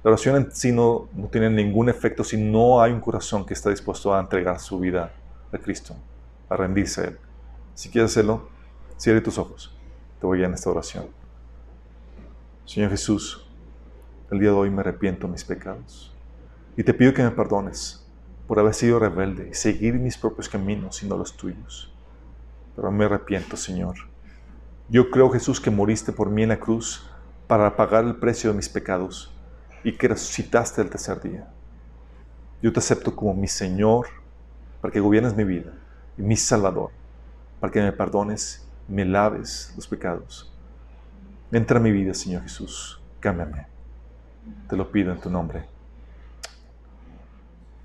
La 0.03 0.11
oración 0.11 0.35
en 0.35 0.51
sí 0.51 0.71
no, 0.71 1.09
tiene 1.31 1.49
ningún 1.49 1.89
efecto 1.89 2.23
si 2.23 2.37
no 2.37 2.81
hay 2.81 2.91
un 2.91 3.01
corazón 3.01 3.45
que 3.45 3.53
está 3.55 3.71
dispuesto 3.71 4.13
a 4.13 4.19
entregar 4.19 4.59
su 4.59 4.79
vida 4.79 5.11
a 5.51 5.57
Cristo, 5.57 5.95
a 6.49 6.55
rendirse 6.55 7.01
a 7.01 7.03
Él. 7.05 7.17
Si 7.73 7.89
quieres 7.89 8.11
hacerlo, 8.11 8.47
cierre 8.95 9.21
tus 9.21 9.37
ojos. 9.37 9.75
Te 10.19 10.25
voy 10.25 10.43
a 10.43 10.45
en 10.45 10.53
esta 10.53 10.69
oración. 10.69 11.07
Señor 12.67 12.89
Jesús, 12.89 13.47
el 14.29 14.39
día 14.39 14.49
de 14.49 14.55
hoy 14.55 14.69
me 14.69 14.81
arrepiento 14.81 15.25
de 15.25 15.31
mis 15.31 15.45
pecados 15.45 16.13
y 16.75 16.83
te 16.83 16.93
pido 16.93 17.13
que 17.13 17.23
me 17.23 17.31
perdones 17.31 18.05
por 18.45 18.59
haber 18.59 18.73
sido 18.73 18.99
rebelde 18.99 19.47
y 19.49 19.53
seguir 19.53 19.93
mis 19.93 20.17
propios 20.17 20.49
caminos 20.49 21.01
y 21.01 21.07
no 21.07 21.15
los 21.15 21.37
tuyos. 21.37 21.93
Pero 22.75 22.91
me 22.91 23.05
arrepiento, 23.05 23.55
Señor. 23.55 23.95
Yo 24.89 25.09
creo, 25.09 25.29
Jesús, 25.29 25.61
que 25.61 25.71
moriste 25.71 26.11
por 26.11 26.29
mí 26.29 26.43
en 26.43 26.49
la 26.49 26.59
cruz 26.59 27.09
para 27.47 27.73
pagar 27.73 28.03
el 28.03 28.17
precio 28.17 28.49
de 28.49 28.57
mis 28.57 28.67
pecados 28.67 29.31
y 29.81 29.93
que 29.93 30.09
resucitaste 30.09 30.81
el 30.81 30.89
tercer 30.89 31.21
día. 31.21 31.47
Yo 32.61 32.73
te 32.73 32.79
acepto 32.79 33.15
como 33.15 33.33
mi 33.33 33.47
Señor 33.47 34.07
para 34.81 34.91
que 34.91 34.99
gobiernes 34.99 35.37
mi 35.37 35.45
vida 35.45 35.71
y 36.17 36.21
mi 36.21 36.35
Salvador, 36.35 36.91
para 37.61 37.71
que 37.71 37.81
me 37.81 37.93
perdones, 37.93 38.67
me 38.89 39.05
laves 39.05 39.71
los 39.77 39.87
pecados. 39.87 40.51
Entra 41.51 41.79
a 41.79 41.81
mi 41.81 41.91
vida, 41.91 42.13
Señor 42.13 42.43
Jesús, 42.43 43.01
cámbiame. 43.19 43.67
Te 44.69 44.75
lo 44.75 44.91
pido 44.91 45.13
en 45.13 45.19
tu 45.19 45.29
nombre. 45.29 45.65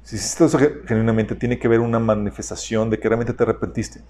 Si 0.02 0.16
hiciste 0.16 0.44
eso 0.44 0.58
genuinamente, 0.86 1.36
tiene 1.36 1.58
que 1.58 1.68
haber 1.68 1.80
una 1.80 2.00
manifestación 2.00 2.90
de 2.90 2.98
que 2.98 3.08
realmente 3.08 3.32
te 3.32 3.42
arrepentiste. 3.44 4.02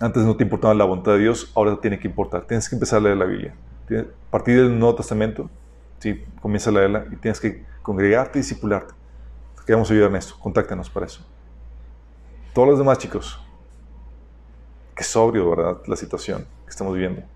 Antes 0.00 0.24
no 0.24 0.36
te 0.36 0.44
importaba 0.44 0.74
la 0.74 0.84
voluntad 0.84 1.12
de 1.12 1.18
Dios, 1.18 1.50
ahora 1.54 1.74
te 1.74 1.82
tiene 1.82 1.98
que 1.98 2.08
importar. 2.08 2.46
Tienes 2.46 2.68
que 2.68 2.76
empezar 2.76 2.98
a 2.98 3.02
leer 3.02 3.16
la 3.16 3.24
Biblia. 3.24 3.54
A 3.90 4.30
partir 4.30 4.56
del 4.56 4.78
Nuevo 4.78 4.94
Testamento, 4.94 5.50
sí, 5.98 6.24
comienza 6.40 6.70
a 6.70 6.72
leerla 6.72 7.06
y 7.10 7.16
tienes 7.16 7.40
que 7.40 7.64
congregarte 7.82 8.38
y 8.38 8.42
discipularte. 8.42 8.94
Te 9.56 9.64
queremos 9.66 9.90
ayudar 9.90 10.10
en 10.10 10.16
esto. 10.16 10.36
Contáctanos 10.38 10.88
para 10.88 11.06
eso. 11.06 11.26
Todos 12.52 12.68
los 12.68 12.78
demás, 12.78 12.98
chicos, 12.98 13.40
qué 14.94 15.02
sobrio, 15.02 15.50
¿verdad? 15.50 15.82
La 15.86 15.96
situación 15.96 16.46
que 16.64 16.70
estamos 16.70 16.94
viviendo. 16.94 17.33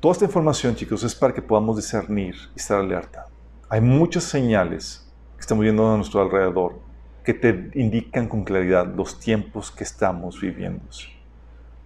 Toda 0.00 0.12
esta 0.12 0.26
información, 0.26 0.76
chicos, 0.76 1.02
es 1.02 1.12
para 1.12 1.34
que 1.34 1.42
podamos 1.42 1.74
discernir 1.74 2.36
y 2.54 2.60
estar 2.60 2.78
alerta. 2.78 3.26
Hay 3.68 3.80
muchas 3.80 4.22
señales 4.22 5.10
que 5.34 5.40
estamos 5.40 5.62
viendo 5.62 5.92
a 5.92 5.96
nuestro 5.96 6.22
alrededor 6.22 6.78
que 7.24 7.34
te 7.34 7.70
indican 7.74 8.28
con 8.28 8.44
claridad 8.44 8.86
los 8.94 9.18
tiempos 9.18 9.72
que 9.72 9.82
estamos 9.82 10.40
viviendo. 10.40 10.84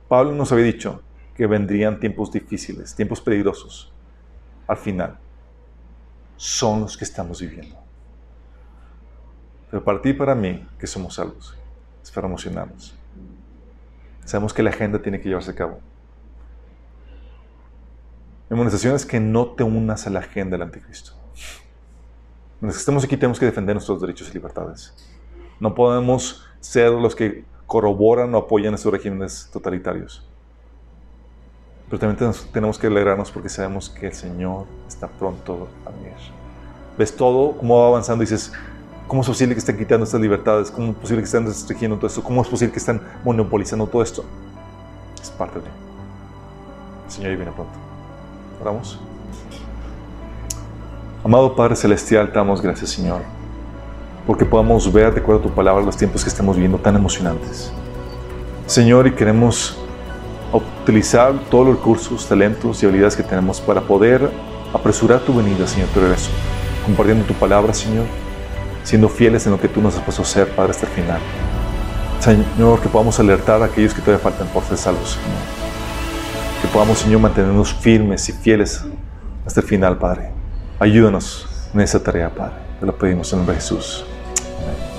Pablo 0.09 0.33
nos 0.33 0.53
había 0.53 0.67
dicho 0.67 1.01
que 1.35 1.47
vendrían 1.47 2.01
tiempos 2.01 2.31
difíciles, 2.31 2.95
tiempos 2.95 3.23
peligrosos. 3.23 3.91
Al 4.67 4.77
final, 4.77 5.19
son 6.37 6.83
los 6.83 6.99
que 6.99 7.05
estamos 7.05 7.41
viviendo. 7.41 7.77
Pero 9.71 9.83
para 9.83 10.03
para 10.19 10.35
mí, 10.35 10.69
que 10.79 10.87
somos 10.87 11.15
salvos, 11.15 11.57
es 12.03 12.11
para 12.11 12.27
emocionarnos. 12.27 12.95
Sabemos 14.27 14.53
que 14.53 14.63
la 14.63 14.69
agenda 14.69 15.01
tiene 15.01 15.19
que 15.19 15.31
llevarse 15.31 15.53
a 15.53 15.55
cabo. 15.55 15.81
Mi 18.53 18.67
es 18.67 19.07
que 19.07 19.19
no 19.19 19.47
te 19.47 19.65
unas 19.65 20.07
a 20.07 20.11
la 20.11 20.19
agenda 20.19 20.59
del 20.59 20.63
anticristo. 20.63 21.13
Que 22.61 22.69
estamos 22.69 23.03
aquí 23.03 23.17
tenemos 23.17 23.41
que 23.41 23.47
defender 23.47 23.75
nuestros 23.75 23.99
derechos 23.99 24.29
y 24.29 24.35
libertades. 24.35 24.93
No 25.59 25.75
podemos 25.75 26.45
ser 26.61 26.91
los 26.91 27.17
que 27.17 27.47
corroboran 27.67 28.35
o 28.35 28.39
apoyan 28.39 28.75
estos 28.75 28.93
regímenes 28.93 29.49
totalitarios. 29.51 30.23
Pero 31.89 31.99
también 31.99 32.35
tenemos 32.53 32.79
que 32.79 32.89
alegrarnos 32.89 33.31
porque 33.31 33.49
sabemos 33.49 33.89
que 33.89 34.09
el 34.09 34.13
Señor 34.13 34.67
está 34.87 35.09
pronto 35.09 35.69
a 35.87 35.91
venir. 35.91 36.13
Ves 36.99 37.17
todo, 37.17 37.57
cómo 37.57 37.81
va 37.81 37.89
avanzando 37.89 38.23
y 38.23 38.27
dices, 38.27 38.53
¿cómo 39.09 39.23
es 39.23 39.29
posible 39.29 39.55
que 39.55 39.61
estén 39.61 39.79
quitando 39.79 40.05
estas 40.05 40.21
libertades? 40.21 40.71
¿Cómo 40.71 40.91
es 40.91 40.97
posible 40.99 41.23
que 41.23 41.27
estén 41.27 41.47
restringiendo 41.47 41.97
todo 41.97 42.07
esto? 42.07 42.23
¿Cómo 42.23 42.43
es 42.43 42.49
posible 42.49 42.71
que 42.71 42.81
estén 42.81 43.01
monopolizando 43.25 43.87
todo 43.87 44.03
esto? 44.03 44.27
Es 45.23 45.31
parte 45.31 45.59
de. 45.59 45.69
El 47.07 47.11
Señor 47.11 47.37
viene 47.37 47.53
pronto. 47.53 47.92
Oramos. 48.63 48.97
Amado 51.25 51.57
Padre 51.57 51.75
Celestial, 51.75 52.29
te 52.29 52.35
damos 52.35 52.63
gracias, 52.63 52.91
Señor, 52.91 53.23
porque 54.25 54.45
podamos 54.45 54.93
ver, 54.93 55.13
de 55.13 55.21
acuerdo 55.21 55.41
a 55.41 55.43
tu 55.43 55.51
palabra, 55.51 55.85
los 55.85 55.97
tiempos 55.97 56.23
que 56.23 56.29
estamos 56.29 56.55
viviendo 56.55 56.79
tan 56.79 56.95
emocionantes. 56.95 57.73
Señor, 58.67 59.09
y 59.09 59.13
queremos 59.15 59.77
utilizar 60.53 61.33
todos 61.51 61.67
los 61.67 61.77
recursos, 61.77 62.29
talentos 62.29 62.81
y 62.81 62.87
habilidades 62.87 63.17
que 63.17 63.25
tenemos 63.25 63.61
para 63.61 63.81
poder 63.81 64.31
apresurar 64.73 65.19
tu 65.23 65.35
venida, 65.35 65.67
Señor, 65.67 65.89
tu 65.89 65.99
regreso, 65.99 66.31
compartiendo 66.87 67.25
tu 67.25 67.35
palabra, 67.35 67.75
Señor, 67.75 68.05
siendo 68.85 69.09
fieles 69.09 69.45
en 69.47 69.53
lo 69.53 69.61
que 69.61 69.67
tú 69.67 69.81
nos 69.81 69.97
has 69.97 70.03
puesto 70.03 70.23
a 70.23 70.25
hacer, 70.25 70.49
Padre, 70.55 70.71
hasta 70.71 70.87
el 70.87 70.93
final. 70.93 71.21
Señor, 72.21 72.81
que 72.81 72.89
podamos 72.89 73.19
alertar 73.19 73.61
a 73.61 73.65
aquellos 73.65 73.93
que 73.93 74.03
todavía 74.03 74.23
faltan 74.23 74.47
por 74.49 74.63
ser 74.63 74.79
salvos, 74.79 75.19
Señor 75.21 75.52
que 76.63 76.69
podamos, 76.69 77.01
Señor, 77.01 77.21
mantenernos 77.21 77.75
firmes 77.75 78.29
y 78.29 78.33
fieles 78.33 78.85
hasta 79.45 79.61
el 79.61 79.67
final, 79.67 79.99
Padre. 79.99 80.31
Ayúdanos 80.79 81.49
en 81.75 81.81
esa 81.81 82.01
tarea, 82.01 82.31
Padre. 82.31 82.55
Te 82.79 82.87
lo 82.87 82.97
pedimos 82.97 83.33
en 83.33 83.41
nombre 83.41 83.57
de 83.57 83.61
Jesús. 83.61 84.05
Amén. 84.63 84.92